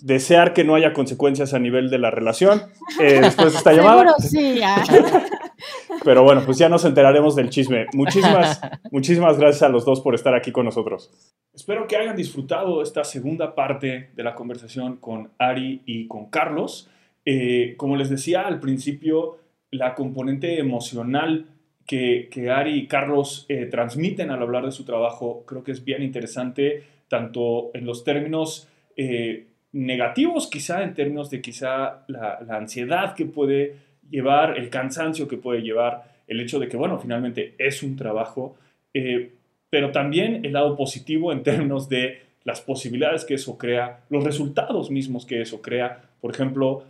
desear 0.00 0.52
que 0.52 0.64
no 0.64 0.74
haya 0.74 0.92
consecuencias 0.92 1.54
a 1.54 1.58
nivel 1.58 1.90
de 1.90 1.98
la 1.98 2.10
relación 2.10 2.62
eh, 3.00 3.20
después 3.22 3.52
de 3.52 3.58
esta 3.58 3.72
llamada. 3.72 4.14
Sí. 4.18 4.60
ah. 4.62 4.82
Pero 6.04 6.24
bueno, 6.24 6.42
pues 6.44 6.58
ya 6.58 6.68
nos 6.68 6.84
enteraremos 6.84 7.36
del 7.36 7.50
chisme. 7.50 7.86
Muchísimas, 7.94 8.60
muchísimas 8.90 9.38
gracias 9.38 9.62
a 9.62 9.68
los 9.68 9.84
dos 9.84 10.00
por 10.00 10.14
estar 10.14 10.34
aquí 10.34 10.50
con 10.50 10.64
nosotros. 10.64 11.10
Espero 11.54 11.86
que 11.86 11.96
hayan 11.96 12.16
disfrutado 12.16 12.82
esta 12.82 13.04
segunda 13.04 13.54
parte 13.54 14.10
de 14.14 14.22
la 14.22 14.34
conversación 14.34 14.96
con 14.96 15.30
Ari 15.38 15.82
y 15.86 16.08
con 16.08 16.30
Carlos. 16.30 16.90
Eh, 17.24 17.74
como 17.76 17.96
les 17.96 18.10
decía 18.10 18.42
al 18.42 18.58
principio, 18.58 19.38
la 19.70 19.94
componente 19.94 20.58
emocional 20.58 21.46
que, 21.86 22.50
Ari 22.50 22.74
y 22.78 22.86
Carlos 22.86 23.46
eh, 23.48 23.66
transmiten 23.66 24.30
al 24.30 24.42
hablar 24.42 24.64
de 24.64 24.72
su 24.72 24.84
trabajo 24.84 25.44
creo 25.46 25.64
que 25.64 25.72
es 25.72 25.84
bien 25.84 26.02
interesante, 26.02 26.84
tanto 27.08 27.70
en 27.74 27.84
los 27.84 28.04
términos 28.04 28.68
eh, 28.96 29.46
negativos, 29.72 30.48
quizá 30.48 30.82
en 30.82 30.94
términos 30.94 31.30
de 31.30 31.40
quizá 31.40 32.04
la, 32.08 32.38
ansiedad 32.50 33.14
que 33.14 33.26
puede 33.26 33.76
llevar, 34.10 34.58
el 34.58 34.70
cansancio 34.70 35.28
que 35.28 35.36
puede 35.36 35.62
llevar, 35.62 36.04
el 36.26 36.40
hecho 36.40 36.58
de 36.58 36.68
que, 36.68 36.76
bueno, 36.76 36.98
finalmente 36.98 37.54
es 37.58 37.82
un 37.82 37.96
trabajo. 37.96 38.56
eh, 38.94 39.32
pero 39.70 39.90
también 39.90 40.44
el 40.44 40.52
lado 40.52 40.76
positivo 40.76 41.32
en 41.32 41.42
términos 41.42 41.88
de 41.88 42.20
las 42.44 42.60
posibilidades 42.60 43.24
que 43.24 43.34
eso 43.34 43.56
crea, 43.56 44.00
los 44.10 44.22
resultados 44.22 44.90
mismos 44.90 45.24
que 45.24 45.40
eso 45.40 45.62
crea. 45.62 46.02
Por 46.20 46.30
ejemplo, 46.30 46.84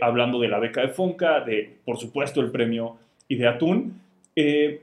hablando 0.00 0.40
de 0.40 0.48
la 0.48 0.58
beca 0.58 0.80
de 0.80 0.88
Fonca, 0.88 1.40
de, 1.40 1.76
por 1.84 1.98
supuesto, 1.98 2.40
el 2.40 2.50
premio 2.50 2.96
Ideatún. 3.28 4.00
Eh, 4.36 4.82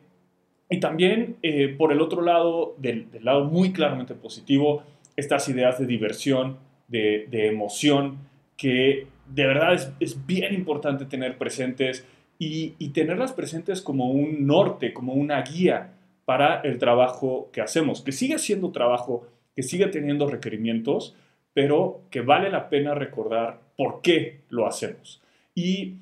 y 0.70 0.80
también, 0.80 1.38
eh, 1.44 1.74
por 1.78 1.92
el 1.92 2.02
otro 2.02 2.22
lado, 2.22 2.76
del, 2.78 3.12
del, 3.12 3.26
lado 3.26 3.46
muy 3.46 3.72
claramente 3.72 4.16
positivo, 4.16 4.84
estas 5.16 5.48
ideas 5.48 5.80
de 5.80 5.86
diversión, 5.86 6.58
de, 6.88 7.28
de 7.30 7.48
emoción, 7.48 8.18
que 8.58 9.08
de 9.28 9.46
verdad 9.46 9.76
es, 9.76 9.92
es, 10.00 10.26
bien 10.26 10.54
importante 10.54 11.06
tener 11.06 11.38
presentes 11.38 12.06
y, 12.40 12.74
y 12.80 12.90
tenerlas 12.90 13.34
presentes 13.34 13.82
como 13.82 14.10
un 14.10 14.48
norte, 14.48 14.94
como 14.94 15.14
una 15.14 15.42
guía 15.44 15.94
para 16.26 16.62
el 16.62 16.80
trabajo 16.80 17.50
que 17.52 17.62
hacemos, 17.62 18.02
que 18.02 18.12
sigue 18.12 18.40
siendo 18.40 18.72
trabajo, 18.72 19.28
que 19.56 19.64
sigue 19.64 19.88
teniendo 19.88 20.28
requerimientos, 20.28 21.16
pero 21.54 22.02
que 22.10 22.22
vale 22.22 22.50
la 22.50 22.70
pena 22.70 22.96
recordar 22.96 23.60
por 23.78 24.02
qué 24.02 24.42
lo 24.50 24.66
hacemos. 24.66 25.22
Y 25.56 25.98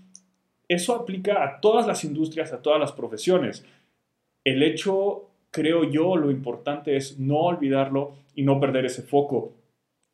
eso 0.73 0.95
aplica 0.95 1.43
a 1.43 1.59
todas 1.59 1.85
las 1.85 2.03
industrias, 2.05 2.53
a 2.53 2.61
todas 2.61 2.79
las 2.79 2.93
profesiones. 2.93 3.65
El 4.43 4.63
hecho, 4.63 5.29
creo 5.51 5.83
yo, 5.83 6.15
lo 6.15 6.31
importante 6.31 6.95
es 6.95 7.19
no 7.19 7.39
olvidarlo 7.39 8.13
y 8.35 8.43
no 8.43 8.59
perder 8.59 8.85
ese 8.85 9.01
foco. 9.01 9.53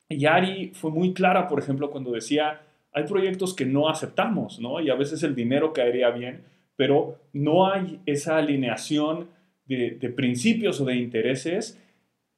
Y 0.09 0.25
Ari 0.25 0.71
fue 0.73 0.89
muy 0.89 1.13
clara, 1.13 1.47
por 1.47 1.59
ejemplo, 1.59 1.91
cuando 1.91 2.11
decía, 2.11 2.61
hay 2.91 3.03
proyectos 3.03 3.53
que 3.53 3.65
no 3.65 3.87
aceptamos, 3.87 4.59
¿no? 4.59 4.81
Y 4.81 4.89
a 4.89 4.95
veces 4.95 5.21
el 5.21 5.35
dinero 5.35 5.73
caería 5.73 6.09
bien, 6.09 6.45
pero 6.75 7.19
no 7.33 7.71
hay 7.71 7.99
esa 8.07 8.37
alineación 8.37 9.29
de, 9.65 9.91
de, 9.91 10.09
principios 10.09 10.81
o 10.81 10.85
de 10.85 10.95
intereses 10.95 11.79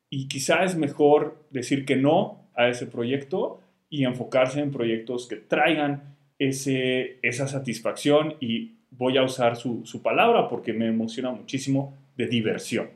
y 0.09 0.27
quizá 0.27 0.63
es 0.63 0.75
mejor 0.75 1.45
decir 1.51 1.85
que 1.85 1.95
no 1.95 2.49
a 2.55 2.67
ese 2.67 2.87
proyecto 2.87 3.61
y 3.89 4.03
enfocarse 4.03 4.59
en 4.59 4.71
proyectos 4.71 5.27
que 5.27 5.37
traigan 5.37 6.17
esa 6.39 7.47
satisfacción 7.47 8.35
y 8.39 8.71
voy 8.91 9.17
a 9.17 9.23
usar 9.23 9.55
su, 9.55 9.85
su 9.85 10.01
palabra 10.01 10.47
porque 10.47 10.73
me 10.73 10.87
emociona 10.87 11.31
muchísimo 11.31 11.93
de 12.17 12.27
diversión. 12.27 12.89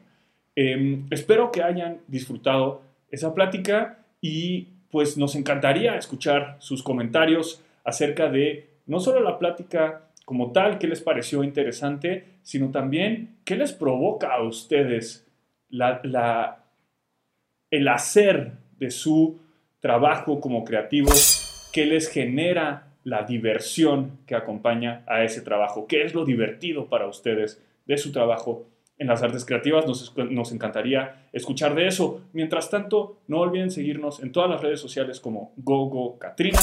Eh, 0.56 1.02
espero 1.12 1.52
que 1.52 1.62
hayan 1.62 2.00
disfrutado 2.08 2.82
esa 3.12 3.34
plática 3.34 4.06
y 4.22 4.68
pues 4.90 5.18
nos 5.18 5.36
encantaría 5.36 5.98
escuchar 5.98 6.56
sus 6.60 6.84
comentarios 6.84 7.64
acerca 7.84 8.30
de 8.30 8.70
no 8.86 9.00
solo 9.00 9.22
la 9.22 9.40
plática 9.40 10.10
como 10.26 10.52
tal, 10.52 10.78
qué 10.78 10.88
les 10.88 11.02
pareció 11.02 11.44
interesante, 11.44 12.26
sino 12.44 12.72
también 12.72 13.38
qué 13.44 13.56
les 13.56 13.74
provoca 13.74 14.34
a 14.34 14.44
ustedes 14.44 15.28
la, 15.70 16.00
la, 16.04 16.64
el 17.72 17.88
hacer 17.88 18.54
de 18.78 18.90
su 18.92 19.40
trabajo 19.80 20.40
como 20.40 20.64
creativo, 20.64 21.12
qué 21.74 21.86
les 21.86 22.10
genera 22.10 22.93
la 23.04 23.24
diversión 23.24 24.20
que 24.26 24.36
acompaña 24.36 25.04
a 25.08 25.24
ese 25.24 25.42
trabajo, 25.42 25.88
qué 25.88 26.04
es 26.04 26.14
lo 26.14 26.26
divertido 26.26 26.88
para 26.88 27.08
ustedes 27.08 27.62
de 27.86 27.98
su 27.98 28.12
trabajo 28.12 28.68
en 28.98 29.08
las 29.08 29.22
artes 29.24 29.46
creativas. 29.46 29.86
Nos, 29.86 30.16
nos, 30.18 30.52
encantaría 30.52 31.28
escuchar 31.34 31.76
de 31.76 31.88
eso. 31.88 32.22
Mientras 32.34 32.70
tanto, 32.70 33.22
no 33.28 33.40
olviden 33.40 33.72
seguirnos 33.72 34.22
en 34.22 34.32
todas 34.32 34.50
las 34.50 34.62
redes 34.62 34.80
sociales 34.80 35.20
como 35.20 35.54
GoGo 35.58 36.18
Katrina. 36.20 36.60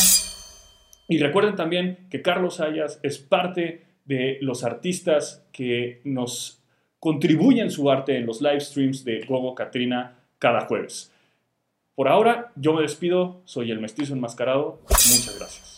Y 1.09 1.19
recuerden 1.19 1.57
también 1.57 2.07
que 2.09 2.23
Carlos 2.23 2.61
Ayas 2.61 3.01
es 3.03 3.19
parte 3.19 3.85
de 4.05 4.39
los 4.41 4.65
artistas 4.65 5.47
que 5.53 6.01
nos 6.05 6.63
contribuyen 6.99 7.71
su 7.71 7.91
arte 7.91 8.17
en 8.17 8.27
los 8.27 8.41
live 8.41 8.61
streams 8.61 9.05
de 9.05 9.21
GoGo 9.27 9.55
Katrina 9.55 10.19
cada 10.39 10.63
jueves. 10.63 11.13
Por 11.95 12.09
ahora, 12.09 12.53
yo 12.57 12.73
me 12.73 12.83
despido. 12.83 13.43
Soy 13.45 13.71
el 13.71 13.81
mestizo 13.81 14.15
enmascarado. 14.15 14.81
Muchas 14.89 15.37
gracias. 15.39 15.70